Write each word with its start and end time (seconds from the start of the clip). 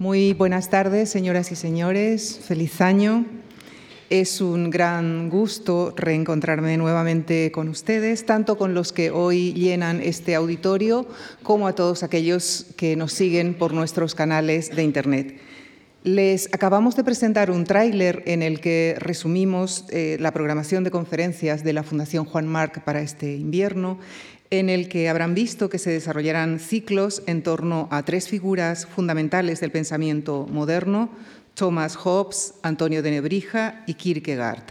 Muy 0.00 0.32
buenas 0.32 0.70
tardes, 0.70 1.10
señoras 1.10 1.50
y 1.50 1.56
señores. 1.56 2.38
Feliz 2.46 2.80
año. 2.80 3.26
Es 4.10 4.40
un 4.40 4.70
gran 4.70 5.28
gusto 5.28 5.92
reencontrarme 5.96 6.76
nuevamente 6.76 7.50
con 7.50 7.68
ustedes, 7.68 8.24
tanto 8.24 8.56
con 8.56 8.74
los 8.74 8.92
que 8.92 9.10
hoy 9.10 9.52
llenan 9.54 10.00
este 10.00 10.36
auditorio 10.36 11.08
como 11.42 11.66
a 11.66 11.74
todos 11.74 12.04
aquellos 12.04 12.66
que 12.76 12.94
nos 12.94 13.12
siguen 13.12 13.54
por 13.54 13.72
nuestros 13.74 14.14
canales 14.14 14.70
de 14.70 14.84
Internet. 14.84 15.40
Les 16.04 16.48
acabamos 16.54 16.94
de 16.94 17.02
presentar 17.02 17.50
un 17.50 17.64
tráiler 17.64 18.22
en 18.26 18.42
el 18.42 18.60
que 18.60 18.94
resumimos 19.00 19.84
eh, 19.90 20.16
la 20.20 20.30
programación 20.30 20.84
de 20.84 20.92
conferencias 20.92 21.64
de 21.64 21.72
la 21.72 21.82
Fundación 21.82 22.24
Juan 22.24 22.46
Marc 22.46 22.84
para 22.84 23.00
este 23.00 23.34
invierno, 23.34 23.98
en 24.50 24.70
el 24.70 24.88
que 24.88 25.08
habrán 25.08 25.34
visto 25.34 25.68
que 25.68 25.78
se 25.78 25.90
desarrollarán 25.90 26.58
ciclos 26.58 27.22
en 27.26 27.42
torno 27.42 27.88
a 27.90 28.02
tres 28.04 28.28
figuras 28.28 28.86
fundamentales 28.86 29.60
del 29.60 29.70
pensamiento 29.70 30.46
moderno, 30.50 31.10
Thomas 31.54 31.96
Hobbes, 31.96 32.54
Antonio 32.62 33.02
de 33.02 33.10
Nebrija 33.10 33.82
y 33.86 33.94
Kierkegaard. 33.94 34.62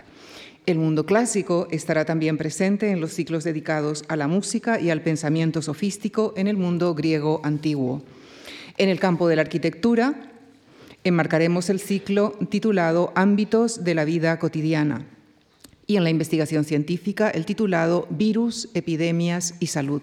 El 0.66 0.80
mundo 0.80 1.05
clásico 1.05 1.68
estará 1.71 2.05
también 2.05 2.38
presente 2.38 2.90
en 2.90 2.99
los 2.99 3.13
ciclos 3.13 3.44
dedicados 3.44 4.04
a 4.08 4.16
la 4.16 4.27
música 4.27 4.80
y 4.80 4.90
al 4.90 5.02
pensamiento 5.02 5.62
sofístico 5.62 6.34
en 6.35 6.48
el 6.48 6.57
mundo 6.57 6.94
griego 6.94 7.40
antiguo. 7.44 8.02
En 8.77 8.90
el 8.90 8.99
campo 8.99 9.27
de 9.27 9.35
la 9.38 9.44
arquitectura, 9.44 10.32
enmarcaremos 11.04 11.70
el 11.70 11.80
ciclo 11.80 12.34
titulado 12.49 13.13
Ámbitos 13.16 13.84
de 13.84 13.96
la 13.96 14.05
vida 14.05 14.40
cotidiana 14.40 15.05
y 15.88 15.96
en 15.96 16.04
la 16.04 16.09
investigación 16.09 16.66
científica 16.66 17.30
el 17.30 17.46
titulado 17.46 18.08
Virus, 18.09 18.70
epidemias 18.73 19.55
y 19.59 19.68
salud. 19.68 20.02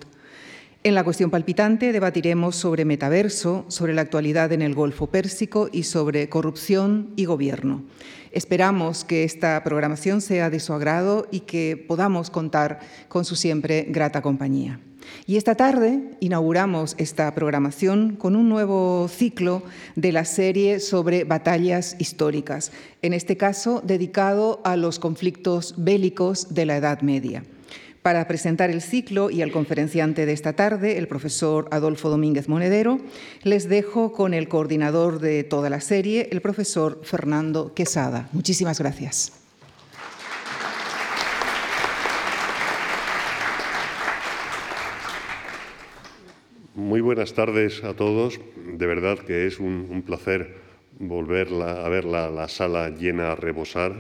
En 0.87 0.95
la 0.95 1.03
cuestión 1.03 1.31
palpitante 1.31 1.93
debatiremos 1.93 2.57
sobre 2.57 2.85
metaverso, 2.85 3.65
sobre 3.69 3.95
la 3.95 4.03
actualidad 4.03 4.53
en 4.53 4.61
el 4.61 4.75
Golfo 4.75 5.07
Pérsico 5.07 5.71
y 5.73 5.85
sobre 5.85 6.29
corrupción 6.29 7.09
y 7.17 7.25
gobierno. 7.25 7.85
Esperamos 8.33 9.03
que 9.03 9.25
esta 9.25 9.65
programación 9.65 10.21
sea 10.21 10.51
de 10.51 10.61
su 10.61 10.75
agrado 10.75 11.27
y 11.31 11.41
que 11.41 11.83
podamos 11.89 12.29
contar 12.29 12.81
con 13.09 13.25
su 13.25 13.35
siempre 13.35 13.87
grata 13.89 14.21
compañía. 14.21 14.79
Y 15.27 15.39
esta 15.39 15.55
tarde 15.55 16.19
inauguramos 16.21 16.97
esta 16.99 17.35
programación 17.35 18.17
con 18.17 18.37
un 18.37 18.51
nuevo 18.51 19.09
ciclo 19.09 19.63
de 19.97 20.13
la 20.13 20.27
serie 20.27 20.81
sobre 20.81 21.25
batallas 21.25 21.97
históricas, 21.99 22.73
en 23.01 23.15
este 23.15 23.39
caso 23.39 23.81
dedicado 23.83 24.61
a 24.65 24.77
los 24.77 24.99
conflictos 24.99 25.77
bélicos 25.79 26.53
de 26.53 26.67
la 26.67 26.77
Edad 26.77 27.01
Media. 27.01 27.43
Para 28.05 28.29
presentar 28.29 28.69
el 28.69 28.83
ciclo 28.83 29.31
y 29.31 29.41
al 29.41 29.51
conferenciante 29.51 30.27
de 30.27 30.35
esta 30.35 30.53
tarde, 30.53 30.99
el 30.99 31.09
profesor 31.09 31.69
Adolfo 31.71 32.11
Domínguez 32.11 32.51
Monedero, 32.51 32.99
les 33.45 33.67
dejo 33.67 34.13
con 34.13 34.35
el 34.35 34.47
coordinador 34.47 35.21
de 35.21 35.43
toda 35.43 35.71
la 35.71 35.81
serie, 35.81 36.29
el 36.31 36.43
profesor 36.43 37.01
Fernando 37.03 37.73
Quesada. 37.73 38.29
Muchísimas 38.33 38.79
gracias. 38.79 39.33
Muy 46.75 47.01
buenas 47.01 47.33
tardes 47.33 47.83
a 47.85 47.95
todos. 47.95 48.39
De 48.67 48.87
verdad 48.87 49.19
que 49.21 49.47
es 49.47 49.59
un, 49.59 50.03
placer 50.07 50.59
volver 50.99 51.49
a 51.55 51.89
ver 51.89 52.05
la, 52.05 52.49
sala 52.49 52.91
llena 52.91 53.33
a 53.33 53.35
rebosar. 53.35 53.95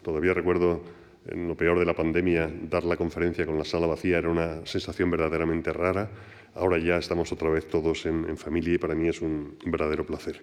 Todavía 0.00 0.32
recuerdo 0.32 1.01
en 1.26 1.48
lo 1.48 1.56
peor 1.56 1.78
de 1.78 1.84
la 1.84 1.94
pandemia 1.94 2.50
dar 2.68 2.84
la 2.84 2.96
conferencia 2.96 3.46
con 3.46 3.58
la 3.58 3.64
sala 3.64 3.86
vacía. 3.86 4.18
Era 4.18 4.28
una 4.28 4.66
sensación 4.66 5.10
verdaderamente 5.10 5.72
rara. 5.72 6.10
Ahora 6.54 6.78
ya 6.78 6.98
estamos 6.98 7.32
otra 7.32 7.48
vez 7.48 7.68
todos 7.68 8.06
en, 8.06 8.36
familia 8.36 8.74
y 8.74 8.78
para 8.78 8.94
mí 8.94 9.08
es 9.08 9.22
un 9.22 9.56
verdadero 9.64 10.04
placer. 10.04 10.42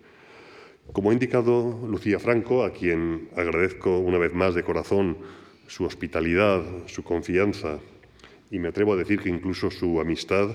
Como 0.91 1.11
ha 1.11 1.13
indicado 1.13 1.87
Lucía 1.87 2.19
Franco, 2.19 2.63
a 2.63 2.73
quien 2.73 3.29
agradezco 3.35 3.99
una 3.99 4.17
vez 4.17 4.33
más 4.33 4.55
de 4.55 4.63
corazón 4.63 5.17
su 5.67 5.83
hospitalidad, 5.83 6.63
su 6.87 7.03
confianza 7.03 7.79
y 8.49 8.57
me 8.57 8.69
atrevo 8.69 8.93
a 8.93 8.97
decir 8.97 9.19
que 9.19 9.29
incluso 9.29 9.69
su 9.69 9.99
amistad, 9.99 10.49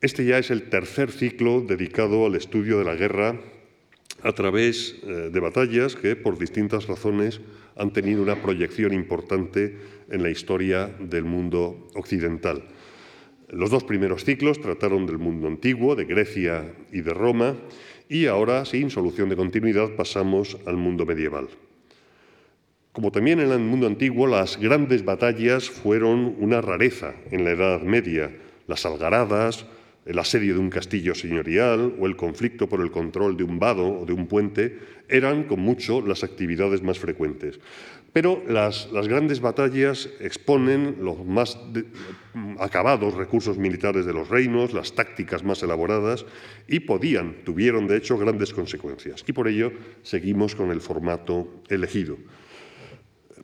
este 0.00 0.24
ya 0.24 0.38
es 0.38 0.50
el 0.50 0.70
tercer 0.70 1.10
ciclo 1.10 1.60
dedicado 1.60 2.24
al 2.24 2.34
estudio 2.34 2.78
de 2.78 2.84
la 2.84 2.94
guerra 2.94 3.38
a 4.22 4.32
través 4.32 4.96
eh, 5.02 5.30
de 5.30 5.40
batallas 5.40 5.96
que, 5.96 6.16
por 6.16 6.38
distintas 6.38 6.86
razones, 6.86 7.40
han 7.78 7.92
tenido 7.92 8.22
una 8.22 8.42
proyección 8.42 8.92
importante 8.92 9.78
en 10.10 10.22
la 10.22 10.30
historia 10.30 10.90
del 11.00 11.24
mundo 11.24 11.88
occidental. 11.94 12.64
Los 13.48 13.70
dos 13.70 13.84
primeros 13.84 14.24
ciclos 14.24 14.60
trataron 14.60 15.06
del 15.06 15.18
mundo 15.18 15.46
antiguo, 15.46 15.94
de 15.94 16.04
Grecia 16.04 16.74
y 16.92 17.00
de 17.00 17.14
Roma, 17.14 17.56
y 18.08 18.26
ahora, 18.26 18.64
sin 18.64 18.90
solución 18.90 19.28
de 19.28 19.36
continuidad, 19.36 19.90
pasamos 19.96 20.58
al 20.66 20.76
mundo 20.76 21.06
medieval. 21.06 21.48
Como 22.92 23.12
también 23.12 23.38
en 23.40 23.52
el 23.52 23.60
mundo 23.60 23.86
antiguo, 23.86 24.26
las 24.26 24.58
grandes 24.58 25.04
batallas 25.04 25.70
fueron 25.70 26.34
una 26.38 26.60
rareza 26.60 27.14
en 27.30 27.44
la 27.44 27.52
Edad 27.52 27.82
Media. 27.82 28.30
Las 28.66 28.84
algaradas, 28.84 29.66
el 30.08 30.18
asedio 30.18 30.54
de 30.54 30.60
un 30.60 30.70
castillo 30.70 31.14
señorial 31.14 31.94
o 32.00 32.06
el 32.06 32.16
conflicto 32.16 32.66
por 32.66 32.80
el 32.80 32.90
control 32.90 33.36
de 33.36 33.44
un 33.44 33.58
vado 33.58 34.00
o 34.00 34.06
de 34.06 34.14
un 34.14 34.26
puente 34.26 34.78
eran 35.06 35.44
con 35.44 35.60
mucho 35.60 36.00
las 36.00 36.24
actividades 36.24 36.82
más 36.82 36.98
frecuentes. 36.98 37.60
Pero 38.14 38.42
las, 38.48 38.88
grandes 38.90 39.40
batallas 39.40 40.08
exponen 40.18 40.96
los 41.02 41.26
más 41.26 41.58
acabados 42.58 43.14
recursos 43.14 43.58
militares 43.58 44.06
de 44.06 44.14
los 44.14 44.30
reinos, 44.30 44.72
las 44.72 44.94
tácticas 44.94 45.44
más 45.44 45.62
elaboradas 45.62 46.24
y 46.66 46.80
podían, 46.80 47.44
tuvieron 47.44 47.86
de 47.86 47.98
hecho 47.98 48.16
grandes 48.16 48.54
consecuencias. 48.54 49.22
Y 49.26 49.32
por 49.32 49.46
ello 49.46 49.72
seguimos 50.02 50.54
con 50.54 50.70
el 50.70 50.80
formato 50.80 51.60
elegido. 51.68 52.16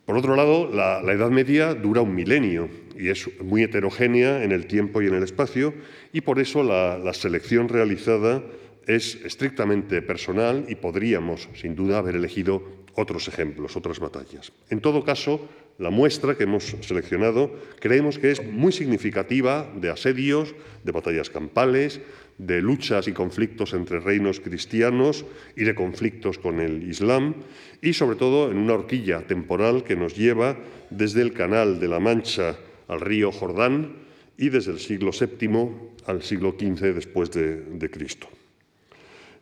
Por 0.03 0.17
otro 0.17 0.35
lado, 0.35 0.69
la, 0.73 1.01
Edad 1.13 1.29
Media 1.29 1.75
dura 1.75 2.01
un 2.01 2.15
milenio 2.15 2.67
y 2.97 3.09
es 3.09 3.29
muy 3.41 3.63
heterogénea 3.63 4.43
en 4.43 4.51
el 4.51 4.67
tiempo 4.67 5.01
y 5.01 5.07
en 5.07 5.15
el 5.15 5.23
espacio, 5.23 5.73
y 6.13 6.21
por 6.21 6.39
eso 6.39 6.63
la, 6.63 7.13
selección 7.13 7.69
realizada 7.69 8.43
es 8.87 9.15
estrictamente 9.25 10.01
personal 10.01 10.65
y 10.67 10.75
podríamos, 10.75 11.49
sin 11.55 11.75
duda, 11.75 11.97
haber 11.97 12.15
elegido 12.15 12.63
otros 12.93 13.27
ejemplos, 13.27 13.75
otras 13.75 13.99
batallas. 13.99 14.51
En 14.69 14.79
todo 14.79 15.03
caso, 15.03 15.47
la 15.77 15.89
muestra 15.89 16.35
que 16.37 16.43
hemos 16.43 16.75
seleccionado 16.81 17.51
creemos 17.79 18.17
que 18.17 18.31
es 18.31 18.45
muy 18.45 18.71
significativa 18.71 19.69
de 19.75 19.89
asedios, 19.89 20.55
de 20.83 20.91
batallas 20.91 21.29
campales, 21.29 21.99
de 22.37 22.61
luchas 22.61 23.07
y 23.07 23.11
conflictos 23.13 23.73
entre 23.73 23.99
reinos 23.99 24.39
cristianos 24.39 25.25
y 25.55 25.63
de 25.63 25.75
conflictos 25.75 26.37
con 26.37 26.59
el 26.59 26.87
Islam, 26.89 27.35
y 27.81 27.93
sobre 27.93 28.17
todo 28.17 28.51
en 28.51 28.57
una 28.57 28.73
horquilla 28.73 29.21
temporal 29.21 29.83
que 29.83 29.95
nos 29.95 30.15
lleva 30.15 30.57
desde 30.89 31.21
el 31.21 31.33
Canal 31.33 31.79
de 31.79 31.87
la 31.87 31.99
Mancha 31.99 32.57
al 32.87 33.01
río 33.01 33.31
Jordán 33.31 33.93
y 34.37 34.49
desde 34.49 34.71
el 34.71 34.79
siglo 34.79 35.11
VII 35.11 35.69
al 36.05 36.21
siglo 36.21 36.55
XV 36.59 36.93
después 36.93 37.31
de, 37.31 37.89
Cristo. 37.91 38.27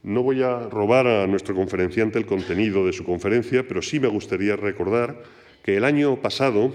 No 0.04 0.22
voy 0.22 0.44
a 0.44 0.70
robar 0.70 1.08
a 1.08 1.28
nuestro 1.28 1.56
conferenciante 1.56 2.20
el 2.20 2.26
contenido 2.26 2.86
de 2.86 2.94
su 2.94 3.04
conferencia, 3.04 3.68
pero 3.68 3.82
sí 3.82 4.00
me 4.00 4.08
gustaría 4.08 4.56
recordar 4.56 5.24
que 5.64 5.78
el 5.78 5.86
año 5.86 6.22
pasado 6.22 6.74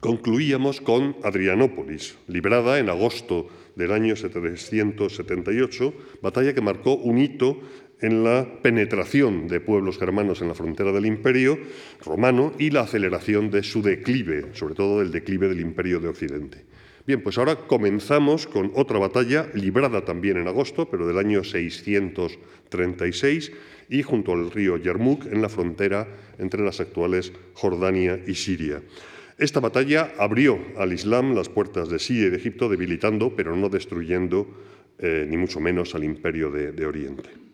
concluíamos 0.00 0.80
con 0.80 1.16
Adrianópolis, 1.22 2.16
librada 2.28 2.78
en 2.78 2.88
agosto 2.88 3.48
del 3.74 3.92
año 3.92 4.16
778, 4.16 5.92
batalla 6.22 6.54
que 6.54 6.60
marcó 6.60 6.94
un 6.94 7.18
hito 7.18 7.60
en 8.00 8.24
la 8.24 8.60
penetración 8.62 9.46
de 9.48 9.60
pueblos 9.60 9.98
germanos 9.98 10.40
en 10.42 10.48
la 10.48 10.54
frontera 10.54 10.92
del 10.92 11.06
imperio 11.06 11.58
romano 12.04 12.52
y 12.58 12.70
la 12.70 12.82
aceleración 12.82 13.50
de 13.50 13.62
su 13.62 13.80
declive, 13.82 14.50
sobre 14.52 14.74
todo 14.74 14.98
del 15.00 15.12
declive 15.12 15.48
del 15.48 15.60
imperio 15.60 16.00
de 16.00 16.08
Occidente. 16.08 16.64
Bien, 17.06 17.22
pues 17.22 17.38
ahora 17.38 17.56
comenzamos 17.56 18.48
con 18.48 18.72
otra 18.74 18.98
batalla 18.98 19.48
librada 19.54 20.04
también 20.04 20.38
en 20.38 20.48
agosto, 20.48 20.90
pero 20.90 21.06
del 21.06 21.18
año 21.18 21.44
636 21.44 23.52
y 23.88 24.02
junto 24.02 24.32
al 24.32 24.50
río 24.50 24.76
Yarmouk 24.76 25.26
en 25.26 25.40
la 25.40 25.48
frontera 25.48 26.08
entre 26.38 26.64
las 26.64 26.80
actuales 26.80 27.32
Jordania 27.54 28.20
y 28.26 28.34
Siria. 28.34 28.82
Esta 29.38 29.60
batalla 29.60 30.12
abrió 30.18 30.58
al 30.78 30.92
Islam 30.92 31.34
las 31.34 31.48
puertas 31.48 31.90
de 31.90 31.98
Siria 31.98 32.26
y 32.26 32.30
de 32.30 32.38
Egipto, 32.38 32.68
debilitando, 32.68 33.36
pero 33.36 33.54
no 33.54 33.68
destruyendo, 33.68 34.48
eh, 34.98 35.26
ni 35.28 35.36
mucho 35.36 35.60
menos 35.60 35.94
al 35.94 36.04
imperio 36.04 36.50
de, 36.50 36.86
Oriente. 36.86 37.45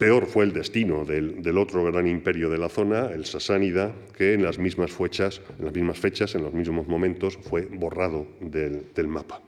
Peor 0.00 0.24
fue 0.24 0.44
el 0.44 0.54
destino 0.54 1.04
del, 1.04 1.58
otro 1.58 1.84
gran 1.84 2.06
imperio 2.06 2.48
de 2.48 2.56
la 2.56 2.70
zona, 2.70 3.10
el 3.12 3.26
sasánida, 3.26 3.94
que 4.16 4.32
en 4.32 4.42
las 4.42 4.58
mismas 4.58 4.92
fechas, 4.92 5.42
en 5.58 5.66
las 5.66 5.74
mismas 5.74 5.98
fechas, 5.98 6.34
en 6.34 6.42
los 6.42 6.54
mismos 6.54 6.88
momentos, 6.88 7.36
fue 7.36 7.66
borrado 7.66 8.26
del, 8.40 9.08
mapa. 9.08 9.42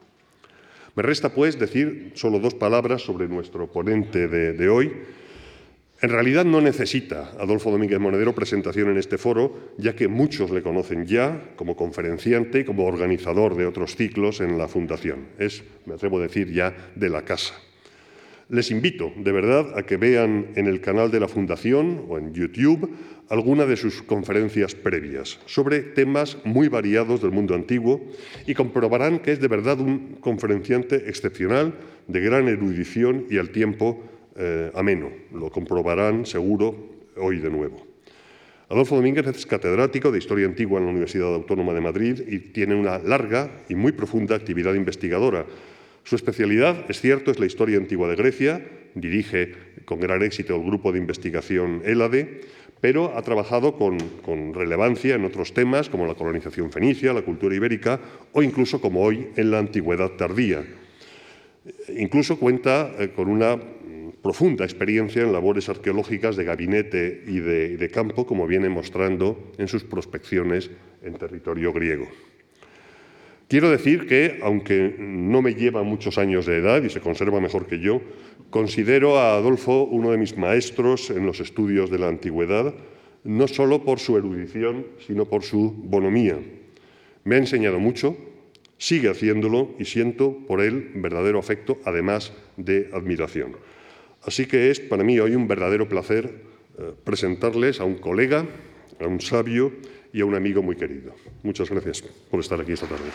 Me 0.95 1.03
resta, 1.03 1.31
pues, 1.31 1.59
decir 1.59 2.13
solo 2.17 2.39
dos 2.39 2.53
palabras 2.53 3.01
sobre 3.01 3.29
nuestro 3.29 3.73
ponente 3.73 4.29
de 4.29 4.69
hoy, 4.69 4.93
en 6.03 6.11
realidad 6.11 6.45
no 6.45 6.61
necesita 6.61 7.31
Adolfo 7.41 7.71
Domínguez 7.71 7.99
Monedero 7.99 8.35
presentación 8.35 8.91
en 8.91 8.99
este 8.99 9.17
foro, 9.17 9.73
ya 9.79 9.97
que 9.97 10.07
muchos 10.07 10.51
le 10.51 10.61
conocen 10.61 11.07
ya 11.07 11.55
como 11.57 11.77
conferenciante 11.77 12.61
y 12.61 12.65
como 12.65 12.85
organizador 12.85 13.57
de 13.57 13.65
otros 13.65 13.97
ciclos 13.97 14.43
en 14.43 14.59
la 14.59 14.69
Fundación. 14.69 15.29
Es, 15.39 15.65
me 15.87 15.95
atrevo 15.95 16.19
a 16.19 16.23
decir, 16.23 16.53
ya 16.53 16.77
de 16.95 17.09
la 17.09 17.23
casa. 17.23 17.55
Les 18.53 18.71
invito, 18.71 19.11
de 19.17 19.33
verdad, 19.33 19.79
a 19.79 19.83
que 19.85 19.97
vean 19.97 20.49
en 20.57 20.67
el 20.67 20.83
canal 20.83 21.11
de 21.11 21.19
la 21.19 21.27
Fundación 21.27 22.05
o 22.11 22.19
en 22.19 22.35
YouTube 22.35 22.87
alguna 23.31 23.65
de 23.65 23.79
sus 23.79 24.03
conferencias 24.03 24.75
previas 24.75 25.41
sobre 25.47 25.81
temas 25.81 26.37
muy 26.45 26.69
variados 26.69 27.23
del 27.23 27.31
mundo 27.31 27.55
antiguo 27.55 28.05
y 28.47 28.53
comprobarán 28.53 29.21
que 29.21 29.33
es 29.33 29.41
de 29.41 29.49
verdad 29.49 29.81
un 29.81 30.19
conferenciante 30.21 31.09
excepcional, 31.09 31.73
de 32.07 32.21
gran 32.21 32.47
erudición 32.47 33.25
y 33.31 33.39
al 33.39 33.49
tiempo 33.49 34.05
eh, 34.37 34.71
ameno. 34.75 35.09
Lo 35.33 35.49
comprobarán 35.49 36.27
seguro 36.27 36.77
hoy 37.17 37.39
de 37.39 37.49
nuevo. 37.49 37.87
Adolfo 38.69 38.97
Domínguez 38.97 39.27
es 39.29 39.47
catedrático 39.47 40.13
de 40.13 40.19
Historia 40.19 40.45
Antigua 40.45 40.79
en 40.79 40.85
la 40.85 40.91
Universidad 40.93 41.35
Autónoma 41.35 41.73
de 41.73 41.81
Madrid 41.81 42.21
y 42.29 42.39
tiene 42.39 42.75
una 42.75 42.99
larga 42.99 43.65
y 43.71 43.75
muy 43.77 43.93
profunda 43.93 44.37
actividad 44.37 44.75
investigadora. 44.75 45.47
Su 46.05 46.17
especialidad, 46.17 46.85
es 46.89 47.01
cierto, 47.01 47.31
es 47.31 47.39
la 47.39 47.47
historia 47.47 47.79
antigua 47.79 48.09
de 48.09 48.17
Grecia, 48.17 48.67
dirige 48.95 49.55
con 49.85 50.01
gran 50.01 50.23
éxito 50.23 50.57
el 50.57 50.63
grupo 50.63 50.93
de 50.93 50.99
investigación 50.99 51.83
ELADE, 51.85 52.41
pero 52.81 53.17
ha 53.17 53.23
trabajado 53.23 53.77
con, 53.77 54.55
relevancia 54.55 55.15
en 55.15 55.25
otros 55.25 55.55
temas 55.55 55.89
como 55.89 56.07
la 56.07 56.15
colonización 56.15 56.73
fenicia, 56.73 57.13
la 57.13 57.23
cultura 57.23 57.55
ibérica 57.55 58.01
o 58.33 58.43
incluso 58.43 58.81
como 58.81 59.03
hoy 59.03 59.29
en 59.37 59.53
la 59.53 59.61
antigüedad 59.61 60.11
tardía. 60.19 60.65
Incluso 61.97 62.41
cuenta 62.41 62.91
eh, 62.99 63.13
con 63.15 63.29
una 63.29 63.57
profunda 64.21 64.65
experiencia 64.65 65.23
en 65.23 65.33
labores 65.33 65.69
arqueológicas 65.69 66.35
de 66.37 66.45
gabinete 66.45 67.23
y 67.27 67.39
de, 67.39 67.91
campo, 67.93 68.27
como 68.27 68.49
viene 68.49 68.69
mostrando 68.69 69.53
en 69.59 69.69
sus 69.69 69.85
prospecciones 69.85 70.71
en 71.03 71.15
territorio 71.15 71.73
griego. 71.73 72.09
Quiero 73.53 73.69
decir 73.69 74.07
que, 74.07 74.41
aunque 74.41 74.97
no 74.99 75.43
me 75.43 75.53
lleva 75.55 75.83
muchos 75.83 76.17
años 76.17 76.47
de 76.47 76.57
edad 76.57 76.83
y 76.83 76.89
se 76.89 77.03
conserva 77.03 77.39
mejor 77.39 77.67
que 77.67 77.81
yo, 77.81 78.01
Considero 78.53 79.19
a 79.19 79.37
Adolfo 79.37 79.85
uno 79.85 80.11
de 80.11 80.19
mis 80.19 80.37
maestros 80.37 81.09
en 81.09 81.25
los 81.25 81.41
estudios 81.41 81.91
de 81.91 81.99
la 81.99 82.09
antigüedad, 82.09 82.75
no 83.25 83.49
solo 83.49 83.83
por 83.83 83.99
su 83.99 84.19
erudición, 84.19 84.87
sino 85.07 85.25
por 85.25 85.43
su 85.43 85.73
bonomía. 85.73 86.39
Me 87.25 87.37
ha 87.37 87.39
enseñado 87.39 87.79
mucho, 87.79 88.15
sigue 88.77 89.09
haciéndolo 89.09 89.75
y 89.79 89.87
siento 89.87 90.37
por 90.47 90.61
él 90.61 90.91
verdadero 90.97 91.39
afecto, 91.39 91.79
además 91.87 92.35
de 92.59 92.91
admiración. 92.93 93.57
Así 94.23 94.45
que 94.45 94.71
es 94.71 94.81
para 94.81 95.03
mí 95.03 95.19
hoy 95.19 95.35
un 95.35 95.49
verdadero 95.49 95.89
placer 95.89 96.43
eh, 96.79 96.93
presentarles 97.05 97.81
a 97.81 97.85
un 97.85 97.95
colega, 97.95 98.45
a 99.01 99.07
un 99.07 99.23
sabio 99.23 99.73
y 100.13 100.21
a 100.21 100.25
un 100.25 100.35
amigo 100.35 100.63
muy 100.63 100.77
querido. 100.77 101.15
Muchas 101.43 101.71
gracias 101.71 102.03
por 102.31 102.41
estar 102.41 102.61
aquí 102.61 102.73
esta 102.73 102.87
tarde. 102.87 103.11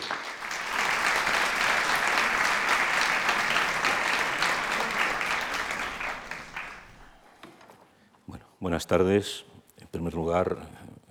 Buenas 8.60 8.88
tardes. 8.88 9.44
En 9.76 9.86
primer 9.86 10.14
lugar, 10.14 10.58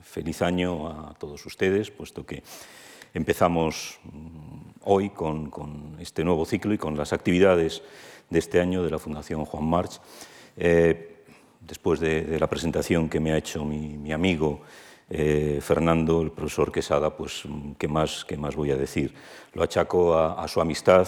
feliz 0.01 0.41
año 0.41 0.89
a 0.89 1.13
todos 1.17 1.45
ustedes, 1.45 1.89
puesto 1.89 2.25
que 2.25 2.43
empezamos 3.13 3.99
mm, 4.03 4.81
hoy 4.83 5.09
con, 5.11 5.97
este 5.99 6.25
nuevo 6.25 6.45
ciclo 6.45 6.73
y 6.73 6.77
con 6.77 6.97
las 6.97 7.13
actividades 7.13 7.81
de 8.29 8.39
este 8.39 8.59
año 8.59 8.83
de 8.83 8.91
la 8.91 8.99
Fundación 8.99 9.45
Juan 9.45 9.63
March. 9.63 10.01
Eh, 10.57 11.23
después 11.61 11.99
de, 11.99 12.37
la 12.37 12.47
presentación 12.47 13.09
que 13.09 13.19
me 13.21 13.31
ha 13.31 13.37
hecho 13.37 13.63
mi, 13.63 14.11
amigo 14.11 14.61
eh, 15.09 15.59
Fernando, 15.61 16.21
el 16.21 16.31
profesor 16.31 16.69
Quesada, 16.69 17.15
pues 17.15 17.43
¿qué 17.77 17.87
más, 17.87 18.25
qué 18.25 18.35
más 18.35 18.55
voy 18.55 18.71
a 18.71 18.75
decir? 18.75 19.13
Lo 19.53 19.63
achaco 19.63 20.17
a, 20.17 20.45
su 20.49 20.59
amistad 20.59 21.07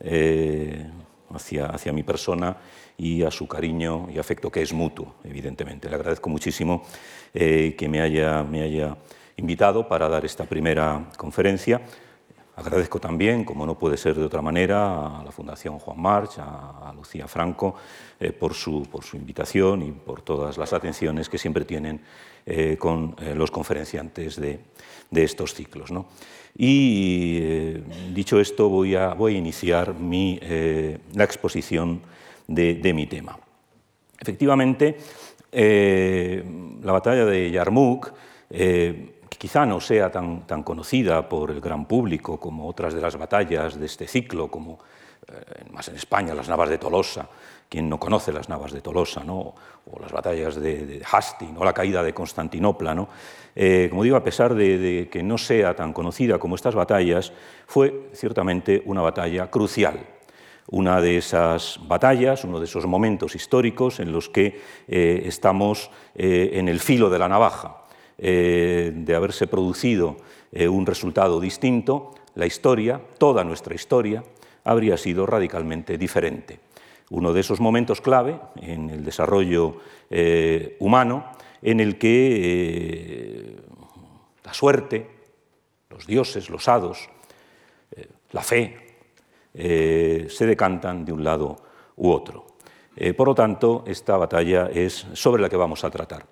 eh, 0.00 0.86
hacia, 1.32 1.66
hacia 1.66 1.92
mi 1.94 2.02
persona 2.02 2.58
y 2.98 3.22
a 3.22 3.30
su 3.30 3.48
cariño 3.48 4.08
y 4.12 4.18
afecto 4.18 4.50
que 4.50 4.60
es 4.60 4.74
mutuo, 4.74 5.14
evidentemente. 5.24 5.88
Le 5.88 5.94
agradezco 5.94 6.28
muchísimo 6.28 6.84
eh, 7.32 7.74
que 7.76 7.88
me 7.88 8.02
haya, 8.02 8.42
me 8.42 8.62
haya 8.62 8.98
invitado 9.36 9.88
para 9.88 10.10
dar 10.10 10.26
esta 10.26 10.44
primera 10.44 11.08
conferencia. 11.16 11.80
Agradezco 12.54 13.00
también, 13.00 13.44
como 13.44 13.64
no 13.64 13.78
puede 13.78 13.96
ser 13.96 14.14
de 14.14 14.26
otra 14.26 14.42
manera, 14.42 15.20
a 15.20 15.24
la 15.24 15.32
Fundación 15.32 15.78
Juan 15.78 15.98
March, 15.98 16.32
a, 16.36 16.92
Lucía 16.94 17.26
Franco, 17.26 17.76
por, 18.38 18.52
su, 18.52 18.86
por, 18.92 19.02
su, 19.02 19.16
invitación 19.16 19.82
y 19.82 19.90
por 19.90 20.20
todas 20.20 20.58
las 20.58 20.74
atenciones 20.74 21.30
que 21.30 21.38
siempre 21.38 21.64
tienen 21.64 22.02
eh, 22.46 22.76
con 22.78 23.16
los 23.34 23.50
conferenciantes 23.50 24.40
de, 24.40 24.60
estos 25.12 25.54
ciclos. 25.54 25.90
Y 26.56 27.40
dicho 28.12 28.40
esto, 28.40 28.68
voy 28.68 28.94
a, 28.94 29.16
iniciar 29.30 29.94
la 30.00 31.24
exposición 31.24 32.02
de, 32.46 32.92
mi 32.94 33.06
tema. 33.06 33.38
Efectivamente, 34.18 34.96
eh, 35.50 36.42
la 36.82 36.92
batalla 36.92 37.24
de 37.24 37.50
Yarmouk, 37.50 38.12
eh, 38.50 39.20
quizá 39.28 39.66
no 39.66 39.80
sea 39.80 40.10
tan, 40.10 40.46
tan, 40.46 40.62
conocida 40.62 41.28
por 41.28 41.50
el 41.50 41.60
gran 41.60 41.86
público 41.86 42.38
como 42.38 42.68
otras 42.68 42.94
de 42.94 43.00
las 43.00 43.16
batallas 43.16 43.78
de 43.78 43.86
este 43.86 44.06
ciclo, 44.06 44.48
como 44.48 44.78
eh, 45.28 45.64
más 45.72 45.88
en 45.88 45.96
España 45.96 46.34
las 46.34 46.48
Navas 46.48 46.68
de 46.68 46.78
Tolosa, 46.78 47.28
quien 47.72 47.88
no 47.88 47.98
conoce 47.98 48.34
las 48.34 48.50
Navas 48.50 48.70
de 48.72 48.82
Tolosa, 48.82 49.24
¿no? 49.24 49.54
o 49.90 49.98
las 49.98 50.12
batallas 50.12 50.56
de, 50.56 50.84
de 50.84 51.02
Hastings, 51.10 51.58
o 51.58 51.64
la 51.64 51.72
caída 51.72 52.02
de 52.02 52.12
Constantinopla. 52.12 52.94
¿no? 52.94 53.08
como 53.88 54.02
digo, 54.02 54.16
a 54.16 54.22
pesar 54.22 54.54
de, 54.54 55.08
que 55.10 55.22
no 55.22 55.38
sea 55.38 55.74
tan 55.74 55.94
conocida 55.94 56.38
como 56.38 56.54
estas 56.54 56.74
batallas, 56.74 57.32
fue 57.66 58.10
ciertamente 58.12 58.82
una 58.84 59.00
batalla 59.00 59.50
crucial 59.50 59.98
una 60.68 61.00
de 61.00 61.16
esas 61.16 61.80
batallas, 61.86 62.44
uno 62.44 62.58
de 62.58 62.66
esos 62.66 62.86
momentos 62.86 63.34
históricos 63.34 64.00
en 64.00 64.12
los 64.12 64.28
que 64.28 64.60
eh, 64.88 65.22
estamos 65.26 65.90
eh, 66.14 66.50
en 66.54 66.68
el 66.68 66.80
filo 66.80 67.10
de 67.10 67.18
la 67.18 67.28
navaja. 67.28 67.78
Eh, 68.18 68.92
de 68.94 69.14
haberse 69.16 69.48
producido 69.48 70.16
un 70.52 70.84
resultado 70.84 71.40
distinto, 71.40 72.14
la 72.34 72.44
historia, 72.44 73.00
toda 73.18 73.42
nuestra 73.42 73.74
historia, 73.74 74.22
habría 74.64 74.98
sido 74.98 75.24
radicalmente 75.24 75.96
diferente. 75.96 76.60
Uno 77.12 77.32
de 77.32 77.40
esos 77.40 77.60
momentos 77.60 78.00
clave 78.00 78.40
en 78.56 78.88
el 78.88 79.04
desarrollo 79.04 79.76
humano 80.78 81.26
en 81.60 81.80
el 81.80 81.98
que 81.98 83.56
la 84.42 84.54
suerte, 84.54 85.06
los 85.90 86.06
dioses, 86.06 86.48
los 86.48 86.68
hados, 86.68 87.08
la 88.32 88.42
fe, 88.42 88.82
eh, 89.54 90.26
se 90.30 90.46
decantan 90.46 91.04
de 91.04 91.12
un 91.12 91.22
lado 91.22 91.56
u 91.96 92.10
otro. 92.10 92.46
Eh, 92.96 93.12
por 93.12 93.28
lo 93.28 93.34
tanto, 93.34 93.84
esta 93.86 94.16
batalla 94.16 94.70
es 94.72 95.06
sobre 95.12 95.42
la 95.42 95.48
que 95.48 95.56
vamos 95.56 95.84
a 95.84 95.90
tratar. 95.90 96.26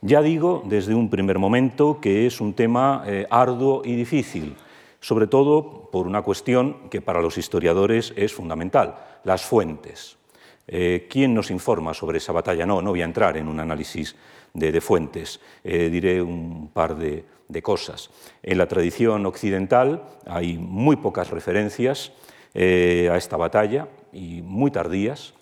Ya 0.00 0.20
digo 0.20 0.62
desde 0.66 0.94
un 0.94 1.10
primer 1.10 1.38
momento 1.38 2.00
que 2.00 2.26
es 2.26 2.40
un 2.40 2.54
tema 2.54 3.04
eh, 3.06 3.26
arduo 3.30 3.82
y 3.84 3.94
difícil, 3.94 4.56
sobre 5.00 5.26
todo 5.26 5.90
por 5.90 6.06
una 6.06 6.22
cuestión 6.22 6.88
que 6.90 7.00
para 7.00 7.22
los 7.22 7.38
historiadores 7.38 8.12
es 8.16 8.32
fundamental, 8.32 8.96
las 9.24 9.44
fuentes. 9.44 10.18
¿Quién 10.66 11.34
nos 11.34 11.50
informa 11.50 11.92
sobre 11.92 12.18
esa 12.18 12.32
batalla? 12.32 12.64
No, 12.64 12.80
no 12.80 12.90
voy 12.90 13.02
a 13.02 13.04
entrar 13.04 13.36
en 13.36 13.48
un 13.48 13.60
análisis 13.60 14.14
de, 14.54 14.80
fuentes, 14.80 15.40
diré 15.64 16.22
un 16.22 16.70
par 16.72 16.96
de, 16.96 17.24
de 17.52 17.62
cosas. 17.62 18.10
En 18.42 18.58
la 18.58 18.66
tradición 18.66 19.26
occidental 19.26 20.02
hay 20.26 20.56
muy 20.56 20.96
pocas 20.96 21.30
referencias 21.30 22.12
eh, 22.54 23.08
a 23.12 23.16
esta 23.16 23.36
batalla 23.36 23.88
y 24.12 24.42
muy 24.42 24.70
tardías, 24.70 25.34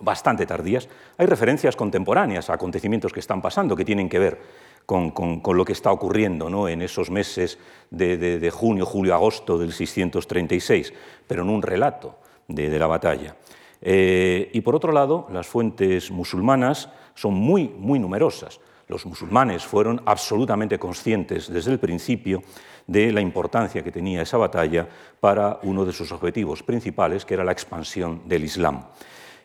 bastante 0.00 0.46
tardías. 0.46 0.88
Hay 1.18 1.26
referencias 1.26 1.76
contemporáneas 1.76 2.50
a 2.50 2.54
acontecimientos 2.54 3.12
que 3.12 3.20
están 3.20 3.40
pasando, 3.40 3.76
que 3.76 3.84
tienen 3.84 4.08
que 4.08 4.18
ver 4.18 4.38
con, 4.84 5.12
lo 5.44 5.64
que 5.64 5.72
está 5.72 5.90
ocurriendo 5.92 6.48
¿no? 6.48 6.68
en 6.68 6.82
esos 6.82 7.10
meses 7.10 7.58
de, 7.90 8.50
junio, 8.52 8.86
julio, 8.86 9.14
agosto 9.14 9.58
del 9.58 9.72
636, 9.72 10.92
pero 11.26 11.42
en 11.42 11.48
un 11.48 11.62
relato 11.62 12.18
de, 12.48 12.78
la 12.78 12.86
batalla. 12.86 13.34
Eh, 13.82 14.50
y 14.52 14.60
por 14.60 14.74
otro 14.74 14.92
lado, 14.92 15.26
las 15.30 15.46
fuentes 15.46 16.10
musulmanas 16.10 16.88
son 17.14 17.34
muy, 17.34 17.68
muy 17.68 17.98
numerosas. 17.98 18.60
Los 18.88 19.04
musulmanes 19.06 19.64
fueron 19.64 20.00
absolutamente 20.04 20.78
conscientes 20.78 21.52
desde 21.52 21.72
el 21.72 21.78
principio 21.78 22.42
de 22.86 23.12
la 23.12 23.20
importancia 23.20 23.82
que 23.82 23.90
tenía 23.90 24.22
esa 24.22 24.36
batalla 24.36 24.88
para 25.18 25.58
uno 25.62 25.84
de 25.84 25.92
sus 25.92 26.12
objetivos 26.12 26.62
principales, 26.62 27.24
que 27.24 27.34
era 27.34 27.44
la 27.44 27.52
expansión 27.52 28.22
del 28.26 28.44
Islam. 28.44 28.84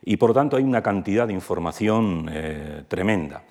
Y 0.04 0.18
por 0.18 0.30
lo 0.30 0.34
tanto 0.34 0.58
hay 0.58 0.64
una 0.64 0.84
cantidad 0.84 1.28
de 1.28 1.34
información 1.34 2.30
eh, 2.32 2.84
tremenda. 2.88 3.44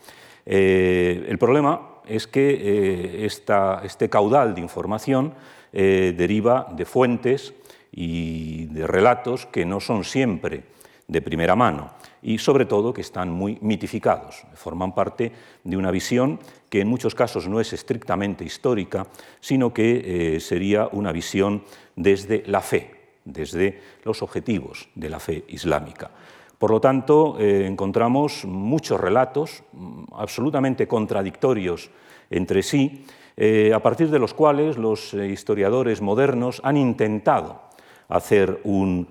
Eh, 0.47 1.27
el 1.29 1.39
problema 1.39 2.01
es 2.07 2.27
que 2.27 3.25
este 3.25 4.09
caudal 4.09 4.55
de 4.55 4.61
información 4.61 5.35
deriva 5.73 6.67
de 6.75 6.85
fuentes 6.85 7.55
y 7.93 8.67
de 8.67 8.87
relatos 8.87 9.47
que 9.47 9.65
no 9.65 9.81
son 9.81 10.05
siempre 10.05 10.65
de 11.11 11.23
primera 11.23 11.57
mano 11.57 11.91
y 12.23 12.39
sobre 12.39 12.67
todo 12.67 12.93
que 12.93 13.01
están 13.01 13.31
muy 13.31 13.59
mitificados, 13.61 14.45
forman 14.55 14.95
parte 14.95 15.33
de 15.65 15.77
una 15.77 15.91
visión 15.91 16.39
que 16.69 16.81
en 16.81 16.89
muchos 16.89 17.15
casos 17.15 17.49
no 17.49 17.61
es 17.61 17.73
estrictamente 17.73 18.45
histórica, 18.45 19.07
sino 19.41 19.73
que 19.73 20.37
eh, 20.37 20.41
sería 20.41 20.89
una 20.93 21.13
visión 21.13 21.65
desde 21.97 22.45
la 22.47 22.61
fe, 22.61 23.19
desde 23.25 23.81
los 24.05 24.23
objetivos 24.23 24.89
de 24.95 25.11
la 25.11 25.19
fe 25.19 25.45
islámica. 25.49 26.11
Por 26.59 26.71
lo 26.71 26.81
tanto, 26.81 27.37
eh, 27.41 27.67
encontramos 27.67 28.45
muchos 28.45 29.01
relatos 29.01 29.65
mm, 29.73 30.05
absolutamente 30.13 30.87
contradictorios 30.87 31.91
entre 32.29 32.63
sí, 32.63 33.05
eh, 33.37 33.73
a 33.75 33.83
partir 33.83 34.11
de 34.11 34.19
los 34.19 34.35
cuales 34.35 34.77
los 34.77 35.15
historiadores 35.15 36.03
modernos 36.03 36.61
han 36.63 36.77
intentado 36.77 37.70
hacer 38.11 38.61
un, 38.65 39.09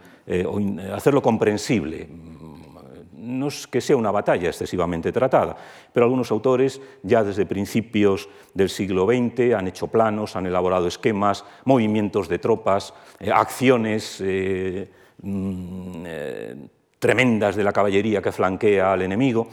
hacerlo 0.93 1.21
comprensible. 1.21 2.07
No 3.15 3.47
es 3.47 3.67
que 3.67 3.81
sea 3.81 3.97
una 3.97 4.11
batalla 4.11 4.49
excesivamente 4.49 5.11
tratada, 5.11 5.55
pero 5.91 6.05
algunos 6.05 6.31
autores 6.31 6.81
ya 7.03 7.23
desde 7.23 7.45
principios 7.45 8.29
del 8.53 8.69
siglo 8.69 9.05
XX 9.05 9.53
han 9.55 9.67
hecho 9.67 9.87
planos, 9.87 10.35
han 10.35 10.45
elaborado 10.45 10.87
esquemas, 10.87 11.43
movimientos 11.65 12.29
de 12.29 12.39
tropas, 12.39 12.93
acciones 13.33 14.23
mm, 15.21 16.03
tremendas 16.99 17.55
de 17.55 17.63
la 17.63 17.73
caballería 17.73 18.21
que 18.21 18.31
flanquea 18.31 18.93
al 18.93 19.01
enemigo, 19.01 19.47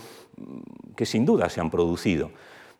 que 0.95 1.07
sin 1.07 1.25
duda 1.25 1.49
se 1.49 1.61
han 1.61 1.71
producido. 1.71 2.31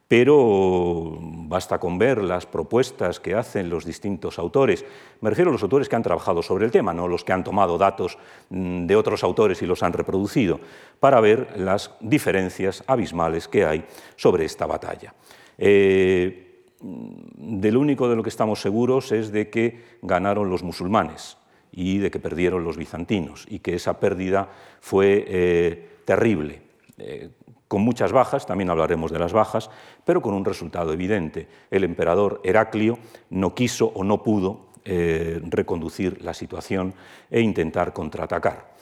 Pero 0.09 1.19
basta 1.21 1.79
con 1.79 1.99
ver 1.99 2.23
las 2.23 2.47
propuestas 2.47 3.19
que 3.19 3.35
hacen 3.35 3.69
los 3.69 3.85
distintos 3.85 4.39
autores. 4.39 4.85
Me 5.21 5.31
refiero 5.31 5.51
a 5.51 5.53
los 5.53 5.63
autores 5.63 5.89
que 5.89 5.97
han 5.97 6.03
trabajado 6.03 6.43
sobre 6.43 6.65
el 6.65 6.71
tema, 6.71 6.95
no 6.95 7.09
los 7.09 7.25
que 7.25 7.33
han 7.33 7.43
tomado 7.43 7.77
datos 7.77 8.17
mm, 8.51 8.87
de 8.87 8.97
otros 8.97 9.25
autores 9.25 9.63
y 9.63 9.67
los 9.67 9.83
han 9.83 9.93
reproducido, 9.93 10.61
para 11.01 11.21
ver 11.21 11.59
las 11.59 11.91
diferencias 12.01 12.85
abismales 12.87 13.49
que 13.49 13.65
hay 13.65 13.85
sobre 14.15 14.45
esta 14.45 14.67
batalla. 14.67 15.13
Eh, 15.59 16.47
del 16.81 17.77
único 17.77 18.09
de 18.09 18.17
lo 18.17 18.23
que 18.23 18.29
estamos 18.29 18.61
seguros 18.61 19.11
es 19.11 19.33
de 19.33 19.51
que 19.51 19.99
ganaron 20.03 20.51
los 20.51 20.63
musulmanes 20.63 21.37
y 21.73 21.99
de 21.99 22.11
que 22.11 22.21
perdieron 22.21 22.65
los 22.65 22.77
bizantinos 22.77 23.47
y 23.49 23.59
que 23.59 23.75
esa 23.75 23.99
pérdida 23.99 24.49
fue 24.81 25.25
eh, 25.27 25.89
terrible, 26.05 26.63
eh, 26.99 27.31
con 27.69 27.83
muchas 27.83 28.13
bajas, 28.13 28.47
también 28.47 28.71
hablaremos 28.71 29.11
de 29.11 29.19
las 29.19 29.33
bajas, 29.33 29.71
pero 30.05 30.23
con 30.23 30.35
un 30.35 30.45
resultado 30.45 30.93
evidente. 30.93 31.49
El 31.71 31.85
emperador 31.85 32.41
Heraclio 32.45 32.99
no 33.31 33.55
quiso 33.55 33.87
o 33.87 34.05
no 34.05 34.23
pudo 34.23 34.67
eh, 34.85 35.41
reconducir 35.45 36.23
la 36.23 36.35
situación 36.35 36.95
e 37.31 37.41
intentar 37.41 37.93
contraatacar. 37.93 38.77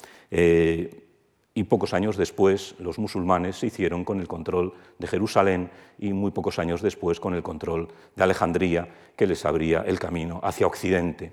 y 1.57 1.63
pocos 1.65 1.95
años 1.95 2.17
después 2.17 2.75
los 2.81 2.99
musulmanes 2.99 3.59
se 3.59 3.69
hicieron 3.69 4.05
con 4.05 4.19
el 4.19 4.27
control 4.27 4.75
de 4.99 5.07
Jerusalén 5.07 5.71
y 5.99 6.13
muy 6.13 6.33
pocos 6.33 6.59
años 6.59 6.83
después 6.83 7.21
con 7.21 7.35
el 7.35 7.45
control 7.45 7.89
de 8.17 8.25
Alejandría, 8.25 8.89
que 9.17 9.29
les 9.29 9.45
abría 9.45 9.85
el 9.87 10.01
camino 10.01 10.41
hacia 10.43 10.67
Occidente. 10.67 11.33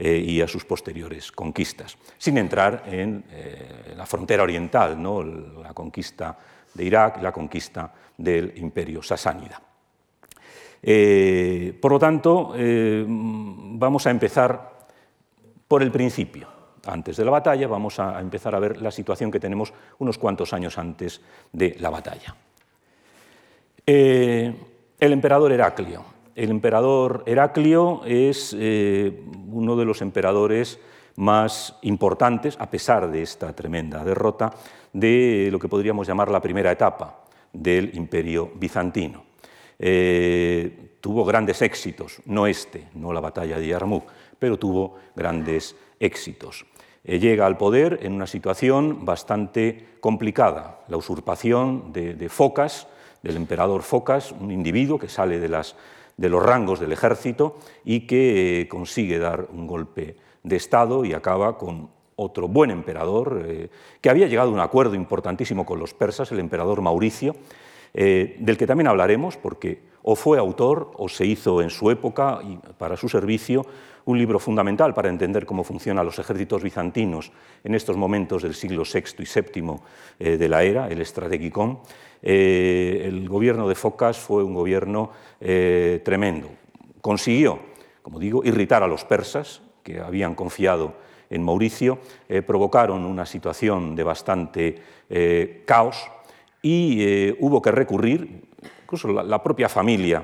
Eh, 0.00 0.24
y 0.24 0.40
a 0.40 0.46
sus 0.46 0.64
posteriores 0.64 1.32
conquistas, 1.32 1.98
sin 2.18 2.38
entrar 2.38 2.84
en 2.86 3.24
eh, 3.32 3.94
la 3.96 4.06
frontera 4.06 4.44
oriental, 4.44 5.02
¿no? 5.02 5.24
la 5.24 5.74
conquista 5.74 6.38
de 6.78 6.84
Irak, 6.84 7.20
la 7.20 7.32
conquista 7.32 7.92
del 8.16 8.56
imperio 8.56 9.02
sasánida. 9.02 9.60
Eh, 10.80 11.76
por 11.82 11.92
lo 11.92 11.98
tanto, 11.98 12.54
vamos 12.56 14.06
a 14.06 14.10
empezar 14.10 14.86
por 15.66 15.82
el 15.82 15.90
principio. 15.90 16.48
Antes 16.86 17.16
de 17.16 17.24
la 17.24 17.32
batalla 17.32 17.66
vamos 17.66 17.98
a 17.98 18.18
empezar 18.20 18.54
a 18.54 18.60
ver 18.60 18.80
la 18.80 18.90
situación 18.90 19.30
que 19.30 19.40
tenemos 19.40 19.74
unos 19.98 20.16
cuantos 20.16 20.54
años 20.54 20.78
antes 20.78 21.20
de 21.52 21.76
la 21.80 21.90
batalla. 21.90 22.34
el 23.84 24.54
emperador 25.00 25.52
Heraclio 25.52 26.18
el 26.38 26.50
emperador 26.50 27.24
Heraclio 27.26 28.02
es 28.04 28.54
eh, 28.56 29.24
uno 29.50 29.74
de 29.74 29.84
los 29.84 30.02
emperadores 30.02 30.78
más 31.18 31.74
importantes, 31.82 32.56
a 32.60 32.70
pesar 32.70 33.10
de 33.10 33.22
esta 33.22 33.52
tremenda 33.52 34.04
derrota, 34.04 34.54
de 34.92 35.48
lo 35.50 35.58
que 35.58 35.68
podríamos 35.68 36.06
llamar 36.06 36.30
la 36.30 36.40
primera 36.40 36.70
etapa 36.70 37.24
del 37.52 37.90
imperio 37.96 38.52
bizantino. 38.54 39.24
Eh, 39.80 40.96
tuvo 41.00 41.24
grandes 41.24 41.60
éxitos, 41.62 42.22
no 42.26 42.46
este, 42.46 42.88
no 42.94 43.12
la 43.12 43.20
batalla 43.20 43.58
de 43.58 43.66
Yarmouk, 43.66 44.04
pero 44.38 44.58
tuvo 44.58 44.96
grandes 45.16 45.74
éxitos. 45.98 46.66
Eh, 47.02 47.18
llega 47.18 47.46
al 47.46 47.58
poder 47.58 47.98
en 48.02 48.12
una 48.12 48.26
situación 48.28 49.04
bastante 49.04 49.98
complicada, 50.00 50.84
la 50.86 50.96
usurpación 50.96 51.92
de, 51.92 52.28
Focas, 52.28 52.86
del 53.24 53.36
emperador 53.36 53.82
Focas, 53.82 54.30
un 54.30 54.52
individuo 54.52 55.00
que 55.00 55.08
sale 55.08 55.40
de 55.40 56.28
los 56.28 56.42
rangos 56.42 56.78
del 56.78 56.92
ejército 56.92 57.58
y 57.84 58.06
que 58.06 58.60
eh, 58.60 58.68
consigue 58.68 59.18
dar 59.18 59.48
un 59.52 59.66
golpe 59.66 60.27
de 60.48 60.56
Estado 60.56 61.04
y 61.04 61.12
acaba 61.12 61.56
con 61.58 61.90
otro 62.16 62.48
buen 62.48 62.70
emperador, 62.70 63.42
eh, 63.46 63.70
que 64.00 64.10
había 64.10 64.26
llegado 64.26 64.50
a 64.50 64.52
un 64.52 64.60
acuerdo 64.60 64.94
importantísimo 64.94 65.64
con 65.64 65.78
los 65.78 65.94
persas, 65.94 66.32
el 66.32 66.40
emperador 66.40 66.80
Mauricio, 66.80 67.36
eh, 67.94 68.36
del 68.40 68.56
que 68.56 68.66
también 68.66 68.88
hablaremos, 68.88 69.36
porque 69.36 69.82
o 70.02 70.16
fue 70.16 70.38
autor 70.38 70.90
o 70.96 71.08
se 71.08 71.26
hizo 71.26 71.62
en 71.62 71.70
su 71.70 71.90
época 71.90 72.40
y 72.42 72.58
para 72.78 72.96
su 72.96 73.08
servicio 73.08 73.64
un 74.04 74.18
libro 74.18 74.38
fundamental 74.38 74.94
para 74.94 75.10
entender 75.10 75.44
cómo 75.44 75.64
funcionan 75.64 76.06
los 76.06 76.18
ejércitos 76.18 76.62
bizantinos 76.62 77.30
en 77.62 77.74
estos 77.74 77.96
momentos 77.96 78.42
del 78.42 78.54
siglo 78.54 78.84
VI 78.84 79.04
y 79.18 79.40
VII 80.22 80.38
de 80.38 80.48
la 80.48 80.62
era, 80.62 80.88
el 80.88 81.04
Strategicon, 81.04 81.80
eh, 82.22 83.02
el 83.04 83.28
gobierno 83.28 83.68
de 83.68 83.74
Focas 83.74 84.18
fue 84.18 84.42
un 84.42 84.54
gobierno 84.54 85.10
eh, 85.40 86.00
tremendo. 86.04 86.48
Consiguió, 87.00 87.60
como 88.02 88.18
digo, 88.18 88.42
irritar 88.44 88.82
a 88.82 88.88
los 88.88 89.04
persas, 89.04 89.62
que 89.88 90.00
habían 90.00 90.34
confiado 90.34 90.94
en 91.30 91.42
Mauricio, 91.42 91.98
eh, 92.28 92.42
provocaron 92.42 93.04
una 93.04 93.24
situación 93.24 93.96
de 93.96 94.02
bastante 94.02 94.82
caos 95.64 96.10
y 96.60 97.32
hubo 97.40 97.62
que 97.62 97.72
recurrir, 97.72 98.42
incluso 98.82 99.08
la, 99.08 99.42
propia 99.42 99.70
familia 99.70 100.22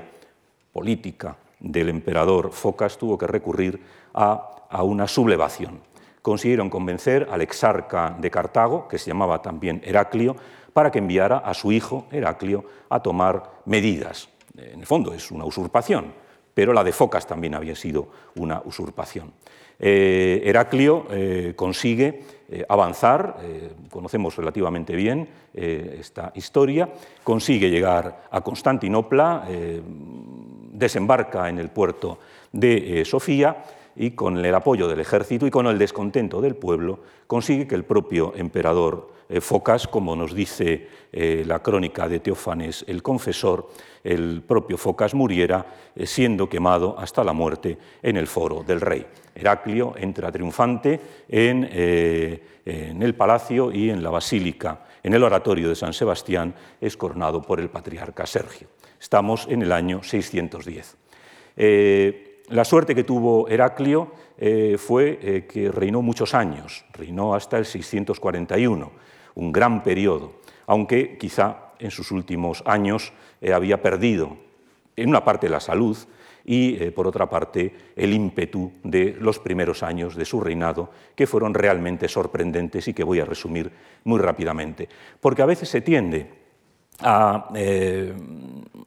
política 0.71 1.35
del 1.59 1.89
emperador 1.89 2.51
Focas 2.51 2.95
tuvo 2.95 3.17
que 3.17 3.25
recurrir 3.25 3.81
a, 4.13 4.67
a 4.69 4.83
una 4.83 5.07
sublevación 5.07 5.81
consiguieron 6.25 6.71
convencer 6.71 7.27
al 7.29 7.43
exarca 7.43 8.15
de 8.19 8.31
Cartago, 8.31 8.87
que 8.87 8.97
se 8.97 9.11
llamaba 9.11 9.43
también 9.43 9.79
Heraclio, 9.85 10.35
para 10.73 10.89
que 10.89 10.97
enviara 10.97 11.37
a 11.37 11.53
su 11.53 11.71
hijo 11.71 12.07
Heraclio 12.09 12.65
a 12.89 12.99
tomar 12.99 13.61
medidas. 13.65 14.27
En 14.57 14.79
el 14.79 14.87
fondo 14.87 15.13
es 15.13 15.29
una 15.29 15.45
usurpación, 15.45 16.15
pero 16.51 16.73
la 16.73 16.83
de 16.83 16.91
Focas 16.91 17.27
también 17.27 17.53
había 17.53 17.75
sido 17.75 18.09
una 18.37 18.59
usurpación. 18.65 19.33
Eh, 19.79 20.41
Heraclio 20.45 21.05
eh, 21.09 21.53
consigue 21.55 22.23
eh, 22.47 22.65
avanzar, 22.69 23.37
conocemos 23.89 24.35
relativamente 24.35 24.95
bien 24.95 25.27
esta 25.53 26.31
historia, 26.35 26.89
consigue 27.23 27.69
llegar 27.69 28.27
a 28.29 28.41
Constantinopla, 28.41 29.47
desembarca 30.71 31.49
en 31.49 31.59
el 31.59 31.69
puerto 31.69 32.19
de 32.51 33.03
Sofía 33.05 33.63
y 33.95 34.11
con 34.11 34.37
el 34.43 34.53
apoyo 34.53 34.87
del 34.87 34.99
ejército 34.99 35.47
y 35.47 35.51
con 35.51 35.65
el 35.67 35.79
descontento 35.79 36.41
del 36.41 36.55
pueblo 36.55 36.99
consigue 37.25 37.67
que 37.67 37.75
el 37.75 37.85
propio 37.85 38.33
emperador 38.35 39.15
Focas, 39.39 39.87
como 39.87 40.15
nos 40.15 40.35
dice 40.35 40.87
la 41.13 41.63
crónica 41.63 42.07
de 42.09 42.19
Teófanes 42.19 42.85
el 42.87 43.01
Confesor, 43.01 43.69
el 44.03 44.43
propio 44.45 44.77
Focas 44.77 45.15
muriera 45.15 45.65
siendo 46.03 46.47
quemado 46.49 46.99
hasta 46.99 47.23
la 47.23 47.33
muerte 47.33 47.77
en 48.03 48.17
el 48.17 48.27
foro 48.27 48.61
del 48.61 48.81
rey. 48.81 49.05
Heraclio 49.35 49.93
entra 49.97 50.31
triunfante 50.31 50.99
en, 51.27 51.69
en 51.71 53.03
el 53.03 53.15
palacio 53.15 53.71
y 53.71 53.89
en 53.89 54.01
la 54.01 54.09
basílica, 54.09 54.85
en 55.03 55.13
el 55.13 55.23
oratorio 55.23 55.69
de 55.69 55.75
San 55.75 55.93
Sebastián, 55.93 56.55
es 56.79 56.97
coronado 56.97 57.41
por 57.41 57.59
el 57.59 57.69
patriarca 57.69 58.25
Sergio. 58.25 58.69
Estamos 58.99 59.47
en 59.49 59.61
el 59.61 59.71
año 59.71 60.01
610. 60.01 60.97
La 62.49 62.63
suerte 62.63 62.93
que 62.93 63.03
tuvo 63.03 63.47
Heraclio 63.47 64.11
eh, 64.37 64.77
fue 64.77 65.17
eh, 65.19 65.47
que 65.47 65.71
reinó 65.71 66.03
muchos 66.03 66.35
años, 66.35 66.85
reinó 66.93 67.33
hasta 67.33 67.57
el 67.57 67.65
641, 67.65 68.91
un 69.33 69.51
gran 69.51 69.81
periodo, 69.81 70.33
aunque 70.67 71.17
quizá 71.17 71.71
en 71.79 71.89
sus 71.89 72.11
últimos 72.11 72.61
años 72.67 73.13
eh, 73.41 73.51
había 73.51 73.81
perdido 73.81 74.37
en 74.95 75.09
una 75.09 75.25
parte 75.25 75.49
la 75.49 75.59
salud 75.59 75.97
y 76.45 76.91
por 76.91 77.07
otra 77.07 77.29
parte 77.29 77.73
el 77.95 78.13
ímpetu 78.13 78.71
de 78.83 79.17
los 79.19 79.39
primeros 79.39 79.83
años 79.83 80.15
de 80.15 80.25
su 80.25 80.39
reinado, 80.39 80.89
que 81.15 81.27
fueron 81.27 81.53
realmente 81.53 82.07
sorprendentes 82.07 82.87
y 82.87 82.93
que 82.93 83.03
voy 83.03 83.19
a 83.19 83.25
resumir 83.25 83.71
muy 84.03 84.19
rápidamente. 84.19 84.87
Porque 85.19 85.41
a 85.41 85.47
veces 85.47 85.69
se 85.69 85.81
tiende 85.81 86.29
a, 86.99 87.49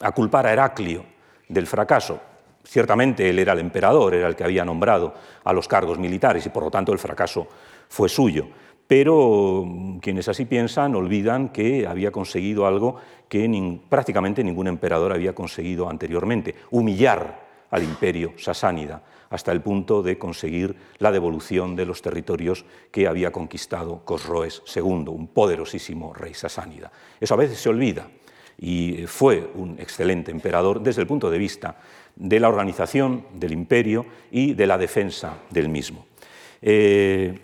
a 0.01 0.13
culpar 0.13 0.47
a 0.47 0.53
Heraclio 0.53 1.05
del 1.49 1.67
fracaso, 1.67 2.21
Ciertamente 2.69 3.31
él 3.31 3.39
era 3.39 3.55
el 3.55 3.61
emperador, 3.61 4.13
era 4.13 4.29
el 4.29 4.37
que 4.37 4.45
había 4.45 4.63
nombrado 4.63 5.15
a 5.43 5.55
los 5.55 5.67
cargos 5.67 5.99
militares 5.99 6.45
y 6.45 6.51
por 6.51 6.65
lo 6.65 6.71
tanto 6.71 6.93
el 6.93 6.99
fracaso 6.99 7.49
fue 7.89 8.11
suyo. 8.11 8.47
Pero 8.87 9.65
mm, 9.65 9.99
quienes 10.01 10.29
así 10.29 10.45
piensan 10.45 10.95
olvidan 10.95 11.49
que 11.49 11.87
había 11.87 12.11
conseguido 12.11 12.67
algo 12.67 12.97
que 13.27 13.81
prácticamente 13.89 14.45
ningún 14.45 14.69
emperador 14.69 15.15
había 15.15 15.35
conseguido 15.35 15.89
anteriormente, 15.89 16.57
humillar 16.71 17.48
al 17.71 17.83
imperio 17.83 18.33
sasánida, 18.37 19.03
hasta 19.31 19.53
el 19.53 19.61
punto 19.61 20.03
de 20.03 20.19
conseguir 20.19 20.77
la 20.99 21.13
devolución 21.13 21.77
de 21.77 21.87
los 21.87 22.03
territorios 22.03 22.65
que 22.91 23.07
había 23.07 23.31
conquistado 23.31 24.05
Cosroes 24.05 24.63
II, 24.75 25.09
un 25.09 25.29
poderosísimo 25.29 26.15
rey 26.15 26.35
sasánida. 26.35 26.91
Eso 27.21 27.35
a 27.35 27.39
veces 27.39 27.59
se 27.59 27.69
olvida 27.69 28.09
y 28.59 29.05
fue 29.07 29.51
un 29.55 29.79
excelente 29.79 30.31
emperador 30.31 30.81
desde 30.83 31.03
el 31.03 31.07
punto 31.07 31.31
de 31.31 31.39
vista 31.39 31.77
de 32.17 32.41
la 32.41 32.49
organización 32.49 33.27
del 33.35 33.53
imperio 33.53 34.07
y 34.31 34.55
de 34.55 34.67
la 34.67 34.79
defensa 34.79 35.39
del 35.51 35.69
mismo. 35.69 36.07
Eh, 36.61 37.39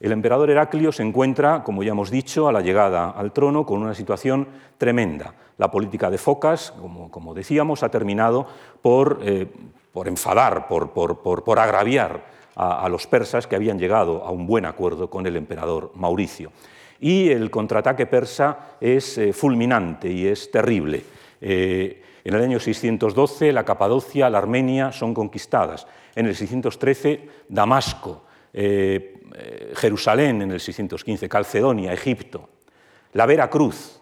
el 0.00 0.12
emperador 0.12 0.48
Heraclio 0.48 0.92
se 0.92 1.02
encuentra, 1.02 1.64
como 1.64 1.82
ya 1.82 1.90
hemos 1.90 2.10
dicho, 2.10 2.46
a 2.46 2.52
la 2.52 2.60
llegada 2.60 3.10
al 3.10 3.32
trono 3.32 3.66
con 3.66 3.82
una 3.82 3.94
situación 3.94 4.46
tremenda. 4.78 5.34
La 5.58 5.70
política 5.72 6.08
de 6.08 6.18
Focas, 6.18 6.72
como, 7.10 7.34
decíamos, 7.34 7.82
ha 7.82 7.90
terminado 7.90 8.46
por, 8.80 9.20
eh, 9.22 9.48
enfadar, 10.06 10.68
por, 10.68 11.58
agraviar 11.58 12.24
a, 12.54 12.88
los 12.88 13.08
persas 13.08 13.48
que 13.48 13.56
habían 13.56 13.78
llegado 13.78 14.24
a 14.24 14.30
un 14.30 14.46
buen 14.46 14.64
acuerdo 14.66 15.10
con 15.10 15.26
el 15.26 15.36
emperador 15.36 15.90
Mauricio. 15.96 16.52
Y 17.00 17.30
el 17.30 17.50
contraataque 17.50 18.06
persa 18.06 18.76
es 18.80 19.18
eh, 19.18 19.32
fulminante 19.32 20.08
y 20.10 20.26
es 20.28 20.50
terrible. 20.50 21.04
Eh, 21.40 22.02
en 22.22 22.34
el 22.34 22.42
año 22.42 22.60
612 22.60 23.52
la 23.52 23.64
Capadocia, 23.64 24.30
la 24.30 24.38
Armenia 24.38 24.92
son 24.92 25.12
conquistadas. 25.12 25.88
En 26.14 26.26
el 26.26 26.36
613 26.36 27.28
Damasco, 27.48 28.22
Jerusalén 29.74 30.42
en 30.42 30.50
el 30.50 30.60
615, 30.60 31.28
Calcedonia, 31.28 31.92
Egipto, 31.92 32.48
la 33.12 33.26
Vera 33.26 33.48
Cruz, 33.48 33.97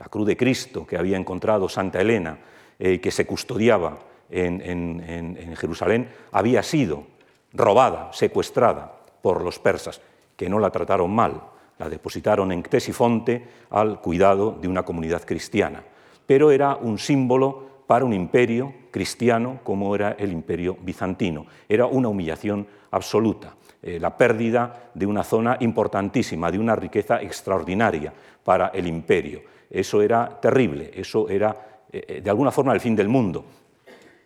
la 0.00 0.06
cruz 0.06 0.26
de 0.26 0.36
Cristo 0.36 0.86
que 0.86 0.96
había 0.96 1.18
encontrado 1.18 1.68
Santa 1.68 2.00
Elena, 2.00 2.38
eh, 2.78 3.00
que 3.00 3.10
se 3.10 3.26
custodiaba 3.26 3.98
en, 4.30 5.56
Jerusalén, 5.56 6.08
había 6.32 6.62
sido 6.62 7.04
robada, 7.52 8.10
secuestrada 8.12 8.92
por 9.20 9.42
los 9.42 9.58
persas, 9.58 10.00
que 10.36 10.48
no 10.48 10.58
la 10.58 10.70
trataron 10.70 11.14
mal, 11.14 11.42
la 11.78 11.88
depositaron 11.88 12.50
en 12.50 12.62
Ctesifonte 12.62 13.44
al 13.70 14.00
cuidado 14.00 14.56
de 14.60 14.68
una 14.68 14.84
comunidad 14.84 15.24
cristiana, 15.24 15.84
pero 16.26 16.50
era 16.50 16.76
un 16.76 16.98
símbolo 16.98 17.68
para 17.86 18.04
un 18.04 18.14
imperio 18.14 18.72
cristiano 18.90 19.60
como 19.64 19.94
era 19.94 20.12
el 20.12 20.32
imperio 20.32 20.78
bizantino, 20.80 21.44
era 21.68 21.86
una 21.86 22.08
humillación 22.08 22.66
absoluta. 22.90 23.54
Eh, 23.82 23.98
la 23.98 24.16
pérdida 24.16 24.90
de 24.94 25.06
una 25.06 25.24
zona 25.24 25.56
importantísima, 25.60 26.50
de 26.50 26.58
una 26.58 26.76
riqueza 26.76 27.20
extraordinaria 27.22 28.12
para 28.44 28.68
el 28.68 28.86
imperio. 28.86 29.40
Eso 29.70 30.02
era 30.02 30.40
terrible, 30.40 30.90
eso 30.94 31.28
era 31.28 31.84
eh, 31.92 32.04
eh, 32.06 32.20
de 32.20 32.30
alguna 32.30 32.50
forma 32.50 32.72
el 32.72 32.80
fin 32.80 32.96
del 32.96 33.08
mundo. 33.08 33.44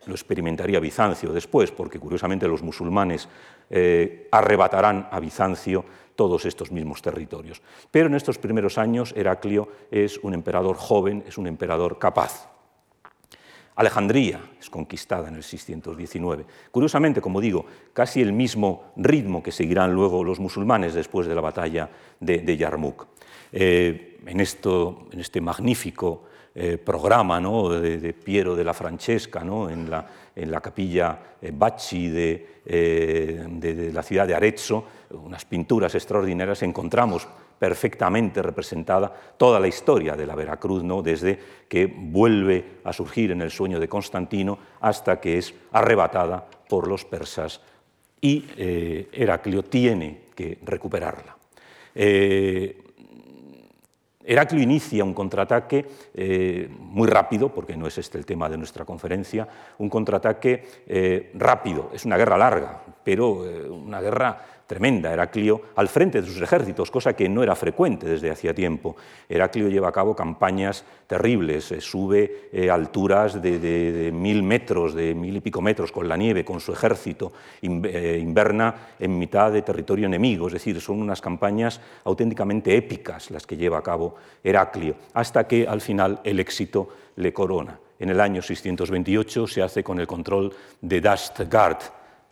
Lo 0.07 0.15
experimentaría 0.15 0.81
Bizancio 0.81 1.33
después, 1.33 1.71
porque 1.71 1.99
curiosamente 1.99 2.49
los 2.49 2.63
musulmanes 2.63 3.29
arrebatarán 4.31 5.09
a 5.11 5.19
Bizancio 5.19 5.83
todos 6.15 6.45
estos 6.45 6.71
mismos 6.71 7.03
territorios. 7.03 7.63
Pero 7.91 8.07
en 8.09 8.15
estos 8.15 8.39
primeros 8.39 8.77
años 8.77 9.15
Heraclio 9.17 9.69
es 9.91 10.19
un 10.19 10.35
emperador 10.35 10.77
joven, 10.77 11.25
es 11.27 11.39
un 11.39 11.47
emperador 11.47 11.99
capaz. 11.99 12.51
Alejandría 13.77 14.41
es 14.61 14.71
conquistada 14.71 15.29
en 15.29 15.35
el 15.35 15.43
619. 15.43 16.45
Curiosamente, 16.71 17.21
como 17.21 17.41
digo, 17.41 17.67
casi 17.93 18.23
el 18.23 18.33
mismo 18.33 18.93
ritmo 18.97 19.43
que 19.43 19.51
seguirán 19.51 19.93
luego 19.93 20.23
los 20.23 20.39
musulmanes 20.39 20.95
después 20.95 21.27
de 21.27 21.35
la 21.35 21.41
batalla 21.41 21.91
de, 22.21 22.57
Yarmouk. 22.57 23.07
Eh, 23.51 24.14
en, 24.27 24.41
esto, 24.41 25.07
en, 25.13 25.21
este 25.21 25.41
magnífico 25.41 26.25
eh, 26.55 26.79
programa 26.79 27.41
de, 27.41 28.13
Piero 28.13 28.55
de 28.55 28.65
la 28.65 28.75
Francesca, 28.75 29.41
en, 29.41 29.91
la, 29.91 30.07
en, 30.35 30.51
la, 30.51 30.61
capilla 30.61 31.19
eh, 31.41 31.53
Bacci 31.55 32.09
de, 32.09 32.61
de, 32.65 33.91
la 33.93 34.03
ciudad 34.03 34.27
de 34.27 34.35
Arezzo, 34.35 34.85
unas 35.11 35.45
pinturas 35.45 35.95
extraordinarias, 35.95 36.63
encontramos 36.63 37.27
perfectamente 37.59 38.43
representada 38.43 39.13
toda 39.37 39.61
la 39.61 39.69
historia 39.69 40.15
de 40.17 40.27
la 40.27 40.35
Veracruz, 40.35 40.83
¿no? 40.83 41.03
desde 41.03 41.39
que 41.69 41.87
vuelve 41.87 42.81
a 42.85 42.93
surgir 42.93 43.31
en 43.31 43.43
el 43.43 43.51
sueño 43.51 43.81
de 43.81 43.89
Constantino 43.89 44.59
hasta 44.81 45.21
que 45.21 45.39
es 45.39 45.55
arrebatada 45.73 46.47
por 46.69 46.89
los 46.89 47.05
persas 47.05 47.61
y 48.21 48.45
eh, 48.57 49.09
Heraclio 49.13 49.63
tiene 49.65 50.23
que 50.35 50.59
recuperarla. 50.63 51.37
Eh, 51.95 52.84
Heraclio 54.25 54.63
inicia 54.63 55.05
un 55.05 55.15
contraataque 55.15 55.87
eh, 56.15 56.69
muy 56.79 57.09
rápido, 57.09 57.51
porque 57.55 57.77
no 57.77 57.87
es 57.87 57.99
este 57.99 58.19
el 58.19 58.27
tema 58.27 58.49
de 58.49 58.59
nuestra 58.59 58.85
conferencia, 58.85 59.47
un 59.79 59.89
contraataque 59.89 61.31
rápido, 61.35 61.91
es 61.93 62.05
una 62.05 62.17
guerra 62.17 62.39
larga, 62.39 62.83
pero 63.03 63.43
una 63.71 64.01
guerra 64.01 64.54
tremenda, 64.67 65.13
Heraclio 65.13 65.61
al 65.77 65.89
frente 65.89 66.21
de 66.21 66.27
sus 66.27 66.41
ejércitos, 66.41 66.91
cosa 66.91 67.15
que 67.15 67.29
no 67.29 67.43
era 67.43 67.55
frecuente 67.55 68.07
desde 68.07 68.31
hacía 68.31 68.55
tiempo. 68.55 68.97
Heraclio 69.29 69.69
lleva 69.69 69.89
a 69.89 69.93
cabo 69.93 70.17
campañas 70.17 70.85
terribles, 71.07 71.71
eh, 71.73 71.81
sube 71.81 72.49
eh, 72.53 72.71
alturas 72.71 73.41
de, 73.43 74.11
mil 74.13 74.43
metros, 74.43 74.95
de 74.95 75.15
mil 75.15 75.37
y 75.37 75.41
pico 75.41 75.61
metros 75.61 75.93
con 75.93 76.09
la 76.09 76.17
nieve, 76.17 76.45
con 76.45 76.61
su 76.61 76.73
ejército, 76.73 77.33
eh, 77.63 78.19
inverna 78.21 78.75
en 78.99 79.19
mitad 79.19 79.53
de 79.53 79.63
territorio 79.63 80.07
enemigo, 80.07 80.47
es 80.47 80.55
decir, 80.55 80.81
son 80.81 81.01
unas 81.01 81.21
campañas 81.21 81.81
auténticamente 82.05 82.77
épicas 82.77 83.31
las 83.31 83.47
que 83.47 83.57
lleva 83.57 83.79
a 83.79 83.83
cabo 83.83 84.17
Heraclio, 84.43 84.97
hasta 85.13 85.47
que 85.47 85.67
al 85.67 85.81
final 85.81 86.21
el 86.25 86.41
éxito 86.41 86.89
le 87.17 87.33
corona. 87.33 87.79
En 87.99 88.11
el 88.11 88.21
año 88.21 88.43
628 88.43 89.47
se 89.47 89.63
hace 89.63 89.85
con 89.85 90.01
el 90.01 90.07
control 90.07 90.53
de 90.81 91.01
Dastgard, 91.01 91.79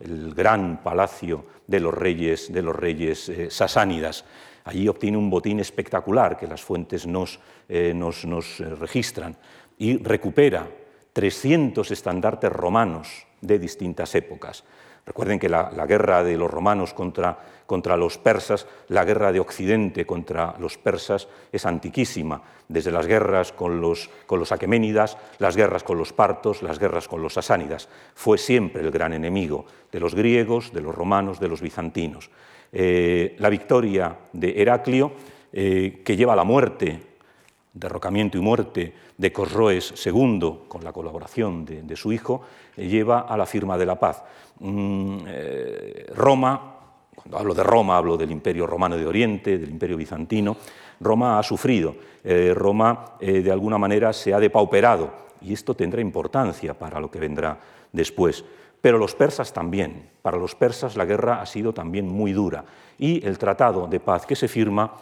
el 0.03 0.33
gran 0.33 0.81
palacio 0.83 1.45
de 1.67 1.79
los 1.79 1.93
reyes, 1.93 2.51
de 2.51 2.61
los 2.61 2.75
reyes 2.75 3.29
eh, 3.29 3.49
sasánidas. 3.49 4.25
Allí 4.65 4.87
obtiene 4.87 5.17
un 5.17 5.29
botín 5.29 5.59
espectacular 5.59 6.37
que 6.37 6.47
las 6.47 6.61
fuentes 6.61 7.05
nos, 7.07 7.39
eh, 7.67 7.93
nos, 7.93 8.23
eh, 8.59 8.75
registran 8.75 9.35
y 9.77 9.97
recupera 9.97 10.67
300 11.11 11.89
estandartes 11.91 12.51
romanos 12.51 13.27
de 13.41 13.59
distintas 13.59 14.15
épocas. 14.15 14.63
Recuerden 15.05 15.39
que 15.39 15.49
la, 15.49 15.69
guerra 15.85 16.23
de 16.23 16.37
los 16.37 16.49
romanos 16.49 16.93
contra, 16.93 17.37
contra, 17.65 17.97
los 17.97 18.17
persas, 18.17 18.67
la 18.87 19.03
guerra 19.03 19.33
de 19.33 19.41
Occidente 19.41 20.05
contra 20.05 20.55
los 20.59 20.77
persas 20.77 21.27
es 21.51 21.65
antiquísima, 21.65 22.41
desde 22.69 22.91
las 22.91 23.05
guerras 23.05 23.51
con 23.51 23.81
los, 23.81 24.09
con 24.25 24.39
los 24.39 24.53
aqueménidas, 24.53 25.17
las 25.39 25.57
guerras 25.57 25.83
con 25.83 25.97
los 25.97 26.13
partos, 26.13 26.63
las 26.63 26.79
guerras 26.79 27.09
con 27.09 27.21
los 27.21 27.33
sasánidas. 27.33 27.89
Fue 28.15 28.37
siempre 28.37 28.81
el 28.81 28.91
gran 28.91 29.11
enemigo 29.11 29.65
de 29.91 29.99
los 29.99 30.15
griegos, 30.15 30.71
de 30.71 30.81
los 30.81 30.95
romanos, 30.95 31.39
de 31.39 31.49
los 31.49 31.61
bizantinos. 31.61 32.29
Eh, 32.71 33.35
la 33.39 33.49
victoria 33.49 34.17
de 34.31 34.61
Heraclio, 34.61 35.13
eh, 35.51 36.01
que 36.03 36.15
lleva 36.15 36.33
a 36.33 36.37
la 36.37 36.43
muerte, 36.43 36.99
derrocamiento 37.73 38.37
y 38.37 38.41
muerte 38.41 38.93
de 39.17 39.31
Cosroes 39.31 39.93
II, 40.05 40.65
con 40.67 40.83
la 40.83 40.91
colaboración 40.91 41.65
de, 41.65 41.95
su 41.95 42.11
hijo, 42.11 42.41
eh, 42.75 42.87
lleva 42.87 43.21
a 43.21 43.37
la 43.37 43.45
firma 43.45 43.77
de 43.77 43.85
la 43.85 43.99
paz. 43.99 44.23
Mm, 44.59 45.17
eh, 45.27 46.05
Roma, 46.15 46.75
cuando 47.15 47.37
hablo 47.37 47.53
de 47.53 47.63
Roma, 47.63 47.97
hablo 47.97 48.17
del 48.17 48.31
Imperio 48.31 48.67
Romano 48.67 48.95
de 48.95 49.05
Oriente, 49.05 49.57
del 49.57 49.69
Imperio 49.69 49.97
Bizantino, 49.97 50.57
Roma 50.99 51.39
ha 51.39 51.43
sufrido, 51.43 51.95
eh, 52.23 52.53
Roma 52.55 53.17
eh, 53.19 53.41
de 53.41 53.51
alguna 53.51 53.77
manera 53.77 54.13
se 54.13 54.33
ha 54.33 54.39
depauperado 54.39 55.11
y 55.41 55.53
esto 55.53 55.75
tendrá 55.75 56.01
importancia 56.01 56.73
para 56.73 56.99
lo 56.99 57.11
que 57.11 57.19
vendrá 57.19 57.59
después. 57.91 58.45
Pero 58.79 58.97
los 58.97 59.15
persas 59.15 59.53
también, 59.53 60.09
para 60.21 60.37
los 60.37 60.55
persas 60.55 60.95
la 60.95 61.05
guerra 61.05 61.41
ha 61.41 61.45
sido 61.45 61.73
también 61.73 62.07
muy 62.07 62.33
dura 62.33 62.65
y 62.97 63.25
el 63.25 63.37
tratado 63.37 63.87
de 63.87 63.99
paz 63.99 64.25
que 64.25 64.35
se 64.35 64.47
firma 64.47 64.93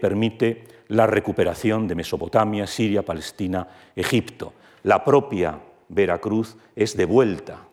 permite 0.00 0.64
la 0.88 1.06
recuperación 1.06 1.86
de 1.86 1.94
Mesopotamia, 1.94 2.66
Siria, 2.66 3.04
Palestina, 3.04 3.68
Egipto. 3.94 4.54
La 4.82 5.04
propia 5.04 5.60
Veracruz 5.88 6.56
es 6.74 6.96
devuelta 6.96 7.67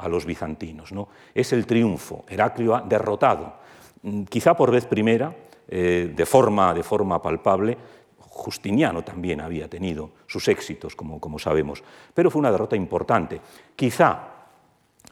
a 0.00 0.08
los 0.08 0.24
bizantinos. 0.24 0.92
¿no? 0.92 1.08
Es 1.34 1.52
el 1.52 1.66
triunfo. 1.66 2.24
Heraclio 2.28 2.74
ha 2.74 2.82
derrotado, 2.82 3.54
mm, 4.02 4.24
quizá 4.24 4.54
por 4.54 4.70
vez 4.70 4.86
primera, 4.86 5.34
eh, 5.68 6.12
de, 6.14 6.26
forma, 6.26 6.74
de 6.74 6.82
forma 6.82 7.22
palpable, 7.22 7.76
Justiniano 8.18 9.02
también 9.02 9.40
había 9.40 9.68
tenido 9.68 10.10
sus 10.26 10.48
éxitos, 10.48 10.96
como, 10.96 11.20
como 11.20 11.38
sabemos, 11.38 11.82
pero 12.14 12.30
fue 12.30 12.40
una 12.40 12.50
derrota 12.50 12.74
importante. 12.74 13.40
Quizá, 13.76 14.39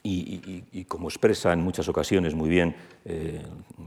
y, 0.03 0.85
como 0.85 1.07
expresa 1.07 1.53
en 1.53 1.61
muchas 1.61 1.87
ocasiones 1.87 2.33
muy 2.33 2.49
bien 2.49 2.75
eh, 3.05 3.41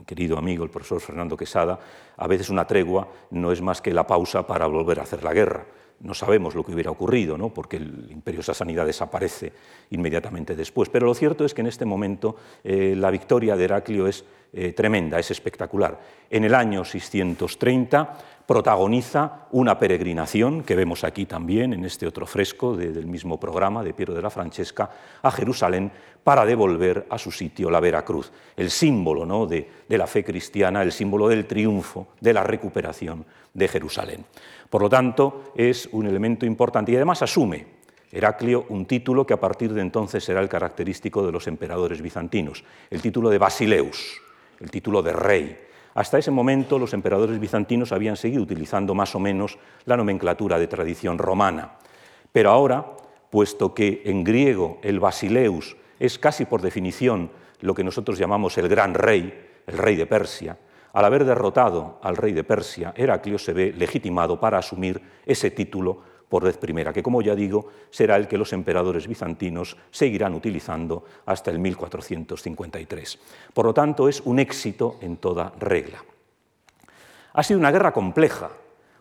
querido 0.06 0.38
amigo 0.38 0.64
el 0.64 0.70
profesor 0.70 1.00
Fernando 1.00 1.36
Quesada, 1.36 1.78
a 2.16 2.26
veces 2.26 2.50
una 2.50 2.66
tregua 2.66 3.08
no 3.30 3.50
es 3.52 3.60
más 3.60 3.80
que 3.80 3.92
la 3.92 4.06
pausa 4.06 4.46
para 4.46 4.66
volver 4.66 5.00
a 5.00 5.04
hacer 5.04 5.24
la 5.24 5.32
guerra 5.32 5.64
no 6.02 6.14
sabemos 6.14 6.54
lo 6.54 6.64
que 6.64 6.72
hubiera 6.72 6.90
ocurrido, 6.90 7.38
¿no? 7.38 7.50
porque 7.50 7.76
el 7.76 8.08
imperio 8.10 8.42
sasanida 8.42 8.84
desaparece 8.84 9.52
inmediatamente 9.90 10.56
después. 10.56 10.88
Pero 10.88 11.06
lo 11.06 11.14
cierto 11.14 11.44
es 11.44 11.54
que 11.54 11.60
en 11.60 11.68
este 11.68 11.84
momento 11.84 12.36
eh, 12.64 12.94
la 12.96 13.10
victoria 13.10 13.56
de 13.56 13.64
Heraclio 13.64 14.08
es 14.08 14.24
eh, 14.52 14.72
tremenda, 14.72 15.18
es 15.18 15.30
espectacular. 15.30 15.98
En 16.28 16.44
el 16.44 16.54
año 16.54 16.84
630 16.84 18.18
protagoniza 18.46 19.46
una 19.52 19.78
peregrinación 19.78 20.62
que 20.62 20.74
vemos 20.74 21.04
aquí 21.04 21.26
también 21.26 21.72
en 21.72 21.84
este 21.84 22.06
otro 22.06 22.26
fresco 22.26 22.76
del 22.76 23.06
mismo 23.06 23.38
programa 23.38 23.82
de 23.82 23.94
Piero 23.94 24.14
de 24.14 24.22
la 24.22 24.30
Francesca 24.30 24.90
a 25.22 25.30
Jerusalén 25.30 25.90
para 26.24 26.44
devolver 26.44 27.06
a 27.10 27.18
su 27.18 27.30
sitio 27.30 27.70
la 27.70 27.80
Veracruz, 27.80 28.32
el 28.56 28.70
símbolo 28.70 29.24
¿no? 29.24 29.46
de, 29.46 29.68
de 29.88 29.98
la 29.98 30.06
fe 30.06 30.24
cristiana, 30.24 30.82
el 30.82 30.92
símbolo 30.92 31.28
del 31.28 31.46
triunfo, 31.46 32.08
de 32.20 32.32
la 32.32 32.44
recuperación 32.44 33.24
de 33.54 33.68
Jerusalén. 33.68 34.24
Por 34.70 34.82
lo 34.82 34.88
tanto, 34.88 35.52
es 35.54 35.88
un 35.92 36.06
elemento 36.06 36.46
importante 36.46 36.92
y 36.92 36.96
además 36.96 37.22
asume 37.22 37.82
Heraclio 38.12 38.66
un 38.68 38.84
título 38.84 39.26
que 39.26 39.32
a 39.32 39.40
partir 39.40 39.72
de 39.72 39.80
entonces 39.80 40.22
será 40.22 40.40
el 40.40 40.48
característico 40.48 41.24
de 41.24 41.32
los 41.32 41.46
emperadores 41.46 42.02
bizantinos, 42.02 42.62
el 42.90 43.00
título 43.00 43.30
de 43.30 43.38
Basileus, 43.38 44.20
el 44.60 44.70
título 44.70 45.02
de 45.02 45.12
rey, 45.14 45.58
hasta 45.94 46.18
ese 46.18 46.30
momento 46.30 46.78
los 46.78 46.94
emperadores 46.94 47.38
bizantinos 47.38 47.92
habían 47.92 48.16
seguido 48.16 48.42
utilizando 48.42 48.94
más 48.94 49.14
o 49.14 49.20
menos 49.20 49.58
la 49.84 49.96
nomenclatura 49.96 50.58
de 50.58 50.66
tradición 50.66 51.18
romana. 51.18 51.72
Pero 52.32 52.50
ahora, 52.50 52.86
puesto 53.30 53.74
que 53.74 54.02
en 54.06 54.24
griego 54.24 54.78
el 54.82 55.00
basileus 55.00 55.76
es 55.98 56.18
casi 56.18 56.44
por 56.44 56.62
definición 56.62 57.30
lo 57.60 57.74
que 57.74 57.84
nosotros 57.84 58.18
llamamos 58.18 58.58
el 58.58 58.68
gran 58.68 58.94
rey, 58.94 59.48
el 59.66 59.78
rey 59.78 59.96
de 59.96 60.06
Persia, 60.06 60.56
al 60.92 61.06
haber 61.06 61.24
derrotado 61.24 61.98
al 62.02 62.16
rey 62.16 62.32
de 62.32 62.44
Persia, 62.44 62.92
Heraclio 62.94 63.38
se 63.38 63.54
ve 63.54 63.72
legitimado 63.72 64.38
para 64.38 64.58
asumir 64.58 65.00
ese 65.24 65.50
título 65.50 66.11
por 66.32 66.44
vez 66.44 66.56
primera, 66.56 66.94
que 66.94 67.02
como 67.02 67.20
ya 67.20 67.34
digo, 67.34 67.66
será 67.90 68.16
el 68.16 68.26
que 68.26 68.38
los 68.38 68.54
emperadores 68.54 69.06
bizantinos 69.06 69.76
seguirán 69.90 70.32
utilizando 70.32 71.04
hasta 71.26 71.50
el 71.50 71.58
1453. 71.58 73.18
Por 73.52 73.66
lo 73.66 73.74
tanto, 73.74 74.08
es 74.08 74.22
un 74.22 74.38
éxito 74.38 74.96
en 75.02 75.18
toda 75.18 75.52
regla. 75.60 76.02
Ha 77.34 77.42
sido 77.42 77.60
una 77.60 77.70
guerra 77.70 77.92
compleja, 77.92 78.48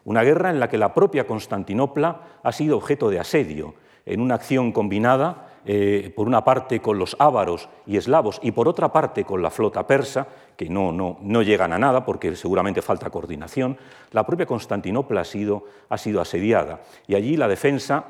una 0.03 0.23
guerra 0.23 0.49
en 0.49 0.59
la 0.59 0.67
que 0.67 0.77
la 0.77 0.93
propia 0.93 1.25
Constantinopla 1.25 2.41
ha 2.43 2.51
sido 2.51 2.75
objeto 2.75 3.09
de 3.09 3.21
asedio, 3.21 3.75
en 4.05 4.19
una 4.19 4.35
acción 4.35 4.73
combinada 4.73 5.50
eh, 5.63 6.11
por 6.15 6.27
una 6.27 6.43
parte 6.43 6.79
con 6.81 6.97
los 6.97 7.15
ávaros 7.19 7.69
y 7.85 7.97
eslavos 7.97 8.39
y 8.41 8.51
por 8.51 8.67
otra 8.67 8.91
parte 8.91 9.23
con 9.23 9.41
la 9.41 9.51
flota 9.51 9.85
persa, 9.85 10.27
que 10.57 10.69
no, 10.69 10.91
no, 10.91 11.19
no 11.21 11.41
llegan 11.43 11.71
a 11.71 11.77
nada 11.77 12.03
porque 12.03 12.35
seguramente 12.35 12.81
falta 12.81 13.09
coordinación, 13.09 13.77
la 14.11 14.25
propia 14.25 14.47
Constantinopla 14.47 15.21
ha 15.21 15.25
sido, 15.25 15.65
ha 15.89 15.97
sido 15.97 16.19
asediada 16.19 16.81
y 17.07 17.15
allí 17.15 17.37
la 17.37 17.47
defensa 17.47 18.05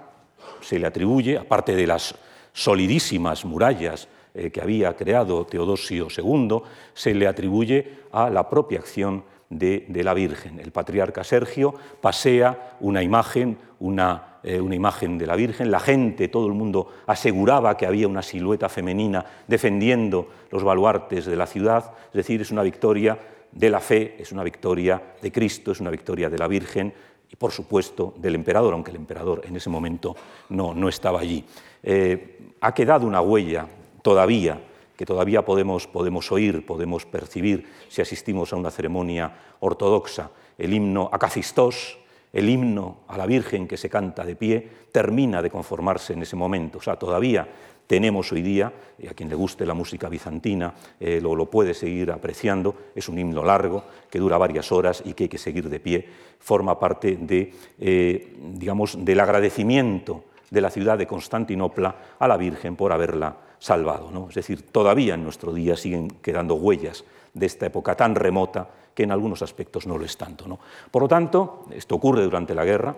se 0.61 0.79
le 0.79 0.87
atribuye, 0.87 1.37
aparte 1.37 1.75
de 1.75 1.87
las 1.87 2.15
solidísimas 2.53 3.43
murallas 3.45 4.07
eh, 4.33 4.49
que 4.49 4.61
había 4.61 4.95
creado 4.95 5.45
Teodosio 5.45 6.07
II, 6.15 6.61
se 6.93 7.13
le 7.13 7.27
atribuye 7.27 7.99
a 8.13 8.29
la 8.29 8.49
propia 8.49 8.79
acción 8.79 9.25
de, 9.49 9.85
de 9.89 10.03
la 10.05 10.13
Virgen. 10.13 10.59
El 10.59 10.71
patriarca 10.71 11.25
Sergio 11.25 11.73
pasea 11.99 12.77
una 12.79 13.03
imagen, 13.03 13.57
una 13.79 14.30
eh, 14.43 14.59
una 14.59 14.75
imagen 14.75 15.17
de 15.17 15.27
la 15.27 15.35
Virgen, 15.35 15.69
la 15.69 15.79
gente, 15.79 16.27
todo 16.27 16.47
el 16.47 16.53
mundo 16.53 16.87
aseguraba 17.05 17.77
que 17.77 17.85
había 17.85 18.07
una 18.07 18.23
silueta 18.23 18.69
femenina 18.69 19.23
defendiendo 19.47 20.29
los 20.49 20.63
baluartes 20.63 21.25
de 21.25 21.35
la 21.35 21.45
ciudad, 21.45 21.93
es 22.07 22.13
decir, 22.13 22.41
es 22.41 22.51
una 22.51 22.63
victoria 22.63 23.19
de 23.51 23.69
la 23.69 23.79
fe, 23.79 24.15
es 24.17 24.31
una 24.31 24.43
victoria 24.43 25.01
de 25.21 25.31
Cristo, 25.31 25.71
es 25.71 25.79
una 25.79 25.91
victoria 25.91 26.29
de 26.29 26.37
la 26.37 26.47
Virgen 26.47 26.93
y, 27.29 27.35
por 27.35 27.51
supuesto, 27.51 28.13
del 28.17 28.35
emperador, 28.35 28.73
aunque 28.73 28.91
el 28.91 28.97
emperador 28.97 29.43
en 29.45 29.55
ese 29.55 29.69
momento 29.69 30.15
no, 30.49 30.73
no 30.73 30.89
estaba 30.89 31.19
allí. 31.19 31.45
Eh, 31.83 32.53
ha 32.61 32.73
quedado 32.73 33.05
una 33.05 33.21
huella 33.21 33.67
todavía 34.01 34.59
que 34.97 35.05
todavía 35.05 35.43
podemos, 35.43 35.87
podemos 35.87 36.31
oír, 36.31 36.65
podemos 36.65 37.05
percibir 37.05 37.67
si 37.89 38.01
asistimos 38.01 38.53
a 38.53 38.55
una 38.55 38.69
ceremonia 38.69 39.33
ortodoxa, 39.59 40.29
el 40.57 40.73
himno 40.73 41.09
Acacistos, 41.11 41.97
el 42.33 42.49
himno 42.49 42.99
a 43.07 43.17
la 43.17 43.25
Virgen 43.25 43.67
que 43.67 43.77
se 43.77 43.89
canta 43.89 44.23
de 44.23 44.35
pie 44.35 44.69
termina 44.91 45.41
de 45.41 45.49
conformarse 45.49 46.13
en 46.13 46.21
ese 46.21 46.35
momento. 46.35 46.77
O 46.77 46.81
sea, 46.81 46.95
todavía 46.95 47.47
tenemos 47.87 48.31
hoy 48.31 48.41
día, 48.41 48.71
y 48.99 49.07
a 49.07 49.13
quien 49.13 49.27
le 49.27 49.35
guste 49.35 49.65
la 49.65 49.73
música 49.73 50.07
bizantina 50.07 50.73
eh, 50.99 51.19
lo, 51.21 51.35
lo, 51.35 51.49
puede 51.49 51.73
seguir 51.73 52.11
apreciando, 52.11 52.73
es 52.95 53.09
un 53.09 53.19
himno 53.19 53.43
largo 53.43 53.83
que 54.09 54.19
dura 54.19 54.37
varias 54.37 54.71
horas 54.71 55.03
y 55.05 55.13
que 55.13 55.25
hay 55.25 55.29
que 55.29 55.37
seguir 55.37 55.67
de 55.67 55.79
pie, 55.81 56.07
forma 56.39 56.79
parte 56.79 57.17
de, 57.17 57.53
eh, 57.79 58.37
digamos, 58.53 59.03
del 59.03 59.19
agradecimiento 59.19 60.23
de 60.49 60.61
la 60.61 60.69
ciudad 60.69 60.97
de 60.97 61.07
Constantinopla 61.07 61.95
a 62.17 62.27
la 62.27 62.37
Virgen 62.37 62.75
por 62.75 62.91
haberla 62.91 63.35
salvado. 63.59 64.11
¿no? 64.11 64.27
Es 64.29 64.35
decir, 64.35 64.63
todavía 64.63 65.15
en 65.15 65.23
nuestro 65.23 65.53
día 65.53 65.75
siguen 65.75 66.09
quedando 66.21 66.55
huellas 66.55 67.03
de 67.33 67.45
esta 67.45 67.65
época 67.65 67.95
tan 67.95 68.15
remota 68.15 68.69
que 68.93 69.03
en 69.03 69.11
algunos 69.11 69.41
aspectos 69.41 69.87
no 69.87 69.97
lo 69.97 70.05
es 70.05 70.17
tanto. 70.17 70.47
¿no? 70.47 70.59
Por 70.89 71.03
lo 71.03 71.07
tanto, 71.07 71.65
esto 71.71 71.95
ocurre 71.95 72.23
durante 72.23 72.55
la 72.55 72.65
guerra, 72.65 72.95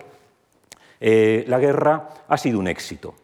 eh, 1.00 1.44
la 1.48 1.58
guerra 1.58 2.08
ha 2.28 2.38
sido 2.38 2.58
un 2.58 2.68
éxito 2.68 3.14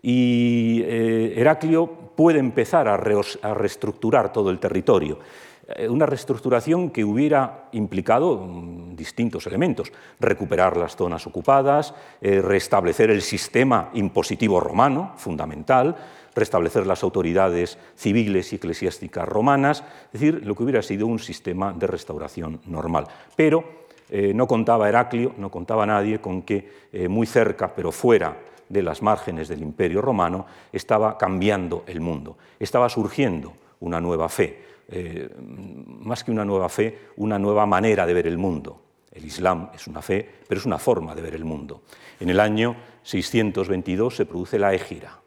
y 0.00 0.82
eh, 0.84 1.34
Heraclio 1.36 1.86
puede 2.14 2.38
empezar 2.38 2.86
a, 2.86 2.94
a, 2.94 3.54
reestructurar 3.54 4.32
todo 4.32 4.50
el 4.50 4.58
territorio. 4.58 5.18
Eh, 5.66 5.88
una 5.88 6.06
reestructuración 6.06 6.90
que 6.90 7.04
hubiera 7.04 7.70
implicado 7.72 8.36
mm, 8.36 8.94
distintos 8.94 9.46
elementos, 9.46 9.90
recuperar 10.20 10.76
las 10.76 10.94
zonas 10.94 11.26
ocupadas, 11.26 11.94
restablecer 12.20 13.10
el 13.10 13.22
sistema 13.22 13.90
impositivo 13.94 14.60
romano, 14.60 15.12
fundamental, 15.16 15.96
restablecer 16.34 16.86
las 16.86 17.02
autoridades 17.02 17.78
civiles 17.96 18.52
y 18.52 18.56
eclesiásticas 18.56 19.28
romanas, 19.28 19.84
es 20.12 20.20
decir, 20.20 20.44
lo 20.44 20.54
que 20.54 20.62
hubiera 20.64 20.82
sido 20.82 21.06
un 21.06 21.18
sistema 21.18 21.72
de 21.72 21.86
restauración 21.86 22.60
normal. 22.66 23.06
Pero 23.36 23.84
eh, 24.10 24.32
no 24.34 24.46
contaba 24.46 24.88
Heraclio, 24.88 25.34
no 25.38 25.50
contaba 25.50 25.86
nadie 25.86 26.20
con 26.20 26.42
que 26.42 26.88
eh, 26.92 27.08
muy 27.08 27.26
cerca, 27.26 27.74
pero 27.74 27.90
fuera 27.92 28.36
de 28.68 28.82
las 28.82 29.02
márgenes 29.02 29.48
del 29.48 29.62
imperio 29.62 30.00
romano, 30.00 30.46
estaba 30.72 31.16
cambiando 31.18 31.84
el 31.86 32.00
mundo, 32.00 32.36
estaba 32.58 32.88
surgiendo 32.88 33.52
una 33.80 34.00
nueva 34.00 34.28
fe, 34.28 34.62
eh, 34.88 35.28
más 35.38 36.24
que 36.24 36.30
una 36.30 36.44
nueva 36.44 36.68
fe, 36.68 37.10
una 37.16 37.38
nueva 37.38 37.66
manera 37.66 38.06
de 38.06 38.14
ver 38.14 38.26
el 38.26 38.38
mundo. 38.38 38.80
El 39.12 39.24
Islam 39.24 39.70
es 39.74 39.86
una 39.86 40.02
fe, 40.02 40.28
pero 40.48 40.60
es 40.60 40.66
una 40.66 40.78
forma 40.78 41.14
de 41.14 41.22
ver 41.22 41.34
el 41.34 41.44
mundo. 41.44 41.82
En 42.18 42.30
el 42.30 42.40
año 42.40 42.76
622 43.02 44.16
se 44.16 44.26
produce 44.26 44.58
la 44.58 44.74
égira, 44.74 45.20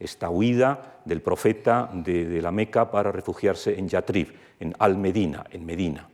esta 0.00 0.30
huida 0.30 1.00
del 1.04 1.20
profeta 1.20 1.90
de, 1.92 2.40
la 2.40 2.50
Meca 2.50 2.90
para 2.90 3.12
refugiarse 3.12 3.78
en 3.78 3.88
Yatrib, 3.88 4.32
en 4.58 4.74
Al-Medina, 4.78 5.44
en 5.50 5.64
Medina. 5.64 6.08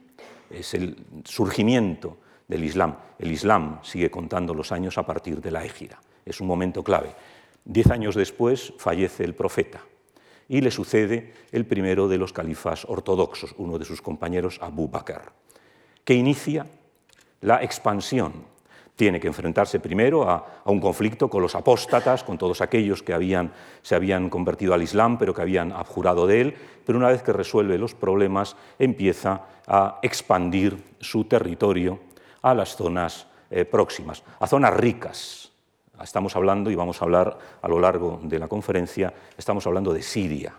Es 0.50 0.74
el 0.74 0.96
surgimiento 1.24 2.18
del 2.48 2.64
Islam. 2.64 2.96
El 3.18 3.30
Islam 3.30 3.78
sigue 3.82 4.10
contando 4.10 4.52
los 4.52 4.72
años 4.72 4.98
a 4.98 5.06
partir 5.06 5.40
de 5.40 5.50
la 5.50 5.64
égira. 5.64 6.00
Es 6.24 6.40
un 6.40 6.48
momento 6.48 6.82
clave. 6.82 7.14
Diez 7.64 7.90
años 7.90 8.14
después 8.14 8.74
fallece 8.78 9.24
el 9.24 9.34
profeta 9.34 9.80
y 10.48 10.60
le 10.60 10.70
sucede 10.70 11.32
el 11.52 11.64
primero 11.66 12.08
de 12.08 12.18
los 12.18 12.32
califas 12.32 12.84
ortodoxos, 12.84 13.54
uno 13.58 13.78
de 13.78 13.84
sus 13.84 14.02
compañeros, 14.02 14.58
Abu 14.62 14.88
Bakr, 14.88 15.32
que 16.04 16.14
inicia 16.14 16.66
la 17.40 17.62
expansión 17.62 18.55
tiene 18.96 19.20
que 19.20 19.28
enfrentarse 19.28 19.78
primero 19.78 20.28
a, 20.28 20.62
un 20.64 20.80
conflicto 20.80 21.28
con 21.28 21.42
los 21.42 21.54
apóstatas, 21.54 22.24
con 22.24 22.38
todos 22.38 22.62
aquellos 22.62 23.02
que 23.02 23.12
se 23.82 23.94
habían 23.94 24.30
convertido 24.30 24.72
al 24.72 24.82
Islam, 24.82 25.18
pero 25.18 25.34
que 25.34 25.42
habían 25.42 25.70
abjurado 25.70 26.26
de 26.26 26.40
él, 26.40 26.54
pero 26.84 26.98
una 26.98 27.08
vez 27.08 27.22
que 27.22 27.32
resuelve 27.32 27.78
los 27.78 27.94
problemas, 27.94 28.56
empieza 28.78 29.42
a 29.66 29.98
expandir 30.02 30.82
su 30.98 31.24
territorio 31.24 32.00
a 32.40 32.54
las 32.54 32.74
zonas 32.74 33.26
eh, 33.50 33.66
próximas, 33.66 34.22
a 34.40 34.46
zonas 34.46 34.74
ricas. 34.74 35.52
Estamos 36.02 36.34
hablando, 36.34 36.70
y 36.70 36.74
vamos 36.74 37.00
a 37.00 37.04
hablar 37.04 37.38
a 37.60 37.68
lo 37.68 37.78
largo 37.78 38.18
de 38.22 38.38
la 38.38 38.48
conferencia, 38.48 39.12
estamos 39.36 39.66
hablando 39.66 39.92
de 39.92 40.02
Siria. 40.02 40.54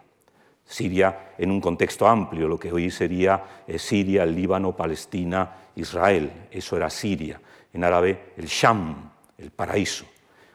Siria 0.64 1.32
en 1.38 1.50
un 1.50 1.62
contexto 1.62 2.08
amplio, 2.08 2.48
lo 2.48 2.60
que 2.60 2.72
hoy 2.72 2.92
sería 2.92 3.64
eh, 3.66 3.80
Siria, 3.80 4.26
Líbano, 4.26 4.76
Palestina, 4.76 5.70
Israel. 5.76 6.48
Eso 6.52 6.76
era 6.76 6.90
Siria 6.90 7.40
en 7.78 7.84
árabe 7.84 8.34
el 8.38 8.48
Sham, 8.48 9.12
el 9.38 9.52
paraíso, 9.52 10.06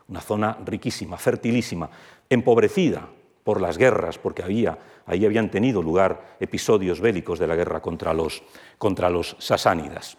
una 0.09 0.21
zona 0.21 0.59
riquísima, 0.65 1.17
fertilísima, 1.17 1.89
empobrecida 2.29 3.09
por 3.45 3.61
las 3.61 3.79
guerras, 3.79 4.19
porque 4.19 4.43
había, 4.43 4.77
ahí 5.07 5.25
habían 5.25 5.49
tenido 5.49 5.81
lugar 5.83 6.37
episodios 6.41 7.01
bélicos 7.01 7.39
de 7.39 7.47
la 7.47 7.55
guerra 7.55 7.81
contra 7.81 8.13
los, 8.13 8.43
contra 8.77 9.09
los 9.09 9.37
sasánidas. 9.39 10.19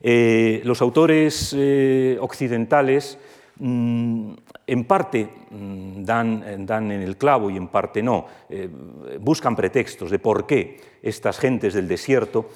Eh, 0.00 0.62
los 0.64 0.80
autores 0.80 1.54
eh, 1.56 2.16
occidentales 2.20 3.18
mm, 3.58 4.32
en 4.66 4.84
parte 4.84 5.28
mm, 5.50 6.04
dan, 6.04 6.66
dan, 6.66 6.90
en 6.90 7.02
el 7.02 7.18
clavo 7.18 7.50
y 7.50 7.56
en 7.58 7.68
parte 7.68 8.02
no, 8.02 8.26
eh, 8.48 8.68
buscan 9.20 9.54
pretextos 9.54 10.10
de 10.10 10.18
por 10.18 10.46
qué 10.46 10.80
estas 11.02 11.38
gentes 11.38 11.74
del 11.74 11.86
desierto 11.86 12.48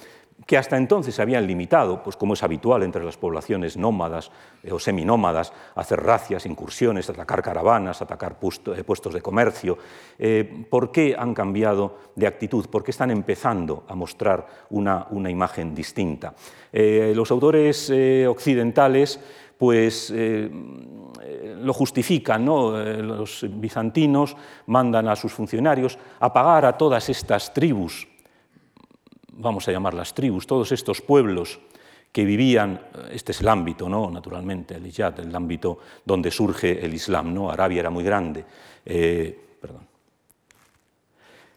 que 0.44 0.58
hasta 0.58 0.76
entonces 0.76 1.14
se 1.14 1.22
habían 1.22 1.46
limitado, 1.46 2.02
pues 2.02 2.16
como 2.16 2.34
es 2.34 2.42
habitual 2.42 2.82
entre 2.82 3.04
las 3.04 3.16
poblaciones 3.16 3.76
nómadas 3.76 4.30
eh, 4.62 4.72
o 4.72 4.78
seminómadas, 4.78 5.52
a 5.74 5.80
hacer 5.80 6.00
racias, 6.00 6.44
incursiones, 6.44 7.08
atacar 7.08 7.42
caravanas, 7.42 8.02
atacar 8.02 8.36
eh, 8.40 8.84
puestos 8.84 9.14
de 9.14 9.22
comercio. 9.22 9.78
Eh, 10.18 10.66
¿Por 10.68 10.92
qué 10.92 11.16
han 11.18 11.32
cambiado 11.32 11.98
de 12.14 12.26
actitud? 12.26 12.66
¿Por 12.66 12.84
qué 12.84 12.90
están 12.90 13.10
empezando 13.10 13.84
a 13.88 13.94
mostrar 13.94 14.46
una, 14.70 15.06
imagen 15.30 15.74
distinta? 15.74 16.34
los 16.72 17.30
autores 17.30 17.90
occidentales 18.28 19.18
pues 19.56 20.12
lo 20.12 21.72
justifican. 21.72 22.44
¿no? 22.44 22.76
Los 22.76 23.46
bizantinos 23.48 24.36
mandan 24.66 25.08
a 25.08 25.16
sus 25.16 25.32
funcionarios 25.32 25.98
a 26.20 26.32
pagar 26.32 26.66
a 26.66 26.76
todas 26.76 27.08
estas 27.08 27.54
tribus 27.54 28.06
vamos 29.36 29.68
a 29.68 29.72
llamarlas 29.72 30.14
tribus, 30.14 30.46
todos 30.46 30.72
estos 30.72 31.00
pueblos 31.00 31.60
que 32.12 32.24
vivían, 32.24 32.80
este 33.10 33.32
es 33.32 33.40
el 33.40 33.48
ámbito, 33.48 33.88
¿no? 33.88 34.10
naturalmente, 34.10 34.74
el 34.74 34.86
Iyad, 34.86 35.20
el 35.20 35.34
ámbito 35.34 35.78
donde 36.04 36.30
surge 36.30 36.84
el 36.84 36.94
Islam. 36.94 37.34
¿no? 37.34 37.50
Arabia 37.50 37.80
era 37.80 37.90
muy 37.90 38.02
grande. 38.02 38.44
Eh, 38.84 39.38
perdón. 39.60 39.86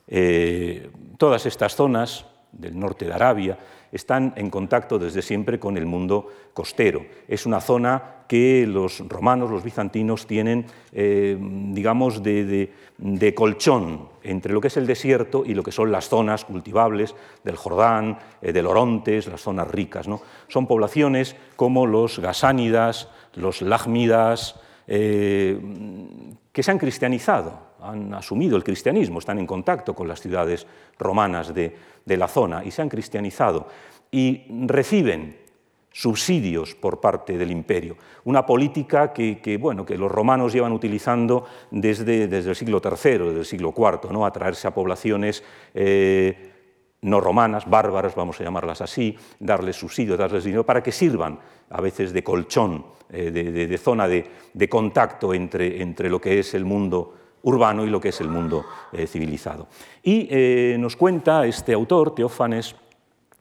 Eh, 0.08 0.92
todas 1.18 1.46
estas 1.46 1.76
zonas 1.76 2.26
del 2.52 2.78
norte 2.78 3.06
de 3.06 3.14
Arabia 3.14 3.58
están 3.92 4.34
en 4.36 4.50
contacto 4.50 5.00
desde 5.00 5.22
siempre 5.22 5.60
con 5.60 5.78
el 5.78 5.86
mundo 5.86 6.28
costero. 6.54 7.06
Es 7.28 7.46
una 7.46 7.62
zona 7.62 8.20
que 8.28 8.68
los 8.68 9.00
romanos, 9.10 9.50
los 9.50 9.64
bizantinos, 9.64 10.28
tienen, 10.28 10.68
eh, 10.92 11.38
digamos, 11.40 12.22
de, 12.22 12.72
colchón 13.36 14.08
entre 14.22 14.54
lo 14.54 14.62
que 14.62 14.68
es 14.68 14.78
el 14.78 14.86
desierto 14.86 15.44
y 15.46 15.56
lo 15.56 15.64
que 15.64 15.72
son 15.72 15.92
las 15.92 16.10
zonas 16.10 16.46
cultivables 16.46 17.16
del 17.44 17.56
Jordán, 17.56 18.20
eh, 18.42 18.54
del 18.54 18.68
Orontes, 18.68 19.28
las 19.28 19.42
zonas 19.42 19.68
ricas. 19.68 20.08
¿no? 20.08 20.22
Son 20.48 20.68
poblaciones 20.68 21.36
como 21.56 21.88
los 21.88 22.20
gasánidas, 22.20 23.10
los 23.34 23.62
lagmidas, 23.64 24.60
eh, 24.88 25.60
que 26.52 26.64
se 26.64 26.72
han 26.72 26.80
cristianizado, 26.80 27.69
han 27.82 28.14
asumido 28.14 28.58
el 28.58 28.64
cristianismo, 28.64 29.20
están 29.20 29.40
en 29.40 29.48
contacto 29.48 29.94
con 29.94 30.08
las 30.08 30.22
ciudades 30.22 30.66
romanas 30.98 31.54
de, 31.54 31.76
de 32.06 32.18
la 32.18 32.28
zona 32.28 32.64
y 32.64 32.72
se 32.72 32.82
han 32.82 32.90
cristianizado 32.90 33.68
y 34.12 34.46
reciben 34.68 35.38
subsidios 35.92 36.76
por 36.76 37.00
parte 37.00 37.38
del 37.38 37.52
imperio. 37.52 37.98
Una 38.24 38.46
política 38.46 39.12
que, 39.12 39.58
bueno, 39.60 39.86
que 39.86 39.98
los 39.98 40.12
romanos 40.12 40.54
llevan 40.54 40.72
utilizando 40.72 41.46
desde, 41.72 42.28
desde, 42.28 42.52
el 42.52 42.56
siglo 42.56 42.82
III, 42.84 43.18
desde 43.18 43.40
el 43.40 43.46
siglo 43.46 43.74
IV, 43.76 44.12
¿no? 44.12 44.26
atraerse 44.26 44.68
a 44.68 44.74
poblaciones 44.74 45.44
eh, 45.74 46.52
no 47.02 47.22
romanas, 47.22 47.70
bárbaras, 47.70 48.14
vamos 48.16 48.40
a 48.40 48.44
llamarlas 48.44 48.82
así, 48.82 49.18
darles 49.40 49.78
subsidios, 49.78 50.18
darles 50.18 50.44
dinero, 50.44 50.66
para 50.66 50.84
que 50.84 50.92
sirvan 50.92 51.40
a 51.70 51.82
veces 51.82 52.12
de 52.12 52.24
colchón, 52.24 52.86
eh, 53.10 53.32
de, 53.32 53.78
zona 53.78 54.08
de, 54.08 54.70
contacto 54.70 55.34
entre, 55.34 55.82
entre, 55.82 56.10
lo 56.10 56.20
que 56.20 56.40
es 56.40 56.54
el 56.54 56.66
mundo 56.66 57.16
urbano 57.44 57.86
y 57.86 57.90
lo 57.90 58.00
que 58.02 58.10
es 58.10 58.22
el 58.22 58.30
mundo 58.30 58.66
eh, 58.92 59.08
civilizado. 59.08 59.68
Y 60.04 60.30
nos 60.78 60.96
cuenta 60.96 61.46
este 61.46 61.74
autor, 61.74 62.16
Teófanes, 62.16 62.76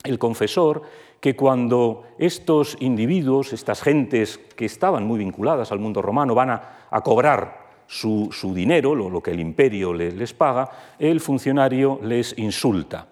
el 0.05 0.19
confesor, 0.19 0.83
que 1.21 1.35
cuando 1.35 2.05
estos 2.19 2.77
individuos, 2.81 3.53
estas 3.53 3.83
gentes 3.83 4.39
que 4.57 4.67
estaban 4.67 5.07
muy 5.07 5.19
vinculadas 5.19 5.73
al 5.73 5.81
mundo 5.81 6.01
romano, 6.03 6.35
van 6.35 6.51
a, 6.51 7.01
cobrar 7.03 7.67
su, 7.87 8.31
dinero, 8.55 8.95
lo, 8.95 9.21
que 9.21 9.33
el 9.33 9.41
imperio 9.41 9.93
les, 9.93 10.33
paga, 10.33 10.71
el 10.99 11.21
funcionario 11.21 11.99
les 12.03 12.37
insulta. 12.39 13.09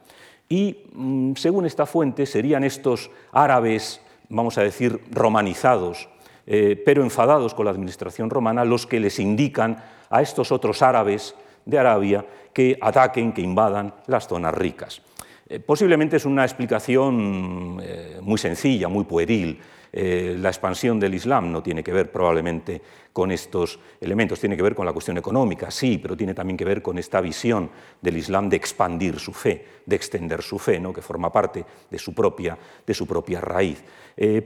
Y 0.49 0.85
mm, 0.93 1.33
según 1.35 1.67
esta 1.67 1.87
fuente 1.87 2.27
serían 2.27 2.63
estos 2.63 3.11
árabes, 3.33 4.01
vamos 4.29 4.57
a 4.59 4.63
decir, 4.63 5.01
romanizados, 5.11 6.09
eh, 6.47 6.81
pero 6.85 7.03
enfadados 7.03 7.55
con 7.55 7.65
la 7.65 7.73
administración 7.73 8.31
romana, 8.31 8.65
los 8.65 8.87
que 8.87 9.01
les 9.01 9.19
indican 9.19 9.83
a 10.11 10.23
estos 10.23 10.53
otros 10.53 10.83
árabes 10.83 11.35
de 11.65 11.79
Arabia 11.79 12.25
que 12.53 12.79
ataquen, 12.81 13.33
que 13.33 13.43
invadan 13.43 13.93
las 14.07 14.29
zonas 14.29 14.55
ricas. 14.55 15.03
Eh, 15.49 15.61
posiblemente 15.61 16.17
es 16.17 16.25
una 16.25 16.45
explicación 16.45 17.81
eh, 17.83 18.19
muy 18.23 18.39
sencilla, 18.39 18.89
muy 18.89 19.05
pueril. 19.05 19.61
Eh, 19.99 20.37
la 20.39 20.51
expansión 20.51 21.01
del 21.01 21.15
Islam 21.15 21.51
no 21.51 21.63
tiene 21.63 21.83
que 21.83 21.91
ver 21.91 22.13
probablemente 22.13 22.83
con 23.15 23.33
estos 23.33 23.81
elementos, 23.99 24.39
tiene 24.39 24.55
que 24.55 24.63
ver 24.63 24.75
con 24.75 24.85
la 24.85 24.93
cuestión 24.93 25.17
económica, 25.17 25.71
sí, 25.71 25.97
pero 25.97 26.15
tiene 26.15 26.35
también 26.35 26.59
que 26.59 26.67
ver 26.67 26.83
con 26.83 26.99
esta 26.99 27.23
visión 27.23 27.71
del 28.03 28.19
Islam 28.19 28.51
de 28.51 28.57
expandir 28.57 29.19
su 29.19 29.33
fe, 29.33 29.65
de 29.87 29.97
extender 29.97 30.43
su 30.43 30.59
fe, 30.59 30.79
¿no? 30.79 30.93
que 30.93 31.01
forma 31.01 31.33
parte 31.33 31.65
de 31.91 31.99
su 31.99 32.13
propia, 32.13 32.59
de 32.87 32.93
su 32.93 33.07
propia 33.07 33.41
raíz. 33.41 33.83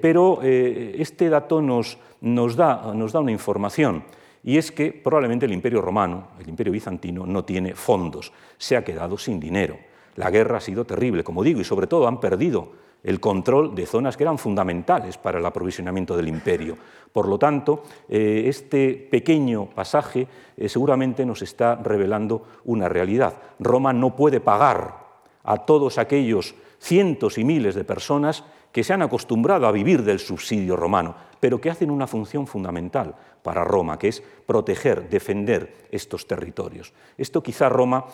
pero 0.01 0.41
este 0.41 1.29
dato 1.29 1.61
nos, 1.61 1.99
nos, 2.21 2.55
da, 2.55 2.95
nos 2.95 3.11
da 3.13 3.19
una 3.19 3.33
información 3.33 4.05
y 4.45 4.57
es 4.57 4.71
que 4.71 4.93
probablemente 4.93 5.47
el 5.47 5.53
imperio 5.53 5.83
romano, 5.83 6.29
el 6.39 6.49
imperio 6.49 6.73
bizantino, 6.73 7.27
no 7.27 7.45
tiene 7.45 7.75
fondos, 7.75 8.33
se 8.57 8.77
ha 8.77 8.85
quedado 8.85 9.19
sin 9.19 9.41
dinero. 9.41 9.77
La 10.15 10.31
guerra 10.31 10.59
ha 10.59 10.61
sido 10.61 10.85
terrible, 10.85 11.25
como 11.25 11.43
digo, 11.43 11.61
y 11.61 11.65
sobre 11.65 11.89
todo 11.89 12.07
han 12.07 12.21
perdido 12.21 12.73
el 13.03 13.21
control 13.21 13.75
de 13.75 13.87
zonas 13.87 14.17
que 14.17 14.25
eran 14.25 14.39
fundamentales 14.39 15.17
para 15.17 15.39
el 15.39 15.47
aprovisionamiento 15.47 16.17
del 16.17 16.29
imperio. 16.29 16.77
Por 17.13 17.29
lo 17.29 17.39
tanto, 17.39 17.83
eh, 18.09 18.45
este 18.47 19.09
pequeño 19.11 19.67
pasaje 19.71 20.27
eh, 20.57 20.69
seguramente 20.69 21.25
nos 21.25 21.43
está 21.43 21.77
revelando 21.77 22.43
una 22.65 22.89
realidad. 22.89 23.35
Roma 23.59 23.93
no 23.93 24.15
puede 24.15 24.41
pagar 24.41 25.01
a 25.45 25.59
todos 25.59 25.99
aquellos 25.99 26.55
cientos 26.79 27.39
y 27.39 27.45
miles 27.45 27.75
de 27.75 27.85
personas 27.85 28.45
que 28.73 28.85
se 28.85 28.93
han 28.93 29.03
acostumbrado 29.03 29.67
a 29.67 29.73
vivir 29.73 30.05
del 30.05 30.21
subsidio 30.21 30.77
romano, 30.77 31.15
pero 31.41 31.61
que 31.61 31.71
hacen 31.71 31.91
una 31.91 32.07
función 32.07 32.47
fundamental 32.47 33.15
para 33.43 33.65
Roma, 33.65 33.99
que 33.99 34.09
es 34.09 34.23
proteger, 34.47 35.09
defender 35.09 35.89
estos 35.91 36.27
territorios. 36.27 36.93
Esto 37.19 37.43
quizá 37.43 37.69
Roma 37.69 38.05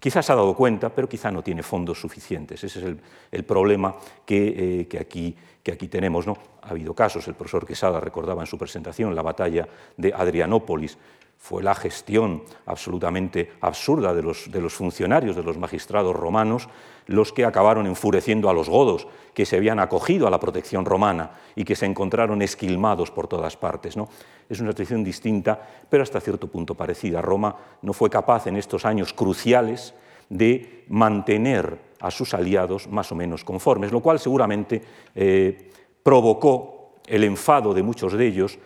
Quizás 0.00 0.26
se 0.26 0.32
ha 0.32 0.36
dado 0.36 0.54
cuenta, 0.54 0.90
pero 0.90 1.08
quizá 1.08 1.30
no 1.30 1.42
tiene 1.42 1.62
fondos 1.62 2.00
suficientes. 2.00 2.62
Ese 2.64 2.78
es 2.78 2.96
el, 3.30 3.44
problema 3.44 3.94
eh, 4.26 4.86
que, 4.88 4.98
aquí, 4.98 5.34
que, 5.62 5.72
aquí, 5.72 5.88
tenemos. 5.88 6.26
¿no? 6.26 6.36
Ha 6.62 6.70
habido 6.70 6.94
casos, 6.94 7.26
el 7.28 7.34
profesor 7.34 7.66
Quesada 7.66 8.00
recordaba 8.00 8.42
en 8.42 8.46
su 8.46 8.58
presentación 8.58 9.14
la 9.14 9.22
batalla 9.22 9.66
de 9.96 10.12
Adrianópolis, 10.12 10.98
fue 11.38 11.62
la 11.62 11.74
gestión 11.74 12.42
absolutamente 12.64 13.52
absurda 13.60 14.14
de 14.14 14.22
los, 14.22 14.74
funcionarios, 14.74 15.36
de 15.36 15.42
los 15.42 15.58
magistrados 15.58 16.16
romanos, 16.16 16.68
los 17.06 17.34
que 17.34 17.44
acabaron 17.44 17.86
enfureciendo 17.86 18.48
a 18.48 18.54
los 18.54 18.70
godos, 18.70 19.06
que 19.34 19.44
se 19.44 19.56
habían 19.56 19.78
acogido 19.78 20.26
a 20.26 20.30
la 20.30 20.40
protección 20.40 20.86
romana 20.86 21.32
y 21.54 21.64
que 21.64 21.76
se 21.76 21.84
encontraron 21.84 22.40
esquilmados 22.40 23.10
por 23.10 23.28
todas 23.28 23.58
partes. 23.58 23.94
¿no? 23.94 24.08
Es 24.48 24.60
una 24.60 24.70
situación 24.70 25.04
distinta, 25.04 25.60
pero 25.90 26.02
hasta 26.02 26.20
cierto 26.20 26.46
punto 26.46 26.74
parecida. 26.74 27.20
Roma 27.20 27.54
no 27.82 27.92
fue 27.92 28.08
capaz 28.08 28.46
en 28.46 28.56
estos 28.56 28.86
años 28.86 29.12
cruciales 29.12 29.92
de 30.30 30.84
mantener 30.88 31.78
a 32.00 32.10
sus 32.10 32.32
aliados 32.32 32.88
más 32.88 33.12
o 33.12 33.14
menos 33.14 33.44
conformes, 33.44 33.92
lo 33.92 34.00
cual 34.00 34.18
seguramente 34.18 34.82
eh, 35.14 35.70
provocó 36.02 36.94
el 37.06 37.24
enfado 37.24 37.74
de 37.74 37.82
muchos 37.82 38.12
de 38.14 38.26
ellos 38.26 38.58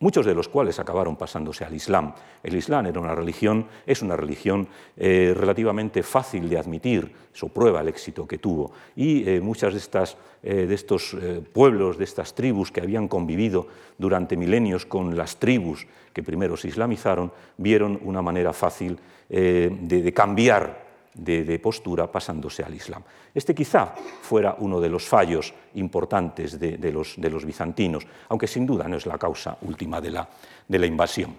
muchos 0.00 0.26
de 0.26 0.34
los 0.34 0.48
cuales 0.48 0.78
acabaron 0.80 1.16
pasándose 1.16 1.64
al 1.64 1.74
Islam. 1.74 2.14
El 2.42 2.56
Islam 2.56 2.86
era 2.86 3.00
una 3.00 3.14
religión, 3.14 3.66
es 3.86 4.02
una 4.02 4.16
religión 4.16 4.66
eh, 4.96 5.34
relativamente 5.36 6.02
fácil 6.02 6.48
de 6.48 6.58
admitir, 6.58 7.12
eso 7.32 7.48
prueba 7.48 7.80
el 7.82 7.88
éxito 7.88 8.26
que 8.26 8.38
tuvo, 8.38 8.72
y 8.96 9.28
eh, 9.28 9.40
muchas 9.40 9.74
de, 9.74 9.78
estas, 9.78 10.16
eh, 10.42 10.66
de 10.66 10.74
estos 10.74 11.16
pueblos, 11.52 11.98
de 11.98 12.04
estas 12.04 12.34
tribus 12.34 12.72
que 12.72 12.80
habían 12.80 13.08
convivido 13.08 13.68
durante 13.98 14.36
milenios 14.36 14.86
con 14.86 15.16
las 15.16 15.36
tribus 15.36 15.86
que 16.12 16.22
primero 16.22 16.56
se 16.56 16.68
islamizaron, 16.68 17.30
vieron 17.58 18.00
una 18.02 18.22
manera 18.22 18.52
fácil 18.52 18.98
de 19.28 20.12
cambiar 20.12 20.89
de, 21.14 21.58
postura 21.58 22.10
pasándose 22.10 22.62
al 22.62 22.74
Islam. 22.74 23.02
Este 23.34 23.54
quizá 23.54 23.94
fuera 24.22 24.56
uno 24.58 24.80
de 24.80 24.88
los 24.88 25.06
fallos 25.06 25.52
importantes 25.74 26.58
de, 26.58 26.92
los, 26.92 27.44
bizantinos, 27.44 28.06
aunque 28.28 28.46
sin 28.46 28.66
duda 28.66 28.88
no 28.88 28.96
es 28.96 29.06
la 29.06 29.18
causa 29.18 29.56
última 29.62 30.00
de 30.00 30.10
la, 30.10 30.86
invasión. 30.86 31.34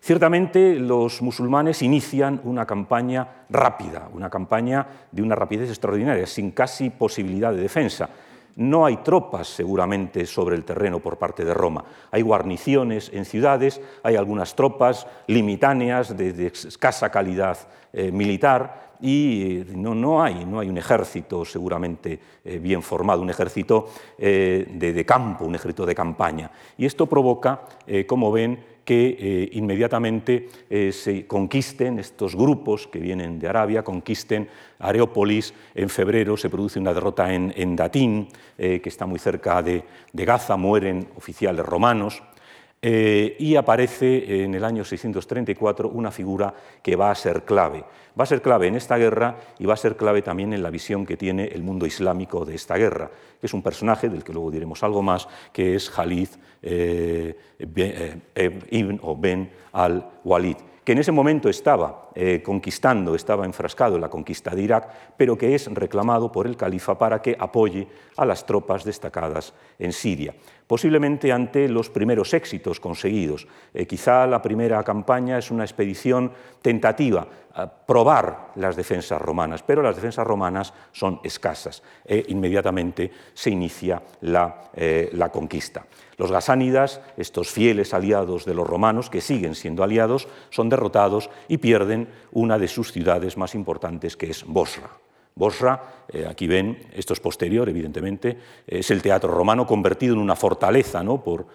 Ciertamente 0.00 0.74
los 0.74 1.22
musulmanes 1.22 1.80
inician 1.80 2.40
una 2.44 2.66
campaña 2.66 3.46
rápida, 3.48 4.10
una 4.12 4.28
campaña 4.28 4.86
de 5.10 5.22
una 5.22 5.34
rapidez 5.34 5.70
extraordinaria, 5.70 6.26
sin 6.26 6.50
casi 6.50 6.90
posibilidad 6.90 7.52
de 7.52 7.62
defensa. 7.62 8.10
No 8.56 8.86
hay 8.86 8.98
tropas 8.98 9.48
seguramente 9.48 10.26
sobre 10.26 10.54
el 10.54 10.64
terreno 10.64 11.00
por 11.00 11.18
parte 11.18 11.44
de 11.44 11.54
Roma. 11.54 11.84
Hay 12.12 12.22
guarniciones 12.22 13.10
en 13.12 13.24
ciudades, 13.24 13.80
hay 14.02 14.14
algunas 14.14 14.54
tropas 14.54 15.06
limitáneas 15.26 16.16
de, 16.16 16.46
escasa 16.46 17.10
calidad 17.10 17.58
eh, 17.92 18.12
militar 18.12 18.93
y 19.04 19.58
eh, 19.58 19.66
no, 19.76 19.94
no, 19.94 20.22
hay, 20.22 20.46
no 20.46 20.60
hay 20.60 20.70
un 20.70 20.78
ejército 20.78 21.44
seguramente 21.44 22.18
eh, 22.42 22.58
bien 22.58 22.82
formado, 22.82 23.20
un 23.20 23.28
ejército 23.28 23.90
de, 24.16 24.64
de, 24.74 25.04
campo, 25.04 25.44
un 25.44 25.54
ejército 25.54 25.84
de 25.84 25.94
campaña. 25.94 26.50
Y 26.78 26.86
esto 26.86 27.06
provoca, 27.06 27.62
como 28.06 28.32
ven, 28.32 28.58
que 28.84 29.50
inmediatamente 29.52 30.48
se 30.92 31.26
conquisten 31.26 31.98
estos 31.98 32.34
grupos 32.34 32.86
que 32.86 32.98
vienen 32.98 33.38
de 33.38 33.48
Arabia, 33.48 33.82
conquisten 33.82 34.48
Areópolis. 34.78 35.52
En 35.74 35.88
febrero 35.88 36.36
se 36.36 36.48
produce 36.48 36.78
una 36.78 36.94
derrota 36.94 37.32
en, 37.32 37.52
en 37.56 37.76
Datín, 37.76 38.28
que 38.56 38.82
está 38.84 39.06
muy 39.06 39.18
cerca 39.18 39.62
de 39.62 39.84
Gaza, 40.12 40.56
mueren 40.56 41.08
oficiales 41.16 41.64
romanos. 41.66 42.22
Eh, 42.86 43.36
y 43.38 43.56
aparece 43.56 44.44
en 44.44 44.54
el 44.54 44.62
año 44.62 44.84
634 44.84 45.88
una 45.88 46.10
figura 46.10 46.52
que 46.82 46.96
va 46.96 47.10
a 47.10 47.14
ser 47.14 47.46
clave. 47.46 47.82
Va 48.18 48.24
a 48.24 48.26
ser 48.26 48.42
clave 48.42 48.66
en 48.66 48.74
esta 48.74 48.98
guerra 48.98 49.38
y 49.58 49.64
va 49.64 49.72
a 49.72 49.78
ser 49.78 49.96
clave 49.96 50.20
también 50.20 50.52
en 50.52 50.62
la 50.62 50.68
visión 50.68 51.06
que 51.06 51.16
tiene 51.16 51.46
el 51.46 51.62
mundo 51.62 51.86
islámico 51.86 52.44
de 52.44 52.54
esta 52.54 52.76
guerra, 52.76 53.10
que 53.40 53.46
es 53.46 53.54
un 53.54 53.62
personaje 53.62 54.10
del 54.10 54.22
que 54.22 54.34
luego 54.34 54.50
diremos 54.50 54.82
algo 54.82 55.00
más, 55.00 55.26
que 55.50 55.74
es 55.74 55.88
Khalid 55.88 56.28
eh, 56.60 57.34
eh, 57.58 58.60
ibn 58.70 59.00
o 59.02 59.16
Ben 59.16 59.50
al-Walid 59.72 60.56
que 60.84 60.92
en 60.92 60.98
ese 60.98 61.12
momento 61.12 61.48
estaba 61.48 62.10
conquistando, 62.42 63.14
estaba 63.14 63.46
enfrascado 63.46 63.94
en 63.94 64.02
la 64.02 64.10
conquista 64.10 64.54
de 64.54 64.60
Irak, 64.60 65.14
pero 65.16 65.38
que 65.38 65.54
es 65.54 65.72
reclamado 65.72 66.30
por 66.30 66.46
el 66.46 66.58
califa 66.58 66.98
para 66.98 67.22
que 67.22 67.34
apoye 67.40 67.88
a 68.18 68.26
las 68.26 68.44
tropas 68.44 68.84
destacadas 68.84 69.54
en 69.78 69.94
Siria. 69.94 70.34
Posiblemente 70.66 71.30
ante 71.30 71.68
los 71.68 71.90
primeros 71.90 72.32
éxitos 72.32 72.80
conseguidos. 72.80 73.46
Eh, 73.74 73.86
quizá 73.86 74.26
la 74.26 74.40
primera 74.40 74.82
campaña 74.82 75.38
es 75.38 75.50
una 75.50 75.64
expedición 75.64 76.32
tentativa, 76.62 77.28
a 77.54 77.70
probar 77.70 78.50
las 78.56 78.74
defensas 78.74 79.20
romanas, 79.22 79.62
pero 79.62 79.82
las 79.82 79.94
defensas 79.94 80.26
romanas 80.26 80.74
son 80.92 81.20
escasas 81.22 81.82
e 82.04 82.24
inmediatamente 82.28 83.12
se 83.32 83.50
inicia 83.50 84.02
la, 84.22 84.70
eh, 84.74 85.10
la 85.12 85.30
conquista. 85.30 85.86
Los 86.16 86.32
gasánidas, 86.32 87.00
estos 87.16 87.50
fieles 87.50 87.94
aliados 87.94 88.44
de 88.44 88.54
los 88.54 88.66
romanos, 88.66 89.08
que 89.08 89.20
siguen 89.20 89.54
siendo 89.54 89.84
aliados, 89.84 90.28
son 90.50 90.68
derrotados 90.68 91.30
y 91.46 91.58
pierden 91.58 92.08
una 92.32 92.58
de 92.58 92.68
sus 92.68 92.92
ciudades 92.92 93.36
más 93.36 93.54
importantes, 93.54 94.16
que 94.16 94.30
es 94.30 94.44
Bosra. 94.44 95.03
Bosra, 95.36 96.06
eh, 96.08 96.26
aquí 96.28 96.46
ven, 96.46 96.78
esto 96.92 97.12
es 97.12 97.20
posterior, 97.20 97.68
evidentemente, 97.68 98.38
es 98.66 98.90
el 98.92 99.02
teatro 99.02 99.32
romano 99.32 99.66
convertido 99.66 100.14
en 100.14 100.20
una 100.20 100.36
fortaleza 100.36 101.02
¿no? 101.02 101.22
por, 101.24 101.46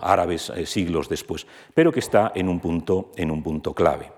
árabes 0.00 0.50
eh, 0.50 0.66
siglos 0.66 1.08
después, 1.08 1.46
pero 1.72 1.90
que 1.90 2.00
está 2.00 2.32
en 2.34 2.48
un, 2.48 2.60
punto, 2.60 3.10
en 3.16 3.30
un 3.30 3.42
punto 3.42 3.72
clave. 3.72 4.12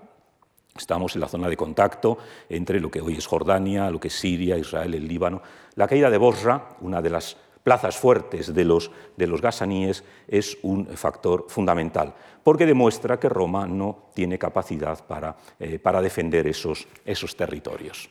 Estamos 0.77 1.15
en 1.15 1.21
la 1.21 1.29
zona 1.29 1.47
de 1.47 1.55
contacto 1.55 2.17
entre 2.49 2.81
lo 2.81 2.91
que 2.91 2.99
hoy 2.99 3.15
es 3.15 3.25
Jordania, 3.25 3.89
lo 3.89 3.99
que 3.99 4.09
es 4.09 4.13
Siria, 4.13 4.57
Israel, 4.57 4.93
el 4.93 5.07
Líbano. 5.07 5.41
La 5.75 5.87
caída 5.87 6.09
de 6.09 6.17
Bosra, 6.17 6.75
una 6.81 7.01
de 7.01 7.11
las 7.11 7.37
plazas 7.63 7.95
fuertes 7.95 8.53
de 8.53 8.65
los, 8.65 8.91
de 9.15 9.25
los 9.25 9.41
gasaníes 9.41 10.03
es 10.27 10.57
un 10.63 10.85
factor 10.87 11.45
fundamental, 11.47 12.13
porque 12.43 12.65
demuestra 12.65 13.19
que 13.19 13.29
Roma 13.29 13.65
no 13.65 14.09
tiene 14.13 14.37
capacidad 14.37 15.03
para, 15.07 15.37
eh, 15.59 15.79
para 15.79 16.01
defender 16.01 16.45
esos, 16.45 16.87
esos 17.05 17.37
territorios. 17.37 18.09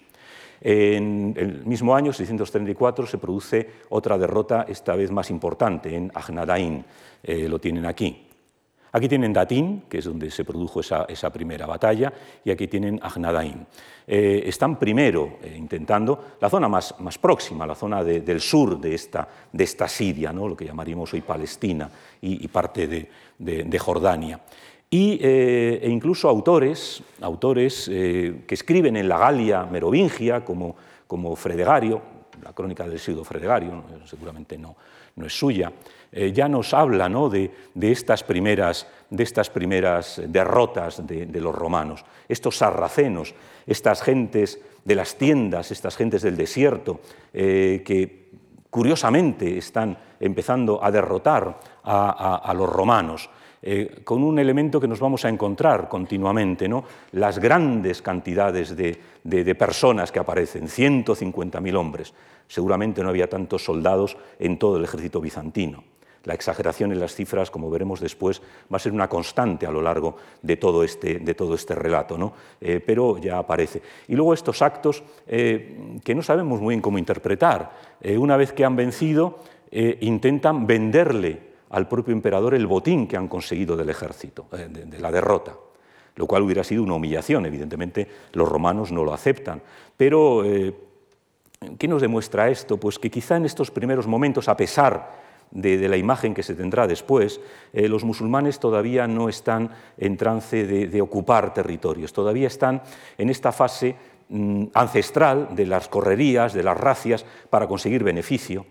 En 0.67 1.35
el 1.37 1.67
mismo 1.67 1.95
año, 1.95 2.11
634, 2.11 3.07
se 3.07 3.19
produce 3.19 3.69
otra 3.91 4.17
derrota, 4.17 4.65
esta 4.67 4.97
vez 4.97 5.11
más 5.11 5.29
importante, 5.29 5.95
en 5.95 6.11
Agnadain. 6.15 6.83
Eh, 7.23 7.49
lo 7.51 7.59
tienen 7.59 7.85
aquí. 7.85 8.29
Aquí 8.93 9.09
tienen 9.09 9.33
Datín, 9.33 9.83
que 9.91 9.99
es 9.99 10.05
donde 10.05 10.31
se 10.31 10.45
produjo 10.45 10.81
esa, 10.81 11.33
primera 11.33 11.67
batalla, 11.67 12.13
y 12.45 12.51
aquí 12.51 12.69
tienen 12.69 12.99
Agnadain. 13.03 13.67
Eh, 14.07 14.45
están 14.47 14.79
primero 14.79 15.39
eh, 15.43 15.55
intentando 15.59 16.37
la 16.41 16.49
zona 16.49 16.69
más, 16.69 16.95
próxima, 17.21 17.67
la 17.67 17.75
zona 17.75 18.05
del 18.05 18.41
sur 18.41 18.81
de 18.81 18.95
esta, 18.95 19.29
de 19.53 19.65
esta 19.65 19.89
Siria, 19.89 20.33
¿no? 20.33 20.47
lo 20.47 20.57
que 20.57 20.65
llamaríamos 20.65 21.13
hoy 21.13 21.23
Palestina 21.23 21.91
y, 22.23 22.47
parte 22.49 22.87
de, 23.37 23.79
Jordania. 23.81 24.41
Eh, 24.97 25.81
e 25.83 25.91
incluso 25.91 26.29
autores, 26.29 27.03
autores 27.21 27.89
que 27.89 28.55
escriben 28.55 28.97
en 28.97 29.09
la 29.09 29.19
Galia 29.19 29.65
merovingia, 29.65 30.45
como, 30.45 30.77
como 31.07 31.35
Fredegario, 31.35 32.01
la 32.45 32.53
crónica 32.53 32.87
del 32.87 33.01
siglo 33.01 33.25
Fredegario, 33.25 33.83
seguramente 34.05 34.57
no, 34.57 34.77
no 35.17 35.27
es 35.27 35.37
suya, 35.37 35.73
eh, 36.13 36.33
ya 36.33 36.49
nos 36.49 36.75
habla 36.75 37.09
de, 37.09 37.51
estas 37.91 38.23
primeras, 38.23 38.87
de, 39.11 39.23
estas 39.23 39.51
primeras, 39.51 40.23
derrotas 40.29 41.05
de, 41.07 41.41
los 41.41 41.55
romanos, 41.55 42.05
estos 42.29 42.59
sarracenos, 42.59 43.35
estas 43.67 44.03
gentes 44.03 44.61
de 44.85 44.95
las 44.95 45.17
tiendas, 45.17 45.71
estas 45.71 45.97
gentes 45.97 46.23
del 46.23 46.37
desierto, 46.37 47.01
eh, 47.33 47.83
que 47.85 48.31
curiosamente 48.71 49.57
están 49.59 49.97
empezando 50.21 50.83
a 50.83 50.91
derrotar 50.91 51.59
a, 51.85 52.53
los 52.57 52.69
romanos. 52.69 53.31
Eh, 53.67 54.03
con 54.05 54.23
un 54.23 54.39
elemento 54.39 54.79
que 54.79 54.87
nos 54.87 55.01
vamos 55.01 55.25
a 55.25 55.31
encontrar 55.31 55.89
continuamente, 55.89 56.69
¿no? 56.69 56.85
las 57.13 57.39
grandes 57.39 58.03
cantidades 58.03 58.77
de, 58.77 59.55
personas 59.55 60.13
que 60.13 60.19
aparecen, 60.19 60.69
150.000 60.69 61.75
hombres. 61.75 62.13
Seguramente 62.47 63.03
no 63.03 63.09
había 63.09 63.27
tantos 63.27 63.65
soldados 63.65 64.19
en 64.39 64.59
todo 64.59 64.77
el 64.77 64.85
ejército 64.85 65.19
bizantino. 65.19 65.83
La 66.25 66.35
exageración 66.35 66.93
en 66.93 67.01
las 67.01 67.15
cifras, 67.15 67.51
como 67.51 67.71
veremos 67.71 68.01
después, 68.01 68.43
va 68.71 68.77
a 68.77 68.81
ser 68.81 68.93
una 68.93 69.09
constante 69.09 69.67
a 69.67 69.73
lo 69.73 69.81
largo 69.81 70.19
de 70.43 70.59
todo 70.59 70.85
este, 70.85 71.21
de 71.21 71.35
todo 71.35 71.55
este 71.55 71.75
relato, 71.75 72.19
¿no? 72.19 72.35
Eh, 72.61 72.83
pero 72.85 73.17
ya 73.17 73.39
aparece. 73.39 73.81
Y 74.09 74.15
luego 74.15 74.35
estos 74.35 74.61
actos 74.61 75.03
eh, 75.27 75.99
que 76.05 76.15
no 76.15 76.23
sabemos 76.23 76.61
muy 76.61 76.73
bien 76.75 76.83
cómo 76.83 76.99
interpretar. 76.99 77.95
Una 78.19 78.37
vez 78.37 78.53
que 78.53 78.67
han 78.67 78.77
vencido, 78.77 79.39
intentan 79.71 80.67
venderle 80.67 81.54
al 81.75 81.89
propio 81.89 82.13
emperador 82.13 82.55
el 82.55 82.67
botín 82.67 83.09
que 83.09 83.17
han 83.17 83.27
conseguido 83.27 83.77
del 83.77 83.91
ejército, 83.91 84.47
de, 84.51 84.99
la 84.99 85.11
derrota 85.11 85.55
lo 86.17 86.29
cual 86.29 86.43
hubiera 86.43 86.63
sido 86.63 86.85
una 86.85 86.95
humillación. 86.95 87.45
Evidentemente, 87.45 88.07
los 88.35 88.49
romanos 88.49 88.93
no 88.93 89.03
lo 89.03 89.13
aceptan. 89.13 89.61
Pero, 89.97 90.45
¿qué 91.77 91.89
nos 91.89 92.01
demuestra 92.01 92.49
esto? 92.49 92.77
Pues 92.77 93.01
que 93.01 93.11
quizá 93.11 93.37
en 93.37 93.47
estos 93.47 93.73
primeros 93.73 94.07
momentos, 94.07 94.49
a 94.49 94.57
pesar 94.57 95.11
de, 95.51 95.89
la 95.89 95.97
imagen 95.97 96.35
que 96.35 96.43
se 96.43 96.55
tendrá 96.55 96.87
después, 96.87 97.41
eh, 97.73 97.89
los 97.89 98.05
musulmanes 98.05 98.59
todavía 98.59 99.07
no 99.07 99.29
están 99.29 99.71
en 99.99 100.17
trance 100.17 100.67
de, 100.67 101.01
ocupar 101.01 101.55
territorios, 101.55 102.13
todavía 102.13 102.47
están 102.47 102.83
en 103.19 103.31
esta 103.31 103.53
fase 103.53 103.97
mm, 104.29 104.67
ancestral 104.75 105.49
de 105.55 105.67
las 105.67 105.89
correrías, 105.89 106.53
de 106.53 106.63
las 106.63 106.79
racias, 106.79 107.25
para 107.51 107.67
conseguir 107.67 108.05
beneficio. 108.05 108.67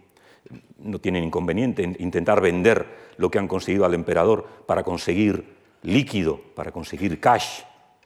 No 0.77 0.99
tienen 0.99 1.23
inconveniente 1.23 1.83
en 1.83 1.95
intentar 1.99 2.41
vender 2.41 2.85
lo 3.17 3.29
que 3.31 3.39
han 3.39 3.47
conseguido 3.47 3.85
al 3.85 3.93
emperador 3.93 4.45
para 4.65 4.83
conseguir 4.83 5.45
líquido, 5.83 6.39
para 6.55 6.71
conseguir 6.71 7.19
cash. 7.19 7.61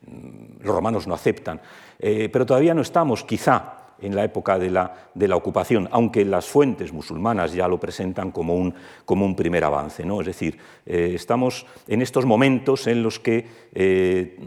Mm, 0.05 0.63
los 0.63 0.75
romanos 0.75 1.07
no 1.07 1.15
aceptan. 1.15 1.61
Eh, 1.99 2.29
pero 2.31 2.45
todavía 2.45 2.73
no 2.73 2.81
estamos, 2.81 3.23
quizá, 3.23 3.76
en 3.99 4.15
la 4.15 4.23
época 4.23 4.59
de 4.59 4.69
la, 4.69 5.09
de 5.13 5.27
la, 5.27 5.35
ocupación, 5.35 5.87
aunque 5.91 6.25
las 6.25 6.47
fuentes 6.47 6.93
musulmanas 6.93 7.53
ya 7.53 7.67
lo 7.67 7.79
presentan 7.79 8.31
como 8.31 8.55
un, 8.55 8.73
como 9.05 9.25
un 9.25 9.35
primer 9.35 9.63
avance. 9.63 10.05
¿no? 10.05 10.21
Es 10.21 10.27
decir, 10.27 10.57
eh, 10.85 11.11
estamos 11.15 11.65
en 11.87 12.01
estos 12.01 12.25
momentos 12.25 12.87
en 12.87 13.03
los 13.03 13.19
que 13.19 13.45
eh, 13.73 14.37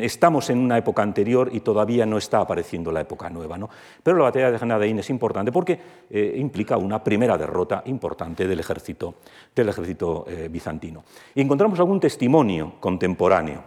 estamos 0.00 0.50
en 0.50 0.58
una 0.58 0.78
época 0.78 1.02
anterior 1.02 1.50
y 1.52 1.60
todavía 1.60 2.06
no 2.06 2.18
está 2.18 2.40
apareciendo 2.40 2.92
la 2.92 3.00
época 3.00 3.30
nueva. 3.30 3.56
¿no? 3.56 3.68
Pero 4.02 4.18
la 4.18 4.24
batalla 4.24 4.50
de 4.50 4.58
Genadaín 4.58 4.98
es 4.98 5.10
importante 5.10 5.52
porque 5.52 5.78
eh, 6.10 6.34
implica 6.36 6.76
una 6.76 7.02
primera 7.02 7.38
derrota 7.38 7.82
importante 7.86 8.46
del 8.46 8.60
ejército, 8.60 9.14
del 9.54 9.68
ejército 9.68 10.26
bizantino. 10.50 11.04
Y 11.34 11.40
encontramos 11.40 11.78
algún 11.78 12.00
testimonio 12.00 12.74
contemporáneo, 12.80 13.62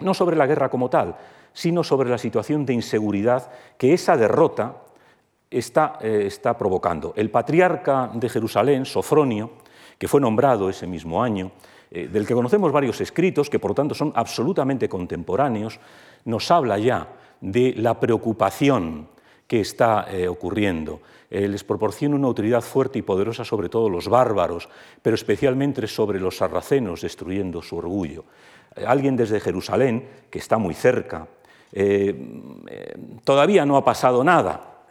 no 0.00 0.14
sobre 0.14 0.36
la 0.36 0.46
guerra 0.46 0.68
como 0.68 0.88
tal, 0.88 1.16
sino 1.52 1.84
sobre 1.84 2.10
la 2.10 2.18
situación 2.18 2.64
de 2.64 2.74
inseguridad 2.74 3.50
que 3.76 3.92
esa 3.92 4.16
derrota 4.16 4.76
está, 5.52 5.98
eh, 6.00 6.24
está 6.26 6.56
provocando. 6.56 7.12
El 7.16 7.30
patriarca 7.30 8.10
de 8.14 8.28
Jerusalén, 8.28 8.84
Sofronio, 8.84 9.50
que 9.98 10.08
fue 10.08 10.20
nombrado 10.20 10.68
ese 10.68 10.86
mismo 10.86 11.22
año, 11.22 11.52
eh, 11.90 12.08
del 12.08 12.26
que 12.26 12.34
conocemos 12.34 12.72
varios 12.72 13.00
escritos, 13.00 13.50
que 13.50 13.58
por 13.58 13.72
lo 13.72 13.74
tanto 13.74 13.94
son 13.94 14.12
absolutamente 14.14 14.88
contemporáneos, 14.88 15.78
nos 16.24 16.50
habla 16.50 16.78
ya 16.78 17.08
de 17.40 17.74
la 17.76 17.98
preocupación 18.00 19.08
que 19.46 19.60
está 19.60 20.06
eh, 20.10 20.28
ocurriendo. 20.28 21.00
les 21.32 21.64
proporciona 21.64 22.14
una 22.14 22.26
autoridad 22.26 22.60
fuerte 22.60 22.98
y 22.98 23.02
poderosa 23.02 23.42
sobre 23.42 23.70
todos 23.70 23.90
los 23.90 24.06
bárbaros, 24.06 24.68
pero 25.00 25.14
especialmente 25.14 25.86
sobre 25.86 26.20
los 26.20 26.36
sarracenos, 26.36 27.00
destruyendo 27.00 27.62
su 27.62 27.78
orgullo. 27.78 28.24
alguien 28.86 29.16
desde 29.16 29.40
Jerusalén, 29.40 30.06
que 30.28 30.38
está 30.38 30.58
muy 30.58 30.74
cerca, 30.74 31.26
eh, 31.72 32.14
eh, 32.68 32.96
todavía 33.24 33.64
no 33.64 33.76
ha 33.76 33.84
pasado 33.84 34.22
nada, 34.22 34.84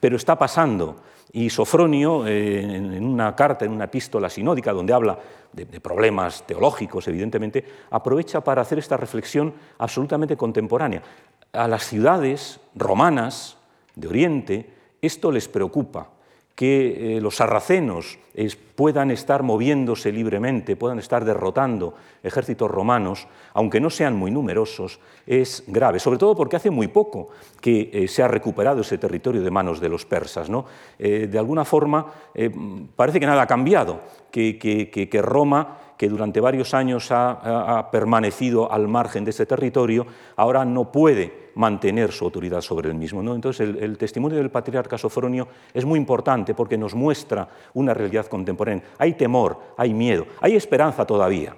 pero 0.00 0.16
está 0.16 0.38
pasando. 0.38 0.96
Y 1.32 1.50
Sofronio, 1.50 2.26
eh, 2.26 2.60
en 2.60 3.04
una 3.04 3.34
carta, 3.36 3.64
en 3.64 3.72
una 3.72 3.84
epístola 3.84 4.28
sinódica, 4.28 4.72
donde 4.72 4.92
habla 4.92 5.18
de, 5.52 5.66
problemas 5.80 6.46
teológicos, 6.46 7.06
evidentemente, 7.08 7.64
aprovecha 7.90 8.42
para 8.42 8.62
hacer 8.62 8.78
esta 8.78 8.96
reflexión 8.96 9.52
absolutamente 9.78 10.36
contemporánea. 10.36 11.02
a 11.52 11.68
las 11.68 11.84
ciudades 11.84 12.60
romanas 12.74 13.58
de 13.94 14.08
Oriente 14.08 14.70
esto 15.02 15.30
les 15.30 15.48
preocupa, 15.48 16.08
que 16.54 17.18
los 17.20 17.36
sarracenos 17.36 18.18
puedan 18.74 19.10
estar 19.10 19.42
moviéndose 19.42 20.12
libremente, 20.12 20.76
puedan 20.76 20.98
estar 20.98 21.24
derrotando 21.24 21.94
ejércitos 22.22 22.70
romanos, 22.70 23.28
aunque 23.54 23.80
no 23.80 23.90
sean 23.90 24.16
muy 24.16 24.30
numerosos, 24.30 25.00
es 25.26 25.64
grave, 25.66 25.98
sobre 25.98 26.18
todo 26.18 26.34
porque 26.34 26.56
hace 26.56 26.70
muy 26.70 26.88
poco 26.88 27.28
que 27.60 27.90
eh, 27.92 28.08
se 28.08 28.22
ha 28.22 28.28
recuperado 28.28 28.80
ese 28.80 28.98
territorio 28.98 29.42
de 29.42 29.50
manos 29.50 29.80
de 29.80 29.88
los 29.88 30.06
persas. 30.06 30.48
¿no? 30.48 30.64
Eh, 30.98 31.28
de 31.30 31.38
alguna 31.38 31.64
forma 31.64 32.06
parece 32.96 33.20
que 33.20 33.26
nada 33.26 33.42
ha 33.42 33.46
cambiado, 33.46 34.00
que 34.30 35.20
Roma 35.22 35.78
que 36.02 36.08
durante 36.08 36.40
varios 36.40 36.74
años 36.74 37.12
ha, 37.12 37.88
permanecido 37.92 38.72
al 38.72 38.88
margen 38.88 39.24
de 39.24 39.30
ese 39.30 39.46
territorio, 39.46 40.04
ahora 40.34 40.64
no 40.64 40.90
puede 40.90 41.52
mantener 41.54 42.10
su 42.10 42.24
autoridad 42.24 42.60
sobre 42.60 42.88
el 42.88 42.96
mismo. 42.96 43.20
Entonces, 43.32 43.68
el, 43.78 43.96
testimonio 43.96 44.38
del 44.38 44.50
patriarca 44.50 44.98
Sofronio 44.98 45.46
es 45.72 45.84
muy 45.84 46.00
importante 46.00 46.54
porque 46.54 46.76
nos 46.76 46.96
muestra 46.96 47.48
una 47.74 47.94
realidad 47.94 48.26
contemporánea. 48.26 48.61
Hay 48.98 49.14
temor, 49.14 49.58
hay 49.76 49.94
miedo, 49.94 50.26
hay 50.40 50.56
esperanza 50.56 51.06
todavía. 51.06 51.56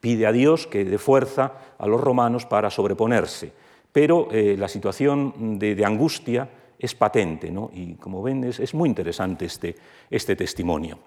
Pide 0.00 0.26
a 0.26 0.32
Dios 0.32 0.66
que 0.66 0.84
dé 0.84 0.98
fuerza 0.98 1.52
a 1.78 1.86
los 1.86 2.00
romanos 2.00 2.46
para 2.46 2.70
sobreponerse, 2.70 3.52
pero 3.92 4.28
eh, 4.30 4.56
la 4.56 4.68
situación 4.68 5.58
de, 5.58 5.84
angustia 5.84 6.48
es 6.78 6.94
patente, 6.94 7.52
y 7.72 7.94
como 7.94 8.22
ven 8.22 8.44
es, 8.44 8.74
muy 8.74 8.88
interesante 8.88 9.46
este, 9.46 9.74
este 10.08 10.36
testimonio. 10.36 10.98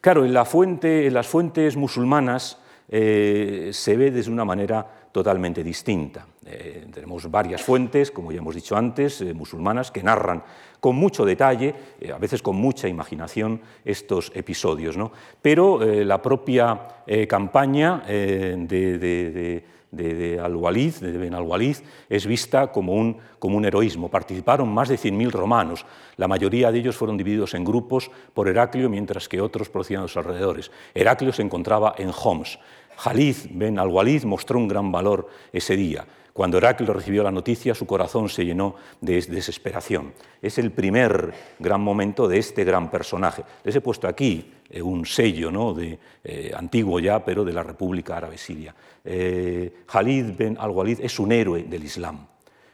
Claro, 0.00 0.24
en, 0.24 0.34
las 0.34 0.48
fuentes 0.48 1.76
musulmanas 1.76 2.58
eh, 2.88 3.70
se 3.72 3.96
ve 3.96 4.10
desde 4.10 4.32
una 4.32 4.44
manera 4.44 4.84
totalmente 5.12 5.62
distinta. 5.62 6.26
Eh, 6.44 6.86
tenemos 6.92 7.30
varias 7.30 7.62
fuentes, 7.62 8.10
como 8.10 8.32
ya 8.32 8.38
hemos 8.38 8.54
dicho 8.54 8.76
antes, 8.76 9.20
eh, 9.20 9.32
musulmanas, 9.32 9.90
que 9.90 10.02
narran 10.02 10.42
con 10.80 10.96
mucho 10.96 11.24
detalle, 11.24 11.74
a 12.12 12.18
veces 12.18 12.42
con 12.42 12.56
mucha 12.56 12.88
imaginación, 12.88 13.60
estos 13.84 14.32
episodios. 14.34 14.96
Pero 15.40 15.78
la 15.78 16.20
propia 16.20 16.88
campaña 17.28 18.02
de 18.04 19.62
de, 19.92 20.40
Al-Walid, 20.42 20.94
de 20.94 21.18
Ben 21.18 21.34
Al-Walid, 21.34 21.76
es 22.08 22.26
vista 22.26 22.72
como 22.72 22.94
un, 22.94 23.18
como 23.38 23.56
un 23.56 23.64
heroísmo. 23.64 24.08
Participaron 24.08 24.68
más 24.72 24.88
de 24.88 24.96
100.000 24.96 25.30
romanos, 25.30 25.86
la 26.16 26.26
mayoría 26.26 26.72
de 26.72 26.78
ellos 26.78 26.96
fueron 26.96 27.16
divididos 27.16 27.54
en 27.54 27.64
grupos 27.64 28.10
por 28.34 28.48
Heraclio, 28.48 28.88
mientras 28.88 29.28
que 29.28 29.40
otros 29.40 29.68
procedían 29.68 30.00
a 30.00 30.04
los 30.04 30.16
alrededores. 30.16 30.70
Heraclio 30.94 31.32
se 31.32 31.42
encontraba 31.42 31.94
en 31.98 32.10
Homs. 32.10 32.58
Jalid 32.96 33.36
Ben 33.50 33.78
Al-Walid 33.78 34.24
mostró 34.24 34.58
un 34.58 34.68
gran 34.68 34.90
valor 34.90 35.28
ese 35.52 35.76
día. 35.76 36.04
Cuando 36.32 36.56
Heraclio 36.56 36.94
recibió 36.94 37.22
la 37.22 37.30
noticia, 37.30 37.74
su 37.74 37.86
corazón 37.86 38.28
se 38.28 38.44
llenó 38.44 38.74
de 39.00 39.20
desesperación. 39.20 40.14
Es 40.40 40.56
el 40.56 40.70
primer 40.70 41.32
gran 41.58 41.82
momento 41.82 42.26
de 42.26 42.38
este 42.38 42.64
gran 42.64 42.90
personaje. 42.90 43.44
Les 43.64 43.76
he 43.76 43.82
puesto 43.82 44.08
aquí 44.08 44.50
eh, 44.70 44.80
un 44.80 45.04
sello 45.04 45.50
¿no? 45.50 45.74
de, 45.74 45.98
eh, 46.24 46.52
antiguo 46.56 46.98
ya, 47.00 47.22
pero 47.22 47.44
de 47.44 47.52
la 47.52 47.62
República 47.62 48.16
Árabe 48.16 48.38
Siria. 48.38 48.74
Eh, 49.04 49.84
Khalid 49.86 50.36
ben 50.36 50.56
al-Walid 50.58 51.00
es 51.00 51.18
un 51.18 51.32
héroe 51.32 51.64
del 51.64 51.84
Islam, 51.84 52.26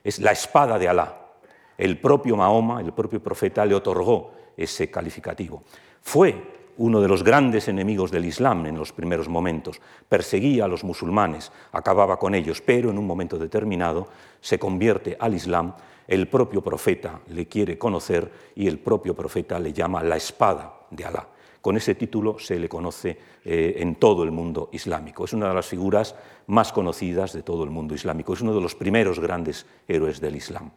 es 0.05 0.21
la 0.21 0.31
espada 0.31 0.79
de 0.79 0.89
Alá. 0.89 1.27
El 1.77 1.99
propio 1.99 2.37
Mahoma, 2.37 2.81
el 2.81 2.93
propio 2.93 3.21
profeta, 3.21 3.65
le 3.67 3.75
otorgó 3.75 4.33
ese 4.57 4.91
calificativo. 4.91 5.65
Fue 6.01 6.58
uno 6.79 7.01
de 7.01 7.09
los 7.09 7.23
grandes 7.23 7.69
enemigos 7.69 8.11
del 8.11 8.25
Islam 8.25 8.67
en 8.67 8.79
los 8.79 8.93
primeros 8.93 9.29
momentos, 9.29 9.81
perseguía 10.09 10.65
a 10.65 10.69
los 10.69 10.85
musulmanes, 10.85 11.53
acababa 11.73 12.19
con 12.19 12.35
ellos, 12.35 12.63
pero 12.63 12.91
en 12.91 12.99
un 12.99 13.07
momento 13.07 13.39
determinado 13.39 14.09
se 14.41 14.59
convierte 14.59 15.17
al 15.19 15.35
Islam, 15.35 15.75
el 16.07 16.29
propio 16.29 16.63
profeta 16.63 17.21
le 17.29 17.47
quiere 17.47 17.77
conocer 17.77 18.31
y 18.55 18.67
el 18.67 18.79
propio 18.79 19.15
profeta 19.15 19.59
le 19.59 19.73
llama 19.73 20.03
la 20.03 20.17
espada 20.17 20.87
de 20.91 21.05
Alá. 21.05 21.29
Con 21.61 21.77
ese 21.77 21.97
título 21.97 22.39
se 22.39 22.59
le 22.59 22.69
conoce 22.69 23.19
eh, 23.45 23.75
en 23.79 23.97
todo 23.97 24.23
el 24.23 24.31
mundo 24.31 24.71
islámico. 24.73 25.25
Es 25.25 25.33
una 25.33 25.49
de 25.49 25.55
las 25.55 25.67
figuras 25.67 26.15
más 26.47 26.73
conocidas 26.73 27.33
de 27.33 27.43
todo 27.43 27.65
el 27.65 27.71
mundo 27.71 27.95
islámico. 27.95 28.33
Es 28.33 28.41
uno 28.41 28.55
de 28.55 28.61
los 28.61 28.77
primeros 28.77 29.19
grandes 29.19 29.67
héroes 29.89 30.21
del 30.21 30.37
Islam. 30.37 30.71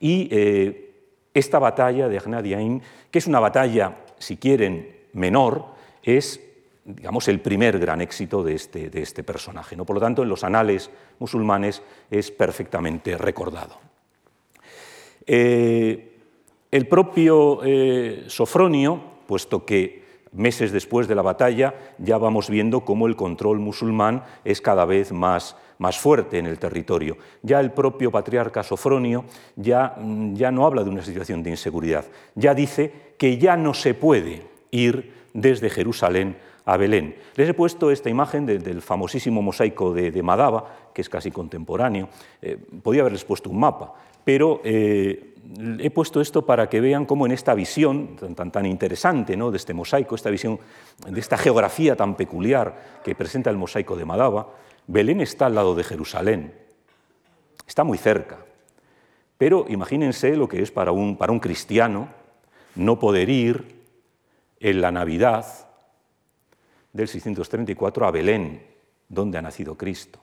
Y 0.00 0.28
eh, 0.32 0.94
esta 1.32 1.58
batalla 1.58 2.08
de 2.08 2.18
Agnadiain, 2.18 2.82
que 3.10 3.18
es 3.20 3.26
una 3.28 3.40
batalla, 3.40 4.04
si 4.18 4.36
quieren, 4.36 4.95
menor, 5.16 5.66
es 6.02 6.40
digamos, 6.84 7.26
el 7.26 7.40
primer 7.40 7.80
gran 7.80 8.00
éxito 8.00 8.44
de 8.44 8.54
este, 8.54 8.90
de 8.90 9.02
este 9.02 9.24
personaje. 9.24 9.74
¿no? 9.74 9.84
Por 9.84 9.96
lo 9.96 10.00
tanto, 10.00 10.22
en 10.22 10.28
los 10.28 10.44
anales 10.44 10.90
musulmanes 11.18 11.82
es 12.10 12.30
perfectamente 12.30 13.18
recordado. 13.18 13.78
Eh, 15.26 16.12
el 16.70 16.86
propio 16.86 17.60
Sofronio, 18.28 19.00
puesto 19.26 19.64
que 19.64 20.06
meses 20.32 20.70
después 20.72 21.08
de 21.08 21.14
la 21.14 21.22
batalla, 21.22 21.74
ya 21.98 22.18
vamos 22.18 22.48
viendo 22.50 22.84
cómo 22.84 23.06
el 23.06 23.16
control 23.16 23.58
musulmán 23.58 24.24
es 24.44 24.60
cada 24.60 24.84
vez 24.84 25.12
más, 25.12 25.56
más 25.78 25.98
fuerte 25.98 26.38
en 26.38 26.46
el 26.46 26.58
territorio. 26.58 27.16
Ya 27.42 27.60
el 27.60 27.72
propio 27.72 28.10
patriarca 28.10 28.62
Sofronio 28.62 29.24
ya, 29.56 29.96
ya 30.32 30.50
no 30.50 30.66
habla 30.66 30.84
de 30.84 30.90
una 30.90 31.02
situación 31.02 31.42
de 31.42 31.50
inseguridad, 31.50 32.04
ya 32.34 32.54
dice 32.54 32.92
que 33.18 33.38
ya 33.38 33.56
no 33.56 33.74
se 33.74 33.94
puede 33.94 34.55
ir 34.70 35.12
desde 35.32 35.70
Jerusalén 35.70 36.36
a 36.66 36.76
Belén. 36.76 37.14
Les 37.36 37.48
he 37.48 37.54
puesto 37.54 37.90
esta 37.90 38.10
imagen 38.10 38.44
del 38.44 38.82
famosísimo 38.82 39.40
mosaico 39.40 39.94
de, 39.94 40.22
Madaba, 40.22 40.90
que 40.92 41.00
es 41.00 41.08
casi 41.08 41.30
contemporáneo. 41.30 42.08
Eh, 42.42 42.58
podía 42.82 43.02
haberles 43.02 43.24
puesto 43.24 43.50
un 43.50 43.60
mapa, 43.60 43.94
pero 44.24 44.60
eh, 44.64 45.34
he 45.78 45.90
puesto 45.90 46.20
esto 46.20 46.44
para 46.44 46.68
que 46.68 46.80
vean 46.80 47.06
cómo 47.06 47.24
en 47.24 47.32
esta 47.32 47.54
visión 47.54 48.16
tan, 48.34 48.66
interesante 48.66 49.36
¿no? 49.36 49.52
de 49.52 49.58
este 49.58 49.74
mosaico, 49.74 50.16
esta 50.16 50.30
visión 50.30 50.58
de 51.06 51.20
esta 51.20 51.38
geografía 51.38 51.94
tan 51.94 52.16
peculiar 52.16 53.00
que 53.04 53.14
presenta 53.14 53.50
el 53.50 53.56
mosaico 53.56 53.94
de 53.94 54.04
Madaba, 54.04 54.48
Belén 54.88 55.20
está 55.20 55.46
al 55.46 55.54
lado 55.54 55.76
de 55.76 55.84
Jerusalén, 55.84 56.52
está 57.66 57.84
muy 57.84 57.98
cerca. 57.98 58.38
Pero 59.38 59.66
imagínense 59.68 60.34
lo 60.34 60.48
que 60.48 60.62
es 60.62 60.72
para 60.72 60.90
un 60.90 61.40
cristiano 61.40 62.08
no 62.74 62.98
poder 62.98 63.28
ir 63.28 63.75
en 64.60 64.80
la 64.80 64.90
Navidad 64.90 65.46
del 66.92 67.08
634 67.08 68.06
a 68.06 68.10
Belén, 68.10 68.62
donde 69.08 69.38
ha 69.38 69.42
nacido 69.42 69.76
Cristo. 69.76 70.20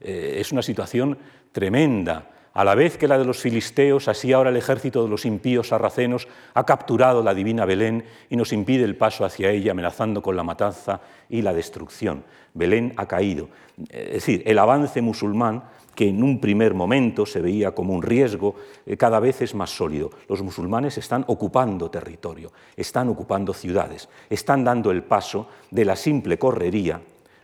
Eh, 0.00 0.36
es 0.38 0.52
una 0.52 0.62
situación 0.62 1.18
tremenda 1.52 2.30
a 2.52 2.64
la 2.64 2.74
vez 2.74 2.96
que 2.96 3.06
la 3.06 3.18
de 3.18 3.24
los 3.24 3.38
filisteos, 3.38 4.08
así 4.08 4.32
ahora 4.32 4.50
el 4.50 4.56
ejército 4.56 5.04
de 5.04 5.08
los 5.08 5.24
impíos 5.24 5.68
sarracenos 5.68 6.26
ha 6.54 6.66
capturado 6.66 7.22
la 7.22 7.34
divina 7.34 7.64
Belén 7.64 8.04
y 8.28 8.36
nos 8.36 8.52
impide 8.52 8.84
el 8.84 8.96
paso 8.96 9.24
hacia 9.24 9.50
ella, 9.50 9.72
amenazando 9.72 10.20
con 10.20 10.36
la 10.36 10.42
matanza 10.42 11.00
y 11.28 11.42
la 11.42 11.52
destrucción. 11.52 12.24
Belén 12.52 12.92
ha 12.96 13.06
caído. 13.06 13.48
Es 13.88 14.12
decir, 14.12 14.42
el 14.46 14.58
avance 14.58 15.00
musulmán, 15.00 15.62
que 15.94 16.08
en 16.08 16.22
un 16.22 16.40
primer 16.40 16.74
momento 16.74 17.26
se 17.26 17.40
veía 17.40 17.72
como 17.72 17.94
un 17.94 18.02
riesgo, 18.02 18.56
eh, 18.86 18.96
cada 18.96 19.20
vez 19.20 19.42
es 19.42 19.54
más 19.54 19.70
sólido. 19.70 20.10
Los 20.28 20.42
musulmanes 20.42 20.98
están 20.98 21.24
ocupando 21.28 21.90
territorio, 21.90 22.52
están 22.76 23.08
ocupando 23.08 23.52
ciudades, 23.52 24.08
están 24.28 24.64
dando 24.64 24.90
el 24.90 25.02
paso 25.02 25.48
de 25.70 25.84
la 25.84 25.96
simple 25.96 26.38
correría 26.38 27.00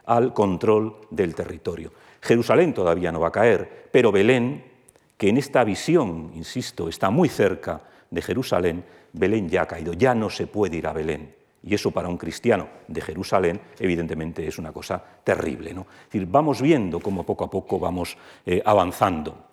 al 0.06 0.32
control 0.32 0.96
del 1.10 1.34
territorio. 1.34 1.92
Jerusalén 2.20 2.72
todavía 2.72 3.12
no 3.12 3.20
va 3.20 3.28
a 3.28 3.32
caer, 3.32 3.88
pero 3.92 4.10
Belén 4.10 4.75
que 5.16 5.28
en 5.28 5.38
esta 5.38 5.64
visión, 5.64 6.30
insisto, 6.34 6.88
está 6.88 7.10
muy 7.10 7.28
cerca 7.28 7.80
de 8.10 8.22
Jerusalén, 8.22 8.84
Belén 9.12 9.48
ya 9.48 9.62
ha 9.62 9.66
caído, 9.66 9.92
ya 9.92 10.14
no 10.14 10.28
se 10.28 10.46
puede 10.46 10.76
ir 10.76 10.86
a 10.86 10.92
Belén. 10.92 11.34
Y 11.62 11.74
eso 11.74 11.90
para 11.90 12.08
un 12.08 12.16
cristiano 12.16 12.68
de 12.86 13.00
Jerusalén, 13.00 13.60
evidentemente, 13.78 14.46
es 14.46 14.58
una 14.58 14.72
cosa 14.72 15.02
terrible. 15.24 15.74
¿no? 15.74 15.86
Es 15.90 16.12
decir, 16.12 16.26
vamos 16.30 16.62
viendo 16.62 17.00
cómo 17.00 17.24
poco 17.24 17.44
a 17.44 17.50
poco 17.50 17.78
vamos 17.78 18.16
eh, 18.44 18.62
avanzando. 18.64 19.46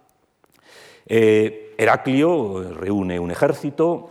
Eh, 1.06 1.74
Heraclio 1.78 2.74
reúne 2.74 3.20
un 3.20 3.32
ejército, 3.32 4.10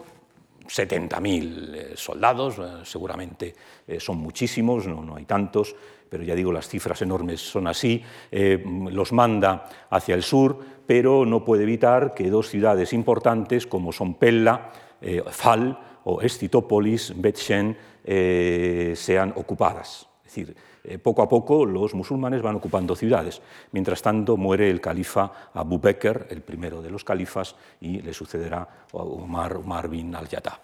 70.000 0.67 1.75
eh, 1.75 1.93
soldados, 1.95 2.61
seguramente 2.85 3.55
son 3.99 4.19
muchísimos, 4.19 4.87
no, 4.87 5.17
hay 5.17 5.25
tantos, 5.25 5.75
pero 6.13 6.25
ya 6.25 6.35
digo, 6.35 6.53
las 6.53 6.69
cifras 6.69 7.01
enormes 7.01 7.41
son 7.41 7.67
así, 7.67 8.05
eh, 8.31 8.63
los 8.91 9.13
manda 9.13 9.67
hacia 9.89 10.15
el 10.15 10.23
sur, 10.23 10.59
pero 10.93 11.25
no 11.25 11.43
puede 11.43 11.63
evitar 11.63 12.13
que 12.13 12.29
dos 12.29 12.51
ciudades 12.51 12.93
importantes 12.93 13.67
como 13.67 13.93
son 13.93 14.13
Pella, 14.13 14.69
eh, 15.01 15.23
Fal 15.31 15.79
o 16.05 16.21
Escitópolis, 16.21 17.15
Bethshen, 17.17 17.75
eh, 18.05 18.93
sean 18.95 19.33
ocupadas. 19.35 20.07
Es 20.19 20.25
decir, 20.25 20.55
poco 21.01 21.23
a 21.23 21.31
poco 21.31 21.65
los 21.65 21.95
musulmanes 21.95 22.43
van 22.43 22.57
ocupando 22.57 22.95
ciudades. 22.95 23.41
Mientras 23.71 24.03
tanto, 24.03 24.37
muere 24.37 24.69
el 24.69 24.83
califa 24.83 25.33
Abu 25.55 25.79
Bakr, 25.79 26.27
el 26.29 26.43
primero 26.43 26.83
de 26.83 26.91
los 26.91 27.05
califas, 27.05 27.57
y 27.81 28.03
le 28.03 28.13
sucederá 28.13 28.69
Omar, 28.93 29.57
Omar 29.57 29.89
bin 29.89 30.15
al-Yatab. 30.15 30.61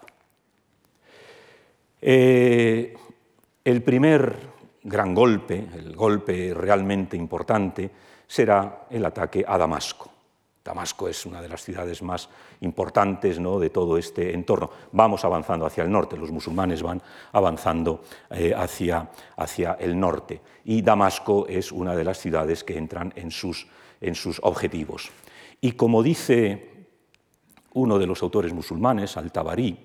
el 1.99 3.81
primer 3.83 4.35
gran 4.83 5.15
golpe, 5.15 5.69
el 5.73 5.95
golpe 5.95 6.53
realmente 6.53 7.17
importante, 7.17 7.89
será 8.27 8.85
el 8.91 9.03
ataque 9.03 9.43
a 9.47 9.57
Damasco. 9.57 10.18
Damasco 10.63 11.07
es 11.07 11.25
una 11.25 11.41
de 11.41 11.49
las 11.49 11.63
ciudades 11.63 12.01
más 12.01 12.29
importantes 12.61 13.39
¿no? 13.39 13.59
de 13.59 13.69
todo 13.69 13.97
este 13.97 14.33
entorno. 14.33 14.69
Vamos 14.91 15.23
avanzando 15.25 15.65
hacia 15.65 15.83
el 15.83 15.91
norte, 15.91 16.17
los 16.17 16.31
musulmanes 16.31 16.83
van 16.83 17.01
avanzando 17.31 18.03
eh, 18.29 18.53
hacia, 18.55 19.09
hacia, 19.37 19.73
el 19.73 19.99
norte 19.99 20.41
y 20.65 20.81
Damasco 20.81 21.47
es 21.47 21.71
una 21.71 21.95
de 21.95 22.03
las 22.03 22.19
ciudades 22.19 22.63
que 22.63 22.77
entran 22.77 23.13
en 23.15 23.31
sus, 23.31 23.67
en 24.01 24.15
sus 24.15 24.39
objetivos. 24.43 25.09
Y 25.61 25.73
como 25.73 26.03
dice 26.03 26.87
uno 27.73 27.97
de 27.97 28.07
los 28.07 28.21
autores 28.21 28.53
musulmanes, 28.53 29.17
Al-Tabari, 29.17 29.77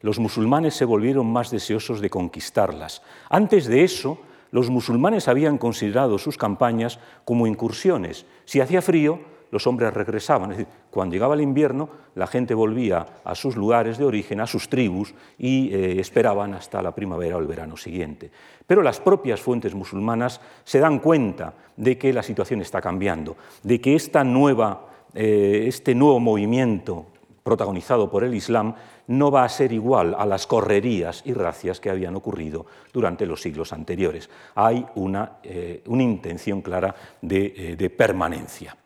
los 0.00 0.18
musulmanes 0.18 0.74
se 0.74 0.84
volvieron 0.84 1.32
más 1.32 1.50
deseosos 1.50 2.00
de 2.00 2.10
conquistarlas. 2.10 3.02
Antes 3.30 3.66
de 3.66 3.84
eso, 3.84 4.18
los 4.50 4.68
musulmanes 4.68 5.28
habían 5.28 5.58
considerado 5.58 6.18
sus 6.18 6.36
campañas 6.36 6.98
como 7.24 7.46
incursiones. 7.46 8.26
Si 8.44 8.60
hacía 8.60 8.82
frío, 8.82 9.20
los 9.52 9.64
hombres 9.68 9.94
regresaban. 9.94 10.50
Es 10.50 10.58
decir, 10.58 10.72
cuando 10.90 11.12
llegaba 11.12 11.34
el 11.34 11.42
invierno, 11.42 11.88
la 12.16 12.26
gente 12.26 12.54
volvía 12.54 13.06
a 13.22 13.34
sus 13.36 13.54
lugares 13.54 13.98
de 13.98 14.04
origen, 14.04 14.40
a 14.40 14.46
sus 14.48 14.68
tribus, 14.68 15.14
y 15.38 15.72
eh, 15.72 16.00
esperaban 16.00 16.54
hasta 16.54 16.82
la 16.82 16.92
primavera 16.92 17.36
o 17.36 17.40
el 17.40 17.46
verano 17.46 17.76
siguiente. 17.76 18.32
Pero 18.66 18.82
las 18.82 18.98
propias 18.98 19.40
fuentes 19.40 19.74
musulmanas 19.74 20.40
se 20.64 20.80
dan 20.80 20.98
cuenta 20.98 21.54
de 21.76 21.96
que 21.96 22.12
la 22.12 22.24
situación 22.24 22.60
está 22.60 22.80
cambiando, 22.80 23.36
de 23.62 23.80
que 23.80 23.94
esta 23.94 24.24
nueva, 24.24 24.86
eh, 25.14 25.66
este 25.68 25.94
nuevo 25.94 26.18
movimiento 26.18 27.06
protagonizado 27.42 28.10
por 28.10 28.24
el 28.24 28.34
Islam 28.34 28.74
no 29.08 29.30
va 29.30 29.44
a 29.44 29.48
ser 29.48 29.72
igual 29.72 30.14
a 30.16 30.24
las 30.26 30.46
correrías 30.46 31.22
y 31.26 31.34
racias 31.34 31.80
que 31.80 31.90
habían 31.90 32.16
ocurrido 32.16 32.66
durante 32.92 33.26
los 33.26 33.42
siglos 33.42 33.72
anteriores. 33.72 34.30
Hay 34.54 34.86
una, 34.94 35.38
eh, 35.42 35.82
intención 35.86 36.62
clara 36.62 36.94
de, 37.20 37.76
eh, 37.78 37.90
permanencia. 37.90 38.76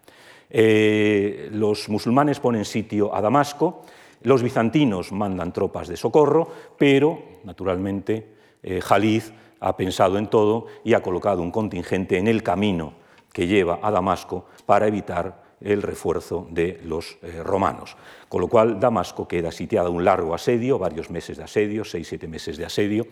Eh, 0.51 1.49
los 1.53 1.89
musulmanes 1.89 2.41
ponen 2.41 2.65
sitio 2.65 3.15
a 3.15 3.21
Damasco, 3.21 3.83
los 4.23 4.43
bizantinos 4.43 5.13
mandan 5.13 5.53
tropas 5.53 5.89
de 5.89 5.97
socorro, 5.97 6.49
pero, 6.79 7.23
naturalmente, 7.45 8.35
Jalid 8.83 9.23
ha 9.61 9.77
pensado 9.77 10.19
en 10.19 10.27
todo 10.29 10.67
y 10.85 10.95
ha 10.95 11.03
colocado 11.03 11.43
un 11.43 11.51
contingente 11.51 12.19
en 12.19 12.27
el 12.27 12.43
camino 12.43 12.95
que 13.33 13.47
lleva 13.47 13.81
a 13.83 13.91
Damasco 13.91 14.47
para 14.65 14.87
evitar 14.87 15.45
el 15.61 15.83
refuerzo 15.83 16.47
de 16.51 16.81
los 16.85 17.19
eh, 17.23 17.43
romanos. 17.43 17.97
Con 18.29 18.41
lo 18.41 18.49
cual 18.49 18.79
Damasco 18.79 19.27
queda 19.27 19.53
sitiada 19.53 19.89
un 19.89 20.05
largo 20.05 20.35
asedio, 20.35 20.79
varios 20.79 21.11
meses 21.11 21.37
de 21.37 21.45
asedio, 21.45 21.85
seis, 21.85 22.09
siete 22.09 22.29
meses 22.29 22.57
de 22.57 22.67
asedio. 22.67 23.07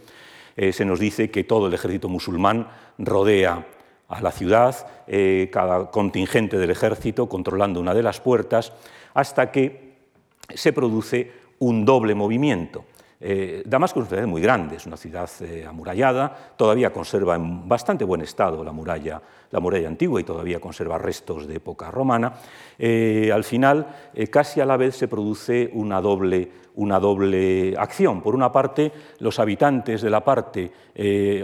Eh, 0.56 0.72
se 0.72 0.84
nos 0.84 1.00
dice 1.00 1.30
que 1.30 1.44
todo 1.44 1.66
el 1.66 1.74
ejército 1.74 2.08
musulmán 2.08 2.68
rodea 2.98 3.66
a 4.08 4.20
la 4.20 4.30
ciudad, 4.30 4.86
eh, 5.06 5.48
cada 5.52 5.90
contingente 5.90 6.58
del 6.58 6.70
ejército 6.70 7.28
controlando 7.28 7.80
una 7.80 7.94
de 7.94 8.02
las 8.02 8.20
puertas, 8.20 8.72
hasta 9.14 9.50
que 9.50 9.94
se 10.54 10.72
produce 10.72 11.32
un 11.60 11.84
doble 11.84 12.14
movimiento. 12.14 12.84
Eh, 13.20 13.62
Damasco 13.64 14.00
es 14.00 14.02
una 14.02 14.16
ciudad 14.16 14.26
muy 14.26 14.42
grande, 14.42 14.76
es 14.76 14.84
una 14.84 14.98
ciudad 14.98 15.30
eh, 15.40 15.64
amurallada, 15.66 16.54
todavía 16.58 16.92
conserva 16.92 17.36
en 17.36 17.66
bastante 17.66 18.04
buen 18.04 18.20
estado 18.20 18.62
la 18.62 18.72
muralla, 18.72 19.22
la 19.50 19.60
muralla 19.60 19.88
antigua 19.88 20.20
y 20.20 20.24
todavía 20.24 20.60
conserva 20.60 20.98
restos 20.98 21.46
de 21.46 21.56
época 21.56 21.90
romana. 21.90 22.34
Al 22.78 23.44
final, 23.44 23.86
casi 24.30 24.60
a 24.60 24.66
la 24.66 24.76
vez 24.76 24.96
se 24.96 25.08
produce 25.08 25.70
una 25.72 26.02
doble, 26.02 26.50
una 26.74 27.00
doble 27.00 27.74
acción. 27.78 28.20
Por 28.20 28.34
una 28.34 28.52
parte, 28.52 28.92
los 29.20 29.38
habitantes 29.38 30.02
de 30.02 30.10
la 30.10 30.22
parte 30.22 30.70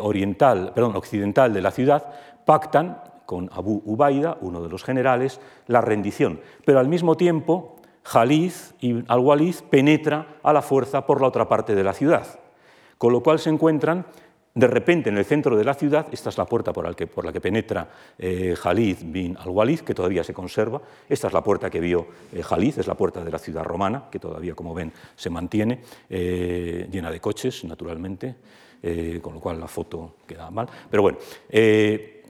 oriental, 0.01 0.73
perdón, 0.75 0.97
occidental 0.97 1.55
de 1.55 1.63
la 1.63 1.71
ciudad 1.71 2.13
pactan 2.51 3.01
con 3.27 3.49
Abu 3.53 3.81
Ubaida, 3.85 4.37
uno 4.41 4.61
de 4.61 4.69
los 4.69 4.83
generales, 4.83 5.41
la 5.69 5.81
rendición, 5.81 6.41
pero 6.65 6.81
al 6.81 6.89
mismo 6.89 7.17
tiempo 7.17 7.77
Jalid 8.03 8.51
y 8.81 9.05
al-Walid 9.07 9.55
penetra 9.71 10.41
a 10.43 10.53
la 10.53 10.61
fuerza 10.61 11.07
por 11.07 11.21
la 11.21 11.29
otra 11.29 11.49
parte 11.49 11.77
de 11.77 11.85
la 11.85 11.93
ciudad, 11.93 12.27
con 12.99 13.13
lo 13.13 13.23
cual 13.23 13.39
se 13.39 13.51
encuentran 13.51 14.05
de 14.53 14.67
repente 14.67 15.11
en 15.11 15.19
el 15.19 15.25
centro 15.25 15.57
de 15.57 15.63
la 15.63 15.75
ciudad, 15.75 16.09
esta 16.11 16.31
es 16.31 16.39
la 16.39 16.45
puerta 16.45 16.73
por, 16.73 16.85
la 16.85 17.33
que 17.33 17.41
penetra 17.41 17.89
eh, 18.19 18.57
Jalid 18.59 18.97
bin 19.05 19.37
al-Walid, 19.39 19.83
que 19.83 19.95
todavía 19.95 20.25
se 20.25 20.35
conserva, 20.35 20.83
esta 21.09 21.29
es 21.29 21.33
la 21.33 21.45
puerta 21.45 21.71
que 21.71 21.79
vio 21.79 22.09
eh, 22.33 22.43
Jalid, 22.43 22.81
es 22.81 22.89
la 22.89 22.97
puerta 22.97 23.23
de 23.23 23.31
la 23.31 23.39
ciudad 23.39 23.63
romana, 23.63 24.09
que 24.11 24.19
todavía, 24.19 24.57
como 24.57 24.75
ven, 24.75 24.93
se 25.15 25.31
mantiene, 25.31 25.83
eh, 26.09 26.89
llena 26.91 27.13
de 27.13 27.21
coches, 27.21 27.63
naturalmente, 27.63 28.35
con 29.21 29.35
lo 29.35 29.41
cual 29.41 29.61
la 29.61 29.69
foto 29.69 30.15
queda 30.27 30.51
mal, 30.51 30.67
pero 30.89 31.03
bueno 31.03 31.19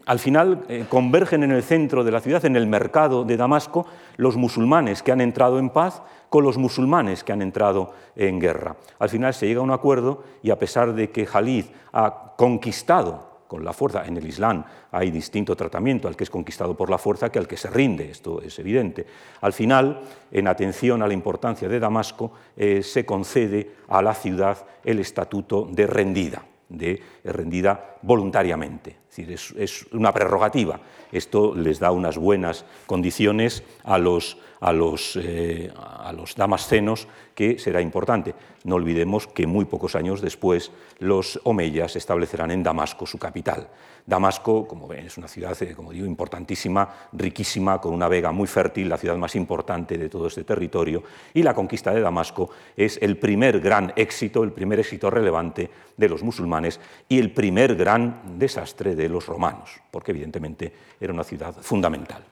al 0.06 0.18
final 0.18 0.64
eh, 0.68 0.86
convergen 0.88 1.42
en 1.42 1.52
el 1.52 1.62
centro 1.62 2.04
de 2.04 2.10
la 2.10 2.20
ciudad, 2.20 2.44
en 2.44 2.56
el 2.56 2.66
mercado 2.66 3.24
de 3.24 3.36
Damasco, 3.36 3.86
los 4.16 4.36
musulmanes 4.36 5.02
que 5.02 5.12
han 5.12 5.20
entrado 5.20 5.58
en 5.58 5.70
paz 5.70 6.02
con 6.28 6.44
los 6.44 6.56
musulmanes 6.56 7.24
que 7.24 7.32
han 7.32 7.42
entrado 7.42 7.92
en 8.16 8.40
guerra. 8.40 8.76
Al 8.98 9.08
final 9.08 9.34
se 9.34 9.46
llega 9.46 9.60
a 9.60 9.64
un 9.64 9.70
acuerdo 9.70 10.22
y 10.42 10.50
a 10.50 10.58
pesar 10.58 10.94
de 10.94 11.10
que 11.10 11.26
Jalid 11.26 11.66
ha 11.92 12.34
conquistado 12.36 13.28
con 13.46 13.64
la 13.64 13.72
fuerza, 13.72 14.06
en 14.06 14.16
el 14.16 14.26
Islam 14.26 14.64
hay 14.92 15.10
distinto 15.10 15.56
tratamiento 15.56 16.06
al 16.06 16.16
que 16.16 16.22
es 16.22 16.30
conquistado 16.30 16.76
por 16.76 16.88
la 16.88 16.98
fuerza 16.98 17.30
que 17.30 17.40
al 17.40 17.48
que 17.48 17.56
se 17.56 17.68
rinde, 17.68 18.08
esto 18.08 18.40
es 18.40 18.56
evidente. 18.60 19.04
Al 19.40 19.52
final, 19.52 20.02
en 20.30 20.46
atención 20.46 21.02
a 21.02 21.08
la 21.08 21.14
importancia 21.14 21.68
de 21.68 21.80
Damasco, 21.80 22.30
eh, 22.56 22.82
se 22.84 23.04
concede 23.04 23.72
a 23.88 24.02
la 24.02 24.14
ciudad 24.14 24.64
el 24.84 25.00
estatuto 25.00 25.66
de 25.68 25.88
rendida 25.88 26.44
de 26.70 27.02
rendida 27.24 27.98
voluntariamente. 28.02 28.96
Es, 29.10 29.16
decir, 29.16 29.60
es, 29.60 29.86
una 29.92 30.14
prerrogativa. 30.14 30.80
Esto 31.12 31.54
les 31.54 31.78
da 31.78 31.90
unas 31.90 32.16
buenas 32.16 32.64
condiciones 32.86 33.62
a 33.84 33.98
los, 33.98 34.38
a 34.60 34.72
los, 34.72 35.16
eh, 35.16 35.72
a 35.76 36.12
los 36.12 36.34
damascenos, 36.34 37.08
que 37.34 37.58
será 37.58 37.80
importante. 37.80 38.34
No 38.64 38.74
olvidemos 38.76 39.26
que 39.26 39.46
muy 39.46 39.64
pocos 39.64 39.96
años 39.96 40.20
después 40.20 40.70
los 40.98 41.40
omeyas 41.44 41.96
establecerán 41.96 42.50
en 42.50 42.62
Damasco 42.62 43.06
su 43.06 43.18
capital. 43.18 43.68
Damasco, 44.04 44.66
como 44.66 44.88
ven, 44.88 45.06
es 45.06 45.16
una 45.18 45.28
ciudad, 45.28 45.56
eh, 45.62 45.74
como 45.74 45.92
digo, 45.92 46.06
importantísima, 46.06 46.88
riquísima, 47.12 47.80
con 47.80 47.94
una 47.94 48.08
vega 48.08 48.32
muy 48.32 48.46
fértil, 48.46 48.88
la 48.88 48.98
ciudad 48.98 49.16
más 49.16 49.36
importante 49.36 49.96
de 49.96 50.08
todo 50.08 50.26
este 50.26 50.44
territorio, 50.44 51.02
y 51.32 51.42
la 51.42 51.54
conquista 51.54 51.92
de 51.92 52.00
Damasco 52.00 52.50
es 52.76 52.98
el 53.00 53.16
primer 53.16 53.60
gran 53.60 53.92
éxito, 53.96 54.42
el 54.42 54.52
primer 54.52 54.80
éxito 54.80 55.10
relevante 55.10 55.70
de 55.96 56.08
los 56.08 56.22
musulmanes 56.22 56.80
y 57.08 57.18
el 57.18 57.32
primer 57.32 57.76
gran 57.76 58.38
desastre 58.38 58.94
de 58.94 59.08
los 59.08 59.26
romanos, 59.26 59.80
porque 59.90 60.12
evidentemente 60.12 60.72
era 61.00 61.12
una 61.12 61.24
ciudad 61.24 61.54
fundamental. 61.60 62.24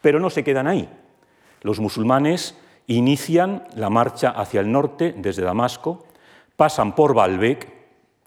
Pero 0.00 0.18
no 0.18 0.30
se 0.30 0.42
quedan 0.42 0.66
ahí. 0.66 0.88
Los 1.62 1.80
musulmanes 1.80 2.56
inician 2.86 3.64
la 3.76 3.90
marcha 3.90 4.30
hacia 4.30 4.60
el 4.60 4.70
norte 4.70 5.14
desde 5.16 5.42
Damasco, 5.42 6.04
pasan 6.56 6.94
por 6.94 7.14
Baalbek, 7.14 7.68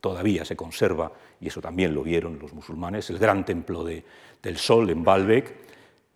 todavía 0.02 0.46
se 0.46 0.56
conserva, 0.56 1.12
y 1.42 1.48
eso 1.48 1.62
también 1.62 1.94
lo 1.94 2.04
vieron 2.04 2.40
los 2.40 2.54
musulmanes, 2.54 3.10
el 3.10 3.20
gran 3.20 3.46
templo 3.46 3.84
del 3.84 4.58
sol 4.58 4.90
en 4.90 5.04
Baalbek, 5.04 5.54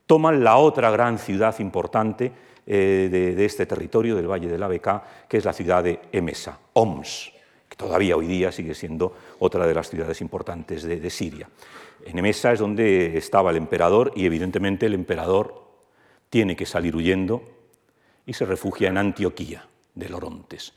toman 0.06 0.44
la 0.44 0.58
otra 0.58 0.90
gran 0.90 1.20
ciudad 1.20 1.58
importante 1.60 2.32
eh, 2.66 3.10
de, 3.12 3.46
este 3.46 3.66
territorio, 3.66 4.16
del 4.16 4.28
Valle 4.28 4.48
de 4.48 4.58
la 4.58 4.68
Beca, 4.68 5.04
que 5.28 5.38
es 5.38 5.46
la 5.46 5.54
ciudad 5.54 5.84
de 5.84 6.00
Emesa, 6.12 6.58
Oms, 6.74 7.32
que 7.68 7.76
todavía 7.76 8.16
hoy 8.16 8.28
día 8.28 8.52
sigue 8.52 8.74
siendo 8.74 9.14
otra 9.40 9.68
de 9.68 9.74
las 9.74 9.90
ciudades 9.90 10.22
importantes 10.22 10.84
de, 10.84 11.00
de 11.00 11.10
Siria. 11.10 11.50
En 12.06 12.18
Emesa 12.18 12.54
es 12.54 12.60
donde 12.60 13.18
estaba 13.18 13.52
el 13.52 13.58
emperador 13.58 14.14
y 14.16 14.26
evidentemente 14.26 14.86
el 14.86 14.94
emperador 14.94 15.69
tiene 16.30 16.56
que 16.56 16.66
salir 16.66 16.96
huyendo 16.96 17.44
y 18.26 18.34
se 18.34 18.46
refugia 18.46 18.90
en 18.90 18.98
Antioquía 18.98 19.66
de 19.96 20.10
Lorontes. 20.10 20.74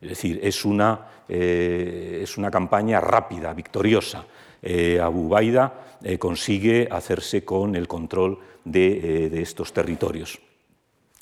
Es 0.00 0.08
decir, 0.08 0.40
es 0.42 0.64
una, 0.64 1.00
eh, 1.28 2.20
es 2.22 2.36
una 2.36 2.50
campaña 2.50 3.00
rápida, 3.00 3.54
victoriosa. 3.54 4.24
Eh, 4.60 5.00
Abu 5.00 5.28
Baida 5.28 5.98
eh, 6.02 6.18
consigue 6.18 6.88
hacerse 6.90 7.44
con 7.44 7.76
el 7.76 7.86
control 7.86 8.38
de, 8.64 9.30
de 9.30 9.42
estos 9.42 9.72
territorios. 9.72 10.40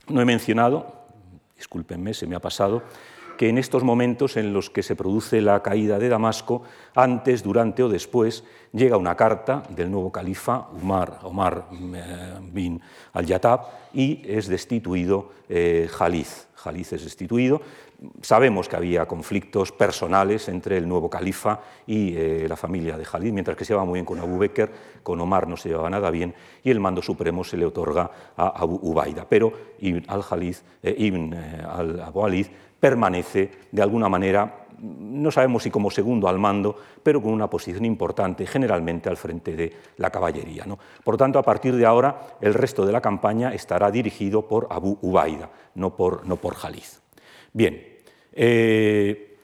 No 0.08 0.20
he 0.20 0.24
mencionado, 0.24 1.06
discúlpenme, 1.56 2.14
se 2.14 2.26
me 2.26 2.36
ha 2.36 2.40
pasado, 2.40 2.82
que 3.40 3.48
en 3.48 3.56
estos 3.56 3.84
momentos 3.84 4.36
en 4.36 4.52
los 4.52 4.68
que 4.68 4.82
se 4.82 4.94
produce 4.94 5.40
la 5.40 5.62
caída 5.62 5.98
de 5.98 6.10
Damasco, 6.10 6.60
antes, 6.94 7.42
durante 7.42 7.82
o 7.82 7.88
después, 7.88 8.44
llega 8.70 8.98
una 8.98 9.16
carta 9.16 9.62
del 9.70 9.90
nuevo 9.90 10.12
califa 10.12 10.68
Umar, 10.74 11.20
Omar 11.22 11.64
eh, 11.72 12.34
bin 12.52 12.82
al-Yatab 13.14 13.62
y 13.94 14.20
es 14.26 14.46
destituido 14.46 15.32
eh, 15.48 15.88
Jalid. 15.90 16.26
Jalid 16.54 16.86
es 16.92 17.02
destituido. 17.02 17.62
Sabemos 18.22 18.68
que 18.68 18.76
había 18.76 19.06
conflictos 19.06 19.72
personales 19.72 20.48
entre 20.48 20.78
el 20.78 20.88
nuevo 20.88 21.10
califa 21.10 21.60
y 21.86 22.16
eh, 22.16 22.46
la 22.48 22.56
familia 22.56 22.96
de 22.96 23.04
Jalid, 23.04 23.32
mientras 23.32 23.56
que 23.56 23.64
se 23.64 23.72
llevaba 23.72 23.86
muy 23.86 23.98
bien 23.98 24.06
con 24.06 24.18
Abu 24.18 24.38
Bakr, 24.38 24.70
con 25.02 25.20
Omar 25.20 25.46
no 25.46 25.56
se 25.56 25.68
llevaba 25.68 25.90
nada 25.90 26.10
bien 26.10 26.34
y 26.64 26.70
el 26.70 26.80
mando 26.80 27.02
supremo 27.02 27.44
se 27.44 27.58
le 27.58 27.66
otorga 27.66 28.10
a 28.36 28.48
Abu 28.48 28.78
Ubaida. 28.82 29.26
Pero 29.28 29.52
Ibn 29.80 30.04
al-Jalid, 30.08 30.56
Ibn 30.82 31.34
al-Abu 31.68 32.26
permanece 32.80 33.50
de 33.70 33.82
alguna 33.82 34.08
manera 34.08 34.66
no 34.80 35.30
sabemos 35.30 35.62
si 35.62 35.70
como 35.70 35.90
segundo 35.90 36.28
al 36.28 36.38
mando, 36.38 36.74
pero 37.02 37.22
con 37.22 37.32
una 37.32 37.50
posición 37.50 37.84
importante, 37.84 38.46
generalmente 38.46 39.08
al 39.08 39.16
frente 39.16 39.54
de 39.54 39.72
la 39.98 40.10
caballería. 40.10 40.64
Por 41.04 41.14
lo 41.14 41.18
tanto, 41.18 41.38
a 41.38 41.42
partir 41.42 41.76
de 41.76 41.86
ahora, 41.86 42.38
el 42.40 42.54
resto 42.54 42.86
de 42.86 42.92
la 42.92 43.00
campaña 43.00 43.52
estará 43.52 43.90
dirigido 43.90 44.48
por 44.48 44.68
Abu 44.70 44.98
Ubaida, 45.02 45.50
no 45.74 45.94
por, 45.94 46.26
no 46.26 46.36
por 46.36 46.54
Jaliz. 46.54 47.02
Bien, 47.52 47.89
eh, 48.32 49.36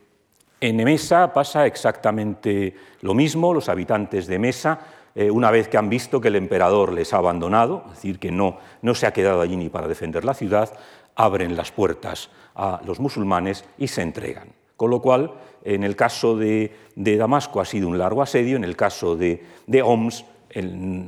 en 0.60 0.76
Mesa 0.76 1.32
pasa 1.32 1.66
exactamente 1.66 2.74
lo 3.02 3.14
mismo. 3.14 3.52
Los 3.52 3.68
habitantes 3.68 4.26
de 4.26 4.38
Mesa, 4.38 4.80
eh, 5.14 5.30
una 5.30 5.50
vez 5.50 5.68
que 5.68 5.76
han 5.76 5.90
visto 5.90 6.20
que 6.20 6.28
el 6.28 6.36
emperador 6.36 6.92
les 6.92 7.12
ha 7.12 7.18
abandonado, 7.18 7.84
es 7.86 7.96
decir, 7.96 8.18
que 8.18 8.30
no, 8.30 8.58
no 8.82 8.94
se 8.94 9.06
ha 9.06 9.12
quedado 9.12 9.40
allí 9.40 9.56
ni 9.56 9.68
para 9.68 9.88
defender 9.88 10.24
la 10.24 10.34
ciudad, 10.34 10.72
abren 11.14 11.56
las 11.56 11.72
puertas 11.72 12.30
a 12.54 12.80
los 12.84 13.00
musulmanes 13.00 13.64
y 13.78 13.88
se 13.88 14.02
entregan. 14.02 14.48
Con 14.76 14.90
lo 14.90 15.00
cual, 15.00 15.32
en 15.64 15.84
el 15.84 15.96
caso 15.96 16.36
de, 16.36 16.74
Damasco 16.94 17.60
ha 17.60 17.64
sido 17.64 17.88
un 17.88 17.98
largo 17.98 18.22
asedio, 18.22 18.56
en 18.56 18.64
el 18.64 18.76
caso 18.76 19.16
de, 19.16 19.42
de 19.66 19.82
Homs 19.82 20.24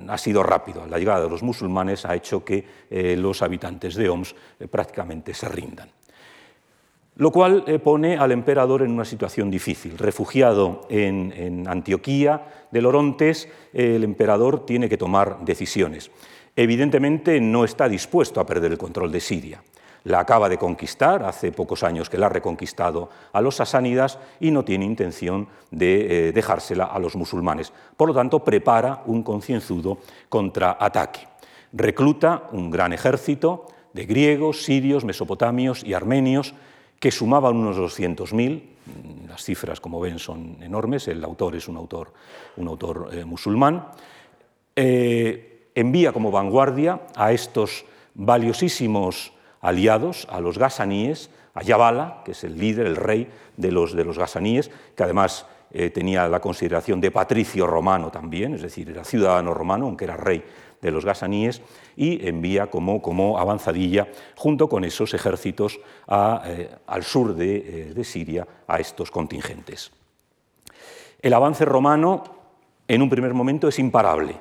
ha 0.09 0.19
sido 0.19 0.43
rápido. 0.43 0.87
La 0.87 0.99
llegada 0.99 1.23
de 1.23 1.31
los 1.31 1.43
musulmanes 1.43 2.05
ha 2.05 2.15
hecho 2.15 2.45
que 2.45 2.67
eh, 2.91 3.17
los 3.17 3.41
habitantes 3.41 3.95
de 3.95 4.09
Homs 4.09 4.35
prácticamente 4.71 5.33
se 5.33 5.49
rindan. 5.49 5.89
Lo 7.19 7.33
cual 7.33 7.65
eh, 7.67 7.81
pone 7.81 8.17
al 8.17 8.31
emperador 8.31 8.83
en 8.83 8.93
una 8.93 9.05
situación 9.05 9.51
difícil. 9.51 9.99
Refugiado 9.99 10.83
en, 10.89 11.67
Antioquía 11.67 12.67
del 12.71 12.87
Orontes, 12.87 13.49
el 13.73 14.05
emperador 14.05 14.65
tiene 14.65 14.89
que 14.89 14.97
tomar 14.97 15.45
decisiones. 15.45 16.13
Evidentemente 16.55 17.41
no 17.41 17.65
está 17.65 17.89
dispuesto 17.89 18.41
a 18.41 18.47
perder 18.47 18.73
el 18.73 18.79
control 18.79 19.11
de 19.13 19.21
Siria 19.21 19.63
la 20.05 20.21
acaba 20.21 20.49
de 20.49 20.57
conquistar, 20.57 21.23
hace 21.23 21.53
pocos 21.53 21.83
años 21.83 22.09
que 22.09 22.17
la 22.17 22.27
ha 22.27 22.31
reconquistado 22.31 23.11
a 23.33 23.41
los 23.41 23.57
sasánidas 23.57 24.19
y 24.41 24.51
no 24.51 24.65
tiene 24.65 24.87
intención 24.87 25.49
de 25.71 26.29
eh, 26.29 26.33
dejársela 26.33 26.85
a 26.85 26.99
los 26.99 27.15
musulmanes. 27.15 27.73
Por 27.97 28.09
lo 28.09 28.15
tanto, 28.15 28.43
prepara 28.43 29.03
un 29.07 29.23
concienzudo 29.23 29.99
contraataque. 30.29 31.29
Recluta 31.73 32.45
un 32.53 32.71
gran 32.71 32.93
ejército 32.95 33.67
de 33.93 34.07
griegos, 34.07 34.63
sirios, 34.63 35.05
mesopotamios 35.05 35.85
y 35.85 35.93
armenios 35.93 36.55
que 36.99 37.11
sumaban 37.11 37.57
unos 37.57 37.77
200.000. 37.77 38.63
Las 39.29 39.45
cifras, 39.45 39.81
como 39.81 40.01
ven, 40.01 40.19
son 40.19 40.57
enormes. 40.63 41.09
El 41.09 41.23
autor 41.25 41.57
es 41.57 41.69
un 41.69 41.77
autor, 41.77 42.13
un 42.57 42.69
autor 42.69 43.11
eh, 43.13 43.25
musulmán. 43.25 43.89
Eh, 44.75 45.71
envía 45.75 46.13
como 46.13 46.31
vanguardia 46.31 47.01
a 47.15 47.33
estos 47.33 47.85
valiosísimos 48.15 49.33
aliados 49.61 50.27
a 50.31 50.41
los 50.41 50.59
gasaníes, 50.59 51.31
a 51.55 51.63
Yabala, 51.63 52.23
que 52.25 52.33
es 52.33 52.45
el 52.45 52.59
líder, 52.59 52.87
el 52.87 52.97
rey 52.97 53.29
de 53.57 53.73
los, 53.73 53.95
de 53.95 54.05
los 54.05 54.19
que 54.19 55.03
además 55.03 55.47
eh, 55.71 55.91
tenía 55.91 56.29
la 56.29 56.41
consideración 56.41 57.01
de 57.01 57.11
patricio 57.11 57.67
romano 57.67 58.11
también, 58.11 58.55
es 58.55 58.63
decir, 58.63 58.89
era 58.89 59.05
ciudadano 59.05 59.53
romano, 59.53 59.87
aunque 59.87 60.05
era 60.05 60.17
rey 60.17 60.43
de 60.81 60.91
los 60.91 61.05
gasaníes, 61.05 61.63
y 61.97 62.27
envía 62.27 62.69
como, 62.69 63.03
como 63.03 63.39
avanzadilla, 63.39 64.09
junto 64.37 64.69
con 64.69 64.85
esos 64.85 65.15
ejércitos, 65.15 65.81
eh, 66.45 66.71
al 66.87 67.03
sur 67.03 67.35
de, 67.35 67.57
eh, 67.57 67.95
de 67.95 68.05
Siria, 68.05 68.47
a 68.67 68.79
estos 68.79 69.11
contingentes. 69.11 69.91
El 71.21 71.35
avance 71.35 71.65
romano, 71.65 72.25
en 72.87 73.03
un 73.03 73.11
primer 73.11 73.35
momento, 73.35 73.69
es 73.69 73.79
imparable. 73.79 74.37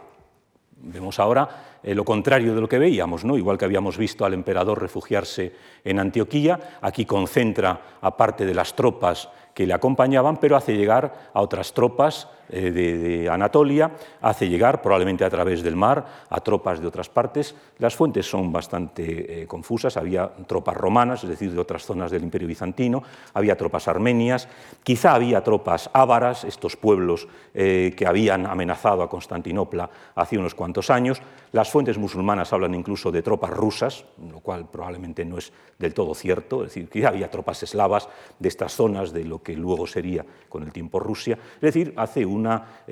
Vemos 0.79 1.19
ahora 1.19 1.79
eh, 1.83 1.95
lo 1.95 2.03
contrario 2.03 2.53
de 2.53 2.61
lo 2.61 2.69
que 2.69 2.79
veíamos, 2.79 3.23
¿no? 3.23 3.37
igual 3.37 3.57
que 3.57 3.65
habíamos 3.65 3.97
visto 3.97 4.25
al 4.25 4.33
emperador 4.33 4.81
refugiarse 4.81 5.53
en 5.83 5.99
Antioquía, 5.99 6.77
aquí 6.81 7.05
concentra 7.05 7.97
a 8.01 8.17
parte 8.17 8.45
de 8.45 8.53
las 8.53 8.75
tropas 8.75 9.29
que 9.57 9.65
le 9.65 9.73
acompañaban, 9.73 10.37
pero 10.37 10.55
hace 10.55 10.77
llegar 10.77 11.31
a 11.33 11.41
otras 11.41 11.73
tropas 11.73 12.27
eh, 12.49 12.69
de, 12.69 13.27
Anatolia, 13.27 13.91
hace 14.21 14.47
llegar, 14.47 14.83
probablemente 14.83 15.25
a 15.25 15.31
través 15.31 15.63
del 15.63 15.75
mar, 15.75 16.05
a 16.29 16.39
tropas 16.41 16.79
de 16.79 16.85
otras 16.85 17.09
partes. 17.09 17.55
Las 17.79 17.95
fuentes 17.95 18.29
son 18.29 18.51
bastante 18.51 19.41
eh, 19.41 19.47
confusas, 19.47 19.97
había 19.97 20.29
tropas 20.45 20.77
romanas, 20.77 21.23
es 21.23 21.31
decir, 21.31 21.51
de 21.51 21.59
otras 21.59 21.83
zonas 21.83 22.11
del 22.11 22.21
Imperio 22.21 22.47
Bizantino, 22.47 23.01
había 23.33 23.57
tropas 23.57 23.87
armenias, 23.87 24.47
quizá 24.83 25.15
había 25.15 25.43
tropas 25.43 25.89
ávaras, 25.91 26.43
estos 26.43 26.77
pueblos 26.77 27.27
eh, 27.55 27.95
que 27.97 28.05
habían 28.05 28.45
amenazado 28.45 29.01
a 29.01 29.09
Constantinopla 29.09 29.89
hace 30.13 30.37
unos 30.37 30.53
cuantos 30.53 30.91
años. 30.91 31.19
Las 31.51 31.71
fuentes 31.71 31.97
musulmanas 31.97 32.53
hablan 32.53 32.75
incluso 32.75 33.11
de 33.11 33.23
tropas 33.23 33.49
rusas, 33.49 34.05
lo 34.29 34.39
cual 34.39 34.69
probablemente 34.69 35.25
no 35.25 35.39
es 35.39 35.51
del 35.79 35.93
todo 35.93 36.13
cierto, 36.13 36.63
es 36.63 36.69
decir, 36.69 36.89
quizá 36.89 37.09
había 37.09 37.31
tropas 37.31 37.63
eslavas 37.63 38.07
de 38.39 38.49
estas 38.49 38.73
zonas 38.73 39.11
de 39.11 39.25
lo 39.25 39.41
que 39.41 39.46
luego 39.55 39.87
sería 39.87 40.25
con 40.49 40.63
el 40.63 40.71
tiempo 40.71 40.99
Rusia, 40.99 41.37
es 41.55 41.61
decir, 41.61 41.93
hace 41.95 42.21
eh, 42.21 42.25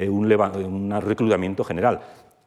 un, 0.10 1.01
reclutamiento 1.01 1.64
general 1.64 2.01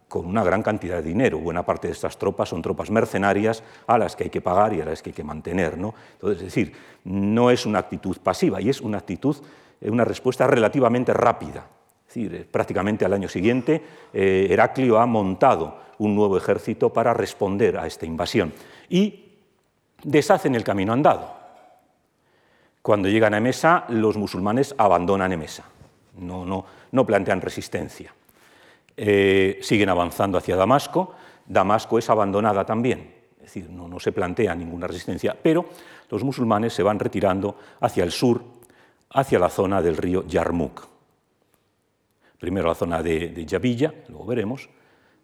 con 0.09 0.27
una 0.27 0.43
gran 0.43 0.63
cantidad 0.63 0.97
de 0.97 1.03
dinero. 1.03 1.39
Buena 1.39 1.65
parte 1.65 1.89
de 1.89 1.93
estas 1.93 2.17
tropas 2.17 2.49
son 2.49 2.63
tropas 2.63 2.91
mercenarias 2.91 3.63
a 3.87 3.99
las 3.99 4.17
que 4.17 4.25
hay 4.25 4.31
que 4.31 4.41
pagar 4.41 4.73
y 4.73 4.81
a 4.81 4.87
las 4.87 5.03
que 5.03 5.11
hay 5.11 5.15
que 5.15 5.25
mantener. 5.25 5.77
¿no? 5.77 5.95
Entonces, 6.15 6.39
es 6.39 6.45
decir, 6.47 6.73
no 7.05 7.51
es 7.51 7.67
una 7.67 7.81
actitud 7.81 8.17
pasiva 8.23 8.61
y 8.61 8.71
es 8.71 8.81
una 8.81 8.99
actitud, 8.99 9.37
eh, 9.81 9.91
una 9.91 10.05
respuesta 10.05 10.47
relativamente 10.47 11.13
rápida. 11.13 11.67
Es 12.09 12.15
decir, 12.15 12.35
eh, 12.35 12.49
prácticamente 12.51 13.05
al 13.05 13.13
año 13.13 13.29
siguiente, 13.29 13.83
Heraclio 14.13 14.99
ha 14.99 15.07
montado 15.07 15.89
un 15.99 16.15
nuevo 16.15 16.39
ejército 16.39 16.91
para 16.91 17.13
responder 17.13 17.77
a 17.77 17.87
esta 17.87 18.07
invasión 18.07 18.53
y 18.89 19.25
deshacen 20.03 20.55
el 20.55 20.65
camino 20.65 20.93
andado. 20.93 21.38
Cuando 22.83 23.09
llegan 23.09 23.35
a 23.35 23.39
Emesa, 23.39 23.85
los 23.89 24.17
musulmanes 24.17 24.75
abandonan 24.79 25.33
Emesa, 25.33 25.65
no, 26.19 26.45
no, 26.45 26.65
no 26.93 27.07
plantean 27.07 27.41
resistencia. 27.41 28.15
Eh, 28.97 29.59
siguen 29.63 29.89
avanzando 29.89 30.39
hacia 30.39 30.57
Damasco, 30.57 31.15
Damasco 31.47 31.99
es 31.99 32.11
abandonada 32.11 32.65
también, 32.65 33.15
es 33.37 33.43
decir, 33.43 33.71
no, 33.71 34.01
se 34.01 34.13
plantea 34.13 34.55
ninguna 34.55 34.87
resistencia, 34.87 35.37
pero 35.41 35.67
los 36.11 36.25
musulmanes 36.25 36.73
se 36.73 36.83
van 36.83 36.99
retirando 36.99 37.57
hacia 37.81 38.05
el 38.05 38.11
sur, 38.11 38.43
hacia 39.11 39.39
la 39.39 39.49
zona 39.49 39.81
del 39.81 39.97
río 39.97 40.27
Yarmouk. 40.27 40.87
Primero 42.39 42.69
la 42.69 42.75
zona 42.75 43.03
de, 43.03 43.29
de 43.29 43.93
luego 44.09 44.27
veremos, 44.27 44.69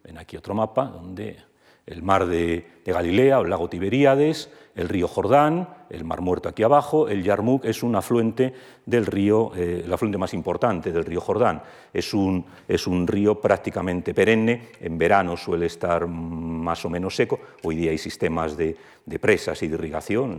ven 0.03 0.17
aquí 0.17 0.37
otro 0.37 0.53
mapa 0.53 0.85
donde 0.85 1.37
el 1.85 2.01
mar 2.01 2.25
de, 2.25 2.65
Galilea 2.85 3.39
el 3.39 3.49
lago 3.49 3.67
Tiberíades, 3.67 4.49
el 4.75 4.89
río 4.89 5.07
Jordán, 5.07 5.69
el 5.89 6.03
Mar 6.03 6.21
Muerto 6.21 6.49
aquí 6.49 6.61
abajo, 6.61 7.07
el 7.07 7.23
Yarmouk 7.23 7.65
es 7.65 7.81
un 7.81 7.95
afluente 7.95 8.53
del 8.85 9.05
río, 9.05 9.51
eh, 9.55 9.83
el 9.85 9.91
afluente 9.91 10.17
más 10.17 10.33
importante 10.33 10.91
del 10.91 11.05
río 11.05 11.21
Jordán. 11.21 11.61
Es 11.93 12.13
un, 12.13 12.45
es 12.67 12.85
un, 12.85 13.07
río 13.07 13.39
prácticamente 13.39 14.13
perenne, 14.13 14.69
en 14.79 14.97
verano 14.97 15.37
suele 15.37 15.67
estar 15.67 16.05
más 16.05 16.83
o 16.85 16.89
menos 16.89 17.15
seco, 17.15 17.39
hoy 17.63 17.75
día 17.75 17.91
hay 17.91 17.97
sistemas 17.97 18.57
de, 18.57 18.75
presas 19.19 19.63
y 19.63 19.67
de 19.67 19.75
irrigación, 19.75 20.31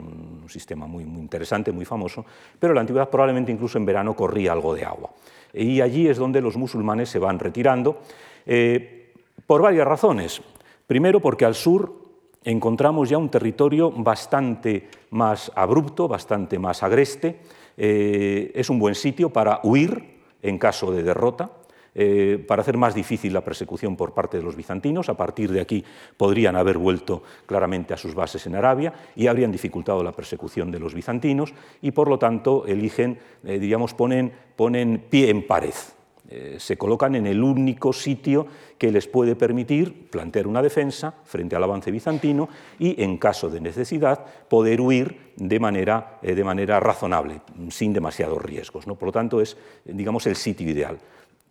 un 0.42 0.50
sistema 0.50 0.86
muy, 0.86 1.04
muy, 1.04 1.22
interesante, 1.22 1.72
muy 1.72 1.84
famoso, 1.84 2.24
pero 2.60 2.72
en 2.72 2.76
la 2.76 2.80
antigüedad 2.82 3.08
probablemente 3.08 3.50
incluso 3.50 3.78
en 3.78 3.86
verano 3.86 4.14
corría 4.14 4.52
algo 4.52 4.74
de 4.74 4.84
agua. 4.84 5.10
Y 5.52 5.80
allí 5.80 6.08
es 6.08 6.18
donde 6.18 6.40
los 6.40 6.56
musulmanes 6.56 7.08
se 7.08 7.18
van 7.18 7.38
retirando, 7.38 8.02
eh, 8.44 9.12
por 9.46 9.62
varias 9.62 9.86
razones. 9.86 10.42
Primero 10.86 11.20
porque 11.20 11.44
al 11.44 11.54
sur 11.54 12.06
encontramos 12.44 13.08
ya 13.08 13.18
un 13.18 13.28
territorio 13.28 13.90
bastante 13.90 14.88
más 15.10 15.50
abrupto, 15.56 16.06
bastante 16.06 16.58
más 16.58 16.82
agreste. 16.82 17.40
Eh, 17.76 18.52
es 18.54 18.70
un 18.70 18.78
buen 18.78 18.94
sitio 18.94 19.30
para 19.30 19.60
huir 19.64 20.16
en 20.42 20.58
caso 20.58 20.92
de 20.92 21.02
derrota, 21.02 21.50
eh, 21.92 22.44
para 22.46 22.62
hacer 22.62 22.76
más 22.76 22.94
difícil 22.94 23.32
la 23.32 23.42
persecución 23.42 23.96
por 23.96 24.14
parte 24.14 24.36
de 24.36 24.44
los 24.44 24.54
bizantinos. 24.54 25.08
A 25.08 25.16
partir 25.16 25.50
de 25.50 25.60
aquí 25.60 25.84
podrían 26.16 26.54
haber 26.54 26.78
vuelto 26.78 27.22
claramente 27.46 27.92
a 27.92 27.96
sus 27.96 28.14
bases 28.14 28.46
en 28.46 28.54
Arabia 28.54 28.92
y 29.16 29.26
habrían 29.26 29.50
dificultado 29.50 30.04
la 30.04 30.12
persecución 30.12 30.70
de 30.70 30.78
los 30.78 30.94
bizantinos 30.94 31.52
y 31.82 31.90
por 31.90 32.08
lo 32.08 32.18
tanto 32.18 32.64
eligen, 32.66 33.18
eh, 33.44 33.58
digamos, 33.58 33.92
ponen, 33.92 34.32
ponen 34.54 35.06
pie 35.10 35.30
en 35.30 35.46
pared. 35.46 35.74
Eh, 36.28 36.56
se 36.58 36.76
colocan 36.76 37.14
en 37.14 37.26
el 37.28 37.40
único 37.40 37.92
sitio 37.92 38.48
que 38.76 38.90
les 38.90 39.06
puede 39.06 39.36
permitir 39.36 40.10
plantear 40.10 40.48
una 40.48 40.60
defensa 40.60 41.14
frente 41.24 41.54
al 41.54 41.62
avance 41.62 41.92
bizantino 41.92 42.48
y, 42.80 43.00
en 43.00 43.16
caso 43.16 43.48
de 43.48 43.60
necesidad, 43.60 44.24
poder 44.48 44.80
huir 44.80 45.32
de 45.36 45.60
manera, 45.60 46.18
eh, 46.22 46.34
de 46.34 46.42
manera 46.42 46.80
razonable, 46.80 47.42
sin 47.70 47.92
demasiados 47.92 48.42
riesgos. 48.42 48.88
¿no? 48.88 48.96
Por 48.96 49.08
lo 49.08 49.12
tanto, 49.12 49.40
es 49.40 49.56
digamos, 49.84 50.26
el 50.26 50.34
sitio 50.34 50.68
ideal. 50.68 50.98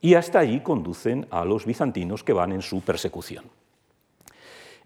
Y 0.01 0.15
hasta 0.15 0.39
allí 0.39 0.59
conducen 0.59 1.25
a 1.29 1.45
los 1.45 1.65
bizantinos 1.65 2.23
que 2.23 2.33
van 2.33 2.51
en 2.51 2.61
su 2.61 2.81
persecución. 2.81 3.45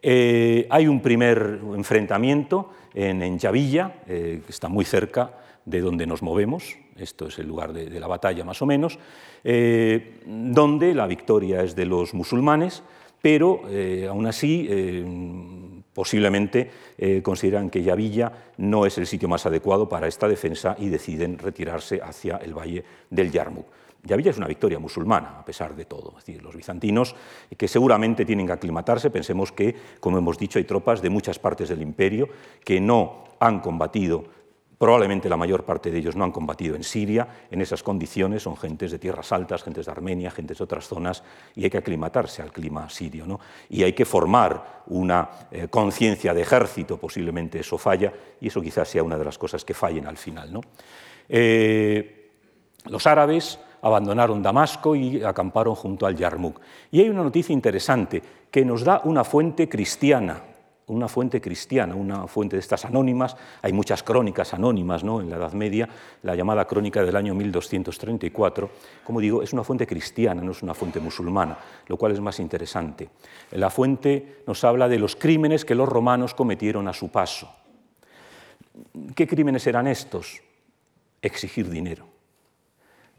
Eh, 0.01 0.67
hay 0.69 0.87
un 0.87 1.01
primer 1.01 1.59
enfrentamiento 1.75 2.69
en, 2.93 3.23
en 3.23 3.39
Yavilla, 3.39 3.95
que 4.05 4.43
está 4.47 4.69
muy 4.69 4.85
cerca 4.85 5.31
de 5.65 5.81
donde 5.81 6.07
nos 6.07 6.21
movemos, 6.21 6.77
esto 6.97 7.27
es 7.27 7.39
el 7.39 7.47
lugar 7.47 7.73
de, 7.73 7.99
la 7.99 8.07
batalla 8.07 8.43
más 8.43 8.61
o 8.61 8.65
menos, 8.65 8.99
eh, 9.43 10.21
donde 10.25 10.93
la 10.93 11.07
victoria 11.07 11.63
es 11.63 11.75
de 11.75 11.85
los 11.85 12.13
musulmanes, 12.13 12.83
pero 13.21 13.61
eh, 13.69 14.07
aún 14.09 14.25
así, 14.27 14.67
eh, 14.69 15.05
posiblemente 15.93 16.71
consideran 17.21 17.69
que 17.69 17.83
Yavilla 17.83 18.31
no 18.57 18.85
es 18.85 18.97
el 18.97 19.05
sitio 19.05 19.27
más 19.27 19.45
adecuado 19.45 19.89
para 19.89 20.07
esta 20.07 20.27
defensa 20.27 20.75
y 20.79 20.87
deciden 20.87 21.37
retirarse 21.37 21.99
hacia 22.01 22.37
el 22.37 22.53
valle 22.53 22.83
del 23.09 23.31
Yarmouk. 23.31 23.65
Yavilla 24.03 24.31
es 24.31 24.37
una 24.37 24.47
victoria 24.47 24.79
musulmana, 24.79 25.39
a 25.39 25.45
pesar 25.45 25.75
de 25.75 25.85
todo. 25.85 26.13
Es 26.17 26.25
decir, 26.25 26.41
los 26.41 26.55
bizantinos, 26.55 27.15
que 27.57 27.67
seguramente 27.67 28.25
tienen 28.25 28.47
que 28.47 28.53
aclimatarse, 28.53 29.09
pensemos 29.09 29.51
que, 29.51 29.75
como 29.99 30.17
hemos 30.17 30.37
dicho, 30.37 30.57
hay 30.57 30.65
tropas 30.65 31.01
de 31.01 31.09
muchas 31.09 31.37
partes 31.37 31.67
del 31.67 31.81
imperio 31.81 32.29
que 32.63 32.79
no 32.79 33.25
han 33.39 33.59
combatido 33.59 34.23
Probablemente 34.79 35.27
la 35.27 35.35
mayor 35.35 35.65
parte 35.65 35.91
de 35.91 35.97
ellos 35.97 36.15
no 36.15 36.23
han 36.23 36.31
combatido 36.31 36.73
en 36.73 36.85
Siria, 36.85 37.27
en 37.51 37.59
esas 37.59 37.83
condiciones 37.83 38.43
son 38.43 38.55
gentes 38.55 38.91
de 38.91 38.97
tierras 38.97 39.29
altas, 39.33 39.61
gentes 39.61 39.87
de 39.87 39.91
Armenia, 39.91 40.31
gentes 40.31 40.57
de 40.57 40.63
otras 40.63 40.87
zonas, 40.87 41.21
y 41.53 41.65
hay 41.65 41.69
que 41.69 41.79
aclimatarse 41.79 42.41
al 42.41 42.53
clima 42.53 42.89
sirio. 42.89 43.27
¿no? 43.27 43.41
Y 43.67 43.83
hay 43.83 43.91
que 43.91 44.05
formar 44.05 44.83
una 44.87 45.29
eh, 45.51 45.67
conciencia 45.67 46.33
de 46.33 46.43
ejército, 46.43 46.97
posiblemente 46.97 47.59
eso 47.59 47.77
falla, 47.77 48.13
y 48.39 48.47
eso 48.47 48.61
quizás 48.61 48.87
sea 48.87 49.03
una 49.03 49.17
de 49.17 49.25
las 49.25 49.37
cosas 49.37 49.65
que 49.65 49.73
fallen 49.73 50.07
al 50.07 50.15
final. 50.15 50.53
¿no? 50.53 50.61
Eh, 51.27 52.31
los 52.85 53.05
árabes 53.05 53.59
abandonaron 53.81 54.41
Damasco 54.41 54.95
y 54.95 55.21
acamparon 55.21 55.75
junto 55.75 56.05
al 56.05 56.15
Yarmouk. 56.15 56.61
Y 56.91 57.01
hay 57.01 57.09
una 57.09 57.23
noticia 57.23 57.51
interesante 57.51 58.23
que 58.49 58.63
nos 58.63 58.85
da 58.85 59.01
una 59.03 59.25
fuente 59.25 59.67
cristiana 59.67 60.41
una 60.89 61.07
fuente 61.07 61.39
cristiana, 61.39 61.95
una 61.95 62.27
fuente 62.27 62.55
de 62.55 62.59
estas 62.59 62.85
anónimas. 62.85 63.35
Hay 63.61 63.73
muchas 63.73 64.03
crónicas 64.03 64.53
anónimas 64.53 65.03
¿no? 65.03 65.21
en 65.21 65.29
la 65.29 65.37
Edad 65.37 65.53
Media, 65.53 65.87
la 66.23 66.35
llamada 66.35 66.65
crónica 66.65 67.03
del 67.03 67.15
año 67.15 67.35
1234. 67.35 68.69
Como 69.03 69.19
digo, 69.19 69.41
es 69.41 69.53
una 69.53 69.63
fuente 69.63 69.87
cristiana, 69.87 70.41
no 70.41 70.51
es 70.51 70.63
una 70.63 70.73
fuente 70.73 70.99
musulmana, 70.99 71.57
lo 71.87 71.97
cual 71.97 72.11
es 72.11 72.19
más 72.19 72.39
interesante. 72.39 73.09
La 73.51 73.69
fuente 73.69 74.43
nos 74.47 74.63
habla 74.63 74.87
de 74.87 74.99
los 74.99 75.15
crímenes 75.15 75.63
que 75.63 75.75
los 75.75 75.87
romanos 75.87 76.33
cometieron 76.33 76.87
a 76.87 76.93
su 76.93 77.09
paso. 77.09 77.49
¿Qué 79.15 79.27
crímenes 79.27 79.67
eran 79.67 79.87
estos? 79.87 80.41
Exigir 81.21 81.69
dinero. 81.69 82.08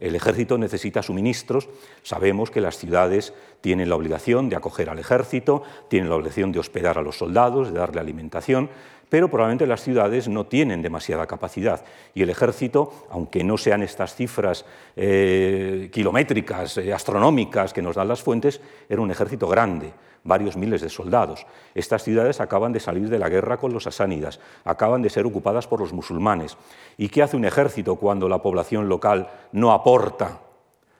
El 0.00 0.14
ejército 0.14 0.56
necesita 0.56 1.02
suministros. 1.02 1.68
Sabemos 2.02 2.50
que 2.50 2.62
las 2.62 2.78
ciudades 2.78 3.34
tienen 3.60 3.90
la 3.90 3.96
obligación 3.96 4.48
de 4.48 4.56
acoger 4.56 4.88
al 4.88 4.98
ejército, 4.98 5.62
tienen 5.88 6.08
la 6.08 6.16
obligación 6.16 6.52
de 6.52 6.58
hospedar 6.58 6.98
a 6.98 7.02
los 7.02 7.18
soldados, 7.18 7.72
de 7.72 7.78
darle 7.78 8.00
alimentación, 8.00 8.70
pero 9.10 9.28
probablemente 9.28 9.66
las 9.66 9.82
ciudades 9.82 10.28
no 10.28 10.46
tienen 10.46 10.82
demasiada 10.82 11.26
capacidad. 11.26 11.84
Y 12.14 12.22
el 12.22 12.30
ejército, 12.30 13.06
aunque 13.10 13.44
no 13.44 13.58
sean 13.58 13.82
estas 13.82 14.14
cifras 14.14 14.64
eh, 14.96 15.90
kilométricas, 15.92 16.78
eh, 16.78 16.92
astronómicas 16.92 17.72
que 17.72 17.82
nos 17.82 17.96
dan 17.96 18.08
las 18.08 18.22
fuentes, 18.22 18.60
era 18.88 19.02
un 19.02 19.10
ejército 19.10 19.48
grande 19.48 19.92
varios 20.24 20.56
miles 20.56 20.80
de 20.80 20.88
soldados. 20.88 21.46
Estas 21.74 22.02
ciudades 22.02 22.40
acaban 22.40 22.72
de 22.72 22.80
salir 22.80 23.08
de 23.08 23.18
la 23.18 23.28
guerra 23.28 23.56
con 23.56 23.72
los 23.72 23.86
asánidas, 23.86 24.40
acaban 24.64 25.02
de 25.02 25.10
ser 25.10 25.26
ocupadas 25.26 25.66
por 25.66 25.80
los 25.80 25.92
musulmanes. 25.92 26.56
¿Y 26.96 27.08
qué 27.08 27.22
hace 27.22 27.36
un 27.36 27.44
ejército 27.44 27.96
cuando 27.96 28.28
la 28.28 28.42
población 28.42 28.88
local 28.88 29.28
no 29.52 29.72
aporta 29.72 30.40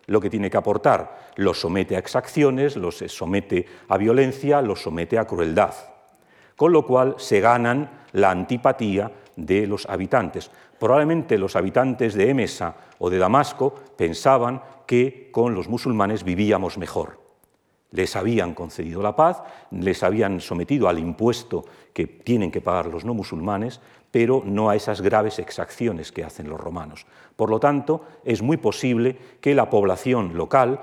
lo 0.06 0.20
que 0.20 0.30
tiene 0.30 0.50
que 0.50 0.56
aportar? 0.56 1.30
Los 1.36 1.60
somete 1.60 1.96
a 1.96 1.98
exacciones, 1.98 2.76
los 2.76 2.98
somete 2.98 3.66
a 3.88 3.96
violencia, 3.96 4.62
los 4.62 4.82
somete 4.82 5.18
a 5.18 5.26
crueldad. 5.26 5.74
Con 6.56 6.72
lo 6.72 6.86
cual 6.86 7.14
se 7.18 7.40
ganan 7.40 7.90
la 8.12 8.30
antipatía 8.30 9.10
de 9.36 9.66
los 9.66 9.88
habitantes. 9.88 10.50
Probablemente 10.78 11.38
los 11.38 11.56
habitantes 11.56 12.14
de 12.14 12.30
Emesa 12.30 12.74
o 12.98 13.10
de 13.10 13.18
Damasco 13.18 13.74
pensaban 13.96 14.62
que 14.86 15.30
con 15.30 15.54
los 15.54 15.68
musulmanes 15.68 16.24
vivíamos 16.24 16.78
mejor. 16.78 17.29
Les 17.92 18.14
habían 18.16 18.54
concedido 18.54 19.02
la 19.02 19.16
paz, 19.16 19.42
les 19.70 20.02
habían 20.02 20.40
sometido 20.40 20.88
al 20.88 20.98
impuesto 20.98 21.64
que 21.92 22.06
tienen 22.06 22.50
que 22.50 22.60
pagar 22.60 22.86
los 22.86 23.04
no 23.04 23.14
musulmanes, 23.14 23.80
pero 24.10 24.42
no 24.44 24.70
a 24.70 24.76
esas 24.76 25.00
graves 25.00 25.38
exacciones 25.38 26.12
que 26.12 26.24
hacen 26.24 26.48
los 26.48 26.60
romanos. 26.60 27.06
Por 27.36 27.50
lo 27.50 27.60
tanto, 27.60 28.04
es 28.24 28.42
muy 28.42 28.56
posible 28.56 29.16
que 29.40 29.54
la 29.54 29.70
población 29.70 30.36
local, 30.36 30.80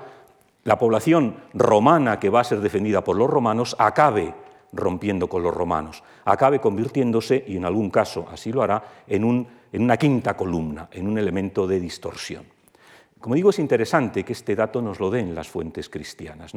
la 0.64 0.78
población 0.78 1.36
romana 1.54 2.18
que 2.18 2.30
va 2.30 2.40
a 2.40 2.44
ser 2.44 2.60
defendida 2.60 3.04
por 3.04 3.16
los 3.16 3.28
romanos, 3.28 3.76
acabe 3.78 4.34
rompiendo 4.72 5.28
con 5.28 5.42
los 5.42 5.54
romanos, 5.54 6.02
acabe 6.24 6.60
convirtiéndose, 6.60 7.44
y 7.46 7.56
en 7.56 7.64
algún 7.64 7.90
caso 7.90 8.26
así 8.30 8.52
lo 8.52 8.62
hará, 8.62 8.82
en, 9.06 9.46
una 9.72 9.96
quinta 9.96 10.36
columna, 10.36 10.88
en 10.92 11.08
un 11.08 11.18
elemento 11.18 11.66
de 11.66 11.80
distorsión. 11.80 12.57
Como 13.20 13.34
digo, 13.34 13.50
es 13.50 13.58
interesante 13.58 14.24
que 14.24 14.32
este 14.32 14.54
dato 14.54 14.80
nos 14.80 15.00
lo 15.00 15.10
den 15.10 15.34
las 15.34 15.48
fuentes 15.48 15.88
cristianas. 15.88 16.52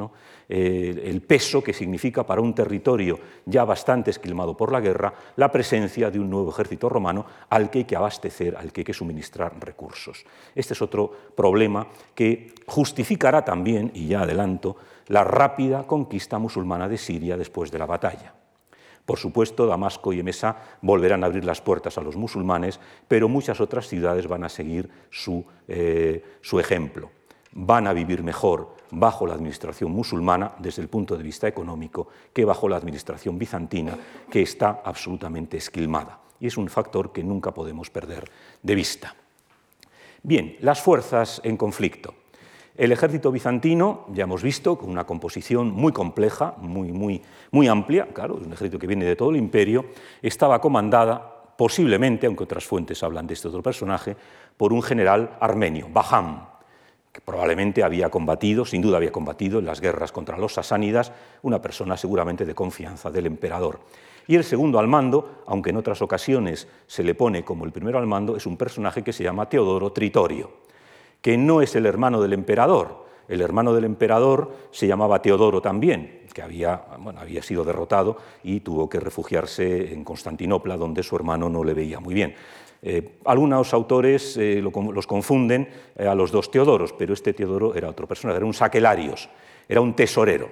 el 0.47 1.21
peso 1.21 1.63
que 1.63 1.73
significa 1.73 2.25
para 2.25 2.41
un 2.41 2.53
territorio 2.53 3.19
ya 3.45 3.65
bastante 3.65 4.11
esquilmado 4.11 4.55
por 4.55 4.71
la 4.71 4.79
guerra 4.79 5.13
la 5.37 5.51
presencia 5.51 6.11
de 6.11 6.19
un 6.19 6.29
nuevo 6.29 6.51
ejército 6.51 6.87
romano 6.87 7.25
al 7.49 7.69
que 7.69 7.79
hay 7.79 7.85
que 7.85 7.95
abastecer, 7.95 8.55
al 8.55 8.71
que 8.71 8.81
hay 8.81 8.85
que 8.85 8.93
suministrar 8.93 9.53
recursos. 9.59 10.23
Este 10.53 10.73
es 10.73 10.81
otro 10.81 11.11
problema 11.35 11.87
que 12.13 12.53
justificará 12.67 13.43
también, 13.43 13.91
y 13.95 14.07
ya 14.07 14.21
adelanto, 14.21 14.77
la 15.07 15.23
rápida 15.23 15.87
conquista 15.87 16.37
musulmana 16.37 16.87
de 16.87 16.97
Siria 16.97 17.37
después 17.37 17.71
de 17.71 17.79
la 17.79 17.85
batalla. 17.85 18.40
Por 19.05 19.17
supuesto, 19.17 19.65
Damasco 19.65 20.13
y 20.13 20.19
Emesa 20.19 20.57
volverán 20.81 21.23
a 21.23 21.27
abrir 21.27 21.45
las 21.45 21.61
puertas 21.61 21.97
a 21.97 22.01
los 22.01 22.15
musulmanes, 22.15 22.79
pero 23.07 23.27
muchas 23.27 23.59
otras 23.59 23.87
ciudades 23.87 24.27
van 24.27 24.43
a 24.43 24.49
seguir 24.49 24.89
su, 25.09 25.43
eh, 25.67 26.23
su 26.41 26.59
ejemplo. 26.59 27.09
Van 27.53 27.87
a 27.87 27.93
vivir 27.93 28.23
mejor 28.23 28.75
bajo 28.91 29.25
la 29.25 29.33
administración 29.33 29.91
musulmana 29.91 30.53
desde 30.59 30.81
el 30.81 30.87
punto 30.87 31.17
de 31.17 31.23
vista 31.23 31.47
económico 31.47 32.07
que 32.33 32.45
bajo 32.45 32.69
la 32.69 32.77
administración 32.77 33.37
bizantina, 33.37 33.97
que 34.29 34.41
está 34.41 34.81
absolutamente 34.83 35.57
esquilmada. 35.57 36.19
Y 36.39 36.47
es 36.47 36.57
un 36.57 36.69
factor 36.69 37.11
que 37.11 37.23
nunca 37.23 37.53
podemos 37.53 37.89
perder 37.89 38.29
de 38.61 38.75
vista. 38.75 39.15
Bien, 40.23 40.55
las 40.61 40.81
fuerzas 40.81 41.41
en 41.43 41.57
conflicto. 41.57 42.13
El 42.81 42.91
ejército 42.91 43.31
bizantino, 43.31 44.07
ya 44.11 44.23
hemos 44.23 44.41
visto, 44.41 44.75
con 44.75 44.89
una 44.89 45.03
composición 45.03 45.69
muy 45.69 45.91
compleja, 45.91 46.55
muy, 46.57 46.91
muy, 46.91 47.21
muy 47.51 47.67
amplia, 47.67 48.07
claro, 48.07 48.39
un 48.43 48.51
ejército 48.51 48.79
que 48.79 48.87
viene 48.87 49.05
de 49.05 49.15
todo 49.15 49.29
el 49.29 49.35
imperio, 49.35 49.85
estaba 50.19 50.59
comandada 50.59 51.53
posiblemente, 51.55 52.25
aunque 52.25 52.43
otras 52.43 52.65
fuentes 52.65 53.03
hablan 53.03 53.27
de 53.27 53.35
este 53.35 53.49
otro 53.49 53.61
personaje, 53.61 54.17
por 54.57 54.73
un 54.73 54.81
general 54.81 55.37
armenio, 55.39 55.89
Baham, 55.93 56.47
que 57.11 57.21
probablemente 57.21 57.83
había 57.83 58.09
combatido, 58.09 58.65
sin 58.65 58.81
duda 58.81 58.97
había 58.97 59.11
combatido 59.11 59.59
en 59.59 59.67
las 59.67 59.79
guerras 59.79 60.11
contra 60.11 60.39
los 60.39 60.55
sasánidas, 60.55 61.11
una 61.43 61.61
persona 61.61 61.97
seguramente 61.97 62.45
de 62.45 62.55
confianza 62.55 63.11
del 63.11 63.27
emperador. 63.27 63.81
Y 64.25 64.37
el 64.37 64.43
segundo 64.43 64.79
al 64.79 64.87
mando, 64.87 65.43
aunque 65.45 65.69
en 65.69 65.77
otras 65.77 66.01
ocasiones 66.01 66.67
se 66.87 67.03
le 67.03 67.13
pone 67.13 67.43
como 67.45 67.63
el 67.63 67.71
primero 67.71 67.99
al 67.99 68.07
mando, 68.07 68.35
es 68.35 68.47
un 68.47 68.57
personaje 68.57 69.03
que 69.03 69.13
se 69.13 69.23
llama 69.23 69.47
Teodoro 69.47 69.91
Tritorio 69.91 70.60
que 71.21 71.37
no 71.37 71.61
es 71.61 71.75
el 71.75 71.85
hermano 71.85 72.21
del 72.21 72.33
emperador. 72.33 73.05
El 73.27 73.41
hermano 73.41 73.73
del 73.73 73.85
emperador 73.85 74.51
se 74.71 74.87
llamaba 74.87 75.21
Teodoro 75.21 75.61
también, 75.61 76.21
que 76.33 76.41
había, 76.41 76.83
había 77.17 77.41
sido 77.43 77.63
derrotado 77.63 78.17
y 78.43 78.59
tuvo 78.61 78.89
que 78.89 78.99
refugiarse 78.99 79.93
en 79.93 80.03
Constantinopla, 80.03 80.75
donde 80.75 81.03
su 81.03 81.15
hermano 81.15 81.49
no 81.49 81.63
le 81.63 81.73
veía 81.73 81.99
muy 81.99 82.13
bien. 82.13 82.35
Eh, 82.81 83.19
algunos 83.25 83.73
autores 83.73 84.35
eh, 84.37 84.61
los 84.61 85.05
confunden 85.05 85.69
eh, 85.95 86.07
a 86.07 86.15
los 86.15 86.31
dos 86.31 86.49
Teodoros, 86.49 86.93
pero 86.93 87.13
este 87.13 87.33
Teodoro 87.33 87.75
era 87.75 87.89
otro 87.89 88.07
personaje, 88.07 88.37
era 88.37 88.45
un 88.45 88.55
saquelarios, 88.55 89.29
era 89.69 89.81
un 89.81 89.95
tesorero. 89.95 90.49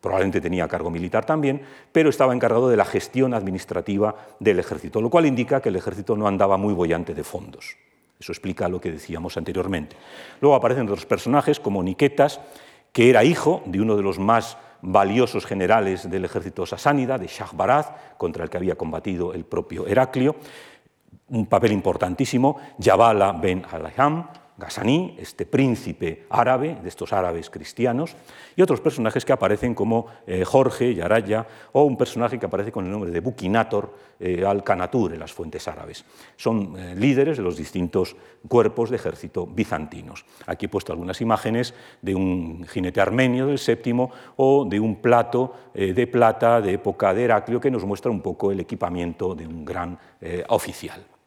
Probablemente 0.00 0.40
tenía 0.40 0.68
cargo 0.68 0.90
militar 0.90 1.24
también, 1.24 1.62
pero 1.90 2.10
estaba 2.10 2.34
encargado 2.34 2.68
de 2.68 2.76
la 2.76 2.84
gestión 2.84 3.34
administrativa 3.34 4.14
del 4.38 4.60
ejército, 4.60 5.00
lo 5.00 5.10
cual 5.10 5.26
indica 5.26 5.60
que 5.60 5.70
el 5.70 5.76
ejército 5.76 6.16
no 6.16 6.28
andaba 6.28 6.56
muy 6.56 6.74
bollante 6.74 7.14
de 7.14 7.24
fondos. 7.24 7.76
Eso 8.18 8.32
explica 8.32 8.68
lo 8.68 8.80
que 8.80 8.90
decíamos 8.90 9.36
anteriormente. 9.36 9.96
Luego 10.40 10.56
aparecen 10.56 10.84
otros 10.84 11.06
personajes 11.06 11.60
como 11.60 11.82
Niquetas, 11.82 12.40
que 12.92 13.10
era 13.10 13.24
hijo 13.24 13.62
de 13.66 13.80
uno 13.80 13.96
de 13.96 14.02
los 14.02 14.18
más 14.18 14.56
valiosos 14.82 15.46
generales 15.46 16.08
del 16.10 16.24
ejército 16.24 16.66
sasánida, 16.66 17.18
de 17.18 17.26
Shahbaraz, 17.26 17.90
contra 18.16 18.44
el 18.44 18.50
que 18.50 18.56
había 18.56 18.76
combatido 18.76 19.32
el 19.34 19.44
propio 19.44 19.86
Heraclio, 19.86 20.36
un 21.28 21.46
papel 21.46 21.72
importantísimo, 21.72 22.58
Yabala 22.78 23.32
ben 23.32 23.64
Alayham, 23.70 24.28
Ghazani, 24.58 25.14
este 25.18 25.46
príncipe 25.46 26.26
árabe, 26.28 26.78
de 26.82 26.88
estos 26.88 27.12
árabes 27.12 27.48
cristianos, 27.48 28.16
y 28.56 28.62
otros 28.62 28.80
personajes 28.80 29.24
que 29.24 29.32
aparecen 29.32 29.72
como 29.72 30.06
eh, 30.26 30.44
Jorge, 30.44 30.96
Yaraya, 30.96 31.46
o 31.70 31.84
un 31.84 31.96
personaje 31.96 32.40
que 32.40 32.46
aparece 32.46 32.72
con 32.72 32.84
el 32.84 32.90
nombre 32.90 33.12
de 33.12 33.20
Bukinator 33.20 33.94
eh, 34.18 34.44
al-Kanatur 34.44 35.14
en 35.14 35.20
las 35.20 35.32
fuentes 35.32 35.68
árabes. 35.68 36.04
Son 36.36 36.76
eh, 36.76 36.96
líderes 36.96 37.36
de 37.36 37.44
los 37.44 37.56
distintos 37.56 38.16
cuerpos 38.48 38.90
de 38.90 38.96
ejército 38.96 39.46
bizantinos. 39.46 40.24
Aquí 40.46 40.66
he 40.66 40.68
puesto 40.68 40.92
algunas 40.92 41.20
imágenes 41.20 41.72
de 42.02 42.16
un 42.16 42.66
jinete 42.68 43.00
armenio 43.00 43.46
del 43.46 43.60
séptimo 43.60 44.10
o 44.34 44.64
de 44.64 44.80
un 44.80 44.96
plato 44.96 45.54
de 45.74 46.06
plata 46.08 46.60
de 46.60 46.72
época 46.72 47.14
de 47.14 47.24
Heraclio 47.24 47.60
que 47.60 47.70
nos 47.70 47.84
muestra 47.84 48.10
un 48.10 48.20
poco 48.20 48.50
el 48.50 48.58
equipamiento 48.58 49.36
de 49.36 49.46
un 49.46 49.64
gran 49.64 49.98
oficial. 50.48 51.17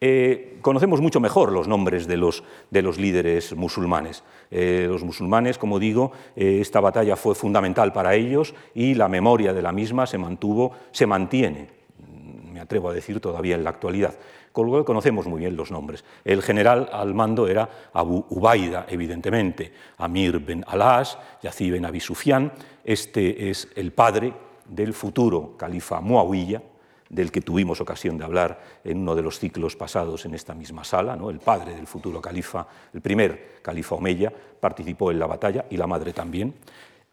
Eh, 0.00 0.58
conocemos 0.60 1.00
mucho 1.00 1.20
mejor 1.20 1.52
los 1.52 1.68
nombres 1.68 2.06
de 2.06 2.16
los, 2.16 2.44
de 2.70 2.82
los 2.82 2.98
líderes 2.98 3.54
musulmanes. 3.56 4.24
Eh, 4.50 4.86
los 4.88 5.02
musulmanes, 5.02 5.56
como 5.58 5.78
digo, 5.78 6.12
eh, 6.34 6.58
esta 6.60 6.80
batalla 6.80 7.16
fue 7.16 7.34
fundamental 7.34 7.92
para 7.92 8.14
ellos 8.14 8.54
y 8.74 8.94
la 8.94 9.08
memoria 9.08 9.54
de 9.54 9.62
la 9.62 9.72
misma 9.72 10.06
se 10.06 10.18
mantuvo, 10.18 10.72
se 10.92 11.06
mantiene, 11.06 11.68
me 12.52 12.60
atrevo 12.60 12.90
a 12.90 12.94
decir 12.94 13.20
todavía 13.20 13.54
en 13.54 13.64
la 13.64 13.70
actualidad. 13.70 14.14
Con 14.52 14.84
conocemos 14.84 15.26
muy 15.26 15.40
bien 15.40 15.54
los 15.54 15.70
nombres. 15.70 16.02
El 16.24 16.42
general 16.42 16.88
al 16.90 17.12
mando 17.12 17.46
era 17.46 17.68
Abu 17.92 18.24
Ubaida, 18.30 18.86
evidentemente, 18.88 19.70
Amir 19.98 20.38
ben 20.38 20.64
Alas, 20.66 21.18
Yazid 21.42 21.72
ben 21.72 21.84
Abi 21.84 22.00
Sufyan. 22.00 22.50
Este 22.82 23.50
es 23.50 23.68
el 23.76 23.92
padre 23.92 24.32
del 24.66 24.94
futuro 24.94 25.58
califa 25.58 26.00
Muawiyah, 26.00 26.62
del 27.08 27.30
que 27.30 27.40
tuvimos 27.40 27.80
ocasión 27.80 28.18
de 28.18 28.24
hablar 28.24 28.60
en 28.84 28.98
uno 28.98 29.14
de 29.14 29.22
los 29.22 29.38
ciclos 29.38 29.76
pasados 29.76 30.24
en 30.24 30.34
esta 30.34 30.54
misma 30.54 30.84
sala, 30.84 31.18
el 31.30 31.38
padre 31.38 31.74
del 31.74 31.86
futuro 31.86 32.20
califa, 32.20 32.66
el 32.92 33.00
primer 33.00 33.60
califa 33.62 33.94
Omeya, 33.94 34.32
participó 34.60 35.10
en 35.10 35.18
la 35.18 35.26
batalla 35.26 35.66
y 35.70 35.76
la 35.76 35.86
madre 35.86 36.12
también, 36.12 36.54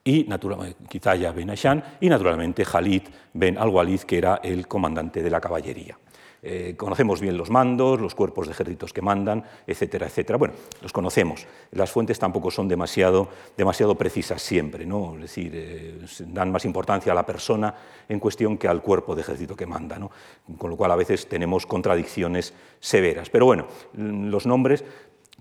y 0.04 0.26
naturalmente 0.26 0.84
Kitaya 0.90 1.32
ben 1.32 1.50
Ashan 1.50 1.84
y 2.02 2.10
naturalmente 2.10 2.66
Khalid 2.66 3.04
ben 3.34 3.58
al-Walid, 3.58 4.02
que 4.02 4.18
era 4.18 4.42
el 4.44 4.68
comandante 4.68 5.24
de 5.24 5.30
la 5.30 5.40
caballería. 5.40 5.98
Eh, 6.46 6.76
conocemos 6.76 7.22
bien 7.22 7.38
los 7.38 7.50
mandos, 7.50 8.02
los 8.02 8.16
cuerpos 8.16 8.48
de 8.48 8.52
ejércitos 8.52 8.92
que 8.92 9.02
mandan, 9.02 9.44
etcétera, 9.66 10.08
etcétera. 10.08 10.38
Bueno, 10.38 10.54
los 10.82 10.92
conocemos. 10.92 11.48
Las 11.72 11.92
fuentes 11.92 12.20
tampoco 12.20 12.52
son 12.52 12.68
demasiado, 12.68 13.30
demasiado 13.56 13.96
precisas 13.96 14.42
siempre, 14.42 14.86
¿no? 14.86 15.16
es 15.16 15.22
decir, 15.22 15.52
eh, 15.56 16.00
dan 16.28 16.52
más 16.52 16.66
importancia 16.66 17.14
a 17.14 17.16
la 17.16 17.26
persona 17.26 17.74
en 18.10 18.20
cuestión 18.20 18.58
que 18.58 18.68
al 18.68 18.82
cuerpo 18.82 19.16
de 19.16 19.22
ejército 19.22 19.56
que 19.56 19.66
manda, 19.66 19.98
¿no? 19.98 20.12
con 20.58 20.70
lo 20.70 20.76
cual 20.76 20.92
a 20.92 20.98
veces 20.98 21.30
tenemos 21.30 21.66
contradicciones 21.66 22.54
severas. 22.80 23.30
Pero 23.30 23.46
bueno, 23.46 23.68
los 23.94 24.46
nombres 24.46 24.84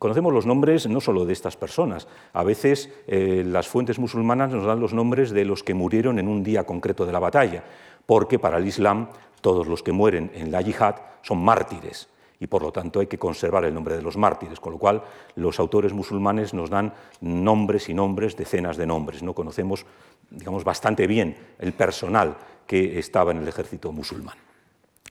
Conocemos 0.03 0.33
los 0.33 0.47
nombres 0.47 0.89
no 0.89 1.01
solo 1.01 1.25
de 1.25 1.33
estas 1.33 1.57
personas, 1.57 2.09
a 2.33 2.43
veces 2.43 2.91
eh, 3.07 3.45
las 3.47 3.69
fuentes 3.69 4.01
musulmanas 4.01 4.51
nos 4.51 4.67
dan 4.67 4.81
los 4.81 4.93
nombres 4.93 5.31
de 5.31 5.45
los 5.45 5.63
que 5.63 5.75
murieron 5.75 6.19
en 6.19 6.27
un 6.27 6.43
día 6.43 6.65
concreto 6.65 7.07
de 7.07 7.13
la 7.13 7.21
batalla, 7.21 7.63
porque 8.05 8.41
para 8.41 8.59
el 8.59 8.67
Islam 8.67 9.11
todos 9.43 9.67
los 9.67 9.83
que 9.83 9.93
mueren 9.93 10.31
en 10.35 10.51
la 10.51 10.63
yihad 10.63 10.97
son 11.21 11.45
mártires 11.45 12.09
y 12.43 12.49
por 12.49 12.63
lo 12.63 12.73
tanto 12.73 12.99
hay 12.99 13.07
que 13.07 13.19
conservar 13.19 13.65
el 13.65 13.73
nombre 13.73 13.95
de 13.95 14.03
los 14.03 14.17
mártires, 14.17 14.59
con 14.59 14.73
lo 14.73 14.79
cual 14.79 15.05
los 15.37 15.61
autores 15.61 15.93
musulmanes 15.93 16.53
nos 16.55 16.71
dan 16.71 16.93
nombres 17.21 17.89
y 17.89 17.95
nombres, 17.95 18.37
decenas 18.37 18.77
de 18.77 18.85
nombres. 18.85 19.23
No 19.23 19.33
conocemos, 19.33 19.87
digamos, 20.29 20.65
bastante 20.65 21.07
bien 21.07 21.37
el 21.61 21.73
personal 21.73 22.37
que 22.67 22.99
estaba 22.99 23.31
en 23.31 23.39
el 23.39 23.47
ejército 23.47 23.93
musulmán. 23.93 24.37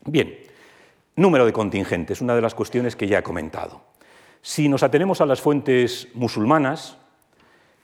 Bien, 0.04 0.36
número 1.16 1.46
de 1.46 1.54
contingentes, 1.54 2.20
una 2.20 2.36
de 2.36 2.42
las 2.42 2.54
cuestiones 2.54 2.98
que 2.98 3.08
ya 3.08 3.20
he 3.20 3.24
comentado. 3.24 3.82
Si 4.42 4.68
nos 4.68 4.84
atenemos 4.84 5.22
a 5.22 5.26
las 5.26 5.40
fuentes 5.40 6.10
musulmanas, 6.14 6.98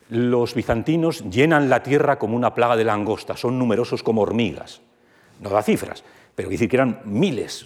los 0.09 0.55
bizantinos 0.55 1.23
llenan 1.29 1.69
la 1.69 1.83
tierra 1.83 2.19
como 2.19 2.35
una 2.35 2.53
plaga 2.53 2.75
de 2.75 2.83
langosta, 2.83 3.37
son 3.37 3.57
numerosos 3.57 4.03
como 4.03 4.23
hormigas. 4.23 4.81
No 5.39 5.51
da 5.51 5.63
cifras, 5.63 6.03
pero 6.37 6.51
decir 6.51 6.69
que 6.69 6.75
eran 6.75 7.01
miles, 7.05 7.65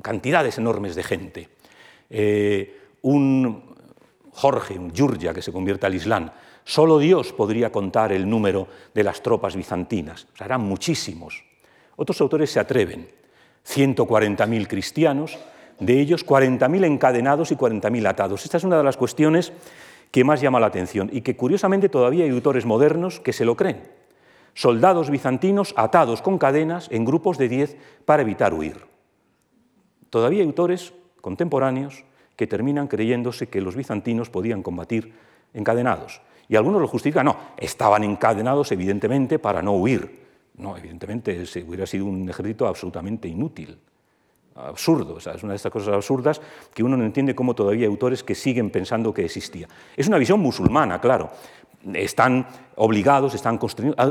cantidades 0.00 0.56
enormes 0.56 0.94
de 0.94 1.02
gente. 1.02 1.48
Eh, 2.08 2.80
un 3.02 3.62
Jorge, 4.32 4.78
un 4.78 4.92
Yurgia 4.92 5.34
que 5.34 5.42
se 5.42 5.52
convierte 5.52 5.84
al 5.84 5.94
Islam, 5.94 6.30
solo 6.64 6.98
Dios 6.98 7.34
podría 7.34 7.70
contar 7.70 8.10
el 8.12 8.26
número 8.26 8.66
de 8.94 9.04
las 9.04 9.22
tropas 9.22 9.54
bizantinas, 9.56 10.26
o 10.32 10.36
sea, 10.38 10.46
eran 10.46 10.62
muchísimos. 10.62 11.44
Otros 11.96 12.18
autores 12.22 12.50
se 12.50 12.60
atreven, 12.60 13.08
140.000 13.68 14.66
cristianos, 14.68 15.38
de 15.78 16.00
ellos 16.00 16.24
40.000 16.24 16.86
encadenados 16.86 17.52
y 17.52 17.56
40.000 17.56 18.08
atados. 18.08 18.46
Esta 18.46 18.56
es 18.56 18.64
una 18.64 18.78
de 18.78 18.84
las 18.84 18.96
cuestiones 18.96 19.52
que 20.10 20.24
más 20.24 20.40
llama 20.40 20.60
la 20.60 20.68
atención 20.68 21.10
y 21.12 21.20
que 21.20 21.36
curiosamente 21.36 21.90
todavía 21.90 22.24
hay 22.24 22.30
autores 22.30 22.64
modernos 22.64 23.20
que 23.20 23.34
se 23.34 23.44
lo 23.44 23.54
creen 23.54 23.82
soldados 24.54 25.10
bizantinos 25.10 25.74
atados 25.76 26.22
con 26.22 26.38
cadenas 26.38 26.88
en 26.90 27.04
grupos 27.04 27.38
de 27.38 27.48
diez 27.48 27.76
para 28.04 28.22
evitar 28.22 28.54
huir. 28.54 28.84
Todavía 30.10 30.42
hay 30.42 30.46
autores 30.46 30.92
contemporáneos 31.20 32.04
que 32.36 32.46
terminan 32.46 32.88
creyéndose 32.88 33.48
que 33.48 33.60
los 33.60 33.76
bizantinos 33.76 34.30
podían 34.30 34.62
combatir 34.62 35.14
encadenados. 35.54 36.20
Y 36.48 36.56
algunos 36.56 36.80
lo 36.80 36.88
justifican, 36.88 37.26
no, 37.26 37.36
estaban 37.56 38.04
encadenados 38.04 38.72
evidentemente 38.72 39.38
para 39.38 39.62
no 39.62 39.72
huir. 39.72 40.22
No, 40.56 40.76
evidentemente 40.76 41.46
se 41.46 41.62
hubiera 41.62 41.86
sido 41.86 42.04
un 42.04 42.28
ejército 42.28 42.66
absolutamente 42.66 43.26
inútil, 43.26 43.78
absurdo. 44.54 45.18
es 45.18 45.42
una 45.42 45.52
de 45.52 45.56
estas 45.56 45.72
cosas 45.72 45.94
absurdas 45.94 46.40
que 46.74 46.82
uno 46.82 46.96
no 46.96 47.04
entiende 47.04 47.34
cómo 47.34 47.54
todavía 47.54 47.86
hay 47.86 47.90
autores 47.90 48.22
que 48.22 48.34
siguen 48.34 48.70
pensando 48.70 49.14
que 49.14 49.24
existía. 49.24 49.68
Es 49.96 50.08
una 50.08 50.18
visión 50.18 50.40
musulmana, 50.40 51.00
claro, 51.00 51.30
están 51.94 52.46
obligados, 52.76 53.34
están 53.34 53.58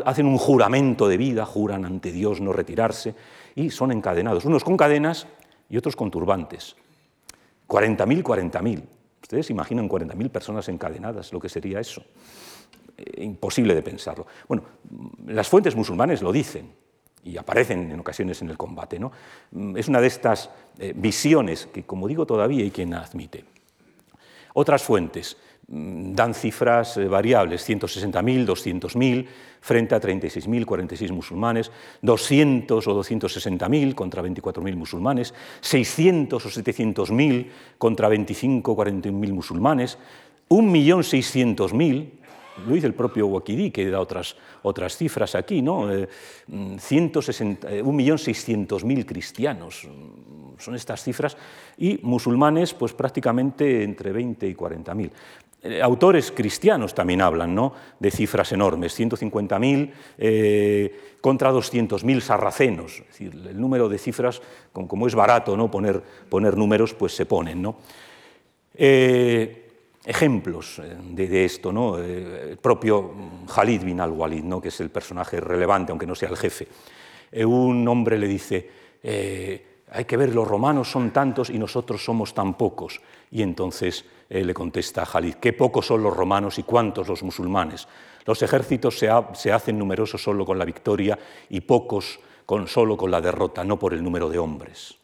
hacen 0.06 0.26
un 0.26 0.38
juramento 0.38 1.08
de 1.08 1.18
vida, 1.18 1.46
juran 1.46 1.86
ante 1.86 2.12
Dios 2.12 2.42
no 2.42 2.54
retirarse 2.54 3.16
y 3.56 3.70
son 3.70 3.92
encadenados, 3.92 4.46
unos 4.46 4.64
con 4.64 4.78
cadenas 4.78 5.28
y 5.70 5.78
otros 5.78 5.96
con 5.96 6.12
turbantes. 6.12 6.76
40.000, 7.68 8.22
40.000. 8.22 8.84
Ustedes 9.22 9.50
imaginan 9.50 9.88
40.000 9.88 10.30
personas 10.30 10.68
encadenadas, 10.68 11.32
lo 11.32 11.40
que 11.40 11.48
sería 11.48 11.80
eso. 11.80 12.04
Eh, 12.98 13.24
imposible 13.24 13.74
de 13.74 13.82
pensarlo. 13.82 14.28
Bueno, 14.48 14.64
las 15.28 15.48
fuentes 15.48 15.76
musulmanes 15.76 16.22
lo 16.22 16.32
dicen 16.32 16.74
y 17.24 17.38
aparecen 17.38 17.92
en 17.92 18.00
ocasiones 18.00 18.42
en 18.42 18.50
el 18.50 18.58
combate. 18.58 19.00
¿no? 19.00 19.12
Es 19.76 19.88
una 19.88 20.02
de 20.02 20.08
estas 20.08 20.50
eh, 20.80 20.94
visiones 20.96 21.68
que, 21.68 21.84
como 21.84 22.08
digo, 22.08 22.26
todavía 22.26 22.64
hay 22.64 22.72
quien 22.72 22.94
admite. 22.94 23.46
Otras 24.54 24.84
fuentes. 24.84 25.38
Mm, 25.72 26.12
dan 26.12 26.36
cifras 26.36 26.98
eh, 26.98 27.08
variables, 27.08 27.64
160.000, 27.64 28.44
200.000, 28.44 29.26
frente 29.62 29.96
a 29.96 30.02
36.000, 30.02 30.66
46 30.66 31.12
musulmanes, 31.14 31.72
200 32.02 32.88
o 32.88 32.92
260.000 33.00 33.96
contra 33.96 34.22
24.000 34.22 34.76
musulmanes, 34.76 35.34
600 35.62 36.46
o 36.46 36.50
700.000 36.50 37.48
contra 37.78 38.10
25 38.10 38.68
o 38.70 38.76
41.000 38.76 39.32
musulmanes, 39.32 39.98
1.600.000, 40.50 42.10
lo 42.68 42.74
dice 42.74 42.88
el 42.88 42.94
propio 42.94 43.28
Wakidi, 43.28 43.72
que 43.72 43.90
da 43.90 44.02
otras, 44.02 44.36
otras 44.64 44.98
cifras 44.98 45.36
aquí, 45.36 45.62
¿no? 45.62 45.90
1.600.000 45.90 47.64
eh, 47.64 49.00
eh, 49.00 49.06
cristianos, 49.06 49.88
son 50.58 50.76
estas 50.76 51.02
cifras, 51.02 51.38
y 51.78 51.98
musulmanes, 52.04 52.74
pues 52.74 52.92
prácticamente 52.92 53.84
entre 53.84 54.12
20 54.12 54.50
y 54.50 54.54
40.000. 54.54 55.12
Eh, 55.64 55.80
autores 55.80 56.32
cristianos 56.32 56.96
también 56.96 57.22
hablan 57.22 57.54
¿no? 57.54 57.74
de 58.00 58.10
cifras 58.10 58.52
enormes, 58.52 59.00
150.000 59.00 59.92
eh, 60.18 61.18
contra 61.22 61.52
200.000 61.52 62.20
sarracenos. 62.20 63.00
Es 63.00 63.08
decir, 63.08 63.34
el 63.48 63.60
número 63.60 63.88
de 63.88 64.00
cifras, 64.00 64.42
como, 64.74 65.06
es 65.06 65.14
barato 65.14 65.56
¿no? 65.56 65.70
poner, 65.70 66.02
números, 66.58 66.96
pues 66.96 67.16
se 67.16 67.28
ponen. 67.28 67.62
¿no? 67.62 67.76
Eh, 68.74 69.68
ejemplos 70.04 70.82
de, 71.12 71.46
esto, 71.46 71.72
¿no? 71.72 72.00
el 72.00 72.58
propio 72.58 73.14
Khalid 73.54 73.84
bin 73.84 74.00
al-Walid, 74.00 74.44
¿no? 74.44 74.60
que 74.60 74.70
es 74.70 74.80
el 74.80 74.90
personaje 74.90 75.40
relevante, 75.40 75.92
aunque 75.92 76.08
no 76.08 76.16
sea 76.16 76.30
el 76.30 76.38
jefe. 76.38 76.68
un 77.46 77.88
hombre 77.88 78.18
le 78.18 78.28
dice, 78.28 78.68
hay 79.92 80.06
que 80.06 80.16
ver, 80.16 80.34
los 80.34 80.48
romanos 80.48 80.90
son 80.90 81.12
tantos 81.12 81.50
y 81.50 81.60
nosotros 81.60 82.04
somos 82.04 82.34
tan 82.34 82.54
pocos. 82.54 83.02
Y 83.30 83.42
entonces 83.42 84.06
eh, 84.30 84.44
le 84.44 84.54
contesta 84.54 85.06
Jalid, 85.06 85.36
qué 85.36 85.52
pocos 85.52 85.86
son 85.86 86.02
los 86.02 86.16
romanos 86.16 86.58
y 86.60 86.64
cuántos 86.64 87.10
los 87.10 87.24
musulmanes. 87.24 87.88
Los 88.26 88.42
ejércitos 88.42 88.98
se, 88.98 89.52
hacen 89.52 89.78
numerosos 89.78 90.24
solo 90.24 90.46
con 90.46 90.58
la 90.58 90.66
victoria 90.66 91.20
y 91.50 91.62
pocos 91.62 92.20
con, 92.46 92.68
solo 92.68 92.96
con 92.96 93.12
la 93.12 93.20
derrota, 93.20 93.64
no 93.66 93.78
por 93.78 93.94
el 93.94 94.02
número 94.02 94.30
de 94.30 94.40
hombres. 94.40 94.96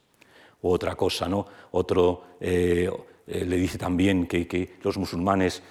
O 0.61 0.71
otra 0.71 0.95
cosa, 0.95 1.27
¿no? 1.27 1.45
Otro 1.71 2.23
eh, 2.39 2.89
eh, 3.27 3.45
le 3.45 3.57
dice 3.57 3.77
también 3.77 4.25
que, 4.25 4.77
los 4.81 4.97
musulmanes 4.97 5.61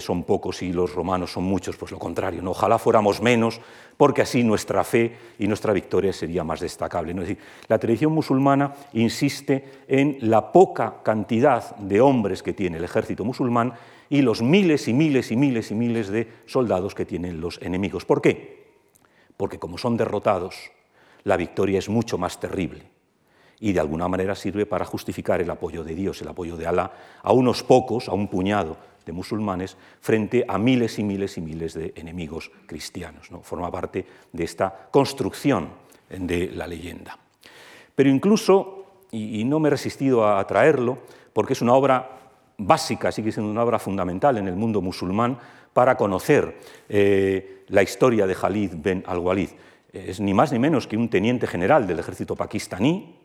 son 0.00 0.24
pocos 0.24 0.62
y 0.62 0.72
los 0.72 0.94
romanos 0.94 1.32
son 1.32 1.44
muchos, 1.44 1.76
pues 1.76 1.92
lo 1.92 1.98
contrario, 1.98 2.40
¿no? 2.40 2.52
ojalá 2.52 2.78
fuéramos 2.78 3.20
menos, 3.20 3.60
porque 3.96 4.22
así 4.22 4.42
nuestra 4.42 4.84
fe 4.84 5.16
y 5.38 5.46
nuestra 5.46 5.72
victoria 5.72 6.12
sería 6.12 6.44
más 6.44 6.60
destacable. 6.60 7.14
la 7.68 7.78
tradición 7.78 8.12
musulmana 8.12 8.74
insiste 8.94 9.82
en 9.88 10.18
la 10.22 10.52
poca 10.52 11.02
cantidad 11.02 11.76
de 11.76 12.00
hombres 12.00 12.42
que 12.42 12.52
tiene 12.52 12.78
el 12.78 12.84
ejército 12.84 13.24
musulmán 13.24 13.74
y 14.08 14.22
los 14.22 14.42
miles 14.42 14.88
y 14.88 14.92
miles 14.92 15.30
y 15.30 15.36
miles 15.36 15.70
y 15.70 15.74
miles 15.74 16.08
de 16.08 16.28
soldados 16.46 16.94
que 16.94 17.04
tienen 17.04 17.40
los 17.40 17.60
enemigos. 17.62 18.04
¿Por 18.04 18.22
qué? 18.22 18.66
Porque 19.36 19.58
como 19.58 19.78
son 19.78 19.96
derrotados, 19.96 20.70
la 21.24 21.36
victoria 21.36 21.78
es 21.78 21.88
mucho 21.88 22.18
más 22.18 22.38
terrible 22.38 22.95
y 23.60 23.72
de 23.72 23.80
alguna 23.80 24.08
manera 24.08 24.34
sirve 24.34 24.66
para 24.66 24.84
justificar 24.84 25.40
el 25.40 25.50
apoyo 25.50 25.82
de 25.82 25.94
Dios, 25.94 26.20
el 26.22 26.28
apoyo 26.28 26.56
de 26.56 26.66
Alá, 26.66 26.92
a 27.22 27.32
unos 27.32 27.62
pocos, 27.62 28.08
a 28.08 28.12
un 28.12 28.28
puñado 28.28 28.76
de 29.06 29.12
musulmanes 29.12 29.76
frente 30.00 30.44
a 30.46 30.58
miles 30.58 30.98
y 30.98 31.04
miles 31.04 31.38
y 31.38 31.40
miles 31.40 31.74
de 31.74 31.92
enemigos 31.96 32.50
cristianos. 32.66 33.30
¿no? 33.30 33.40
Forma 33.40 33.70
parte 33.70 34.04
de 34.32 34.44
esta 34.44 34.88
construcción 34.90 35.70
de 36.10 36.50
la 36.50 36.66
leyenda. 36.66 37.16
Pero 37.94 38.10
incluso, 38.10 38.84
y, 39.10 39.44
no 39.44 39.60
me 39.60 39.68
he 39.68 39.70
resistido 39.70 40.28
a 40.28 40.44
traerlo 40.46 40.98
porque 41.32 41.54
es 41.54 41.62
una 41.62 41.74
obra 41.74 42.10
básica, 42.58 43.12
sigue 43.12 43.32
siendo 43.32 43.50
una 43.50 43.62
obra 43.62 43.78
fundamental 43.78 44.38
en 44.38 44.48
el 44.48 44.56
mundo 44.56 44.80
musulmán 44.80 45.38
para 45.72 45.96
conocer 45.96 46.58
eh, 46.88 47.64
la 47.68 47.82
historia 47.82 48.26
de 48.26 48.34
Khalid 48.34 48.72
Ben 48.76 49.04
al-Walid. 49.06 49.50
Es 49.92 50.20
ni 50.20 50.34
más 50.34 50.52
ni 50.52 50.58
menos 50.58 50.86
que 50.86 50.96
un 50.96 51.08
teniente 51.08 51.46
general 51.46 51.86
del 51.86 51.98
ejército 51.98 52.36
pakistaní, 52.36 53.15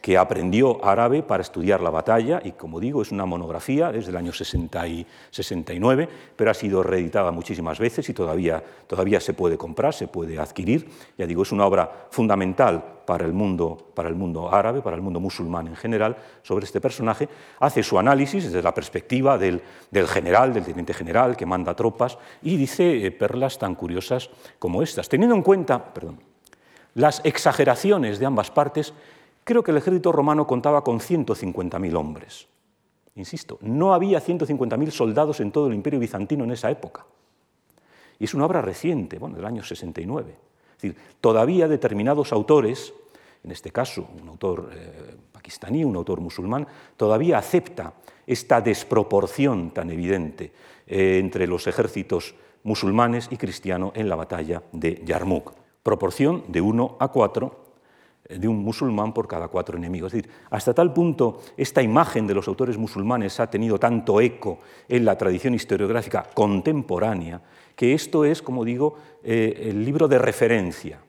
que 0.00 0.16
aprendió 0.16 0.82
árabe 0.84 1.22
para 1.22 1.42
estudiar 1.42 1.80
la 1.80 1.90
batalla 1.90 2.40
y, 2.42 2.52
como 2.52 2.80
digo, 2.80 3.02
es 3.02 3.12
una 3.12 3.26
monografía 3.26 3.92
desde 3.92 4.10
el 4.10 4.16
año 4.16 4.32
60 4.32 4.86
y 4.88 5.06
69, 5.30 6.08
pero 6.36 6.50
ha 6.50 6.54
sido 6.54 6.82
reeditada 6.82 7.30
muchísimas 7.30 7.78
veces 7.78 8.08
y 8.08 8.14
todavía, 8.14 8.62
todavía 8.86 9.20
se 9.20 9.34
puede 9.34 9.58
comprar, 9.58 9.92
se 9.92 10.08
puede 10.08 10.38
adquirir. 10.38 10.88
Ya 11.18 11.26
digo, 11.26 11.42
es 11.42 11.52
una 11.52 11.66
obra 11.66 12.06
fundamental 12.10 12.82
para 13.04 13.26
el, 13.26 13.32
mundo, 13.32 13.90
para 13.94 14.08
el 14.08 14.14
mundo 14.14 14.54
árabe, 14.54 14.80
para 14.80 14.96
el 14.96 15.02
mundo 15.02 15.20
musulmán 15.20 15.66
en 15.66 15.76
general, 15.76 16.16
sobre 16.42 16.64
este 16.64 16.80
personaje. 16.80 17.28
Hace 17.58 17.82
su 17.82 17.98
análisis 17.98 18.44
desde 18.44 18.62
la 18.62 18.72
perspectiva 18.72 19.36
del, 19.36 19.60
del 19.90 20.06
general, 20.06 20.54
del 20.54 20.64
teniente 20.64 20.94
general 20.94 21.36
que 21.36 21.44
manda 21.44 21.74
tropas 21.74 22.16
y 22.42 22.56
dice 22.56 23.04
eh, 23.04 23.10
perlas 23.10 23.58
tan 23.58 23.74
curiosas 23.74 24.30
como 24.58 24.82
estas. 24.82 25.08
Teniendo 25.08 25.34
en 25.34 25.42
cuenta 25.42 25.92
perdón, 25.92 26.20
las 26.94 27.20
exageraciones 27.24 28.18
de 28.18 28.26
ambas 28.26 28.50
partes, 28.50 28.94
Creo 29.50 29.64
que 29.64 29.72
el 29.72 29.78
ejército 29.78 30.12
romano 30.12 30.46
contaba 30.46 30.84
con 30.84 31.00
150.000 31.00 31.96
hombres. 31.96 32.46
Insisto, 33.16 33.58
no 33.62 33.94
había 33.94 34.22
150.000 34.24 34.90
soldados 34.92 35.40
en 35.40 35.50
todo 35.50 35.66
el 35.66 35.74
imperio 35.74 35.98
bizantino 35.98 36.44
en 36.44 36.52
esa 36.52 36.70
época. 36.70 37.04
Y 38.20 38.26
es 38.26 38.34
una 38.34 38.46
obra 38.46 38.62
reciente, 38.62 39.18
bueno, 39.18 39.34
del 39.34 39.44
año 39.44 39.64
69. 39.64 40.30
Es 40.30 40.82
decir, 40.82 40.96
todavía 41.20 41.66
determinados 41.66 42.32
autores, 42.32 42.94
en 43.42 43.50
este 43.50 43.72
caso 43.72 44.06
un 44.22 44.28
autor 44.28 44.70
eh, 44.72 45.16
pakistaní, 45.32 45.84
un 45.84 45.96
autor 45.96 46.20
musulmán, 46.20 46.68
todavía 46.96 47.36
acepta 47.36 47.94
esta 48.28 48.60
desproporción 48.60 49.72
tan 49.72 49.90
evidente 49.90 50.52
eh, 50.86 51.18
entre 51.18 51.48
los 51.48 51.66
ejércitos 51.66 52.36
musulmanes 52.62 53.26
y 53.32 53.36
cristianos 53.36 53.90
en 53.96 54.08
la 54.08 54.14
batalla 54.14 54.62
de 54.70 55.02
Yarmouk. 55.04 55.54
Proporción 55.82 56.44
de 56.46 56.60
1 56.60 56.98
a 57.00 57.08
4 57.08 57.69
de 58.38 58.48
un 58.48 58.62
musulmán 58.62 59.12
por 59.12 59.26
cada 59.26 59.48
cuatro 59.48 59.76
enemigos. 59.76 60.12
Es 60.12 60.22
decir, 60.22 60.32
hasta 60.50 60.74
tal 60.74 60.92
punto 60.92 61.40
esta 61.56 61.82
imagen 61.82 62.26
de 62.26 62.34
los 62.34 62.48
autores 62.48 62.78
musulmanes 62.78 63.40
ha 63.40 63.50
tenido 63.50 63.78
tanto 63.78 64.20
eco 64.20 64.58
en 64.88 65.04
la 65.04 65.16
tradición 65.16 65.54
historiográfica 65.54 66.26
contemporánea 66.34 67.40
que 67.74 67.94
esto 67.94 68.24
es, 68.24 68.42
como 68.42 68.64
digo, 68.64 68.98
eh, 69.24 69.68
el 69.70 69.84
libro 69.84 70.06
de 70.06 70.18
referencia. 70.18 71.00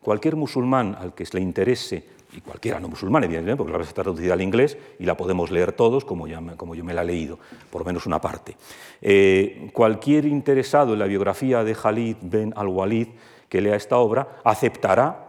Cualquier 0.00 0.36
musulmán 0.36 0.94
al 1.00 1.14
que 1.14 1.24
se 1.24 1.38
le 1.38 1.42
interese, 1.42 2.04
y 2.36 2.40
cualquiera 2.40 2.78
no 2.78 2.88
musulmán, 2.88 3.24
evidentemente, 3.24 3.56
porque 3.56 3.72
la 3.72 3.82
está 3.82 4.02
traducida 4.02 4.34
al 4.34 4.42
inglés 4.42 4.76
y 4.98 5.04
la 5.04 5.16
podemos 5.16 5.50
leer 5.50 5.72
todos, 5.72 6.04
como, 6.04 6.26
yo 6.26 6.40
me 6.42 6.92
la 6.92 7.02
he 7.02 7.06
leído, 7.06 7.38
por 7.70 7.82
lo 7.82 7.86
menos 7.86 8.04
una 8.06 8.20
parte. 8.20 8.56
Eh, 9.00 9.70
cualquier 9.72 10.26
interesado 10.26 10.92
en 10.92 10.98
la 10.98 11.06
biografía 11.06 11.64
de 11.64 11.74
Khalid 11.74 12.16
ben 12.20 12.52
al-Walid 12.56 13.08
que 13.48 13.60
lea 13.60 13.76
esta 13.76 13.98
obra 13.98 14.40
aceptará 14.42 15.23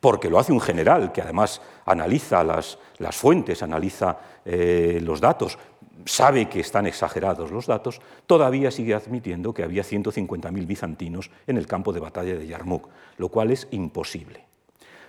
porque 0.00 0.30
lo 0.30 0.38
hace 0.38 0.52
un 0.52 0.60
general 0.60 1.12
que 1.12 1.22
además 1.22 1.60
analiza 1.84 2.42
las, 2.42 2.78
fuentes, 3.12 3.62
analiza 3.62 4.18
eh, 4.44 4.98
los 5.02 5.20
datos, 5.20 5.58
sabe 6.06 6.48
que 6.48 6.60
están 6.60 6.86
exagerados 6.86 7.50
los 7.50 7.66
datos, 7.66 8.00
todavía 8.26 8.70
sigue 8.70 8.94
admitiendo 8.94 9.52
que 9.52 9.62
había 9.62 9.82
150.000 9.82 10.66
bizantinos 10.66 11.30
en 11.46 11.58
el 11.58 11.66
campo 11.66 11.92
de 11.92 12.00
batalla 12.00 12.34
de 12.34 12.46
Yarmouk, 12.46 12.88
lo 13.18 13.28
cual 13.28 13.50
es 13.50 13.68
imposible. 13.70 14.44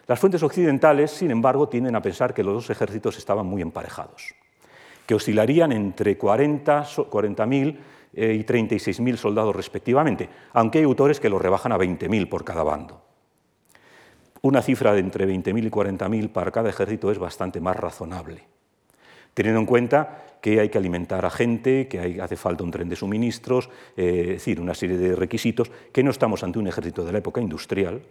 Las 0.08 0.20
fuentes 0.20 0.44
occidentales, 0.44 1.12
sin 1.12 1.32
embargo, 1.32 1.70
tienden 1.70 1.96
a 1.96 2.02
pensar 2.02 2.34
que 2.34 2.44
los 2.44 2.54
dos 2.54 2.70
ejércitos 2.70 3.18
estaban 3.18 3.46
muy 3.46 3.62
emparejados, 3.62 4.36
que 5.06 5.16
oscilarían 5.16 5.72
entre 5.72 6.20
40.000 6.20 7.06
40 7.08 7.48
eh, 8.14 8.34
y 8.34 8.44
36.000 8.44 9.16
soldados 9.16 9.56
respectivamente, 9.56 10.28
aunque 10.52 10.80
hay 10.80 10.84
autores 10.84 11.22
que 11.22 11.30
lo 11.30 11.40
rebajan 11.40 11.72
a 11.72 11.78
20.000 11.78 12.28
por 12.28 12.44
cada 12.44 12.64
bando. 12.64 13.11
Una 14.44 14.64
cifra 14.64 14.94
de 14.94 15.02
entre 15.02 15.28
20.000 15.28 15.68
y 15.68 15.70
40.000 15.70 16.30
para 16.30 16.52
cada 16.52 16.70
ejército 16.70 17.12
es 17.12 17.20
bastante 17.20 17.62
más 17.62 17.76
razonable, 17.76 18.44
teniendo 19.36 19.60
en 19.60 19.68
cuenta 19.68 20.26
que 20.42 20.60
hay 20.60 20.70
que 20.70 20.80
alimentar 20.80 21.24
a 21.24 21.30
gente, 21.30 21.88
que 21.88 22.20
hace 22.20 22.36
falta 22.36 22.64
un 22.64 22.72
tren 22.72 22.90
de 22.90 22.96
suministros, 22.96 23.70
eh, 23.96 24.22
es 24.22 24.28
decir, 24.28 24.60
una 24.60 24.74
serie 24.74 24.98
de 24.98 25.16
requisitos, 25.16 25.70
que 25.94 26.02
no 26.02 26.10
estamos 26.10 26.44
ante 26.44 26.58
un 26.58 26.68
ejército 26.68 27.06
de 27.06 27.12
la 27.12 27.20
época 27.20 27.40
industrial 27.40 28.02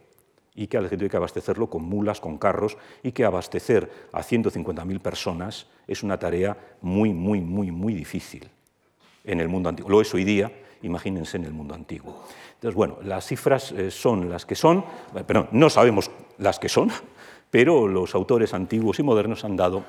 y 0.55 0.69
que 0.69 0.77
al 0.77 0.85
ejército 0.85 1.07
hay 1.07 1.11
que 1.11 1.17
abastecerlo 1.17 1.69
con 1.69 1.83
mulas, 1.83 2.21
con 2.21 2.39
carros, 2.39 2.77
y 3.03 3.11
que 3.11 3.25
abastecer 3.25 3.91
a 4.13 4.23
150.000 4.23 5.01
personas 5.01 5.67
es 5.89 6.05
una 6.05 6.19
tarea 6.19 6.57
muy, 6.81 7.13
muy, 7.13 7.41
muy, 7.41 7.73
muy 7.73 7.93
difícil 7.93 8.49
en 9.25 9.41
el 9.41 9.49
mundo 9.49 9.69
antiguo. 9.69 9.91
Lo 9.91 10.01
es 10.01 10.15
hoy 10.15 10.23
día, 10.23 10.53
imagínense 10.83 11.37
en 11.37 11.45
el 11.45 11.53
mundo 11.53 11.75
antiguo. 11.75 12.25
Entonces, 12.55 12.75
bueno, 12.75 12.99
las 13.03 13.27
cifras 13.27 13.73
eh, 13.73 13.91
son 13.91 14.29
las 14.29 14.47
que 14.47 14.55
son, 14.55 14.85
eh, 15.15 15.25
perdón, 15.27 15.49
no 15.53 15.71
sabemos 15.71 16.11
las 16.39 16.59
que 16.59 16.69
son, 16.69 16.91
pero 17.51 17.89
los 17.89 18.15
autores 18.15 18.55
antiguos 18.55 18.99
y 18.99 19.03
modernos 19.03 19.45
han 19.45 19.57
dado 19.57 19.85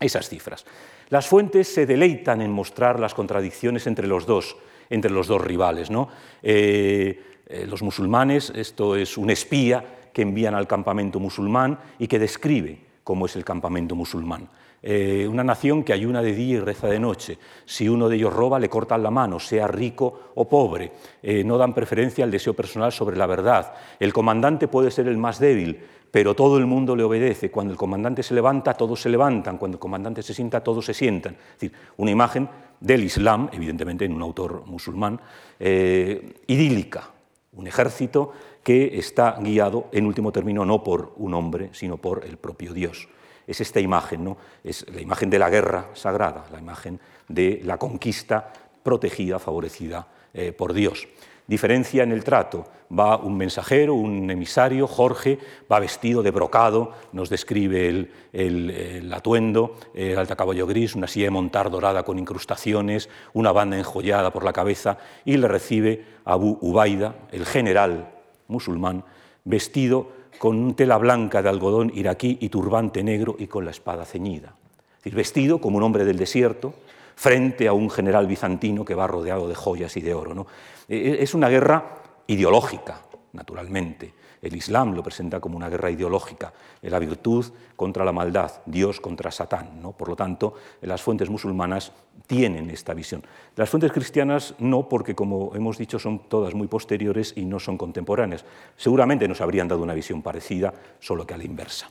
esas 0.00 0.28
cifras. 0.28 0.64
Las 1.10 1.26
fuentes 1.26 1.72
se 1.72 1.86
deleitan 1.86 2.42
en 2.42 2.50
mostrar 2.50 3.00
las 3.00 3.14
contradicciones 3.14 3.86
entre 3.86 4.06
los 4.06 4.26
dos, 4.26 4.56
entre 4.90 5.10
los 5.10 5.26
dos 5.26 5.40
rivales. 5.40 5.90
¿no? 5.90 6.08
Eh, 6.42 7.22
los 7.66 7.82
musulmanes, 7.82 8.52
esto 8.54 8.96
es 8.96 9.16
un 9.16 9.30
espía 9.30 10.10
que 10.12 10.22
envían 10.22 10.54
al 10.54 10.66
campamento 10.66 11.20
musulmán 11.20 11.78
y 11.98 12.08
que 12.08 12.18
describe 12.18 12.78
cómo 13.04 13.26
es 13.26 13.36
el 13.36 13.44
campamento 13.44 13.94
musulmán. 13.94 14.48
Eh, 14.80 15.26
una 15.28 15.42
nación 15.42 15.82
que 15.82 15.92
ayuna 15.92 16.22
de 16.22 16.32
día 16.32 16.56
y 16.56 16.60
reza 16.60 16.86
de 16.86 17.00
noche. 17.00 17.38
Si 17.64 17.88
uno 17.88 18.08
de 18.08 18.16
ellos 18.16 18.32
roba, 18.32 18.60
le 18.60 18.68
cortan 18.68 19.02
la 19.02 19.10
mano, 19.10 19.40
sea 19.40 19.66
rico 19.66 20.30
o 20.36 20.48
pobre. 20.48 20.92
Eh, 21.22 21.42
no 21.42 21.58
dan 21.58 21.74
preferencia 21.74 22.24
al 22.24 22.30
deseo 22.30 22.54
personal 22.54 22.92
sobre 22.92 23.16
la 23.16 23.26
verdad. 23.26 23.74
El 23.98 24.12
comandante 24.12 24.68
puede 24.68 24.90
ser 24.90 25.08
el 25.08 25.16
más 25.16 25.40
débil, 25.40 25.80
pero 26.10 26.34
todo 26.34 26.58
el 26.58 26.66
mundo 26.66 26.94
le 26.94 27.02
obedece. 27.02 27.50
Cuando 27.50 27.72
el 27.72 27.78
comandante 27.78 28.22
se 28.22 28.34
levanta, 28.34 28.74
todos 28.74 29.02
se 29.02 29.08
levantan. 29.08 29.58
Cuando 29.58 29.76
el 29.76 29.80
comandante 29.80 30.22
se 30.22 30.32
sienta, 30.32 30.62
todos 30.62 30.84
se 30.84 30.94
sientan. 30.94 31.34
Es 31.34 31.60
decir, 31.60 31.72
una 31.96 32.12
imagen 32.12 32.48
del 32.78 33.02
Islam, 33.02 33.48
evidentemente 33.52 34.04
en 34.04 34.12
un 34.12 34.22
autor 34.22 34.62
musulmán, 34.66 35.20
eh, 35.58 36.34
idílica. 36.46 37.10
Un 37.54 37.66
ejército 37.66 38.32
que 38.62 38.96
está 38.96 39.36
guiado, 39.40 39.88
en 39.90 40.06
último 40.06 40.30
término, 40.30 40.64
no 40.64 40.84
por 40.84 41.14
un 41.16 41.34
hombre, 41.34 41.70
sino 41.72 41.96
por 41.96 42.24
el 42.24 42.36
propio 42.36 42.72
Dios 42.72 43.08
es 43.48 43.60
esta 43.62 43.80
imagen, 43.80 44.22
¿no? 44.22 44.36
es 44.62 44.86
la 44.94 45.00
imagen 45.00 45.30
de 45.30 45.38
la 45.38 45.48
guerra 45.48 45.88
sagrada, 45.94 46.44
la 46.52 46.58
imagen 46.58 47.00
de 47.26 47.62
la 47.64 47.78
conquista 47.78 48.52
protegida, 48.82 49.38
favorecida 49.38 50.06
eh, 50.34 50.52
por 50.52 50.74
Dios. 50.74 51.08
Diferencia 51.46 52.02
en 52.02 52.12
el 52.12 52.24
trato, 52.24 52.66
va 52.96 53.16
un 53.16 53.38
mensajero, 53.38 53.94
un 53.94 54.30
emisario, 54.30 54.86
Jorge, 54.86 55.38
va 55.70 55.80
vestido 55.80 56.22
de 56.22 56.30
brocado, 56.30 56.92
nos 57.12 57.30
describe 57.30 57.88
el, 58.34 59.12
atuendo, 59.14 59.76
el 59.94 60.18
alta 60.18 60.36
caballo 60.36 60.66
gris, 60.66 60.94
una 60.94 61.06
silla 61.06 61.24
de 61.24 61.30
montar 61.30 61.70
dorada 61.70 62.02
con 62.02 62.18
incrustaciones, 62.18 63.08
una 63.32 63.50
banda 63.50 63.78
enjollada 63.78 64.30
por 64.30 64.44
la 64.44 64.52
cabeza, 64.52 64.98
y 65.24 65.38
le 65.38 65.48
recibe 65.48 66.04
Abu 66.26 66.58
Ubaida, 66.60 67.14
el 67.32 67.46
general 67.46 68.10
musulmán, 68.46 69.04
vestido 69.44 70.17
con 70.38 70.74
tela 70.74 70.96
blanca 70.98 71.42
de 71.42 71.48
algodón 71.48 71.92
iraquí 71.94 72.38
y 72.40 72.48
turbante 72.48 73.02
negro 73.02 73.36
y 73.38 73.46
con 73.46 73.64
la 73.64 73.70
espada 73.70 74.04
ceñida. 74.04 74.54
Es 74.98 75.04
decir, 75.04 75.14
vestido 75.14 75.60
como 75.60 75.78
un 75.78 75.82
hombre 75.82 76.04
del 76.04 76.16
desierto, 76.16 76.74
frente 77.18 77.66
a 77.66 77.72
un 77.72 77.90
general 77.90 78.28
bizantino 78.28 78.84
que 78.84 78.94
va 78.94 79.08
rodeado 79.08 79.48
de 79.48 79.54
joyas 79.56 79.96
y 79.96 80.00
de 80.00 80.14
oro. 80.14 80.34
¿no? 80.34 80.46
E, 80.88 80.96
e, 80.96 81.22
es 81.22 81.34
una 81.34 81.48
guerra 81.48 81.98
ideológica, 82.28 83.00
naturalmente, 83.32 84.12
el 84.42 84.54
Islam 84.54 84.94
lo 84.94 85.02
presenta 85.02 85.40
como 85.40 85.56
una 85.56 85.68
guerra 85.68 85.90
ideológica, 85.90 86.52
la 86.82 86.98
virtud 86.98 87.46
contra 87.76 88.04
la 88.04 88.12
maldad, 88.12 88.52
Dios 88.66 89.00
contra 89.00 89.30
Satán. 89.30 89.80
¿no? 89.82 89.92
Por 89.92 90.08
lo 90.08 90.16
tanto, 90.16 90.54
las 90.82 91.02
fuentes 91.02 91.30
musulmanas 91.30 91.92
tienen 92.26 92.70
esta 92.70 92.94
visión. 92.94 93.22
Las 93.56 93.70
fuentes 93.70 93.92
cristianas 93.92 94.54
no, 94.58 94.88
porque 94.88 95.14
como 95.14 95.52
hemos 95.54 95.78
dicho 95.78 95.98
son 95.98 96.28
todas 96.28 96.54
muy 96.54 96.68
posteriores 96.68 97.32
y 97.36 97.44
no 97.44 97.58
son 97.58 97.78
contemporáneas. 97.78 98.44
Seguramente 98.76 99.26
nos 99.26 99.40
habrían 99.40 99.68
dado 99.68 99.82
una 99.82 99.94
visión 99.94 100.22
parecida, 100.22 100.72
solo 101.00 101.26
que 101.26 101.34
a 101.34 101.38
la 101.38 101.44
inversa. 101.44 101.90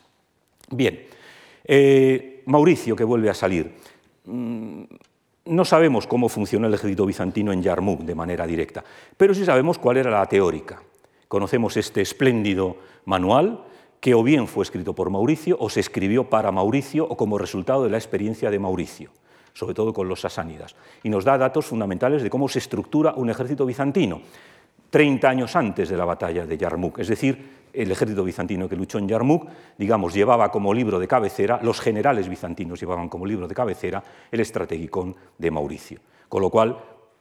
Bien, 0.69 1.07
eh, 1.63 2.43
Mauricio, 2.45 2.95
que 2.95 3.03
vuelve 3.03 3.29
a 3.29 3.33
salir. 3.33 3.75
Mm, 4.25 4.83
no 5.45 5.65
sabemos 5.65 6.07
cómo 6.07 6.29
funcionó 6.29 6.67
el 6.67 6.73
ejército 6.73 7.05
bizantino 7.05 7.51
en 7.51 7.63
Yarmouk 7.63 8.01
de 8.01 8.15
manera 8.15 8.45
directa, 8.45 8.83
pero 9.15 9.33
sí 9.33 9.45
sabemos 9.45 9.77
cuál 9.77 9.97
era 9.97 10.11
la 10.11 10.25
teórica. 10.25 10.81
Conocemos 11.27 11.77
este 11.77 12.01
espléndido 12.01 12.77
manual 13.05 13.63
que 13.99 14.13
o 14.13 14.23
bien 14.23 14.47
fue 14.47 14.63
escrito 14.63 14.93
por 14.93 15.09
Mauricio 15.09 15.57
o 15.59 15.69
se 15.69 15.79
escribió 15.79 16.29
para 16.29 16.51
Mauricio 16.51 17.05
o 17.05 17.17
como 17.17 17.37
resultado 17.37 17.83
de 17.83 17.89
la 17.89 17.97
experiencia 17.97 18.51
de 18.51 18.59
Mauricio, 18.59 19.11
sobre 19.53 19.73
todo 19.73 19.93
con 19.93 20.07
los 20.07 20.21
sasánidas, 20.21 20.75
y 21.03 21.09
nos 21.09 21.25
da 21.25 21.37
datos 21.37 21.65
fundamentales 21.65 22.23
de 22.23 22.29
cómo 22.29 22.47
se 22.47 22.59
estructura 22.59 23.13
un 23.15 23.29
ejército 23.29 23.65
bizantino. 23.65 24.21
30 24.89 25.29
años 25.29 25.55
antes 25.55 25.89
de 25.89 25.97
la 25.97 26.05
batalla 26.05 26.45
de 26.45 26.57
Yarmouk. 26.57 26.99
Es 26.99 27.09
decir, 27.09 27.67
el 27.73 27.91
ejército 27.91 28.23
bizantino 28.23 28.69
que 28.69 28.75
luchó 28.75 28.97
en 28.97 29.07
Yarmouk, 29.07 29.47
digamos, 29.77 30.13
llevaba 30.13 30.49
como 30.49 30.73
libro 30.73 30.99
de 30.99 31.07
cabecera, 31.07 31.59
los 31.61 31.81
generales 31.81 32.29
bizantinos 32.29 32.79
llevaban 32.79 33.09
como 33.09 33.25
libro 33.25 33.47
de 33.47 33.55
cabecera 33.55 34.03
el 34.31 34.39
estrategicón 34.39 35.15
de 35.37 35.51
Mauricio. 35.51 35.99
Con 36.29 36.41
lo 36.41 36.49
cual, 36.49 36.77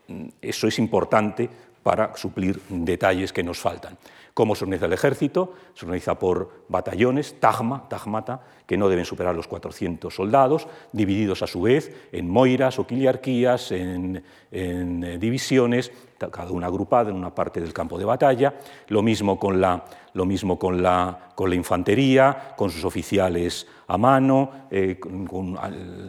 mm, 0.08 0.28
eso 0.40 0.68
es 0.68 0.78
importante 0.78 1.50
para 1.86 2.16
suplir 2.16 2.58
detalles 2.68 3.32
que 3.32 3.44
nos 3.44 3.60
faltan. 3.60 3.96
¿Cómo 4.36 4.54
se 4.54 4.64
organiza 4.64 4.84
el 4.84 4.92
ejército? 4.92 5.54
Se 5.72 5.86
organiza 5.86 6.18
por 6.18 6.66
batallones, 6.68 7.40
tagma, 7.40 7.88
tagmata, 7.88 8.42
que 8.66 8.76
no 8.76 8.90
deben 8.90 9.06
superar 9.06 9.34
los 9.34 9.48
400 9.48 10.14
soldados, 10.14 10.68
divididos 10.92 11.40
a 11.40 11.46
su 11.46 11.62
vez 11.62 11.90
en 12.12 12.28
moiras 12.28 12.78
o 12.78 12.86
quiliarquías, 12.86 13.72
en, 13.72 14.22
en 14.50 15.04
eh, 15.04 15.16
divisiones, 15.16 15.90
cada 16.18 16.50
una 16.50 16.66
agrupada 16.66 17.10
en 17.10 17.16
una 17.16 17.34
parte 17.34 17.60
del 17.62 17.72
campo 17.72 17.98
de 17.98 18.04
batalla. 18.04 18.54
Lo 18.88 19.02
mismo 19.02 19.38
con 19.38 19.60
la, 19.60 19.84
lo 20.14 20.24
mismo 20.24 20.58
con 20.58 20.82
la, 20.82 21.30
con 21.34 21.50
la 21.50 21.56
infantería, 21.56 22.54
con 22.56 22.70
sus 22.70 22.84
oficiales 22.84 23.66
a 23.88 23.98
mano, 23.98 24.50
eh, 24.70 24.98
con, 24.98 25.56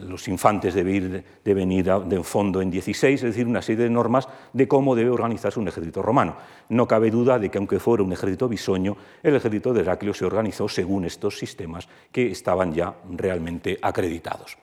los 0.08 0.26
infantes 0.28 0.74
deben 0.74 0.94
ir, 0.94 1.24
deben 1.44 1.70
ir 1.70 1.84
de 1.84 2.22
fondo 2.24 2.60
en 2.60 2.70
16, 2.70 3.22
es 3.22 3.22
decir, 3.22 3.46
una 3.46 3.62
serie 3.62 3.84
de 3.84 3.90
normas 3.90 4.28
de 4.52 4.66
cómo 4.66 4.96
debe 4.96 5.10
organizarse 5.10 5.60
un 5.60 5.68
ejército 5.68 6.02
romano. 6.02 6.36
No 6.70 6.88
cabe 6.88 7.10
duda 7.10 7.38
de 7.38 7.50
que, 7.50 7.58
aunque 7.58 7.78
fuera 7.78 8.02
un 8.02 8.12
ejército 8.18 8.48
bisoño, 8.48 8.96
el 9.22 9.36
ejército 9.36 9.72
de 9.72 9.80
Heraclio 9.80 10.12
se 10.12 10.26
organizó 10.26 10.68
según 10.68 11.04
estos 11.04 11.38
sistemas 11.38 11.88
que 12.12 12.30
estaban 12.30 12.74
ya 12.74 12.94
realmente 13.10 13.78
acreditados. 13.80 14.58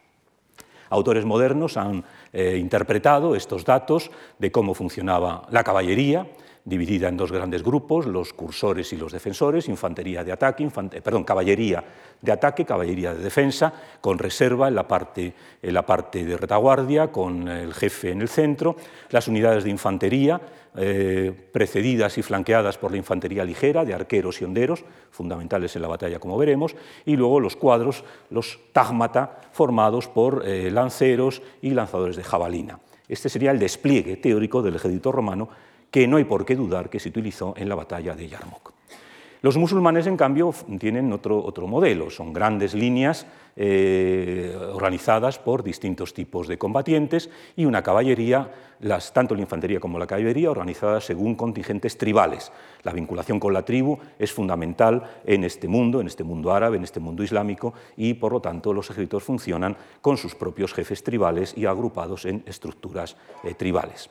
Autores 0.90 1.26
modernos 1.26 1.78
han 1.78 2.04
eh, 2.32 2.58
interpretado 2.60 3.36
estos 3.36 3.66
datos 3.66 4.12
de 4.38 4.52
cómo 4.52 4.74
funcionaba 4.74 5.48
la 5.50 5.64
caballería, 5.64 6.28
dividida 6.66 7.08
en 7.08 7.16
dos 7.16 7.32
grandes 7.32 7.64
grupos, 7.64 8.08
los 8.08 8.34
cursores 8.34 8.92
y 8.92 8.98
los 8.98 9.12
defensores, 9.12 9.70
infantería 9.70 10.24
de 10.24 10.32
ataque, 10.32 10.68
perdón, 11.04 11.24
caballería 11.24 11.84
de 12.20 12.32
ataque, 12.32 12.66
caballería 12.66 13.14
de 13.14 13.24
defensa, 13.24 13.72
con 14.02 14.18
reserva 14.18 14.68
en 14.68 14.76
la, 14.76 14.88
parte, 14.88 15.34
en 15.62 15.74
la 15.74 15.86
parte 15.86 16.26
de 16.26 16.36
retaguardia, 16.36 17.12
con 17.12 17.48
el 17.48 17.72
jefe 17.74 18.12
en 18.12 18.22
el 18.22 18.30
centro, 18.30 18.76
las 19.12 19.28
unidades 19.28 19.64
de 19.64 19.70
infantería, 19.70 20.42
eh, 20.76 21.32
precedidas 21.52 22.18
y 22.18 22.24
flanqueadas 22.24 22.80
por 22.80 22.92
la 22.92 22.98
infantería 22.98 23.46
ligera, 23.46 23.86
de 23.86 23.94
arqueros 23.94 24.42
y 24.42 24.46
honderos, 24.46 24.84
fundamentales 25.12 25.76
en 25.76 25.84
la 25.84 25.88
batalla 25.88 26.20
como 26.20 26.36
veremos, 26.38 26.76
y 27.06 27.16
luego 27.16 27.40
los 27.40 27.56
cuadros, 27.56 28.04
los 28.32 28.60
tagmata, 28.74 29.40
formados 29.52 30.08
por 30.08 30.44
eh, 30.46 30.72
lanceros 30.72 31.44
y 31.62 31.70
lanzadores 31.70 32.16
de 32.16 32.24
jabalina. 32.24 32.80
Este 33.08 33.30
sería 33.30 33.52
el 33.52 33.60
despliegue 33.60 34.18
teórico 34.18 34.64
del 34.64 34.76
ejército 34.76 35.12
romano 35.12 35.48
que 35.96 36.10
no 36.10 36.18
hay 36.18 36.26
por 36.26 36.44
qué 36.44 36.58
dudar 36.58 36.90
que 36.90 37.00
se 37.00 37.08
utilizó 37.08 37.54
en 37.56 37.70
la 37.70 37.76
batalla 37.76 38.14
de 38.16 38.28
Yarmouk. 38.28 38.74
Los 39.42 39.56
musulmanes, 39.56 40.08
en 40.08 40.18
cambio, 40.18 40.54
tienen 40.78 41.14
otro, 41.14 41.42
otro 41.42 41.68
modelo, 41.68 42.10
son 42.10 42.34
grandes 42.34 42.74
líneas 42.74 43.26
eh, 43.56 44.54
organizadas 44.74 45.40
por 45.40 45.64
distintos 45.64 46.14
tipos 46.14 46.50
de 46.50 46.58
combatientes 46.58 47.30
y 47.56 47.64
una 47.64 47.82
caballería, 47.82 48.52
las, 48.82 49.14
tanto 49.14 49.36
la 49.36 49.42
infantería 49.44 49.80
como 49.80 49.98
la 49.98 50.06
caballería, 50.06 50.52
organizadas 50.52 51.06
según 51.06 51.36
contingentes 51.36 51.98
tribales. 51.98 52.52
La 52.84 52.92
vinculación 52.92 53.40
con 53.40 53.54
la 53.54 53.64
tribu 53.64 53.98
es 54.20 54.34
fundamental 54.34 55.02
en 55.24 55.46
este 55.46 55.70
mundo, 55.70 56.02
en 56.02 56.08
este 56.08 56.26
mundo 56.26 56.52
árabe, 56.52 56.76
en 56.76 56.84
este 56.84 57.00
mundo 57.00 57.24
islámico, 57.24 57.74
y 57.96 58.16
por 58.16 58.34
lo 58.34 58.42
tanto 58.42 58.74
los 58.74 58.90
ejércitos 58.90 59.24
funcionan 59.24 59.78
con 60.02 60.18
sus 60.18 60.36
propios 60.36 60.74
jefes 60.74 61.04
tribales 61.04 61.54
y 61.56 61.66
agrupados 61.66 62.26
en 62.26 62.44
estructuras 62.46 63.16
eh, 63.46 63.54
tribales. 63.54 64.10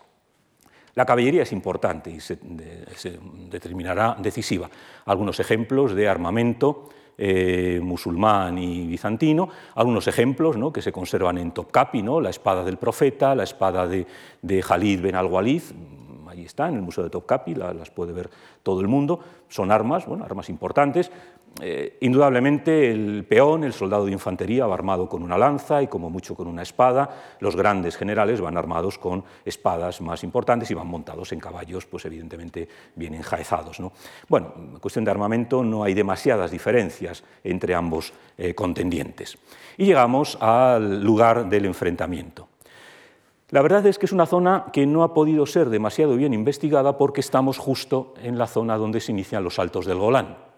La 0.94 1.04
caballería 1.04 1.42
es 1.42 1.52
importante 1.52 2.10
y 2.10 2.20
se, 2.20 2.38
determinará 3.50 4.16
decisiva. 4.18 4.70
Algunos 5.06 5.40
ejemplos 5.40 5.94
de 5.94 6.08
armamento 6.08 6.88
eh, 7.18 7.80
musulmán 7.82 8.58
y 8.58 8.86
bizantino, 8.86 9.48
algunos 9.74 10.06
ejemplos 10.08 10.56
¿no? 10.56 10.72
que 10.72 10.82
se 10.82 10.92
conservan 10.92 11.38
en 11.38 11.52
Topkapi, 11.52 12.02
¿no? 12.02 12.20
la 12.20 12.30
espada 12.30 12.64
del 12.64 12.76
profeta, 12.76 13.34
la 13.34 13.44
espada 13.44 13.86
de, 13.86 14.06
Khalid 14.62 15.00
ben 15.00 15.14
al-Walid, 15.14 15.62
ahí 16.28 16.44
está, 16.44 16.68
en 16.68 16.76
el 16.76 16.82
Museo 16.82 17.04
de 17.04 17.10
Topkapi, 17.10 17.54
las 17.54 17.90
puede 17.90 18.12
ver 18.12 18.30
todo 18.62 18.80
el 18.80 18.88
mundo, 18.88 19.20
son 19.48 19.70
armas, 19.70 20.06
bueno, 20.06 20.24
armas 20.24 20.48
importantes, 20.48 21.10
eh, 21.60 21.98
indudablemente 22.00 22.90
el 22.90 23.24
peón, 23.28 23.62
el 23.62 23.72
soldado 23.72 24.06
de 24.06 24.12
infantería, 24.12 24.66
va 24.66 24.74
armado 24.74 25.08
con 25.08 25.22
una 25.22 25.38
lanza 25.38 25.82
y 25.82 25.86
como 25.86 26.10
mucho 26.10 26.34
con 26.34 26.48
una 26.48 26.62
espada. 26.62 27.36
Los 27.38 27.54
grandes 27.54 27.96
generales 27.96 28.40
van 28.40 28.56
armados 28.56 28.98
con 28.98 29.22
espadas 29.44 30.00
más 30.00 30.24
importantes 30.24 30.70
y 30.70 30.74
van 30.74 30.88
montados 30.88 31.32
en 31.32 31.38
caballos, 31.38 31.86
pues 31.86 32.04
evidentemente 32.06 32.68
bien 32.96 33.14
enjaezados. 33.14 33.78
¿no? 33.78 33.92
Bueno, 34.28 34.52
en 34.56 34.78
cuestión 34.80 35.04
de 35.04 35.12
armamento 35.12 35.62
no 35.62 35.84
hay 35.84 35.94
demasiadas 35.94 36.50
diferencias 36.50 37.22
entre 37.44 37.74
ambos 37.74 38.12
eh, 38.36 38.54
contendientes. 38.54 39.38
Y 39.76 39.86
llegamos 39.86 40.36
al 40.40 41.04
lugar 41.04 41.48
del 41.48 41.66
enfrentamiento. 41.66 42.48
La 43.50 43.62
verdad 43.62 43.86
es 43.86 43.98
que 43.98 44.06
es 44.06 44.12
una 44.12 44.26
zona 44.26 44.66
que 44.72 44.86
no 44.86 45.04
ha 45.04 45.14
podido 45.14 45.46
ser 45.46 45.68
demasiado 45.68 46.16
bien 46.16 46.34
investigada 46.34 46.98
porque 46.98 47.20
estamos 47.20 47.58
justo 47.58 48.14
en 48.20 48.38
la 48.38 48.48
zona 48.48 48.76
donde 48.76 49.00
se 49.00 49.12
inician 49.12 49.44
los 49.44 49.54
saltos 49.54 49.86
del 49.86 49.98
Golán 49.98 50.53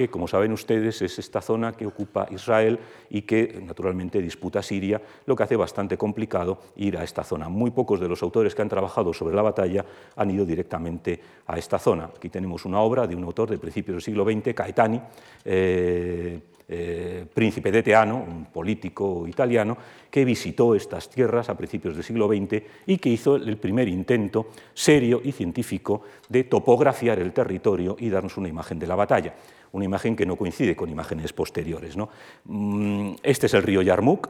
que, 0.00 0.08
como 0.08 0.26
saben 0.26 0.50
ustedes, 0.52 1.02
es 1.02 1.18
esta 1.18 1.42
zona 1.42 1.72
que 1.72 1.84
ocupa 1.84 2.26
Israel 2.30 2.78
y 3.10 3.20
que 3.20 3.60
naturalmente 3.62 4.22
disputa 4.22 4.62
Siria, 4.62 4.98
lo 5.26 5.36
que 5.36 5.42
hace 5.42 5.56
bastante 5.56 5.98
complicado 5.98 6.58
ir 6.76 6.96
a 6.96 7.04
esta 7.04 7.22
zona. 7.22 7.50
Muy 7.50 7.70
pocos 7.70 8.00
de 8.00 8.08
los 8.08 8.22
autores 8.22 8.54
que 8.54 8.62
han 8.62 8.70
trabajado 8.70 9.12
sobre 9.12 9.36
la 9.36 9.42
batalla 9.42 9.84
han 10.16 10.30
ido 10.30 10.46
directamente 10.46 11.20
a 11.46 11.58
esta 11.58 11.78
zona. 11.78 12.04
Aquí 12.16 12.30
tenemos 12.30 12.64
una 12.64 12.80
obra 12.80 13.06
de 13.06 13.14
un 13.14 13.24
autor 13.24 13.50
de 13.50 13.58
principios 13.58 13.96
del 13.96 14.02
siglo 14.02 14.24
XX, 14.24 14.54
Caetani, 14.54 15.02
eh, 15.44 16.40
eh, 16.72 17.26
príncipe 17.34 17.72
de 17.72 17.82
Teano, 17.82 18.16
un 18.16 18.44
político 18.46 19.26
italiano, 19.26 19.76
que 20.08 20.24
visitó 20.24 20.76
estas 20.76 21.10
tierras 21.10 21.48
a 21.48 21.56
principios 21.56 21.94
del 21.96 22.04
siglo 22.04 22.28
XX 22.28 22.62
y 22.86 22.98
que 22.98 23.08
hizo 23.08 23.34
el 23.34 23.56
primer 23.56 23.88
intento 23.88 24.50
serio 24.72 25.20
y 25.24 25.32
científico 25.32 26.02
de 26.28 26.44
topografiar 26.44 27.18
el 27.18 27.32
territorio 27.32 27.96
y 27.98 28.08
darnos 28.08 28.36
una 28.36 28.48
imagen 28.48 28.78
de 28.78 28.86
la 28.86 28.94
batalla 28.94 29.34
una 29.72 29.84
imagen 29.84 30.16
que 30.16 30.26
no 30.26 30.36
coincide 30.36 30.74
con 30.74 30.90
imágenes 30.90 31.32
posteriores. 31.32 31.96
¿no? 31.96 32.08
Mm, 32.44 33.14
este 33.22 33.46
es 33.46 33.54
el 33.54 33.62
río 33.62 33.82
Yarmouk, 33.82 34.28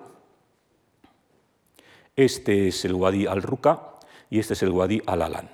este 2.16 2.68
es 2.68 2.84
el 2.84 2.94
Wadi 2.94 3.26
al-Ruka 3.26 3.98
y 4.28 4.38
este 4.38 4.54
es 4.54 4.62
el 4.62 4.70
Wadi 4.70 5.00
al-Alan. 5.06 5.48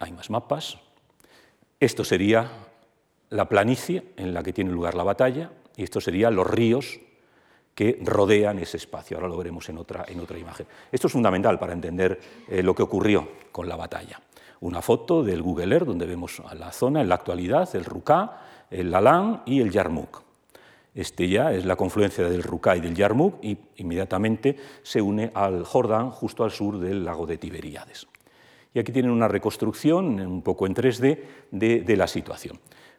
Hay 0.00 0.12
más 0.12 0.28
mapas. 0.28 0.78
Esto 1.80 2.04
sería 2.04 2.50
la 3.30 3.48
planicie 3.48 4.12
en 4.16 4.34
la 4.34 4.42
que 4.42 4.52
tiene 4.52 4.70
lugar 4.70 4.94
la 4.94 5.04
batalla 5.04 5.50
y 5.76 5.82
estos 5.82 6.04
serían 6.04 6.34
los 6.34 6.46
ríos 6.46 7.00
que 7.74 7.98
rodean 8.02 8.58
ese 8.58 8.78
espacio. 8.78 9.16
Ahora 9.16 9.28
lo 9.28 9.36
veremos 9.36 9.68
en 9.68 9.78
otra, 9.78 10.04
en 10.08 10.20
otra 10.20 10.38
imagen. 10.38 10.66
Esto 10.90 11.08
es 11.08 11.12
fundamental 11.12 11.58
para 11.58 11.72
entender 11.72 12.18
eh, 12.48 12.62
lo 12.62 12.74
que 12.74 12.82
ocurrió 12.82 13.28
con 13.52 13.68
la 13.68 13.76
batalla 13.76 14.20
una 14.60 14.82
foto 14.82 15.22
del 15.22 15.42
Google 15.42 15.74
Earth 15.74 15.86
donde 15.86 16.06
vemos 16.06 16.40
a 16.40 16.54
la 16.54 16.72
zona 16.72 17.00
en 17.00 17.08
la 17.08 17.16
actualidad, 17.16 17.68
el 17.74 17.84
Ruká, 17.84 18.40
el 18.70 18.90
Lalán 18.90 19.42
y 19.46 19.60
el 19.60 19.70
Yarmouk. 19.70 20.22
Este 20.94 21.28
ya 21.28 21.52
es 21.52 21.66
la 21.66 21.76
confluencia 21.76 22.26
del 22.28 22.42
Ruká 22.42 22.76
y 22.76 22.80
del 22.80 22.94
Yarmouk 22.94 23.44
y 23.44 23.58
inmediatamente 23.76 24.56
se 24.82 25.02
une 25.02 25.30
al 25.34 25.64
Jordán 25.64 26.10
justo 26.10 26.42
al 26.42 26.50
sur 26.50 26.78
del 26.78 27.04
lago 27.04 27.26
de 27.26 27.36
Tiberíades. 27.36 28.06
Y 28.72 28.78
aquí 28.78 28.92
tienen 28.92 29.10
una 29.10 29.28
reconstrucción 29.28 30.20
un 30.20 30.42
poco 30.42 30.66
en 30.66 30.74
3D 30.74 31.20
de, 31.50 31.96
la 31.96 32.06
situación. 32.06 32.58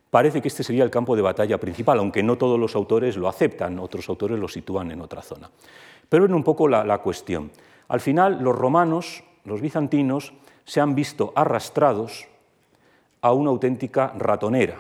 Parece 0.09 0.41
que 0.41 0.47
este 0.47 0.63
sería 0.63 0.83
el 0.83 0.89
campo 0.89 1.15
de 1.15 1.21
batalla 1.21 1.59
principal, 1.59 1.99
aunque 1.99 2.23
no 2.23 2.37
todos 2.37 2.59
los 2.59 2.75
autores 2.75 3.17
lo 3.17 3.27
aceptan, 3.27 3.77
otros 3.79 4.07
autores 4.09 4.39
lo 4.39 4.47
sitúan 4.47 4.91
en 4.91 5.01
otra 5.01 5.21
zona. 5.21 5.49
Pero 6.07 6.23
ven 6.23 6.33
un 6.33 6.43
poco 6.43 6.67
la 6.67 6.97
cuestión. 6.99 7.51
Al 7.89 7.99
final, 7.99 8.39
los 8.41 8.55
romanos, 8.55 9.23
los 9.43 9.61
bizantinos, 9.61 10.33
se 10.65 10.81
han 10.81 10.95
visto 10.95 11.33
arrastrados 11.35 12.27
a 13.21 13.33
una 13.33 13.49
auténtica 13.49 14.13
ratonera 14.17 14.79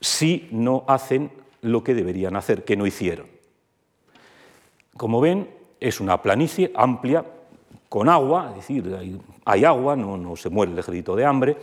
si 0.00 0.48
no 0.52 0.84
hacen 0.86 1.30
lo 1.62 1.82
que 1.82 1.94
deberían 1.94 2.36
hacer, 2.36 2.64
que 2.64 2.76
no 2.76 2.86
hicieron. 2.86 3.26
Como 4.96 5.20
ven, 5.20 5.48
es 5.80 5.98
una 5.98 6.20
planicie 6.20 6.70
amplia, 6.74 7.24
con 7.88 8.08
agua, 8.08 8.48
es 8.50 8.56
decir, 8.56 9.20
hay, 9.44 9.64
agua, 9.64 9.96
no, 9.96 10.16
no 10.16 10.36
se 10.36 10.50
muere 10.50 10.72
el 10.72 10.78
ejército 10.78 11.16
de 11.16 11.24
hambre, 11.24 11.56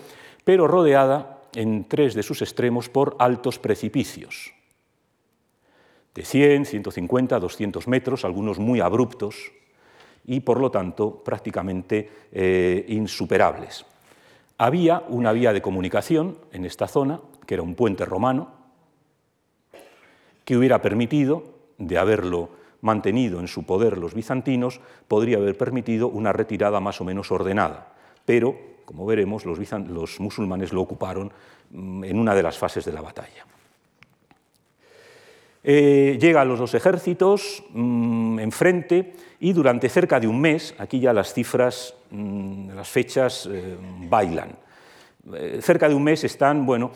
pero 0.44 0.68
rodeada 0.68 1.41
en 1.56 1.86
tres 1.88 2.14
de 2.14 2.24
sus 2.24 2.41
extremos 2.41 2.89
por 2.89 3.16
altos 3.20 3.60
precipicios, 3.60 4.54
de 6.14 6.26
100, 6.26 6.66
150, 6.66 7.39
200 7.39 7.88
metros, 7.88 8.26
algunos 8.26 8.60
muy 8.60 8.82
abruptos, 8.82 9.52
y 10.26 10.41
por 10.41 10.60
lo 10.60 10.70
tanto 10.70 11.24
prácticamente 11.24 12.10
eh, 12.32 12.86
insuperables. 12.89 13.86
Había 14.58 15.04
una 15.08 15.32
vía 15.32 15.54
de 15.54 15.62
comunicación 15.62 16.38
en 16.51 16.66
esta 16.66 16.88
zona, 16.88 17.20
que 17.47 17.55
era 17.55 17.63
un 17.63 17.76
puente 17.76 18.05
romano, 18.05 18.51
que 20.46 20.58
hubiera 20.58 20.82
permitido, 20.82 21.43
de 21.78 21.97
haberlo 21.97 22.50
mantenido 22.82 23.39
en 23.39 23.47
su 23.47 23.63
poder 23.63 23.97
los 23.97 24.13
bizantinos, 24.13 24.82
podría 25.08 25.38
haber 25.38 25.58
permitido 25.58 26.08
una 26.08 26.34
retirada 26.34 26.80
más 26.80 27.01
o 27.01 27.05
menos 27.05 27.32
ordenada, 27.32 27.93
pero 28.26 28.71
como 28.86 29.05
veremos, 29.05 29.45
los, 29.45 30.20
musulmanes 30.20 30.74
lo 30.74 30.82
ocuparon 30.82 31.32
mm, 31.71 32.03
en 32.03 32.20
una 32.20 32.36
de 32.36 32.43
las 32.43 32.58
fases 32.58 32.86
de 32.86 32.91
la 32.91 33.01
batalla. 33.01 33.45
Eh, 35.63 36.17
llegan 36.20 36.47
los 36.47 36.58
dos 36.58 36.74
ejércitos 36.74 37.63
mm, 37.71 38.39
enfrente 38.39 39.13
y 39.39 39.53
durante 39.53 39.89
cerca 39.89 40.20
de 40.20 40.28
un 40.28 40.41
mes, 40.41 40.74
aquí 40.79 40.99
ya 40.99 41.13
las 41.13 41.33
cifras, 41.33 41.93
mm, 42.09 42.71
las 42.71 42.89
fechas 42.89 43.47
eh, 43.51 43.78
bailan. 44.09 44.55
Eh, 45.33 45.59
cerca 45.62 45.87
de 45.87 45.93
un 45.93 46.03
mes 46.03 46.24
están 46.24 46.66
bueno, 46.66 46.91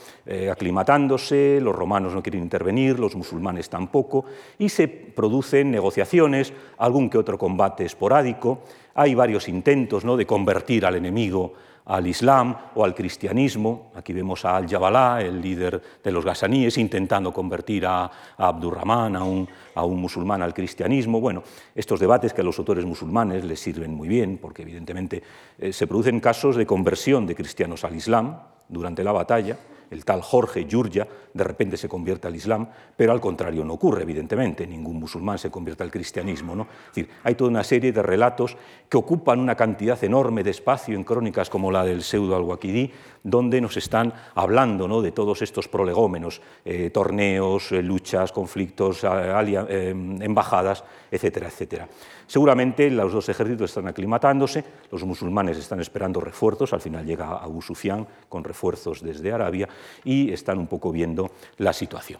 aclimatándose, 0.51 1.59
los 1.61 1.75
romanos 1.75 2.15
no 2.15 2.23
quieren 2.23 2.41
intervenir, 2.41 2.99
los 2.99 3.15
musulmanes 3.15 3.69
tampoco, 3.69 4.25
y 4.57 4.69
se 4.69 4.87
producen 4.87 5.69
negociaciones, 5.69 6.51
algún 6.79 7.07
que 7.07 7.19
otro 7.19 7.37
combate 7.37 7.85
esporádico, 7.85 8.63
hay 8.95 9.13
varios 9.13 9.47
intentos 9.47 10.05
¿no? 10.05 10.17
de 10.17 10.25
convertir 10.25 10.85
al 10.85 10.95
enemigo 10.95 11.53
al 11.85 12.07
Islam 12.07 12.55
o 12.75 12.83
al 12.83 12.95
cristianismo. 12.95 13.91
Aquí 13.95 14.13
vemos 14.13 14.43
a 14.45 14.57
Al-Jabalá, 14.57 15.21
el 15.21 15.41
líder 15.41 15.81
de 16.03 16.11
los 16.11 16.25
gasaníes, 16.25 16.77
intentando 16.77 17.31
convertir 17.31 17.85
a, 17.85 18.09
Abdurrahman, 18.37 19.15
a 19.15 19.23
un, 19.23 19.47
a 19.75 19.85
un, 19.85 19.99
musulmán, 19.99 20.41
al 20.41 20.53
cristianismo. 20.53 21.21
Bueno, 21.21 21.43
estos 21.73 21.99
debates 21.99 22.33
que 22.33 22.41
a 22.41 22.43
los 22.43 22.57
autores 22.57 22.85
musulmanes 22.85 23.43
les 23.43 23.59
sirven 23.59 23.93
muy 23.93 24.07
bien, 24.07 24.39
porque 24.41 24.63
evidentemente 24.63 25.21
eh, 25.59 25.71
se 25.71 25.87
producen 25.87 26.19
casos 26.19 26.55
de 26.55 26.65
conversión 26.65 27.25
de 27.27 27.35
cristianos 27.35 27.83
al 27.83 27.95
Islam 27.95 28.39
durante 28.67 29.03
la 29.03 29.11
batalla 29.11 29.57
el 29.91 30.05
tal 30.05 30.21
Jorge 30.21 30.65
Yurya 30.65 31.07
de 31.33 31.43
repente 31.43 31.75
se 31.75 31.89
convierte 31.89 32.27
al 32.27 32.35
Islam, 32.35 32.67
pero 32.95 33.11
al 33.11 33.19
contrario 33.19 33.65
no 33.65 33.73
ocurre, 33.73 34.03
evidentemente, 34.03 34.65
ningún 34.65 34.97
musulmán 34.97 35.37
se 35.37 35.51
convierte 35.51 35.83
al 35.83 35.91
cristianismo. 35.91 36.55
¿no? 36.55 36.63
Es 36.63 36.95
decir, 36.95 37.09
hay 37.23 37.35
toda 37.35 37.49
una 37.49 37.63
serie 37.63 37.91
de 37.91 38.01
relatos 38.01 38.55
que 38.87 38.97
ocupan 38.97 39.39
una 39.39 39.55
cantidad 39.55 40.01
enorme 40.03 40.43
de 40.43 40.51
espacio 40.51 40.95
en 40.95 41.03
crónicas 41.03 41.49
como 41.49 41.71
la 41.71 41.83
del 41.83 42.03
pseudo 42.03 42.37
al-Waqidí, 42.37 42.91
donde 43.23 43.59
nos 43.59 43.75
están 43.75 44.13
hablando 44.33 44.87
¿no? 44.87 45.01
de 45.01 45.11
todos 45.11 45.41
estos 45.41 45.67
prolegómenos, 45.67 46.41
eh, 46.63 46.89
torneos, 46.89 47.71
eh, 47.71 47.81
luchas, 47.81 48.31
conflictos, 48.31 49.03
eh, 49.03 49.89
embajadas, 50.21 50.83
etcétera, 51.15 51.47
etcétera. 51.47 51.87
Seguramente 52.27 52.89
los 52.89 53.11
dos 53.11 53.29
ejércitos 53.29 53.71
están 53.71 53.87
aclimatándose, 53.87 54.63
los 54.91 55.03
musulmanes 55.03 55.57
están 55.57 55.79
esperando 55.79 56.19
refuerzos, 56.19 56.73
al 56.73 56.81
final 56.81 57.05
llega 57.05 57.37
Abu 57.37 57.61
Sufyan 57.61 58.05
con 58.29 58.43
refuerzos 58.43 59.01
desde 59.01 59.31
Arabia 59.31 59.67
y 60.03 60.31
están 60.31 60.59
un 60.59 60.67
poco 60.67 60.91
viendo 60.91 61.31
la 61.57 61.73
situación. 61.73 62.19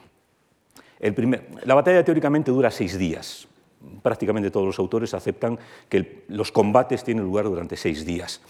la 1.64 1.76
batalla 1.76 2.04
teóricamente 2.04 2.52
dura 2.52 2.72
seis 2.72 2.98
días. 2.98 3.48
Prácticamente 4.02 4.50
todos 4.50 4.66
los 4.66 4.80
autores 4.80 5.14
aceptan 5.14 5.60
que 5.90 6.24
los 6.30 6.52
combates 6.52 7.04
tienen 7.04 7.24
lugar 7.24 7.46
durante 7.46 7.78
seis 7.78 8.06
días. 8.06 8.42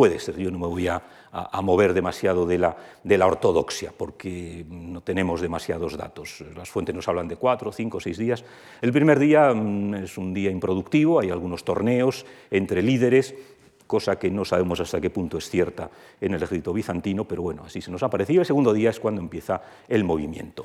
Puede 0.00 0.18
ser, 0.18 0.38
yo 0.38 0.50
no 0.50 0.58
me 0.58 0.66
voy 0.66 0.88
a, 0.88 1.02
mover 1.62 1.92
demasiado 1.92 2.46
de 2.46 2.56
la, 2.56 3.26
ortodoxia, 3.26 3.92
porque 3.94 4.64
no 4.66 5.02
tenemos 5.02 5.42
demasiados 5.42 5.94
datos. 5.94 6.42
Las 6.56 6.70
fuentes 6.70 6.94
nos 6.94 7.06
hablan 7.06 7.28
de 7.28 7.36
cuatro, 7.36 7.70
cinco, 7.70 8.00
seis 8.00 8.16
días. 8.16 8.42
El 8.80 8.94
primer 8.94 9.18
día 9.18 9.52
mm, 9.52 9.96
es 9.96 10.16
un 10.16 10.32
día 10.32 10.50
improductivo, 10.50 11.20
hay 11.20 11.28
algunos 11.28 11.64
torneos 11.64 12.24
entre 12.50 12.80
líderes, 12.80 13.34
cosa 13.86 14.18
que 14.18 14.30
no 14.30 14.46
sabemos 14.46 14.80
hasta 14.80 15.02
qué 15.02 15.10
punto 15.10 15.36
es 15.36 15.50
cierta 15.50 15.90
en 16.18 16.32
el 16.32 16.42
ejército 16.42 16.72
bizantino, 16.72 17.28
pero 17.28 17.42
bueno, 17.42 17.64
así 17.66 17.82
se 17.82 17.90
nos 17.90 18.02
ha 18.02 18.08
parecido. 18.08 18.40
El 18.40 18.46
segundo 18.46 18.72
día 18.72 18.88
es 18.88 19.00
cuando 19.00 19.20
empieza 19.20 19.60
el 19.86 20.02
movimiento. 20.02 20.64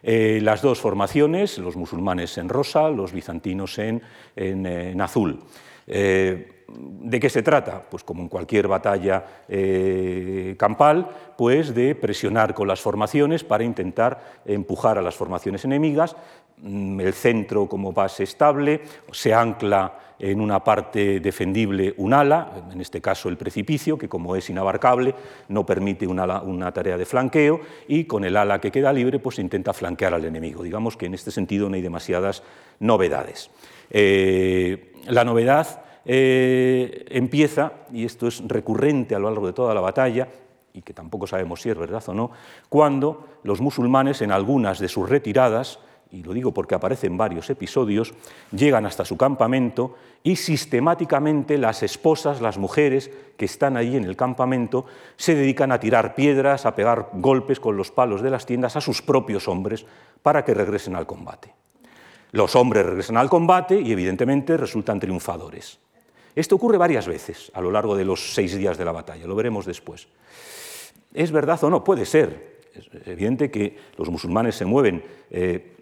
Eh, 0.00 0.38
las 0.44 0.62
dos 0.62 0.78
formaciones, 0.78 1.58
los 1.58 1.74
musulmanes 1.74 2.38
en 2.38 2.48
rosa, 2.48 2.88
los 2.88 3.10
bizantinos 3.10 3.80
en, 3.80 4.00
en, 4.36 5.00
azul. 5.00 5.40
Eh, 5.88 6.52
¿De 6.78 7.20
qué 7.20 7.30
se 7.30 7.42
trata? 7.42 7.82
Pues 7.88 8.04
como 8.04 8.22
en 8.22 8.28
cualquier 8.28 8.68
batalla 8.68 9.24
eh, 9.48 10.54
campal, 10.58 11.08
pues 11.36 11.74
de 11.74 11.94
presionar 11.94 12.52
con 12.52 12.68
las 12.68 12.80
formaciones 12.80 13.44
para 13.44 13.64
intentar 13.64 14.42
empujar 14.44 14.98
a 14.98 15.02
las 15.02 15.14
formaciones 15.14 15.64
enemigas. 15.64 16.16
Mm, 16.58 17.00
el 17.00 17.14
centro 17.14 17.66
como 17.66 17.92
base 17.92 18.24
estable, 18.24 18.82
se 19.10 19.32
ancla 19.32 19.98
en 20.18 20.40
una 20.40 20.64
parte 20.64 21.20
defendible 21.20 21.94
un 21.98 22.14
ala, 22.14 22.52
en 22.72 22.80
este 22.80 23.00
caso 23.00 23.28
el 23.28 23.36
precipicio, 23.36 23.98
que 23.98 24.08
como 24.08 24.34
es 24.36 24.48
inabarcable 24.48 25.14
no 25.48 25.66
permite 25.66 26.06
una, 26.06 26.72
tarea 26.72 26.96
de 26.96 27.04
flanqueo, 27.04 27.60
y 27.88 28.04
con 28.04 28.24
el 28.24 28.36
ala 28.36 28.60
que 28.60 28.70
queda 28.70 28.92
libre 28.92 29.18
pues 29.18 29.38
intenta 29.38 29.72
flanquear 29.72 30.14
al 30.14 30.24
enemigo. 30.24 30.62
Digamos 30.62 30.96
que 30.96 31.06
en 31.06 31.14
este 31.14 31.30
sentido 31.30 31.68
no 31.68 31.76
hay 31.76 31.82
demasiadas 31.82 32.42
novedades. 32.80 33.50
Eh, 33.90 34.94
la 35.06 35.24
novedad 35.24 35.85
eh, 36.06 37.04
empieza, 37.10 37.72
y 37.92 38.04
esto 38.04 38.28
es 38.28 38.42
recurrente 38.46 39.14
a 39.14 39.18
lo 39.18 39.28
largo 39.28 39.46
de 39.46 39.52
toda 39.52 39.74
la 39.74 39.80
batalla, 39.80 40.28
y 40.72 40.82
que 40.82 40.94
tampoco 40.94 41.26
sabemos 41.26 41.62
si 41.62 41.70
es 41.70 41.76
verdad 41.76 42.02
o 42.06 42.14
no, 42.14 42.30
cuando 42.68 43.26
los 43.42 43.60
musulmanes 43.60 44.22
en 44.22 44.30
algunas 44.30 44.78
de 44.78 44.88
sus 44.88 45.08
retiradas 45.08 45.80
y 46.10 46.22
lo 46.22 46.32
digo 46.32 46.52
porque 46.52 46.74
aparecen 46.74 47.16
varios 47.16 47.50
episodios, 47.50 48.14
llegan 48.52 48.86
hasta 48.86 49.04
su 49.04 49.16
campamento 49.16 49.96
y 50.22 50.36
sistemáticamente 50.36 51.58
las 51.58 51.82
esposas, 51.82 52.40
las 52.40 52.58
mujeres 52.58 53.10
que 53.36 53.44
están 53.44 53.76
allí 53.76 53.96
en 53.96 54.04
el 54.04 54.16
campamento, 54.16 54.86
se 55.16 55.34
dedican 55.34 55.72
a 55.72 55.80
tirar 55.80 56.14
piedras, 56.14 56.64
a 56.64 56.74
pegar 56.74 57.10
golpes 57.14 57.60
con 57.60 57.76
los 57.76 57.90
palos 57.90 58.22
de 58.22 58.30
las 58.30 58.46
tiendas 58.46 58.76
a 58.76 58.80
sus 58.80 59.02
propios 59.02 59.48
hombres 59.48 59.84
para 60.22 60.44
que 60.44 60.54
regresen 60.54 60.96
al 60.96 61.06
combate. 61.06 61.54
Los 62.32 62.54
hombres 62.56 62.86
regresan 62.86 63.16
al 63.16 63.28
combate 63.28 63.80
y 63.80 63.92
evidentemente 63.92 64.56
resultan 64.56 65.00
triunfadores. 65.00 65.80
Esto 66.36 66.56
ocurre 66.56 66.76
varias 66.76 67.08
veces 67.08 67.50
a 67.54 67.62
lo 67.62 67.70
largo 67.70 67.96
de 67.96 68.04
los 68.04 68.34
seis 68.34 68.54
días 68.54 68.76
de 68.76 68.84
la 68.84 68.92
batalla, 68.92 69.26
lo 69.26 69.34
veremos 69.34 69.64
después. 69.64 70.06
¿Es 71.14 71.32
verdad 71.32 71.64
o 71.64 71.70
no? 71.70 71.82
Puede 71.82 72.04
ser. 72.04 72.60
Es 72.74 72.90
evidente 73.06 73.50
que 73.50 73.74
los 73.96 74.10
musulmanes 74.10 74.54
se 74.54 74.66
mueven 74.66 75.02
eh, 75.30 75.76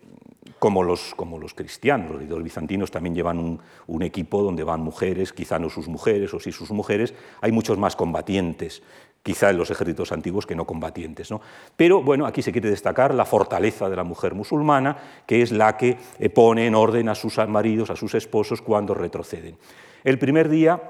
como 0.60 0.84
los, 0.84 1.12
como 1.16 1.40
los 1.40 1.54
cristianos. 1.54 2.22
Los 2.22 2.42
bizantinos 2.44 2.92
también 2.92 3.16
llevan 3.16 3.58
un, 3.88 4.02
equipo 4.02 4.44
donde 4.44 4.62
van 4.62 4.80
mujeres, 4.80 5.32
quizá 5.32 5.58
no 5.58 5.68
sus 5.70 5.88
mujeres 5.88 6.32
o 6.34 6.38
sí 6.38 6.52
sus 6.52 6.70
mujeres. 6.70 7.14
Hay 7.40 7.50
muchos 7.50 7.76
más 7.76 7.96
combatientes, 7.96 8.80
quizá 9.24 9.50
en 9.50 9.58
los 9.58 9.72
ejércitos 9.72 10.12
antiguos 10.12 10.46
que 10.46 10.54
no 10.54 10.66
combatientes. 10.66 11.30
Pero 11.74 12.00
bueno, 12.00 12.26
aquí 12.26 12.42
se 12.42 12.52
quiere 12.52 12.70
destacar 12.70 13.12
la 13.12 13.24
fortaleza 13.24 13.90
de 13.90 13.96
la 13.96 14.04
mujer 14.04 14.36
musulmana, 14.36 14.96
que 15.26 15.42
es 15.42 15.50
la 15.50 15.76
que 15.76 15.98
pone 16.32 16.68
en 16.68 16.76
orden 16.76 17.08
a 17.08 17.16
sus 17.16 17.38
maridos, 17.48 17.90
a 17.90 17.96
sus 17.96 18.14
esposos 18.14 18.62
cuando 18.62 18.94
retroceden. 18.94 19.56
El 20.04 20.18
primer 20.18 20.48
día 20.48 20.80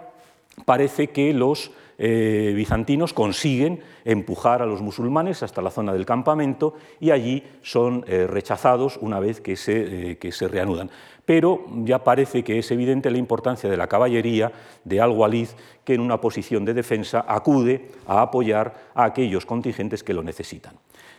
parece 0.64 1.08
que 1.08 1.32
los 1.32 1.70
eh, 1.96 2.52
bizantinos 2.56 3.12
consiguen 3.12 3.80
empujar 4.04 4.60
a 4.60 4.66
los 4.66 4.82
musulmanes 4.82 5.44
hasta 5.44 5.62
la 5.62 5.70
zona 5.70 5.92
del 5.92 6.04
campamento 6.04 6.74
y 6.98 7.12
allí 7.12 7.44
son 7.62 8.04
eh, 8.08 8.26
rechazados 8.26 8.98
una 9.00 9.20
vez 9.20 9.40
que 9.40 9.54
se, 9.54 10.10
eh, 10.10 10.18
que 10.18 10.32
se, 10.32 10.48
reanudan. 10.48 10.90
Pero 11.24 11.64
ya 11.84 12.02
parece 12.02 12.42
que 12.42 12.58
es 12.58 12.70
evidente 12.72 13.10
la 13.10 13.18
importancia 13.18 13.70
de 13.70 13.76
la 13.76 13.86
caballería 13.86 14.50
de 14.82 15.00
Al-Walid, 15.00 15.48
que 15.84 15.94
en 15.94 16.00
una 16.00 16.20
posición 16.20 16.64
de 16.64 16.74
defensa 16.74 17.24
acude 17.28 17.90
a 18.06 18.20
apoyar 18.22 18.74
a 18.94 19.04
aquellos 19.04 19.46
contingentes 19.46 20.02
que 20.02 20.14
lo 20.14 20.24
necesitan. 20.24 20.74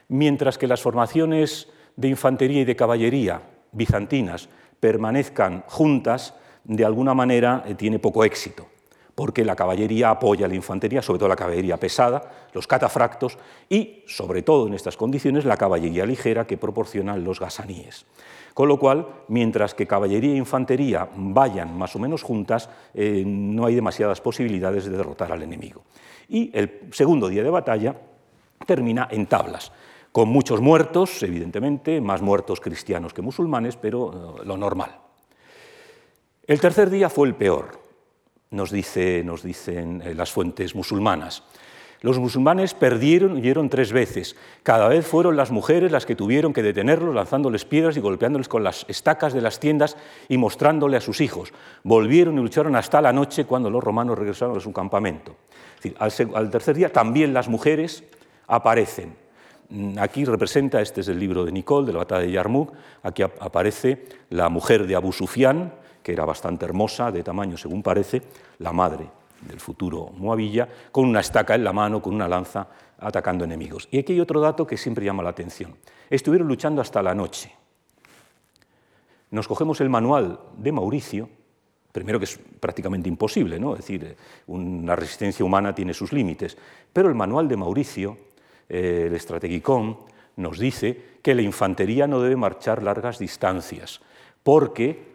Mientras 0.10 0.58
que 0.58 0.68
las 0.68 0.82
formaciones 0.82 1.70
de 1.96 2.10
infantería 2.10 2.62
y 2.62 2.66
de 2.66 2.76
caballería 2.76 3.42
bizantinas 3.72 4.50
permanezcan 4.80 5.64
juntas, 5.68 6.36
de 6.66 6.86
alguna 6.86 7.14
manera 7.14 7.64
tiene 7.78 8.00
poco 8.00 8.24
éxito 8.24 8.68
porque 9.16 9.46
la 9.46 9.56
caballería 9.56 10.10
apoya 10.10 10.46
a 10.46 10.50
la 10.50 10.56
infantería, 10.56 11.02
sobre 11.02 11.20
todo 11.20 11.30
la 11.30 11.38
caballería 11.38 11.78
pesada, 11.78 12.50
los 12.54 12.68
catafractos 12.68 13.38
y, 13.70 14.04
sobre 14.08 14.42
todo 14.42 14.68
en 14.68 14.74
estas 14.74 14.98
condiciones, 14.98 15.46
la 15.46 15.56
caballería 15.56 16.06
ligera 16.06 16.46
que 16.46 16.58
proporcionan 16.58 17.24
los 17.24 17.40
gasaníes. 17.40 18.06
Con 18.54 18.68
lo 18.68 18.78
cual, 18.78 19.08
mientras 19.30 19.74
que 19.74 19.88
caballería 19.88 20.34
e 20.34 20.38
infantería 20.38 21.10
vayan 21.16 21.78
más 21.78 21.96
o 21.96 22.00
menos 22.00 22.24
juntas, 22.24 22.70
eh, 22.94 23.24
no 23.26 23.66
hay 23.66 23.76
demasiadas 23.76 24.20
posibilidades 24.20 24.86
de 24.86 24.98
derrotar 24.98 25.32
al 25.32 25.44
enemigo. 25.44 25.84
Y 26.28 26.52
el 26.54 26.82
segundo 26.92 27.30
día 27.30 27.44
de 27.44 27.50
batalla 27.50 27.96
termina 28.66 29.08
en 29.12 29.28
tablas, 29.28 29.72
con 30.12 30.30
muchos 30.30 30.60
muertos, 30.60 31.24
evidentemente, 31.24 32.02
más 32.02 32.22
muertos 32.22 32.60
cristianos 32.60 33.14
que 33.14 33.22
musulmanes, 33.22 33.78
pero 33.78 34.40
eh, 34.42 34.46
lo 34.46 34.58
normal. 34.58 35.05
El 36.48 36.62
tercer 36.62 36.92
día 36.92 37.10
fue 37.10 37.28
el 37.28 37.34
peor, 37.34 37.80
nos, 38.52 38.70
dice, 38.70 39.24
nos 39.26 39.42
dicen 39.42 40.04
eh, 40.06 40.14
las 40.14 40.32
fuentes 40.32 40.76
musulmanas. 40.76 41.42
Los 42.02 42.20
musulmanes 42.20 42.76
perdieron 42.76 43.36
y 43.36 43.40
huyeron 43.40 43.68
tres 43.68 43.92
veces. 43.92 44.36
Cada 44.62 44.88
vez 44.88 45.08
fueron 45.08 45.38
las 45.38 45.50
mujeres 45.50 45.92
las 45.92 46.06
que 46.06 46.16
tuvieron 46.16 46.54
que 46.54 46.62
detenerlos 46.62 47.16
lanzándoles 47.16 47.66
piedras 47.66 47.98
y 47.98 48.00
golpeándoles 48.00 48.48
con 48.48 48.64
las 48.64 48.86
estacas 48.88 49.34
de 49.34 49.42
las 49.42 49.60
tiendas 49.60 49.98
y 50.30 50.38
mostrándole 50.38 50.98
a 50.98 51.02
sus 51.02 51.20
hijos. 51.20 51.52
Volvieron 51.84 52.38
y 52.38 52.42
lucharon 52.42 52.76
hasta 52.76 53.02
la 53.02 53.12
noche 53.12 53.46
cuando 53.46 53.72
los 53.72 53.84
romanos 53.84 54.20
regresaron 54.20 54.56
a 54.56 54.60
su 54.60 54.72
campamento. 54.72 55.36
al, 55.98 56.52
tercer 56.52 56.76
día 56.76 56.94
también 56.94 57.34
las 57.34 57.50
mujeres 57.50 58.04
aparecen. 58.46 59.16
Mm, 59.70 59.98
aquí 59.98 60.26
representa, 60.26 60.80
este 60.80 61.02
es 61.02 61.08
el 61.08 61.20
libro 61.20 61.44
de 61.44 61.52
Nicole, 61.52 61.88
de 61.88 61.94
la 61.94 62.00
batalla 62.00 62.22
de 62.22 62.32
Yarmouk, 62.32 62.72
aquí 63.02 63.24
aparece 63.24 64.06
la 64.30 64.50
mujer 64.50 64.86
de 64.86 64.96
Abu 64.96 65.12
Sufyan, 65.12 65.74
que 66.06 66.14
era 66.14 66.24
bastante 66.24 66.66
hermosa, 66.66 67.12
de 67.12 67.24
tamaño 67.24 67.58
según 67.58 67.82
parece, 67.82 68.22
la 68.60 68.72
madre 68.72 69.10
del 69.42 69.60
futuro 69.60 70.12
Moabilla, 70.16 70.70
con 70.92 71.06
una 71.06 71.20
estaca 71.20 71.56
en 71.56 71.64
la 71.64 71.74
mano, 71.74 72.00
con 72.00 72.14
una 72.14 72.28
lanza, 72.28 72.68
atacando 73.00 73.44
enemigos. 73.44 73.88
Y 73.90 73.98
aquí 73.98 74.14
hay 74.14 74.20
otro 74.20 74.40
dato 74.40 74.68
que 74.68 74.78
siempre 74.78 75.04
llama 75.04 75.24
la 75.24 75.32
atención. 75.32 75.76
Estuvieron 76.08 76.48
luchando 76.48 76.80
hasta 76.80 77.02
la 77.02 77.16
noche. 77.16 77.52
Nos 79.32 79.48
cogemos 79.48 79.82
el 79.82 79.90
manual 79.90 80.40
de 80.56 80.72
Mauricio, 80.72 81.28
primero 81.92 82.20
que 82.20 82.26
es 82.26 82.40
prácticamente 82.60 83.10
imposible, 83.10 83.60
¿no? 83.60 83.74
es 83.74 83.80
decir, 83.80 84.16
una 84.46 84.96
resistencia 84.96 85.44
humana 85.44 85.74
tiene 85.74 85.96
sus 85.96 86.14
límites, 86.14 86.56
pero 86.94 87.10
el 87.10 87.16
manual 87.16 87.48
de 87.48 87.58
Mauricio, 87.58 88.16
eh, 88.70 89.08
el 89.10 89.20
Strategicon, 89.20 89.98
nos 90.36 90.60
dice 90.60 91.18
que 91.24 91.34
la 91.34 91.42
infantería 91.42 92.06
no 92.06 92.22
debe 92.22 92.36
marchar 92.36 92.84
largas 92.84 93.18
distancias, 93.18 94.02
porque 94.44 95.15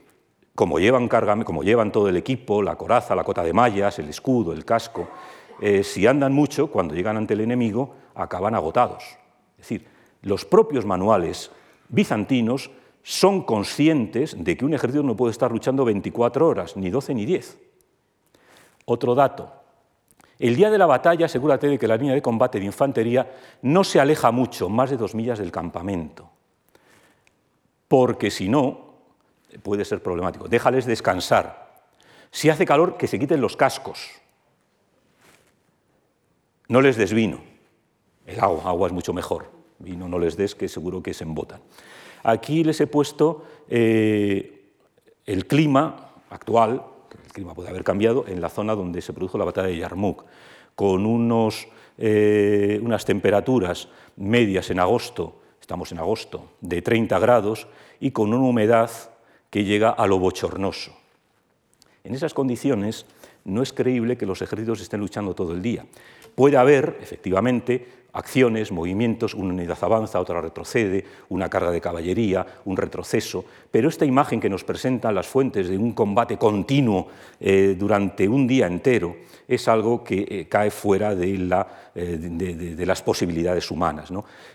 como 0.60 0.78
llevan, 0.78 1.08
carga, 1.08 1.42
como 1.42 1.62
llevan 1.62 1.90
todo 1.90 2.10
el 2.10 2.18
equipo, 2.18 2.60
la 2.60 2.76
coraza, 2.76 3.14
la 3.14 3.24
cota 3.24 3.42
de 3.42 3.54
mallas, 3.54 3.98
el 3.98 4.10
escudo, 4.10 4.52
el 4.52 4.66
casco, 4.66 5.08
eh, 5.58 5.82
si 5.82 6.06
andan 6.06 6.34
mucho, 6.34 6.66
cuando 6.66 6.94
llegan 6.94 7.16
ante 7.16 7.32
el 7.32 7.40
enemigo, 7.40 7.94
acaban 8.14 8.54
agotados. 8.54 9.02
Es 9.52 9.60
decir, 9.60 9.86
los 10.20 10.44
propios 10.44 10.84
manuales 10.84 11.50
bizantinos 11.88 12.70
son 13.02 13.44
conscientes 13.44 14.36
de 14.44 14.54
que 14.54 14.66
un 14.66 14.74
ejército 14.74 15.02
no 15.02 15.16
puede 15.16 15.30
estar 15.30 15.50
luchando 15.50 15.82
24 15.86 16.46
horas, 16.46 16.76
ni 16.76 16.90
12 16.90 17.14
ni 17.14 17.24
10. 17.24 17.58
Otro 18.84 19.14
dato. 19.14 19.50
El 20.38 20.56
día 20.56 20.68
de 20.68 20.76
la 20.76 20.84
batalla, 20.84 21.24
asegúrate 21.24 21.68
de 21.68 21.78
que 21.78 21.88
la 21.88 21.96
línea 21.96 22.12
de 22.12 22.20
combate 22.20 22.60
de 22.60 22.66
infantería 22.66 23.32
no 23.62 23.82
se 23.82 23.98
aleja 23.98 24.30
mucho, 24.30 24.68
más 24.68 24.90
de 24.90 24.98
dos 24.98 25.14
millas 25.14 25.38
del 25.38 25.52
campamento, 25.52 26.28
porque 27.88 28.30
si 28.30 28.50
no, 28.50 28.89
puede 29.62 29.84
ser 29.84 30.02
problemático. 30.02 30.48
Déjales 30.48 30.86
descansar. 30.86 31.70
Si 32.30 32.48
hace 32.48 32.64
calor, 32.64 32.96
que 32.96 33.06
se 33.06 33.18
quiten 33.18 33.40
los 33.40 33.56
cascos. 33.56 34.10
No 36.68 36.80
les 36.80 36.96
des 36.96 37.12
vino. 37.12 37.40
El 38.26 38.38
agua, 38.40 38.62
agua 38.66 38.86
es 38.86 38.92
mucho 38.92 39.12
mejor. 39.12 39.50
Vino 39.78 40.08
no 40.08 40.18
les 40.18 40.36
des, 40.36 40.54
que 40.54 40.68
seguro 40.68 41.02
que 41.02 41.14
se 41.14 41.24
embotan. 41.24 41.60
Aquí 42.22 42.62
les 42.64 42.80
he 42.80 42.86
puesto 42.86 43.44
eh, 43.68 44.72
el 45.26 45.46
clima 45.46 46.12
actual, 46.28 46.84
el 47.24 47.32
clima 47.32 47.54
puede 47.54 47.70
haber 47.70 47.82
cambiado, 47.82 48.24
en 48.28 48.40
la 48.40 48.50
zona 48.50 48.74
donde 48.74 49.00
se 49.00 49.12
produjo 49.12 49.38
la 49.38 49.44
batalla 49.44 49.68
de 49.68 49.78
Yarmouk, 49.78 50.24
con 50.74 51.06
unos, 51.06 51.66
eh, 51.98 52.78
unas 52.82 53.04
temperaturas 53.04 53.88
medias 54.16 54.70
en 54.70 54.80
agosto, 54.80 55.40
estamos 55.60 55.92
en 55.92 55.98
agosto, 55.98 56.50
de 56.60 56.82
30 56.82 57.18
grados 57.18 57.68
y 58.00 58.10
con 58.10 58.32
una 58.34 58.46
humedad 58.46 58.90
que 59.50 59.64
llega 59.64 59.90
a 59.90 60.06
lo 60.06 60.18
bochornoso. 60.18 60.96
En 62.04 62.14
esas 62.14 62.32
condiciones 62.32 63.04
no 63.44 63.62
es 63.62 63.72
creíble 63.72 64.16
que 64.16 64.26
los 64.26 64.42
ejércitos 64.42 64.80
estén 64.80 65.00
luchando 65.00 65.34
todo 65.34 65.52
el 65.52 65.60
día. 65.60 65.84
Puede 66.34 66.56
haber, 66.56 66.98
efectivamente, 67.02 67.86
acciones, 68.12 68.72
movimientos, 68.72 69.34
una 69.34 69.54
unidad 69.54 69.78
avanza, 69.82 70.20
otra 70.20 70.40
retrocede, 70.40 71.04
una 71.28 71.48
carga 71.48 71.70
de 71.70 71.80
caballería, 71.80 72.46
un 72.64 72.76
retroceso, 72.76 73.44
pero 73.70 73.88
esta 73.88 74.04
imagen 74.04 74.40
que 74.40 74.48
nos 74.48 74.64
presentan 74.64 75.14
las 75.14 75.26
fuentes 75.26 75.68
de 75.68 75.78
un 75.78 75.92
combate 75.92 76.36
continuo 76.36 77.08
eh, 77.38 77.76
durante 77.78 78.28
un 78.28 78.46
día 78.46 78.66
entero 78.66 79.16
es 79.46 79.66
algo 79.66 80.04
que 80.04 80.26
eh, 80.28 80.46
cae 80.48 80.70
fuera 80.70 81.14
de, 81.14 81.34
eh, 81.94 82.86
las 82.86 83.02
posibilidades 83.02 83.70
humanas. 83.70 84.10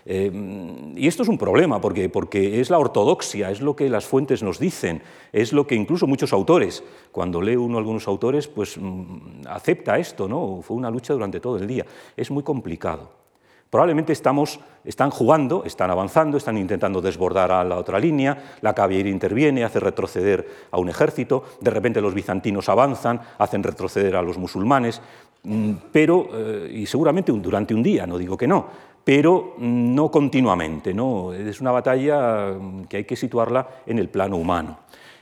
y 0.06 1.06
esto 1.06 1.22
es 1.22 1.28
un 1.28 1.36
problema, 1.36 1.80
porque, 1.80 2.08
porque 2.08 2.60
es 2.60 2.70
la 2.70 2.78
ortodoxia, 2.78 3.50
es 3.50 3.60
lo 3.60 3.76
que 3.76 3.90
las 3.90 4.06
fuentes 4.06 4.42
nos 4.42 4.58
dicen, 4.58 5.02
es 5.32 5.52
lo 5.52 5.66
que 5.66 5.74
incluso 5.74 6.06
muchos 6.06 6.32
autores, 6.32 6.82
cuando 7.12 7.42
lee 7.42 7.56
uno 7.56 7.76
algunos 7.76 8.08
autores, 8.08 8.48
pues 8.48 8.78
mm, 8.78 9.42
acepta 9.48 9.98
esto, 9.98 10.28
¿no? 10.28 10.62
fue 10.62 10.76
una 10.76 10.90
lucha 10.90 11.12
durante 11.12 11.40
todo 11.40 11.58
el 11.58 11.66
día, 11.66 11.84
es 12.16 12.30
muy 12.30 12.42
complicado. 12.42 13.25
Probablemente 13.70 14.12
estamos, 14.12 14.60
están 14.84 15.10
jugando, 15.10 15.64
están 15.64 15.90
avanzando, 15.90 16.36
están 16.36 16.56
intentando 16.56 17.00
desbordar 17.00 17.50
a 17.50 17.64
la 17.64 17.76
otra 17.76 17.98
línea, 17.98 18.56
la 18.60 18.74
caballería 18.74 19.10
interviene, 19.10 19.64
hace 19.64 19.80
retroceder 19.80 20.48
a 20.70 20.78
un 20.78 20.88
ejército, 20.88 21.42
de 21.60 21.70
repente 21.70 22.00
los 22.00 22.14
bizantinos 22.14 22.68
avanzan, 22.68 23.20
hacen 23.38 23.64
retroceder 23.64 24.14
a 24.14 24.22
los 24.22 24.38
musulmanes, 24.38 25.02
mm, 25.42 25.72
pero, 25.90 26.28
eh, 26.32 26.70
y 26.72 26.86
seguramente 26.86 27.32
durante 27.32 27.74
un 27.74 27.82
día, 27.82 28.06
no 28.06 28.18
digo 28.18 28.36
que 28.36 28.46
no, 28.46 28.66
pero 29.02 29.54
no 29.58 30.10
continuamente, 30.10 30.94
¿no? 30.94 31.32
es 31.32 31.60
una 31.60 31.72
batalla 31.72 32.52
mm, 32.52 32.84
que 32.84 32.98
hay 32.98 33.04
que 33.04 33.16
situarla 33.16 33.68
en 33.84 33.98
el 33.98 34.08
plano 34.08 34.36
humano. 34.36 34.78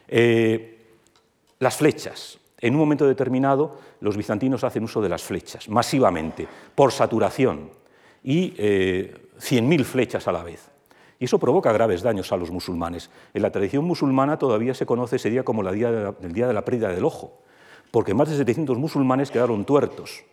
Eh, 0.07 0.71
las 1.61 1.77
flechas. 1.77 2.39
En 2.61 2.75
un 2.75 2.81
momento 2.81 3.07
determinado, 3.07 3.79
los 4.01 4.17
bizantinos 4.17 4.65
hacen 4.65 4.85
uso 4.85 5.01
de 5.01 5.09
las 5.09 5.23
flechas, 5.23 5.69
masivamente, 5.69 6.47
por 6.75 6.93
saturación 6.93 7.84
y 8.25 8.55
eh, 8.59 9.15
100.000 9.39 9.85
flechas 9.85 10.27
a 10.27 10.33
la 10.33 10.43
vez. 10.43 10.71
Y 11.21 11.27
eso 11.27 11.39
provoca 11.39 11.73
graves 11.73 12.03
daños 12.03 12.33
a 12.33 12.37
los 12.37 12.51
musulmanes. 12.51 13.11
En 13.33 13.43
la 13.43 13.53
tradición 13.53 13.85
musulmana 13.85 14.39
todavía 14.39 14.75
se 14.75 14.87
conoce 14.87 15.17
ese 15.17 15.31
día 15.31 15.45
como 15.45 15.63
el 15.63 15.79
día 15.79 16.49
de 16.49 16.53
la 16.53 16.65
pérdida 16.65 16.89
del 16.89 17.05
ojo, 17.05 17.39
porque 17.93 18.15
más 18.15 18.29
de 18.29 18.37
700 18.37 18.77
musulmanes 18.79 19.31
quedaron 19.31 19.65
tuertos, 19.65 20.25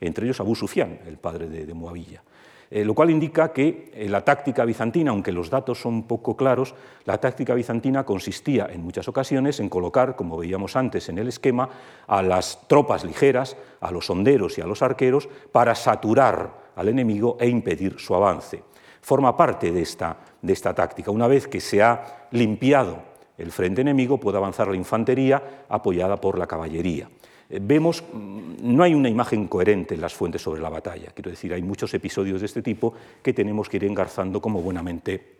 entre 0.00 0.24
ellos 0.24 0.40
Abu 0.40 0.54
Sufyan, 0.54 1.00
el 1.06 1.18
padre 1.18 1.48
de, 1.48 1.66
de 1.66 1.74
Muavilla. 1.74 2.22
Eh, 2.70 2.84
lo 2.84 2.94
cual 2.94 3.10
indica 3.10 3.52
que 3.52 3.92
eh, 3.94 4.08
la 4.08 4.24
táctica 4.24 4.64
bizantina, 4.64 5.10
aunque 5.10 5.30
los 5.30 5.50
datos 5.50 5.80
son 5.80 6.04
poco 6.04 6.36
claros, 6.36 6.74
la 7.04 7.18
táctica 7.18 7.54
bizantina 7.54 8.04
consistía 8.04 8.66
en 8.72 8.82
muchas 8.82 9.06
ocasiones 9.06 9.60
en 9.60 9.68
colocar, 9.68 10.16
como 10.16 10.38
veíamos 10.38 10.74
antes 10.74 11.08
en 11.08 11.18
el 11.18 11.28
esquema, 11.28 11.68
a 12.06 12.22
las 12.22 12.66
tropas 12.66 13.04
ligeras, 13.04 13.56
a 13.80 13.90
los 13.90 14.08
honderos 14.10 14.58
y 14.58 14.62
a 14.62 14.66
los 14.66 14.82
arqueros 14.82 15.28
para 15.52 15.74
saturar 15.74 16.63
al 16.76 16.88
enemigo 16.88 17.36
e 17.40 17.48
impedir 17.48 17.98
su 17.98 18.14
avance. 18.14 18.62
Forma 19.00 19.36
parte 19.36 19.70
de 19.70 19.82
esta, 19.82 20.16
de 20.40 20.52
esta 20.52 20.74
táctica. 20.74 21.10
Una 21.10 21.26
vez 21.26 21.46
que 21.46 21.60
se 21.60 21.82
ha 21.82 22.28
limpiado 22.30 22.98
el 23.36 23.52
frente 23.52 23.80
enemigo, 23.82 24.18
puede 24.18 24.38
avanzar 24.38 24.68
la 24.68 24.76
infantería 24.76 25.64
apoyada 25.68 26.20
por 26.20 26.38
la 26.38 26.46
caballería. 26.46 27.08
Eh, 27.50 27.58
vemos, 27.60 28.02
mm, 28.02 28.54
no 28.60 28.82
hay 28.82 28.94
una 28.94 29.08
imagen 29.08 29.48
coherente 29.48 29.94
en 29.94 30.00
las 30.00 30.14
fuentes 30.14 30.42
sobre 30.42 30.62
la 30.62 30.70
batalla. 30.70 31.10
Quiero 31.14 31.30
decir, 31.30 31.52
hay 31.52 31.62
muchos 31.62 31.92
episodios 31.94 32.40
de 32.40 32.46
este 32.46 32.62
tipo 32.62 32.94
que 33.22 33.32
tenemos 33.32 33.68
que 33.68 33.76
ir 33.76 33.84
engarzando 33.84 34.40
como 34.40 34.62
buenamente 34.62 35.38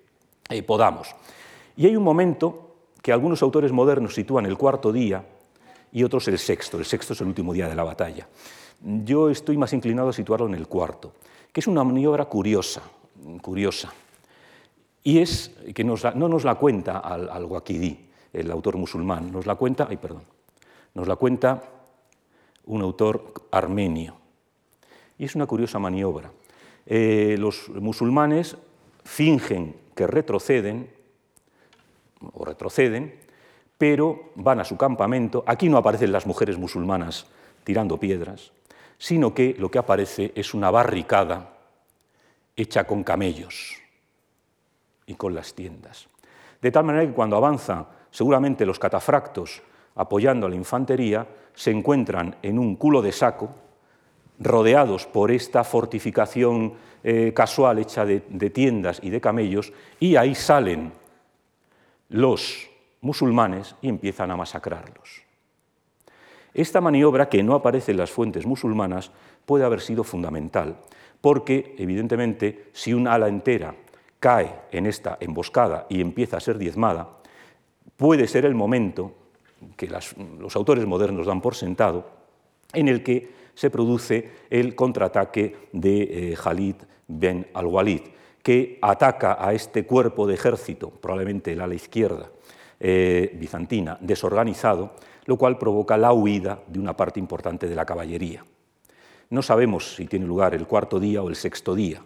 eh, 0.50 0.62
podamos. 0.62 1.14
Y 1.76 1.86
hay 1.86 1.96
un 1.96 2.04
momento 2.04 2.76
que 3.02 3.12
algunos 3.12 3.42
autores 3.42 3.72
modernos 3.72 4.14
sitúan 4.14 4.46
el 4.46 4.56
cuarto 4.56 4.92
día 4.92 5.24
y 5.92 6.04
otros 6.04 6.28
el 6.28 6.38
sexto. 6.38 6.78
El 6.78 6.84
sexto 6.84 7.12
es 7.12 7.20
el 7.20 7.28
último 7.28 7.52
día 7.52 7.68
de 7.68 7.74
la 7.74 7.84
batalla. 7.84 8.26
Yo 8.84 9.30
estoy 9.30 9.56
más 9.56 9.72
inclinado 9.72 10.10
a 10.10 10.12
situarlo 10.12 10.46
en 10.46 10.54
el 10.54 10.68
cuarto, 10.68 11.14
que 11.50 11.60
es 11.60 11.66
una 11.66 11.82
maniobra 11.82 12.26
curiosa, 12.26 12.82
curiosa. 13.40 13.92
Y 15.02 15.20
es 15.20 15.52
que 15.74 15.84
no 15.84 15.96
nos 16.28 16.44
la 16.44 16.54
cuenta 16.56 16.98
al, 16.98 17.30
al 17.30 17.48
el 18.32 18.50
autor 18.50 18.76
musulmán, 18.76 19.32
nos 19.32 19.46
la 19.46 19.54
cuenta, 19.54 19.86
ay, 19.88 19.96
perdón, 19.96 20.22
nos 20.92 21.08
la 21.08 21.16
cuenta 21.16 21.62
un 22.66 22.82
autor 22.82 23.32
armenio. 23.50 24.16
Y 25.16 25.24
es 25.24 25.34
una 25.34 25.46
curiosa 25.46 25.78
maniobra. 25.78 26.30
Eh, 26.84 27.36
los 27.38 27.70
musulmanes 27.70 28.56
fingen 29.04 29.76
que 29.94 30.06
retroceden, 30.06 30.90
o 32.32 32.44
retroceden, 32.44 33.14
pero 33.78 34.32
van 34.34 34.60
a 34.60 34.64
su 34.64 34.76
campamento. 34.76 35.44
Aquí 35.46 35.68
no 35.68 35.78
aparecen 35.78 36.12
las 36.12 36.26
mujeres 36.26 36.58
musulmanas 36.58 37.26
tirando 37.64 37.98
piedras, 37.98 38.52
sino 39.04 39.34
que 39.34 39.54
lo 39.58 39.70
que 39.70 39.78
aparece 39.78 40.32
es 40.34 40.54
una 40.54 40.70
barricada 40.70 41.50
hecha 42.56 42.84
con 42.84 43.04
camellos 43.04 43.76
y 45.04 45.12
con 45.12 45.34
las 45.34 45.52
tiendas. 45.52 46.08
De 46.62 46.70
tal 46.70 46.84
manera 46.84 47.06
que 47.06 47.12
cuando 47.12 47.36
avanza 47.36 47.86
seguramente 48.10 48.64
los 48.64 48.78
catafractos 48.78 49.60
apoyando 49.96 50.46
a 50.46 50.48
la 50.48 50.56
infantería, 50.56 51.26
se 51.52 51.70
encuentran 51.70 52.36
en 52.40 52.58
un 52.58 52.76
culo 52.76 53.02
de 53.02 53.12
saco, 53.12 53.50
rodeados 54.38 55.04
por 55.04 55.30
esta 55.30 55.64
fortificación 55.64 56.72
eh, 57.02 57.34
casual 57.36 57.80
hecha 57.80 58.06
de 58.06 58.50
tiendas 58.54 59.00
y 59.02 59.10
de 59.10 59.20
camellos, 59.20 59.70
y 60.00 60.16
ahí 60.16 60.34
salen 60.34 60.94
los 62.08 62.70
musulmanes 63.02 63.76
y 63.82 63.90
empiezan 63.90 64.30
a 64.30 64.36
masacrarlos. 64.38 65.23
Esta 66.54 66.80
maniobra, 66.80 67.28
que 67.28 67.42
no 67.42 67.54
aparece 67.54 67.90
en 67.90 67.98
las 67.98 68.12
fuentes 68.12 68.46
musulmanas, 68.46 69.10
puede 69.44 69.64
haber 69.64 69.80
sido 69.80 70.04
fundamental, 70.04 70.76
porque, 71.20 71.74
evidentemente, 71.78 72.66
si 72.72 72.94
un 72.94 73.08
ala 73.08 73.28
entera 73.28 73.74
cae 74.20 74.54
en 74.70 74.86
esta 74.86 75.18
emboscada 75.20 75.86
y 75.90 76.00
empieza 76.00 76.36
a 76.36 76.40
ser 76.40 76.56
diezmada, 76.56 77.18
puede 77.96 78.28
ser 78.28 78.44
el 78.44 78.54
momento 78.54 79.12
que 79.76 79.88
los 79.88 80.56
autores 80.56 80.86
modernos 80.86 81.26
dan 81.26 81.40
por 81.40 81.56
sentado, 81.56 82.08
en 82.72 82.88
el 82.88 83.02
que 83.02 83.30
se 83.54 83.70
produce 83.70 84.30
el 84.50 84.74
contraataque 84.74 85.68
de 85.72 86.02
eh, 86.32 86.36
Khalid 86.36 86.76
ben 87.08 87.46
al-Walid, 87.54 88.00
que 88.42 88.78
ataca 88.82 89.38
a 89.40 89.54
este 89.54 89.86
cuerpo 89.86 90.26
de 90.26 90.34
ejército, 90.34 90.90
probablemente 90.90 91.52
el 91.52 91.60
ala 91.60 91.74
izquierda, 91.74 92.30
eh, 92.78 93.34
bizantina, 93.38 93.96
desorganizado, 94.00 94.94
lo 95.26 95.36
cual 95.36 95.58
provoca 95.58 95.96
la 95.96 96.12
huida 96.12 96.60
de 96.66 96.78
una 96.78 96.96
parte 96.96 97.20
importante 97.20 97.68
de 97.68 97.74
la 97.74 97.84
caballería. 97.84 98.44
No 99.30 99.42
sabemos 99.42 99.94
si 99.96 100.06
tiene 100.06 100.26
lugar 100.26 100.54
el 100.54 100.66
cuarto 100.66 101.00
día 101.00 101.22
o 101.22 101.28
el 101.28 101.36
sexto 101.36 101.74
día. 101.74 102.02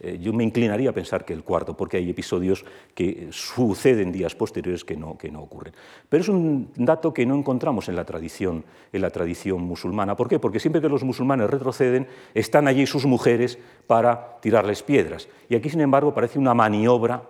Eh, 0.00 0.18
yo 0.20 0.32
me 0.32 0.44
inclinaría 0.44 0.90
a 0.90 0.92
pensar 0.92 1.24
que 1.24 1.32
el 1.32 1.42
cuarto, 1.42 1.76
porque 1.76 1.96
hay 1.96 2.10
episodios 2.10 2.64
que 2.94 3.28
suceden 3.30 4.12
días 4.12 4.34
posteriores 4.34 4.84
que 4.84 4.96
no, 4.96 5.16
que 5.16 5.30
no 5.30 5.40
ocurren. 5.40 5.72
Pero 6.08 6.22
es 6.22 6.28
un 6.28 6.70
dato 6.76 7.14
que 7.14 7.24
no 7.24 7.34
encontramos 7.34 7.88
en 7.88 7.96
la, 7.96 8.04
tradición, 8.04 8.64
en 8.92 9.00
la 9.00 9.10
tradición 9.10 9.62
musulmana. 9.62 10.16
¿Por 10.16 10.28
qué? 10.28 10.38
Porque 10.38 10.60
siempre 10.60 10.82
que 10.82 10.88
los 10.88 11.04
musulmanes 11.04 11.48
retroceden, 11.48 12.06
están 12.34 12.68
allí 12.68 12.84
sus 12.86 13.06
mujeres 13.06 13.58
para 13.86 14.38
tirarles 14.42 14.82
piedras. 14.82 15.28
Y 15.48 15.54
aquí, 15.54 15.70
sin 15.70 15.80
embargo, 15.80 16.12
parece 16.12 16.38
una 16.38 16.52
maniobra 16.52 17.22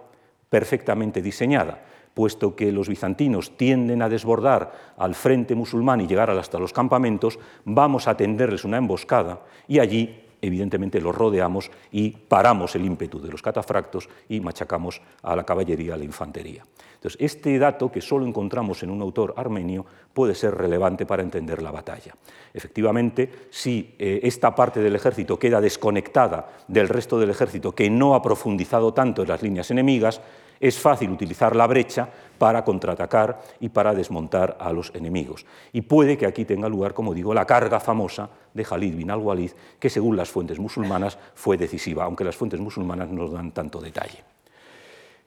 perfectamente 0.51 1.23
diseñada 1.23 1.85
puesto 2.17 2.57
que 2.57 2.73
los 2.73 2.89
bizantinos 2.89 3.59
tienden 3.59 4.01
a 4.01 4.09
desbordar 4.09 4.95
al 4.97 5.15
frente 5.15 5.55
musulmán 5.55 6.01
y 6.01 6.07
llegar 6.07 6.31
hasta 6.31 6.59
los 6.59 6.73
campamentos, 6.73 7.39
vamos 7.67 8.09
a 8.09 8.17
tenderles 8.17 8.65
una 8.65 8.79
emboscada 8.79 9.43
y 9.69 9.81
allí 9.81 10.23
evidentemente 10.41 10.99
los 10.99 11.15
rodeamos 11.15 11.71
y 11.93 12.11
paramos 12.11 12.75
el 12.75 12.87
ímpetu 12.87 13.21
de 13.21 13.29
los 13.29 13.43
catafractos 13.43 14.09
y 14.31 14.41
machacamos 14.41 15.03
a 15.23 15.37
la 15.37 15.45
caballería, 15.45 15.93
a 15.93 15.99
la 15.99 16.05
infantería. 16.05 16.65
Entonces, 16.95 17.21
este 17.21 17.59
dato 17.59 17.93
que 17.93 18.01
solo 18.01 18.27
encontramos 18.27 18.83
en 18.83 18.89
un 18.89 19.03
autor 19.03 19.35
armenio 19.37 19.85
puede 20.15 20.35
ser 20.35 20.55
relevante 20.55 21.05
para 21.05 21.23
entender 21.23 21.63
la 21.63 21.71
batalla. 21.71 22.15
Efectivamente, 22.55 23.49
si 23.51 23.95
eh, 23.99 24.21
esta 24.23 24.55
parte 24.55 24.81
del 24.81 24.97
ejército 24.97 25.39
queda 25.39 25.61
desconectada 25.61 26.49
del 26.67 26.89
resto 26.89 27.19
del 27.19 27.29
ejército 27.29 27.73
que 27.73 27.91
no 27.91 28.15
ha 28.15 28.23
profundizado 28.23 28.95
tanto 28.95 29.21
en 29.21 29.29
las 29.29 29.43
líneas 29.43 29.71
enemigas, 29.71 30.23
es 30.61 30.79
fácil 30.79 31.11
utilizar 31.11 31.55
la 31.55 31.67
brecha 31.67 32.09
para 32.39 32.65
contraatacar 32.65 33.41
y 33.61 33.69
para 33.69 33.95
desmontar 33.95 34.57
a 34.61 34.73
los 34.73 34.95
enemigos. 34.95 35.47
Y 35.73 35.83
puede 35.83 36.17
que 36.17 36.27
aquí 36.27 36.45
tenga 36.45 36.69
lugar, 36.69 36.95
como 36.95 37.15
digo, 37.15 37.35
la 37.35 37.47
carga 37.47 37.81
famosa 37.81 38.29
de 38.53 38.65
Khalid 38.65 38.97
bin 38.97 39.11
al-Walid, 39.11 39.51
que 39.79 39.91
según 39.91 40.17
las 40.17 40.31
fuentes 40.31 40.59
musulmanas 40.59 41.19
fue 41.35 41.57
decisiva, 41.57 42.05
aunque 42.05 42.25
las 42.25 42.37
fuentes 42.37 42.61
musulmanas 42.61 43.09
no 43.11 43.29
dan 43.29 43.53
tanto 43.53 43.81
detalle. 43.81 44.23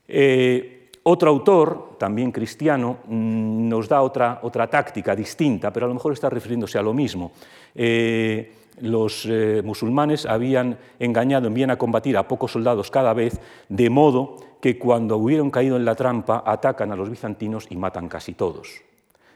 Eh, 0.08 0.90
otro 1.04 1.30
autor, 1.30 1.96
también 1.98 2.32
cristiano, 2.32 2.98
mm, 3.06 3.70
nos 3.70 3.88
da 3.88 4.02
otra, 4.02 4.40
otra 4.44 4.70
táctica 4.70 5.16
distinta, 5.16 5.72
pero 5.72 5.86
a 5.86 5.90
lo 5.90 5.96
mejor 5.96 6.14
está 6.14 6.30
refiriéndose 6.30 6.78
a 6.78 6.82
lo 6.82 6.94
mismo. 6.94 7.32
Eh, 7.74 8.54
los 8.82 9.26
eh, 9.30 9.62
musulmanes 9.64 10.26
habían 10.26 10.78
engañado, 11.00 11.48
envían 11.48 11.72
a 11.72 11.78
combatir 11.78 12.18
a 12.18 12.28
pocos 12.28 12.52
soldados 12.52 12.92
cada 12.92 13.14
vez, 13.14 13.40
de 13.70 13.90
modo 13.90 14.38
que 14.62 14.78
cuando 14.78 15.18
hubieron 15.18 15.52
caído 15.52 15.78
en 15.78 15.86
la 15.86 15.96
trampa 15.96 16.44
atacan 16.46 16.92
a 16.92 16.96
los 16.96 17.10
bizantinos 17.10 17.68
y 17.70 17.78
matan 17.78 18.10
casi 18.10 18.34
todos. 18.34 18.82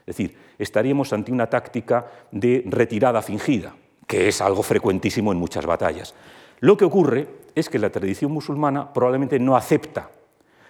Es 0.06 0.16
decir, 0.16 0.36
estaríamos 0.58 1.12
ante 1.12 1.32
una 1.32 1.48
táctica 1.48 2.06
de 2.30 2.62
retirada 2.66 3.22
fingida, 3.22 3.74
que 4.06 4.28
es 4.28 4.40
algo 4.40 4.62
frecuentísimo 4.62 5.32
en 5.32 5.38
muchas 5.38 5.64
batallas. 5.64 6.14
Lo 6.60 6.76
que 6.76 6.84
ocurre 6.84 7.26
es 7.54 7.68
que 7.68 7.78
la 7.78 7.90
tradición 7.90 8.32
musulmana 8.32 8.92
probablemente 8.92 9.38
no 9.38 9.56
acepta 9.56 10.10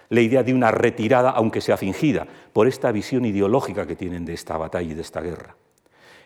la 0.09 0.21
idea 0.21 0.43
de 0.43 0.53
una 0.53 0.71
retirada, 0.71 1.31
aunque 1.31 1.61
sea 1.61 1.77
fingida, 1.77 2.27
por 2.53 2.67
esta 2.67 2.91
visión 2.91 3.25
ideológica 3.25 3.87
que 3.87 3.95
tienen 3.95 4.23
de 4.23 4.33
esta 4.33 4.57
batalla 4.57 4.91
y 4.91 4.95
de 4.95 5.01
esta 5.01 5.21
guerra. 5.21 5.55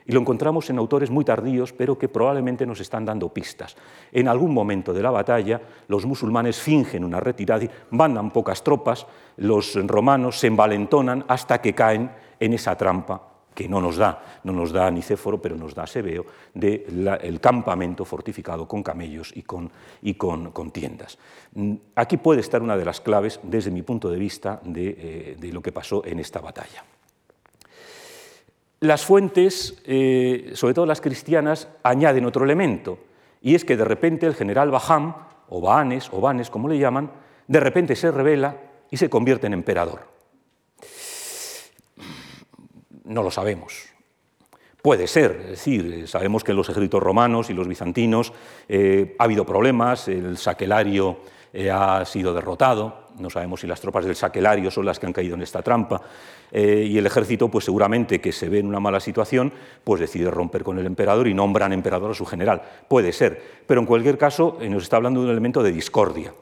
Y 0.10 0.12
lo 0.12 0.22
encontramos 0.22 0.68
en 0.72 0.80
autores 0.80 1.12
muy 1.12 1.24
tardíos, 1.24 1.72
pero 1.72 1.96
que 1.96 2.10
probablemente 2.10 2.66
nos 2.66 2.80
están 2.80 3.06
dando 3.06 3.30
pistas. 3.30 3.76
En 4.12 4.28
algún 4.28 4.52
momento 4.52 4.92
de 4.92 5.04
la 5.04 5.12
batalla, 5.12 5.62
los 5.88 6.04
musulmanes 6.08 6.60
fingen 6.60 7.04
una 7.04 7.20
retirada 7.20 7.66
y 7.66 7.70
mandan 7.92 8.32
pocas 8.32 8.64
tropas, 8.64 9.06
los 9.38 9.76
romanos 9.86 10.40
se 10.40 10.48
envalentonan 10.48 11.26
hasta 11.28 11.62
que 11.62 11.76
caen 11.76 12.10
en 12.40 12.54
esa 12.54 12.76
trampa 12.76 13.22
que 13.54 13.70
no 13.70 13.80
nos 13.82 13.98
da, 13.98 14.42
no 14.46 14.52
nos 14.52 14.72
da 14.72 14.90
Nicéforo, 14.90 15.40
pero 15.40 15.56
nos 15.56 15.76
da 15.76 15.86
Sebeo, 15.86 16.26
del 16.56 17.40
campamento 17.40 18.04
fortificado 18.04 18.68
con 18.68 18.82
camellos 18.82 19.32
y, 19.36 19.44
con, 19.44 19.70
y 20.02 20.16
con, 20.16 20.72
tiendas. 20.72 21.20
Mm, 21.54 21.76
aquí 21.94 22.18
puede 22.18 22.42
estar 22.42 22.64
una 22.64 22.78
de 22.78 22.86
las 22.86 23.00
claves, 23.00 23.40
desde 23.44 23.70
mi 23.70 23.84
punto 23.84 24.10
de 24.10 24.18
vista, 24.18 24.60
de, 24.64 24.90
eh, 24.98 25.36
de 25.38 25.52
lo 25.52 25.62
que 25.62 25.72
pasó 25.72 26.04
en 26.04 26.20
esta 26.20 26.42
batalla. 26.42 26.84
Las 28.82 29.06
fuentes, 29.06 29.82
eh, 29.86 30.52
sobre 30.54 30.74
todo 30.74 30.86
las 30.86 31.02
cristianas, 31.02 31.68
añaden 31.84 32.26
otro 32.26 32.46
elemento, 32.46 33.00
y 33.42 33.56
es 33.56 33.66
que 33.66 33.76
de 33.76 33.84
repente 33.84 34.26
el 34.26 34.36
general 34.36 34.72
Baham, 34.72 35.16
o 35.50 35.60
Bahanes, 35.60 36.10
o 36.14 36.22
Banes, 36.22 36.50
como 36.50 36.70
le 36.70 36.78
llaman, 36.78 37.12
de 37.48 37.60
repente 37.60 37.96
se 37.96 38.12
revela 38.12 38.58
y 38.90 38.98
se 38.98 39.10
convierte 39.10 39.48
en 39.48 39.54
emperador. 39.54 40.08
No 43.04 43.24
lo 43.24 43.32
sabemos. 43.32 43.90
Puede 44.82 45.08
ser, 45.08 45.32
es 45.42 45.50
decir, 45.50 46.08
sabemos 46.08 46.44
que 46.44 46.52
en 46.52 46.58
los 46.58 46.70
ejércitos 46.70 47.04
romanos 47.04 47.50
y 47.50 47.54
los 47.54 47.68
bizantinos 47.68 48.32
eh, 48.70 49.16
ha 49.20 49.26
habido 49.26 49.46
problemas, 49.46 50.08
el 50.08 50.38
saquelario 50.38 51.18
eh, 51.52 51.70
ha 51.70 52.06
sido 52.06 52.34
derrotado, 52.34 53.09
no 53.20 53.30
sabemos 53.30 53.62
si 53.62 53.68
las 53.68 53.82
tropas 53.82 54.06
del 54.06 54.16
saquelario 54.16 54.72
son 54.72 54.86
las 54.86 55.00
que 55.00 55.06
han 55.06 55.14
caído 55.14 55.36
en 55.36 55.42
esta 55.42 55.62
trampa, 55.62 56.02
eh, 56.52 56.86
y 56.90 56.98
el 56.98 57.06
ejército, 57.06 57.50
pues 57.50 57.66
seguramente 57.66 58.20
que 58.20 58.32
se 58.32 58.50
ve 58.50 58.60
en 58.60 58.68
una 58.68 58.80
mala 58.80 59.00
situación, 59.00 59.52
pues 59.84 60.02
decide 60.02 60.32
romper 60.32 60.64
con 60.64 60.80
el 60.80 60.86
emperador 60.86 61.28
y 61.28 61.34
nombran 61.34 61.74
emperador 61.74 62.12
a 62.12 62.16
su 62.16 62.26
general. 62.26 62.62
Puede 62.88 63.14
ser, 63.14 63.42
pero 63.68 63.82
en 63.82 63.86
cualquier 63.86 64.18
caso 64.18 64.58
eh, 64.62 64.70
nos 64.70 64.84
está 64.84 64.98
hablando 64.98 65.22
de 65.22 65.28
un 65.28 65.32
elemento 65.32 65.64
de 65.64 65.72
discordia. 65.72 66.34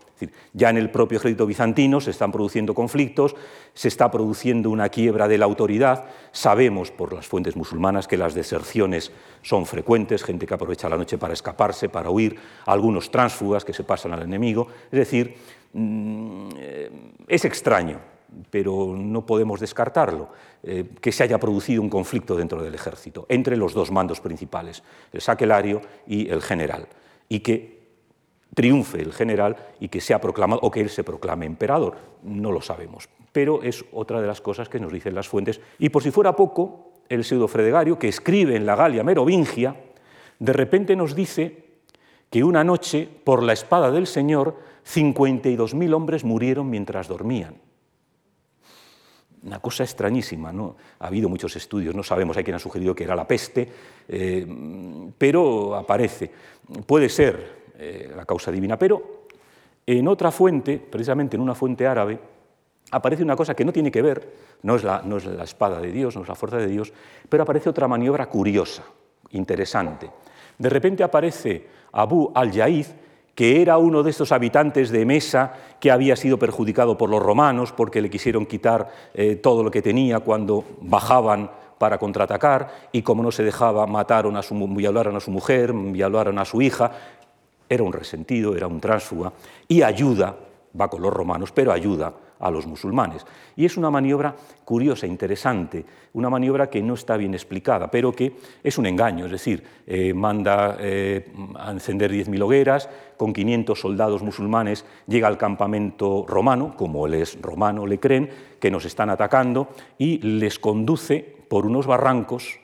ya 0.53 0.71
en 0.71 0.77
el 0.77 0.89
propio 0.89 1.19
ejército 1.19 1.45
bizantino 1.45 2.01
se 2.01 2.09
están 2.09 2.31
produciendo 2.31 2.73
conflictos, 2.73 3.35
se 3.73 3.87
está 3.87 4.09
produciendo 4.09 4.71
una 4.71 4.89
quiebra 4.89 5.27
de 5.27 5.37
la 5.37 5.45
autoridad. 5.45 6.05
Sabemos 6.31 6.89
por 6.89 7.13
las 7.13 7.27
fuentes 7.27 7.55
musulmanas 7.55 8.07
que 8.07 8.17
las 8.17 8.33
deserciones 8.33 9.11
son 9.43 9.65
frecuentes, 9.65 10.23
gente 10.23 10.47
que 10.47 10.53
aprovecha 10.53 10.89
la 10.89 10.97
noche 10.97 11.17
para 11.17 11.33
escaparse, 11.33 11.89
para 11.89 12.09
huir, 12.09 12.37
algunos 12.65 13.11
tránsfugas 13.11 13.63
que 13.63 13.73
se 13.73 13.83
pasan 13.83 14.13
al 14.13 14.23
enemigo. 14.23 14.67
Es 14.91 14.99
decir, 14.99 15.35
es 17.27 17.45
extraño 17.45 17.99
pero 18.49 18.93
no 18.95 19.25
podemos 19.25 19.59
descartarlo, 19.59 20.29
eh, 20.63 20.85
que 21.01 21.11
se 21.11 21.23
haya 21.23 21.39
producido 21.39 21.81
un 21.81 21.89
conflicto 21.89 22.35
dentro 22.35 22.61
del 22.61 22.75
ejército 22.75 23.25
entre 23.29 23.57
los 23.57 23.73
dos 23.73 23.91
mandos 23.91 24.19
principales, 24.19 24.83
el 25.11 25.21
saquelario 25.21 25.81
y 26.05 26.29
el 26.29 26.41
general, 26.41 26.87
y 27.29 27.39
que 27.39 27.77
triunfe 28.53 29.01
el 29.01 29.13
general 29.13 29.55
y 29.79 29.89
que 29.89 30.01
sea 30.01 30.19
proclamado 30.19 30.61
o 30.63 30.71
que 30.71 30.81
él 30.81 30.89
se 30.89 31.03
proclame 31.03 31.45
emperador, 31.45 31.97
no 32.23 32.51
lo 32.51 32.61
sabemos, 32.61 33.07
pero 33.31 33.61
es 33.61 33.85
otra 33.91 34.21
de 34.21 34.27
las 34.27 34.41
cosas 34.41 34.69
que 34.69 34.79
nos 34.79 34.91
dicen 34.91 35.15
las 35.15 35.27
fuentes. 35.27 35.61
Y 35.79 35.89
por 35.89 36.03
si 36.03 36.11
fuera 36.11 36.35
poco, 36.35 36.93
el 37.09 37.23
pseudo 37.23 37.47
Fredegario, 37.47 37.99
que 37.99 38.07
escribe 38.07 38.55
en 38.55 38.65
la 38.65 38.75
Galia 38.75 39.03
merovingia, 39.03 39.75
de 40.39 40.53
repente 40.53 40.95
nos 40.95 41.15
dice 41.15 41.65
que 42.29 42.43
una 42.43 42.63
noche, 42.63 43.07
por 43.23 43.43
la 43.43 43.53
espada 43.53 43.91
del 43.91 44.07
Señor, 44.07 44.57
52.000 44.87 45.93
hombres 45.93 46.23
murieron 46.23 46.69
mientras 46.69 47.07
dormían 47.07 47.55
una 49.43 49.59
cosa 49.59 49.83
extrañísima. 49.83 50.51
¿no? 50.51 50.75
Ha 50.99 51.07
habido 51.07 51.29
muchos 51.29 51.55
estudios, 51.55 51.95
no 51.95 52.03
sabemos, 52.03 52.37
hay 52.37 52.43
quien 52.43 52.55
ha 52.55 52.59
sugerido 52.59 52.93
que 52.93 53.03
era 53.03 53.15
la 53.15 53.27
peste, 53.27 53.67
eh, 54.07 54.45
pero 55.17 55.75
aparece. 55.75 56.29
Puede 56.85 57.09
ser 57.09 57.71
eh, 57.77 58.11
la 58.15 58.25
causa 58.25 58.51
divina, 58.51 58.77
pero 58.77 59.27
en 59.85 60.07
otra 60.07 60.31
fuente, 60.31 60.77
precisamente 60.77 61.35
en 61.35 61.41
una 61.41 61.55
fuente 61.55 61.87
árabe, 61.87 62.19
aparece 62.91 63.23
una 63.23 63.35
cosa 63.35 63.55
que 63.55 63.65
no 63.65 63.73
tiene 63.73 63.91
que 63.91 64.01
ver, 64.01 64.33
no 64.63 64.75
es 64.75 64.83
la, 64.83 65.01
no 65.03 65.17
es 65.17 65.25
la 65.25 65.43
espada 65.43 65.79
de 65.79 65.91
Dios, 65.91 66.15
no 66.15 66.23
es 66.23 66.27
la 66.27 66.35
fuerza 66.35 66.57
de 66.57 66.67
Dios, 66.67 66.91
pero 67.29 67.43
aparece 67.43 67.69
otra 67.69 67.87
maniobra 67.87 68.27
curiosa, 68.27 68.83
interesante. 69.31 70.09
De 70.57 70.69
repente 70.69 71.03
aparece 71.03 71.67
Abu 71.91 72.31
al-Yaiz, 72.33 72.93
que 73.37 73.61
era 73.61 73.77
uno 73.77 74.01
de 74.01 74.09
estos 74.09 74.31
habitantes 74.31 74.89
de 74.89 75.05
Mesa 75.05 75.53
que 75.79 75.91
había 75.91 76.15
sido 76.15 76.39
perjudicado 76.39 76.97
por 76.97 77.11
los 77.11 77.21
romanos 77.21 77.71
porque 77.71 78.01
le 78.01 78.09
quisieron 78.09 78.47
quitar 78.47 78.89
eh, 79.13 79.35
todo 79.35 79.61
lo 79.61 79.69
que 79.69 79.83
tenía 79.83 80.21
cuando 80.21 80.63
bajaban 80.81 81.51
para 81.77 81.99
contraatacar 81.99 82.89
y 82.91 83.03
como 83.03 83.21
no 83.21 83.31
se 83.31 83.43
dejaba 83.43 83.85
mataron 83.85 84.37
a 84.37 84.41
su, 84.41 84.55
violaron 84.69 85.15
a 85.15 85.19
su 85.19 85.29
mujer, 85.29 85.71
violaron 85.71 86.39
a 86.39 86.45
su 86.45 86.63
hija, 86.63 86.91
era 87.69 87.83
un 87.83 87.93
resentido, 87.93 88.55
era 88.55 88.65
un 88.65 88.79
tránsfuga 88.79 89.31
y 89.67 89.83
ayuda, 89.83 90.35
va 90.81 90.89
con 90.89 91.03
los 91.03 91.13
romanos, 91.13 91.51
pero 91.51 91.71
ayuda 91.71 92.11
a 92.39 92.51
los 92.51 92.65
musulmanes. 92.65 93.25
Y 93.55 93.65
es 93.65 93.77
una 93.77 93.89
maniobra 93.89 94.35
curiosa, 94.65 95.07
interesante, 95.07 95.85
una 96.13 96.29
maniobra 96.29 96.69
que 96.69 96.81
no 96.81 96.93
está 96.93 97.17
bien 97.17 97.33
explicada, 97.33 97.89
pero 97.89 98.11
que 98.11 98.33
es 98.63 98.77
un 98.77 98.85
engaño, 98.85 99.25
es 99.25 99.31
decir, 99.31 99.63
eh, 99.85 100.13
manda 100.13 100.77
eh, 100.79 101.31
a 101.55 101.71
encender 101.71 102.11
10.000 102.11 102.41
hogueras, 102.41 102.89
con 103.17 103.33
500 103.33 103.79
soldados 103.79 104.21
musulmanes 104.21 104.85
llega 105.07 105.27
al 105.27 105.37
campamento 105.37 106.25
romano, 106.27 106.73
como 106.77 107.07
él 107.07 107.15
es 107.15 107.41
romano, 107.41 107.87
le 107.87 107.99
creen, 107.99 108.29
que 108.59 108.71
nos 108.71 108.85
están 108.85 109.09
atacando, 109.09 109.69
y 109.97 110.19
les 110.19 110.59
conduce 110.59 111.37
por 111.47 111.65
unos 111.65 111.87
barrancos 111.87 112.59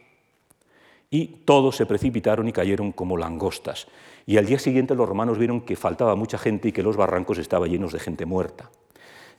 y 1.13 1.27
todos 1.45 1.75
se 1.75 1.85
precipitaron 1.85 2.47
y 2.47 2.51
cayeron 2.51 2.91
como 2.91 3.17
langostas. 3.17 3.87
Y 4.25 4.37
al 4.37 4.47
día 4.47 4.57
siguiente 4.57 4.95
los 4.95 5.07
romanos 5.07 5.37
vieron 5.37 5.61
que 5.61 5.75
faltaba 5.75 6.15
mucha 6.15 6.39
gente 6.39 6.69
y 6.69 6.71
que 6.71 6.81
los 6.81 6.97
barrancos 6.97 7.37
estaban 7.37 7.69
llenos 7.69 7.93
de 7.93 7.99
gente 7.99 8.25
muerta. 8.25 8.71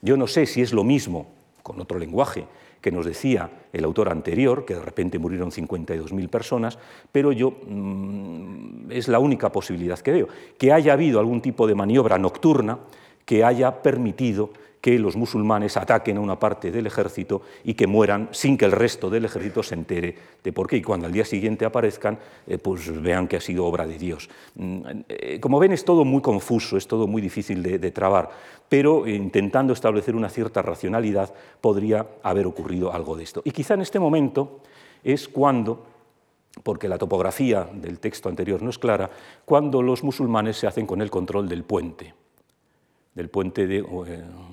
Yo 0.05 0.17
no 0.17 0.27
sé 0.27 0.45
si 0.45 0.61
es 0.61 0.71
lo 0.71 0.83
mismo, 0.83 1.25
con 1.63 1.81
otro 1.81 1.97
lenguaje, 1.97 2.45
que 2.79 2.91
nos 2.91 3.07
decía 3.07 3.49
el 3.73 3.83
autor 3.83 4.09
anterior, 4.09 4.63
que 4.63 4.75
de 4.75 4.81
repente 4.83 5.17
murieron 5.17 5.49
52.000 5.49 6.29
personas, 6.29 6.77
pero 7.11 7.31
yo 7.31 7.55
mm, 7.67 8.91
es 8.91 9.07
la 9.07 9.17
única 9.17 9.51
posibilidad 9.51 9.97
que 9.97 10.11
veo, 10.11 10.27
que 10.59 10.71
haya 10.71 10.93
habido 10.93 11.19
algún 11.19 11.41
tipo 11.41 11.65
de 11.65 11.73
maniobra 11.73 12.19
nocturna 12.19 12.77
que 13.25 13.43
haya 13.43 13.81
permitido 13.81 14.51
que 14.85 14.99
los 14.99 15.15
musulmanes 15.15 15.77
ataquen 15.77 16.17
a 16.17 16.19
una 16.19 16.37
parte 16.37 16.69
del 16.69 16.85
ejército 16.85 17.41
y 17.63 17.73
que 17.73 17.87
mueran 17.87 18.29
sin 18.29 18.55
que 18.55 18.65
el 18.65 18.71
resto 18.71 19.09
del 19.09 19.25
ejército 19.25 19.63
se 19.63 19.73
entere 19.73 20.15
de 20.43 20.53
por 20.53 20.67
qué. 20.67 20.77
Y 20.77 20.83
cuando 20.83 21.07
al 21.07 21.11
día 21.11 21.25
siguiente 21.25 21.65
aparezcan, 21.65 22.19
eh, 22.45 22.59
pues 22.59 23.01
vean 23.01 23.27
que 23.27 23.37
ha 23.37 23.41
sido 23.41 23.65
obra 23.65 23.87
de 23.87 23.97
Dios. 23.97 24.29
Mm, 24.53 24.81
eh, 25.09 25.39
como 25.39 25.57
ven, 25.57 25.71
es 25.71 25.83
todo 25.85 26.05
muy 26.05 26.21
confuso, 26.21 26.77
es 26.77 26.87
todo 26.87 27.07
muy 27.07 27.19
difícil 27.19 27.63
de, 27.63 27.79
de 27.79 27.89
trabar, 27.89 28.29
pero 28.69 29.07
intentando 29.07 29.73
establecer 29.73 30.15
una 30.15 30.29
cierta 30.29 30.61
racionalidad 30.61 31.33
podría 31.61 32.05
haber 32.21 32.45
ocurrido 32.45 32.93
algo 32.93 33.17
de 33.17 33.23
esto. 33.23 33.41
Y 33.43 33.49
quizá 33.49 33.73
en 33.73 33.81
este 33.81 33.97
momento 33.97 34.59
es 35.03 35.27
cuando 35.27 35.83
porque 36.61 36.87
la 36.87 36.99
topografía 36.99 37.67
del 37.73 37.97
texto 37.97 38.29
anterior 38.29 38.61
no 38.61 38.69
es 38.69 38.77
clara, 38.77 39.09
cuando 39.45 39.81
los 39.81 40.03
musulmanes 40.03 40.57
se 40.57 40.67
hacen 40.67 40.85
con 40.85 41.01
el 41.01 41.09
control 41.09 41.49
del 41.49 41.63
puente 41.63 42.13
del 43.15 43.29
puente 43.29 43.63
eh, 43.63 43.83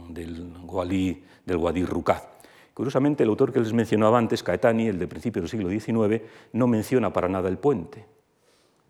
del, 0.08 0.52
Gualí, 0.62 1.22
del. 1.44 1.58
Curiosamente, 2.72 3.24
el 3.24 3.28
autor 3.28 3.52
que 3.52 3.60
les 3.60 3.72
mencionaba 3.72 4.16
antes, 4.16 4.42
Caetani, 4.42 4.88
el 4.88 4.98
de 4.98 5.06
principios 5.06 5.42
del 5.42 5.50
siglo 5.50 5.68
XIX, 5.68 6.22
no 6.54 6.66
menciona 6.66 7.12
para 7.12 7.28
nada 7.28 7.48
el 7.48 7.58
puente, 7.58 8.06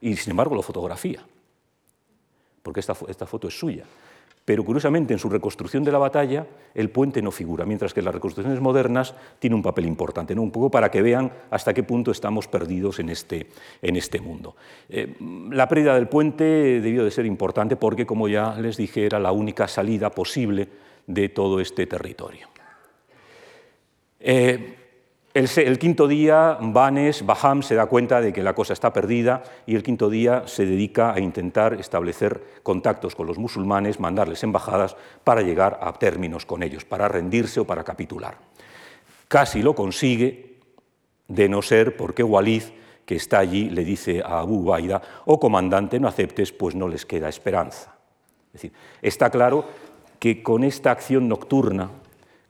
y 0.01 0.15
sin 0.15 0.33
embargo 0.33 0.55
lo 0.55 0.63
fotografía, 0.63 1.25
porque 2.63 2.81
esta, 2.81 2.95
esta 3.09 3.27
foto 3.27 3.49
es 3.49 3.59
suya. 3.59 3.85
Pero 4.45 4.65
curiosamente 4.65 5.13
en 5.13 5.19
su 5.19 5.29
reconstrucción 5.29 5.85
de 5.85 5.93
la 5.93 5.99
batalla 5.99 6.47
el 6.75 6.91
puente 6.91 7.23
no 7.23 7.31
figura, 7.31 7.65
mientras 7.65 7.95
que 7.95 8.03
las 8.03 8.15
reconstrucciones 8.15 8.61
modernas 8.61 9.15
tiene 9.39 9.55
un 9.55 9.63
papel 9.63 9.87
importante, 9.87 10.35
un 10.35 10.51
poco 10.51 10.71
para 10.71 10.91
que 10.91 11.03
vean 11.03 11.33
hasta 11.51 11.73
qué 11.73 11.83
punto 11.83 12.11
estamos 12.11 12.49
perdidos 12.49 12.99
en 12.99 13.11
este, 13.11 13.47
en 13.81 13.97
este 13.97 14.21
mundo. 14.21 14.57
Eh, 14.89 15.15
la 15.51 15.69
pérdida 15.69 15.95
del 15.95 16.09
puente 16.09 16.45
debió 16.81 17.05
de 17.05 17.11
ser 17.11 17.27
importante 17.27 17.77
porque, 17.77 18.07
como 18.07 18.29
ya 18.29 18.55
les 18.55 18.77
dije, 18.77 19.07
era 19.07 19.21
la 19.21 19.33
única 19.33 19.69
salida 19.69 20.11
posible 20.11 20.69
de 21.07 21.29
todo 21.29 21.61
este 21.61 21.87
territorio. 21.87 22.49
Eh, 24.19 24.82
el, 25.35 25.79
quinto 25.79 26.09
día, 26.09 26.59
Banes, 26.61 27.25
Baham 27.25 27.63
se 27.63 27.75
da 27.75 27.87
cuenta 27.87 28.21
de 28.21 28.33
que 28.33 28.43
la 28.43 28.55
cosa 28.55 28.75
está 28.75 28.93
perdida 28.93 29.43
y 29.67 29.75
el 29.75 29.83
quinto 29.83 30.11
día 30.11 30.43
se 30.47 30.67
dedica 30.67 31.15
a 31.15 31.21
intentar 31.21 31.75
establecer 31.75 32.43
contactos 32.63 33.15
con 33.15 33.27
los 33.27 33.39
musulmanes, 33.39 33.99
mandarles 33.99 34.43
embajadas 34.43 34.95
para 35.25 35.41
llegar 35.41 35.79
a 35.81 35.95
términos 35.95 36.45
con 36.45 36.63
ellos, 36.63 36.85
para 36.85 37.09
rendirse 37.09 37.61
o 37.61 37.67
para 37.67 37.83
capitular. 37.83 38.37
Casi 39.29 39.63
lo 39.63 39.75
consigue, 39.75 40.59
de 41.29 41.49
no 41.49 41.63
ser 41.63 41.97
porque 41.97 42.23
Walid, 42.23 42.65
que 43.07 43.17
está 43.17 43.39
allí, 43.39 43.71
le 43.71 43.85
dice 43.85 44.23
a 44.23 44.41
Abu 44.41 44.65
Baida, 44.65 45.01
o 45.25 45.35
oh, 45.35 45.41
comandante, 45.41 45.99
no 45.99 46.09
aceptes, 46.09 46.53
pues 46.53 46.75
no 46.75 46.89
les 46.89 47.07
queda 47.07 47.31
esperanza. 47.31 47.95
Es 48.49 48.61
decir, 48.61 48.73
está 49.01 49.31
claro 49.31 49.65
que 50.19 50.43
con 50.43 50.63
esta 50.63 50.91
acción 50.91 51.27
nocturna, 51.27 51.91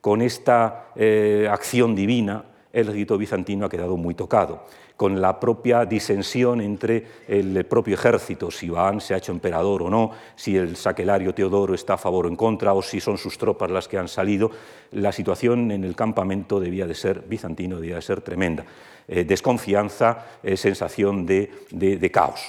con 0.00 0.20
esta 0.20 0.88
eh, 0.96 1.48
acción 1.48 1.94
divina, 1.94 2.44
el 2.72 2.88
ejército 2.88 3.18
bizantino 3.18 3.66
ha 3.66 3.70
quedado 3.70 3.96
muy 3.96 4.14
tocado, 4.14 4.66
con 4.96 5.20
la 5.20 5.38
propia 5.38 5.84
disensión 5.84 6.60
entre 6.60 7.06
el 7.28 7.64
propio 7.66 7.94
ejército, 7.94 8.50
si 8.50 8.66
Iván 8.66 9.00
se 9.00 9.14
ha 9.14 9.18
hecho 9.18 9.32
emperador 9.32 9.82
o 9.82 9.90
no, 9.90 10.10
si 10.36 10.56
el 10.56 10.76
saquelario 10.76 11.34
Teodoro 11.34 11.74
está 11.74 11.94
a 11.94 11.98
favor 11.98 12.26
o 12.26 12.28
en 12.28 12.36
contra, 12.36 12.72
o 12.72 12.82
si 12.82 13.00
son 13.00 13.18
sus 13.18 13.36
tropas 13.36 13.70
las 13.70 13.88
que 13.88 13.98
han 13.98 14.08
salido, 14.08 14.50
la 14.92 15.12
situación 15.12 15.70
en 15.70 15.84
el 15.84 15.96
campamento 15.96 16.60
debía 16.60 16.86
de 16.86 16.94
ser 16.94 17.20
bizantino, 17.20 17.76
debía 17.76 17.96
de 17.96 18.02
ser 18.02 18.20
tremenda. 18.20 18.64
Eh, 19.08 19.24
desconfianza, 19.24 20.24
sensación 20.54 21.26
de, 21.26 22.10
caos. 22.12 22.40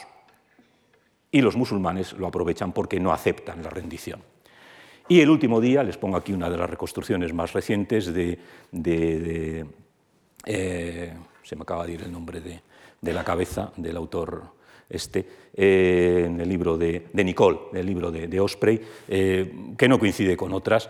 Y 1.32 1.41
los 1.41 1.58
musulmanes 1.58 2.14
lo 2.14 2.28
aprovechan 2.28 2.72
porque 2.74 3.00
no 3.00 3.12
aceptan 3.12 3.64
la 3.64 3.70
rendición. 3.70 4.22
Y 5.08 5.20
el 5.20 5.30
último 5.30 5.60
día, 5.60 5.84
les 5.84 5.98
pongo 5.98 6.16
aquí 6.16 6.32
una 6.32 6.50
de 6.50 6.58
las 6.58 6.70
reconstrucciones 6.70 7.34
más 7.34 7.54
recientes 7.54 8.14
de, 8.14 9.66
eh, 10.45 11.14
se 11.41 11.56
me 11.56 11.64
acaba 11.64 11.86
de 11.86 11.94
ir 11.94 12.02
el 12.03 12.11
nombre 12.11 12.41
de, 12.41 13.14
la 13.14 13.24
cabeza 13.24 13.72
del 13.78 13.98
autor 13.98 14.44
este, 14.90 15.26
eh, 15.53 16.24
en 16.26 16.40
el 16.40 16.48
libro 16.48 16.78
de, 16.78 17.10
Nicole, 17.14 17.60
el 17.74 17.86
libro 17.86 18.11
de, 18.11 18.40
Osprey, 18.40 18.80
eh, 19.07 19.53
que 19.78 19.88
no 19.88 19.99
coincide 19.99 20.38
con 20.38 20.53
otras. 20.53 20.90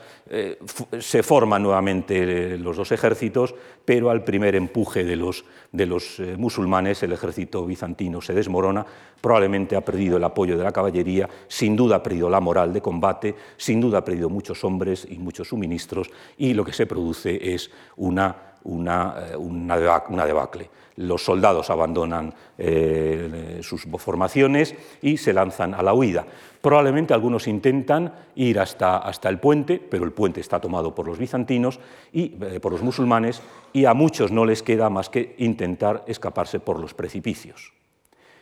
se 1.00 1.24
forman 1.24 1.64
nuevamente 1.64 2.58
los 2.58 2.78
dos 2.78 2.92
ejércitos, 2.92 3.56
pero 3.86 4.10
al 4.10 4.24
primer 4.24 4.56
empuje 4.56 5.04
de 5.04 5.16
los, 5.16 5.46
de 5.72 5.86
los 5.86 6.22
musulmanes 6.38 7.04
el 7.04 7.14
ejército 7.14 7.66
bizantino 7.66 8.22
se 8.22 8.34
desmorona, 8.34 8.86
probablemente 9.22 9.76
ha 9.76 9.82
perdido 9.82 10.18
el 10.18 10.24
apoyo 10.24 10.58
de 10.58 10.64
la 10.64 10.72
caballería, 10.72 11.30
sin 11.48 11.76
duda 11.76 11.98
ha 11.98 12.04
perdido 12.04 12.30
la 12.30 12.42
moral 12.42 12.74
de 12.74 12.82
combate, 12.82 13.36
sin 13.58 13.80
duda 13.80 14.00
ha 14.00 14.06
perdido 14.06 14.30
muchos 14.30 14.64
hombres 14.64 15.08
y 15.10 15.18
muchos 15.18 15.48
suministros, 15.48 16.10
y 16.38 16.54
lo 16.54 16.66
que 16.66 16.74
se 16.74 16.86
produce 16.86 17.54
es 17.54 17.72
una 17.96 18.53
una, 18.64 19.16
eh, 19.32 19.36
una, 19.36 20.26
debacle. 20.26 20.70
Los 20.98 21.24
soldados 21.24 21.70
abandonan 21.70 22.34
eh, 22.58 23.60
sus 23.62 23.88
formaciones 23.98 24.76
y 25.02 25.18
se 25.18 25.34
lanzan 25.34 25.74
a 25.74 25.82
la 25.82 25.94
huida. 25.94 26.26
Probablemente 26.62 27.14
algunos 27.14 27.48
intentan 27.48 28.14
ir 28.36 28.60
hasta, 28.60 29.00
hasta 29.00 29.28
el 29.30 29.40
puente, 29.40 29.80
pero 29.80 30.06
el 30.06 30.12
puente 30.12 30.40
está 30.40 30.62
tomado 30.62 30.96
por 30.96 31.08
los 31.08 31.18
bizantinos 31.18 31.80
y 32.14 32.36
eh, 32.42 32.60
por 32.62 32.72
los 32.72 32.82
musulmanes, 32.82 33.42
y 33.74 33.86
a 33.86 33.94
muchos 33.94 34.32
no 34.32 34.46
les 34.46 34.64
queda 34.64 34.90
más 34.90 35.10
que 35.10 35.36
intentar 35.40 36.04
escaparse 36.08 36.60
por 36.60 36.80
los 36.80 36.94
precipicios. 36.94 37.74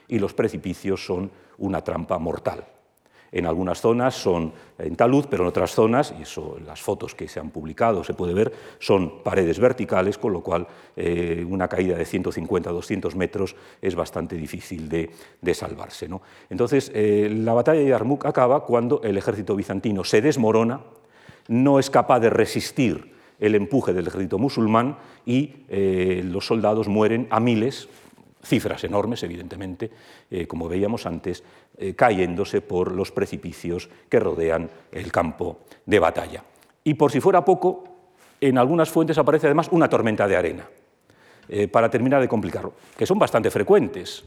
Y 0.07 0.19
los 0.19 0.33
precipicios 0.33 1.05
son 1.05 1.31
una 1.57 1.81
trampa 1.81 2.19
mortal. 2.19 2.65
En 3.31 3.45
algunas 3.45 3.79
zonas 3.79 4.13
son 4.15 4.51
en 4.77 4.95
talud, 4.97 5.25
pero 5.29 5.43
en 5.43 5.49
otras 5.49 5.71
zonas, 5.71 6.13
y 6.19 6.23
eso 6.23 6.55
en 6.57 6.65
las 6.65 6.81
fotos 6.81 7.15
que 7.15 7.29
se 7.29 7.39
han 7.39 7.49
publicado 7.49 8.03
se 8.03 8.13
puede 8.13 8.33
ver, 8.33 8.51
son 8.79 9.23
paredes 9.23 9.57
verticales, 9.57 10.17
con 10.17 10.33
lo 10.33 10.41
cual 10.41 10.67
eh, 10.97 11.45
una 11.47 11.69
caída 11.69 11.95
de 11.95 12.03
150 12.03 12.69
a 12.69 12.73
200 12.73 13.15
metros 13.15 13.55
es 13.81 13.95
bastante 13.95 14.35
difícil 14.35 14.89
de, 14.89 15.09
salvarse. 15.53 16.09
Entonces, 16.49 16.91
eh, 16.93 17.29
la 17.33 17.53
batalla 17.53 17.79
de 17.79 17.87
Yarmouk 17.87 18.25
acaba 18.25 18.65
cuando 18.65 19.01
el 19.03 19.17
ejército 19.17 19.55
bizantino 19.55 20.03
se 20.03 20.21
desmorona, 20.21 20.81
no 21.47 21.79
es 21.79 21.89
capaz 21.89 22.19
de 22.19 22.29
resistir 22.29 23.13
el 23.39 23.55
empuje 23.55 23.93
del 23.93 24.07
ejército 24.07 24.37
musulmán 24.39 24.97
y 25.25 25.65
eh, 25.69 26.21
los 26.25 26.45
soldados 26.45 26.87
mueren 26.87 27.27
a 27.29 27.39
miles, 27.39 27.89
cifras 28.43 28.83
enormes, 28.83 29.23
evidentemente, 29.23 29.91
como 30.47 30.67
veíamos 30.67 31.05
antes, 31.05 31.43
eh, 31.77 31.95
cayéndose 31.95 32.61
por 32.61 32.91
los 32.91 33.11
precipicios 33.11 33.89
que 34.09 34.19
rodean 34.19 34.69
el 34.91 35.11
campo 35.11 35.59
de 35.85 35.99
batalla. 35.99 36.43
Y 36.83 36.93
por 36.95 37.11
si 37.11 37.19
fuera 37.19 37.45
poco, 37.45 37.83
en 38.39 38.57
algunas 38.57 38.89
fuentes 38.89 39.17
aparece 39.17 39.47
además 39.47 39.69
una 39.71 39.87
tormenta 39.87 40.27
de 40.27 40.35
arena, 40.35 40.67
eh, 41.47 41.67
para 41.67 41.89
terminar 41.89 42.21
de 42.21 42.27
complicarlo, 42.27 42.73
que 42.97 43.05
son 43.05 43.19
bastante 43.19 43.51
frecuentes. 43.51 44.23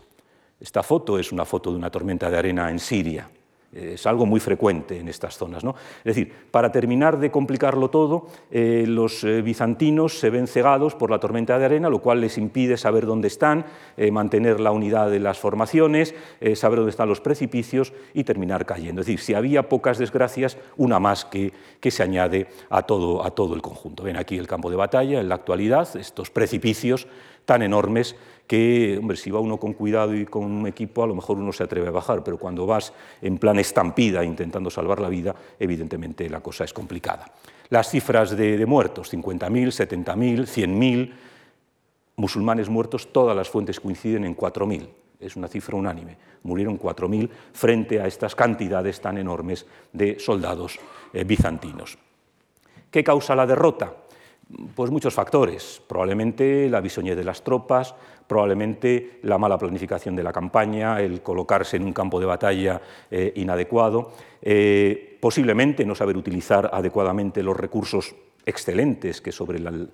Esta 0.60 0.82
foto 0.82 1.18
es 1.18 1.32
una 1.32 1.44
foto 1.44 1.70
de 1.70 1.76
una 1.76 1.90
tormenta 1.90 2.30
de 2.30 2.38
arena 2.38 2.70
en 2.70 2.78
Siria. 2.78 3.28
Es 3.74 4.06
algo 4.06 4.24
muy 4.24 4.40
frecuente 4.40 5.00
en 5.00 5.08
estas 5.08 5.36
zonas. 5.36 5.64
¿no? 5.64 5.74
Es 5.98 6.16
decir, 6.16 6.32
para 6.50 6.70
terminar 6.70 7.18
de 7.18 7.30
complicarlo 7.30 7.90
todo, 7.90 8.28
eh, 8.50 8.84
los 8.86 9.24
eh, 9.24 9.42
bizantinos 9.42 10.18
se 10.18 10.30
ven 10.30 10.46
cegados 10.46 10.94
por 10.94 11.10
la 11.10 11.18
tormenta 11.18 11.58
de 11.58 11.64
arena, 11.64 11.90
lo 11.90 12.00
cual 12.00 12.20
les 12.20 12.38
impide 12.38 12.76
saber 12.76 13.06
dónde 13.06 13.28
están, 13.28 13.66
eh, 13.96 14.10
mantener 14.10 14.60
la 14.60 14.70
unidad 14.70 15.10
de 15.10 15.20
las 15.20 15.38
formaciones, 15.38 16.14
saber 16.54 16.78
dónde 16.78 16.90
están 16.90 17.08
los 17.08 17.20
precipicios 17.20 17.92
y 18.12 18.24
terminar 18.24 18.66
cayendo. 18.66 19.00
Es 19.00 19.06
decir, 19.06 19.20
si 19.20 19.34
había 19.34 19.68
pocas 19.68 19.98
desgracias, 19.98 20.56
una 20.76 21.00
más 21.00 21.24
que, 21.24 21.52
que 21.80 21.90
se 21.90 22.02
añade 22.02 22.46
a 22.70 22.82
todo, 22.82 23.24
a 23.24 23.30
todo 23.30 23.54
el 23.54 23.62
conjunto. 23.62 24.02
Ven 24.02 24.16
aquí 24.16 24.38
el 24.38 24.46
campo 24.46 24.70
de 24.70 24.76
batalla 24.76 25.20
en 25.20 25.28
la 25.28 25.34
actualidad, 25.34 25.88
estos 25.96 26.30
precipicios 26.30 27.06
tan 27.44 27.62
enormes 27.62 28.16
que, 28.46 28.96
hombre, 28.98 29.16
si 29.16 29.30
va 29.30 29.40
uno 29.40 29.58
con 29.58 29.72
cuidado 29.72 30.14
y 30.14 30.26
con 30.26 30.44
un 30.44 30.66
equipo, 30.66 31.02
a 31.02 31.06
lo 31.06 31.14
mejor 31.14 31.38
uno 31.38 31.52
se 31.52 31.64
atreve 31.64 31.88
a 31.88 31.90
bajar, 31.90 32.22
pero 32.22 32.38
cuando 32.38 32.66
vas 32.66 32.92
en 33.22 33.38
plan 33.38 33.58
estampida 33.58 34.24
intentando 34.24 34.70
salvar 34.70 35.00
la 35.00 35.08
vida, 35.08 35.34
evidentemente 35.58 36.28
la 36.28 36.40
cosa 36.40 36.64
es 36.64 36.72
complicada. 36.72 37.32
Las 37.70 37.90
cifras 37.90 38.36
de, 38.36 38.64
muertos, 38.66 39.12
50.000, 39.12 40.04
70.000, 40.04 40.44
100.000, 40.44 41.12
musulmanes 42.16 42.68
muertos, 42.68 43.12
todas 43.12 43.36
las 43.36 43.48
fuentes 43.48 43.80
coinciden 43.80 44.24
en 44.24 44.36
4.000 44.36 44.88
es 45.20 45.36
una 45.36 45.48
cifra 45.48 45.76
unánime. 45.76 46.16
Murieron 46.42 46.78
4.000 46.78 47.30
frente 47.52 48.00
a 48.00 48.06
estas 48.06 48.34
cantidades 48.34 49.00
tan 49.00 49.16
enormes 49.16 49.66
de 49.92 50.18
soldados 50.18 50.78
eh, 51.12 51.24
bizantinos. 51.24 51.98
¿Qué 52.90 53.02
causa 53.02 53.34
la 53.34 53.46
derrota? 53.46 53.92
Pues 54.74 54.90
muchos 54.90 55.14
factores, 55.14 55.82
probablemente 55.86 56.68
la 56.68 56.80
bisoñez 56.80 57.16
de 57.16 57.24
las 57.24 57.42
tropas, 57.42 57.94
probablemente 58.26 59.18
la 59.22 59.38
mala 59.38 59.58
planificación 59.58 60.16
de 60.16 60.22
la 60.22 60.32
campaña, 60.32 61.00
el 61.00 61.22
colocarse 61.22 61.76
en 61.76 61.84
un 61.84 61.92
campo 61.92 62.20
de 62.20 62.26
batalla 62.26 62.80
eh, 63.10 63.32
inadecuado, 63.36 64.12
eh, 64.42 65.18
posiblemente 65.20 65.84
no 65.84 65.94
saber 65.94 66.16
utilizar 66.16 66.70
adecuadamente 66.72 67.42
los 67.42 67.56
recursos 67.56 68.14
excelentes 68.46 69.20
que 69.20 69.32
sobre 69.32 69.58
el, 69.58 69.90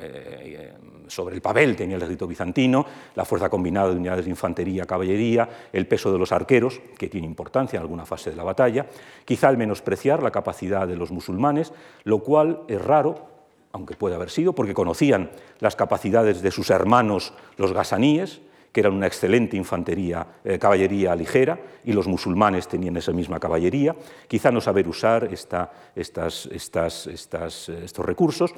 eh, 0.00 0.72
sobre 1.06 1.36
el 1.36 1.40
papel 1.40 1.76
tenía 1.76 1.96
el 1.96 2.02
ejército 2.02 2.26
bizantino, 2.26 2.84
la 3.14 3.24
fuerza 3.24 3.48
combinada 3.48 3.90
de 3.90 3.96
unidades 3.96 4.24
de 4.24 4.30
infantería, 4.30 4.84
caballería, 4.84 5.48
el 5.72 5.86
peso 5.86 6.12
de 6.12 6.18
los 6.18 6.32
arqueros, 6.32 6.80
que 6.98 7.08
tiene 7.08 7.26
importancia 7.26 7.76
en 7.76 7.82
alguna 7.82 8.04
fase 8.06 8.30
de 8.30 8.36
la 8.36 8.44
batalla, 8.44 8.86
quizá 9.24 9.48
el 9.50 9.56
menospreciar 9.56 10.22
la 10.22 10.30
capacidad 10.30 10.86
de 10.86 10.96
los 10.96 11.10
musulmanes, 11.10 11.72
lo 12.04 12.20
cual 12.20 12.62
es 12.68 12.82
raro, 12.82 13.28
aunque 13.72 13.94
puede 13.94 14.14
haber 14.14 14.30
sido, 14.30 14.54
porque 14.54 14.74
conocían 14.74 15.30
las 15.60 15.76
capacidades 15.76 16.42
de 16.42 16.50
sus 16.50 16.70
hermanos 16.70 17.32
los 17.56 17.72
gasaníes, 17.72 18.40
que 18.72 18.80
eran 18.80 18.94
una 18.94 19.06
excelente 19.06 19.56
infantería, 19.56 20.26
eh, 20.44 20.58
caballería 20.58 21.14
ligera, 21.14 21.58
y 21.84 21.92
los 21.92 22.06
musulmanes 22.06 22.68
tenían 22.68 22.96
esa 22.96 23.12
misma 23.12 23.40
caballería, 23.40 23.96
quizá 24.26 24.50
no 24.50 24.60
saber 24.60 24.88
usar 24.88 25.24
esta, 25.32 25.72
estas, 25.94 26.46
estas, 26.46 27.06
estas, 27.06 27.68
eh, 27.68 27.84
estos 27.84 28.04
recursos. 28.04 28.54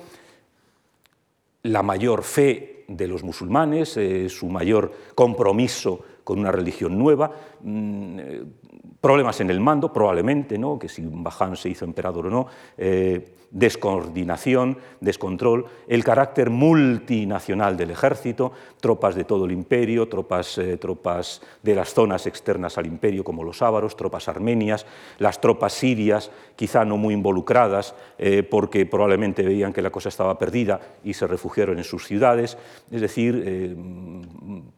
La 1.62 1.82
mayor 1.82 2.22
fe 2.22 2.84
de 2.88 3.06
los 3.06 3.22
musulmanes, 3.22 3.96
eh, 3.96 4.28
su 4.28 4.46
mayor 4.46 4.92
compromiso 5.14 6.00
con 6.24 6.40
una 6.40 6.50
religión 6.50 6.98
nueva, 6.98 7.30
mm, 7.62 8.18
problemas 9.00 9.40
en 9.40 9.50
el 9.50 9.60
mando, 9.60 9.92
probablemente, 9.92 10.58
¿no? 10.58 10.78
que 10.78 10.88
si 10.88 11.02
Baján 11.04 11.56
se 11.56 11.68
hizo 11.68 11.84
emperador 11.84 12.26
o 12.26 12.30
no, 12.30 12.46
descoordinación, 13.50 14.78
descontrol, 15.00 15.66
el 15.88 16.04
carácter 16.04 16.50
multinacional 16.50 17.76
del 17.76 17.90
ejército, 17.90 18.52
tropas 18.80 19.14
de 19.14 19.24
todo 19.24 19.44
el 19.44 19.52
imperio, 19.52 20.08
tropas, 20.08 20.56
eh, 20.58 20.76
tropas 20.76 21.42
de 21.62 21.74
las 21.74 21.92
zonas 21.92 22.26
externas 22.26 22.78
al 22.78 22.86
imperio 22.86 23.24
como 23.24 23.42
los 23.42 23.60
ávaros, 23.62 23.96
tropas 23.96 24.28
armenias, 24.28 24.86
las 25.18 25.40
tropas 25.40 25.72
sirias, 25.72 26.30
quizá 26.54 26.84
no 26.84 26.96
muy 26.96 27.14
involucradas 27.14 27.94
eh, 28.18 28.42
porque 28.42 28.86
probablemente 28.86 29.42
veían 29.42 29.72
que 29.72 29.82
la 29.82 29.90
cosa 29.90 30.08
estaba 30.08 30.38
perdida 30.38 30.80
y 31.02 31.14
se 31.14 31.26
refugiaron 31.26 31.78
en 31.78 31.84
sus 31.84 32.06
ciudades. 32.06 32.56
Es 32.90 33.00
decir, 33.00 33.42
eh, 33.44 33.76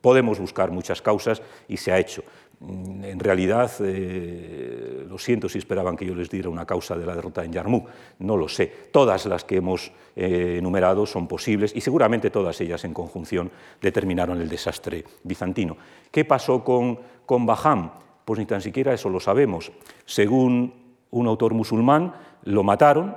podemos 0.01 0.39
buscar 0.39 0.71
muchas 0.71 1.03
causas 1.03 1.43
y 1.69 1.77
se 1.77 1.93
ha 1.93 1.99
hecho. 1.99 2.23
Mm, 2.63 3.05
en 3.05 3.19
realidad, 3.19 3.71
eh, 3.81 5.05
lo 5.09 5.19
siento 5.19 5.49
si 5.49 5.59
esperaban 5.59 5.97
que 5.97 6.07
yo 6.07 6.15
les 6.15 6.31
diera 6.31 6.49
una 6.49 6.65
causa 6.65 6.97
de 6.97 7.05
la 7.05 7.15
derrota 7.15 7.45
en 7.45 7.53
Yarmouk, 7.53 7.89
no 8.21 8.37
lo 8.37 8.49
sé. 8.49 8.73
Todas 8.93 9.27
las 9.27 9.45
que 9.45 9.57
hemos 9.57 9.91
eh, 10.15 10.57
enumerado 10.59 11.05
son 11.05 11.27
posibles 11.27 11.75
y 11.75 11.81
seguramente 11.81 12.31
todas 12.31 12.61
ellas 12.61 12.85
en 12.85 12.95
conjunción 12.95 13.51
determinaron 13.81 14.41
el 14.41 14.49
desastre 14.49 15.05
bizantino. 15.25 15.77
¿Qué 16.11 16.25
pasó 16.25 16.63
con, 16.63 16.99
con 17.27 17.47
Baham? 17.47 17.91
Pues 18.25 18.39
ni 18.39 18.47
tan 18.47 18.61
siquiera 18.61 18.95
eso 18.95 19.09
lo 19.09 19.19
sabemos. 19.19 19.73
Según 20.05 20.73
un 21.11 21.27
autor 21.27 21.55
musulmán, 21.55 22.15
lo 22.45 22.63
mataron, 22.63 23.17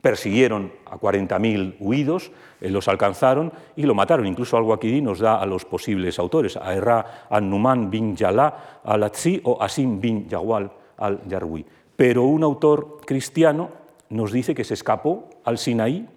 persiguieron 0.00 0.72
a 0.86 0.96
40.000 0.96 1.76
huidos, 1.78 2.32
eh, 2.60 2.70
los 2.70 2.88
alcanzaron 2.88 3.52
y 3.76 3.82
lo 3.82 3.94
mataron. 3.94 4.26
Incluso 4.26 4.56
al-Waqidi 4.56 5.00
nos 5.00 5.18
da 5.18 5.40
a 5.40 5.46
los 5.46 5.64
posibles 5.64 6.18
autores, 6.18 6.56
a 6.56 6.74
Erra 6.74 7.26
al-Numan 7.28 7.90
bin 7.90 8.16
Yalá 8.16 8.80
al-Atzi 8.84 9.40
o 9.44 9.62
Asim 9.62 10.00
bin 10.00 10.28
Yawal 10.28 10.70
al-Yarwi. 10.98 11.64
Pero 11.96 12.24
un 12.24 12.42
autor 12.42 12.98
cristiano 13.04 13.70
nos 14.08 14.32
dice 14.32 14.54
que 14.54 14.64
se 14.64 14.74
escapó 14.74 15.28
al 15.44 15.58
Sinaí, 15.58 16.08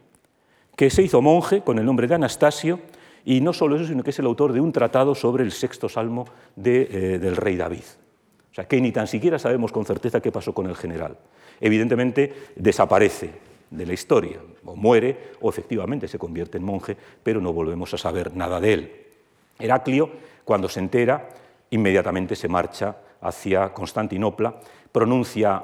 que 0.76 0.90
se 0.90 1.04
hizo 1.04 1.22
monje 1.22 1.62
con 1.62 1.78
el 1.78 1.86
nombre 1.86 2.08
de 2.08 2.16
Anastasio, 2.16 2.80
y 3.26 3.42
no 3.42 3.54
solo 3.54 3.76
eso, 3.76 3.86
sino 3.86 4.04
que 4.04 4.10
es 4.10 4.20
el 4.20 4.26
autor 4.26 4.52
de 4.52 4.60
un 4.60 4.72
tratado 4.72 5.16
sobre 5.16 5.44
el 5.44 5.52
sexto 5.52 5.88
salmo 5.88 6.26
eh, 6.64 7.20
del 7.22 7.36
rey 7.36 7.56
David. 7.56 7.84
O 8.52 8.56
sea, 8.56 8.68
que 8.68 8.80
ni 8.82 8.92
tan 8.92 9.08
siquiera 9.08 9.40
sabemos 9.40 9.72
con 9.72 9.86
certeza 9.86 10.22
qué 10.22 10.32
pasó 10.32 10.54
con 10.54 10.68
el 10.68 10.76
general. 10.76 11.18
Evidentemente 11.60 12.34
desaparece 12.56 13.32
de 13.74 13.86
la 13.86 13.94
historia, 13.94 14.40
o 14.66 14.76
muere 14.76 15.34
o 15.42 15.50
efectivamente 15.50 16.08
se 16.08 16.20
convierte 16.20 16.58
en 16.58 16.64
monje, 16.64 16.96
pero 17.24 17.42
no 17.42 17.54
volvemos 17.54 17.94
a 17.94 17.98
saber 17.98 18.36
nada 18.36 18.60
de 18.60 18.74
él. 18.74 18.92
Heraclio, 19.60 20.10
cuando 20.44 20.70
se 20.70 20.80
entera, 20.80 21.30
inmediatamente 21.72 22.36
se 22.36 22.48
marcha 22.48 22.96
hacia 23.22 23.74
Constantinopla, 23.74 24.56
pronuncia 24.92 25.64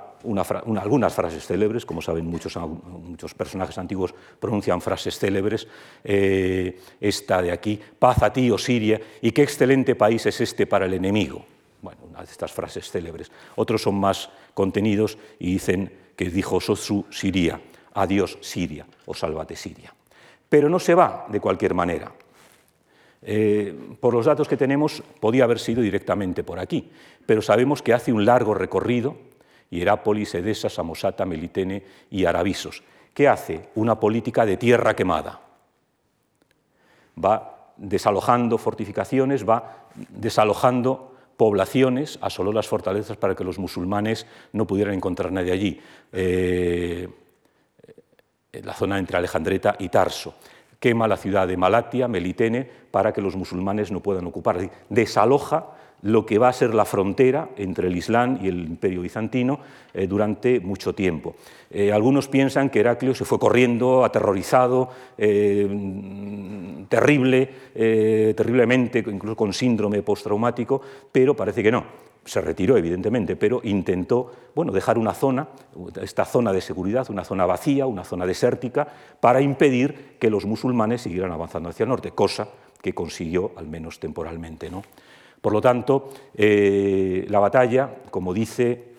algunas 0.82 1.14
frases 1.14 1.46
célebres, 1.46 1.86
como 1.86 2.02
saben 2.02 2.26
muchos, 2.26 2.58
muchos, 2.58 3.34
personajes 3.34 3.78
antiguos 3.78 4.14
pronuncian 4.40 4.82
frases 4.82 5.18
célebres, 5.18 5.68
eh, 6.04 6.80
esta 7.00 7.42
de 7.42 7.52
aquí, 7.52 7.80
paz 8.00 8.24
a 8.24 8.34
ti, 8.34 8.52
oh 8.52 8.58
Siria, 8.58 9.00
y 9.22 9.32
qué 9.32 9.44
excelente 9.44 9.96
país 9.96 10.26
es 10.26 10.42
este 10.42 10.66
para 10.66 10.88
el 10.88 10.94
enemigo. 10.94 11.46
Bueno, 11.82 12.02
una 12.10 12.20
de 12.20 12.26
estas 12.26 12.52
frases 12.52 12.92
célebres. 12.92 13.32
Otros 13.56 13.84
son 13.84 13.96
más 13.96 14.30
contenidos 14.54 15.18
y 15.40 15.54
dicen 15.54 15.92
que 16.18 16.30
dijo 16.30 16.60
Sosu 16.60 17.06
Siria, 17.10 17.62
adiós 17.94 18.38
Siria 18.42 18.86
o 19.06 19.14
sálvate 19.14 19.56
Siria. 19.56 19.94
Pero 20.50 20.70
no 20.70 20.80
se 20.80 20.96
va 20.96 21.26
de 21.30 21.40
cualquier 21.40 21.74
manera. 21.74 22.12
Eh, 23.22 23.76
por 24.00 24.14
los 24.14 24.26
datos 24.26 24.48
que 24.48 24.58
tenemos, 24.58 25.04
podía 25.20 25.44
haber 25.44 25.60
sido 25.60 25.82
directamente 25.82 26.44
por 26.44 26.60
aquí, 26.60 26.90
pero 27.26 27.42
sabemos 27.42 27.82
que 27.82 27.94
hace 27.94 28.14
un 28.14 28.26
largo 28.26 28.54
recorrido, 28.54 29.18
Hierápolis, 29.70 30.34
Edesa, 30.36 30.70
Samosata, 30.70 31.26
Melitene 31.26 31.84
y 32.10 32.26
Arabisos. 32.26 32.82
¿Qué 33.14 33.28
hace? 33.28 33.70
Una 33.76 34.00
política 34.00 34.46
de 34.46 34.58
tierra 34.58 34.96
quemada. 34.96 35.42
Va 37.24 37.74
desalojando 37.78 38.58
fortificaciones, 38.58 39.48
va 39.48 39.90
desalojando 40.10 41.16
poblaciones, 41.38 42.20
asoló 42.22 42.52
las 42.52 42.68
fortalezas 42.68 43.18
para 43.18 43.36
que 43.36 43.44
los 43.44 43.60
musulmanes 43.60 44.26
no 44.52 44.66
pudieran 44.66 44.94
encontrar 44.94 45.32
nadie 45.32 45.52
allí. 45.52 45.82
Eh, 46.12 47.08
la 48.54 48.74
zona 48.74 48.98
entre 48.98 49.18
Alejandreta 49.18 49.76
y 49.80 49.90
Tarso. 49.90 50.36
Quema 50.80 51.08
la 51.08 51.18
ciudad 51.18 51.48
de 51.48 51.58
Malatia, 51.58 52.08
Melitene, 52.08 52.68
para 52.90 53.12
que 53.12 53.22
los 53.22 53.36
musulmanes 53.36 53.92
no 53.92 54.00
puedan 54.00 54.26
ocupar. 54.26 54.70
Desaloja 54.90 55.68
lo 56.02 56.26
que 56.26 56.38
va 56.38 56.48
a 56.48 56.54
ser 56.54 56.74
la 56.74 56.86
frontera 56.86 57.50
entre 57.58 57.88
el 57.88 57.98
Islam 57.98 58.40
y 58.42 58.48
el 58.48 58.60
imperio 58.62 59.02
bizantino 59.02 59.60
eh, 59.94 60.08
durante 60.08 60.62
mucho 60.62 60.96
tiempo. 60.96 61.36
Eh, 61.70 61.92
algunos 61.92 62.30
piensan 62.30 62.70
que 62.70 62.80
Heraclio 62.80 63.14
se 63.14 63.26
fue 63.26 63.38
corriendo, 63.38 64.06
aterrorizado, 64.06 64.90
eh, 65.18 65.68
terrible, 66.88 67.50
terriblemente, 67.74 69.00
incluso 69.00 69.36
con 69.36 69.54
síndrome 69.54 70.02
postraumático, 70.02 70.82
pero 71.12 71.36
parece 71.36 71.62
que 71.62 71.72
no 71.72 72.09
se 72.26 72.42
retiró 72.42 72.78
evidentemente, 72.78 73.36
pero 73.36 73.62
intentó 73.64 74.32
bueno, 74.56 74.72
dejar 74.72 74.98
una 74.98 75.14
zona, 75.14 75.48
esta 76.02 76.26
zona 76.26 76.52
de 76.52 76.62
seguridad, 76.62 77.10
una 77.10 77.24
zona 77.24 77.46
vacía, 77.46 77.86
una 77.86 78.04
zona 78.04 78.26
desértica, 78.26 78.88
para 79.20 79.42
impedir 79.42 80.18
que 80.20 80.30
los 80.30 80.46
musulmanes 80.46 81.02
siguieran 81.02 81.32
avanzando 81.32 81.70
hacia 81.70 81.84
el 81.84 81.90
norte, 81.90 82.12
cosa 82.12 82.48
que 82.82 82.94
consiguió 82.94 83.54
al 83.56 83.68
menos 83.68 84.00
temporalmente. 84.00 84.70
¿no? 84.70 84.84
Por 85.42 85.54
lo 85.54 85.62
tanto, 85.62 86.10
eh, 86.36 87.26
la 87.30 87.40
batalla, 87.40 87.90
como 88.12 88.34
dice 88.34 88.90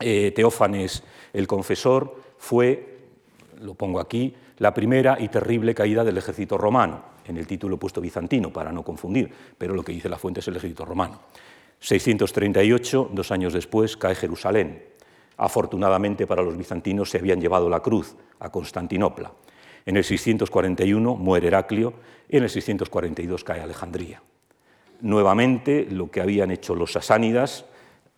eh, 0.00 0.32
Teófanes 0.34 1.02
el 1.32 1.46
confesor, 1.46 2.20
fue, 2.38 2.98
lo 3.60 3.74
pongo 3.74 4.00
aquí, 4.00 4.34
la 4.58 4.74
primera 4.74 5.16
y 5.20 5.28
terrible 5.28 5.74
caída 5.74 6.02
del 6.04 6.18
ejército 6.18 6.58
romano, 6.58 7.16
en 7.26 7.36
el 7.36 7.46
título 7.46 7.76
puesto 7.76 8.00
bizantino, 8.00 8.52
para 8.52 8.72
no 8.72 8.82
confundir, 8.82 9.30
pero 9.56 9.74
lo 9.74 9.82
que 9.82 9.92
dice 9.92 10.08
la 10.08 10.18
fuente 10.18 10.40
es 10.40 10.48
el 10.48 10.56
ejército 10.56 10.84
romano. 10.84 11.20
638, 11.80 13.10
dos 13.12 13.30
años 13.30 13.52
después, 13.52 13.96
cae 13.96 14.14
Jerusalén. 14.14 14.82
Afortunadamente 15.36 16.26
para 16.26 16.42
los 16.42 16.56
bizantinos 16.56 17.10
se 17.10 17.18
habían 17.18 17.40
llevado 17.40 17.68
la 17.68 17.80
cruz 17.80 18.16
a 18.40 18.50
Constantinopla. 18.50 19.32
En 19.84 19.96
el 19.96 20.04
641 20.04 21.14
muere 21.14 21.48
Heraclio 21.48 21.94
y 22.28 22.38
en 22.38 22.44
el 22.44 22.50
642 22.50 23.44
cae 23.44 23.60
Alejandría. 23.60 24.22
Nuevamente 25.00 25.86
lo 25.90 26.10
que 26.10 26.20
habían 26.20 26.50
hecho 26.50 26.74
los 26.74 26.92
sasánidas, 26.92 27.66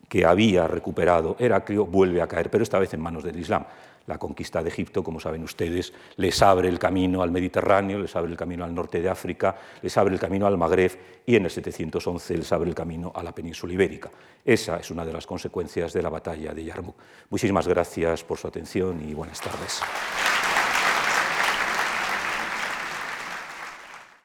que 0.09 0.24
había 0.24 0.66
recuperado 0.66 1.36
Heraclio, 1.39 1.85
vuelve 1.85 2.22
a 2.22 2.28
caer, 2.28 2.51
pero 2.51 2.62
esta 2.62 2.78
vez 2.78 2.94
en 2.94 3.01
manos 3.01 3.24
del 3.24 3.39
Islam 3.39 3.64
la 4.09 4.18
conquista 4.18 4.62
de 4.62 4.70
Egipto, 4.70 5.05
como 5.05 5.20
saben 5.20 5.44
ustedes, 5.44 5.93
les 6.16 6.43
abre 6.43 6.68
el 6.68 6.78
camino 6.78 7.22
al 7.22 7.30
Mediterráneo, 7.30 7.98
les 7.98 8.16
abre 8.16 8.30
el 8.30 8.36
camino 8.36 8.64
al 8.64 8.74
norte 8.74 9.01
de 9.01 9.09
África, 9.09 9.55
les 9.82 9.97
abre 9.97 10.14
el 10.14 10.20
camino 10.20 10.47
al 10.47 10.56
Magreb 10.56 11.22
y 11.26 11.36
en 11.36 11.44
el 11.44 11.51
711 11.51 12.39
les 12.39 12.52
abre 12.52 12.70
el 12.70 12.74
camino 12.74 13.12
a 13.14 13.22
la 13.22 13.32
península 13.32 13.74
ibérica. 13.74 14.10
Esa 14.44 14.78
es 14.78 14.90
una 14.90 15.05
de 15.05 15.12
las 15.12 15.26
consecuencias 15.26 15.93
de 15.93 16.02
la 16.02 16.09
batalla 16.09 16.55
de 16.55 16.64
Yarmouk. 16.64 16.97
Muchísimas 17.28 17.68
gracias 17.68 18.24
por 18.24 18.39
su 18.39 18.48
atención 18.48 19.06
y 19.06 19.12
buenas 19.12 19.40
tardes. 19.40 19.82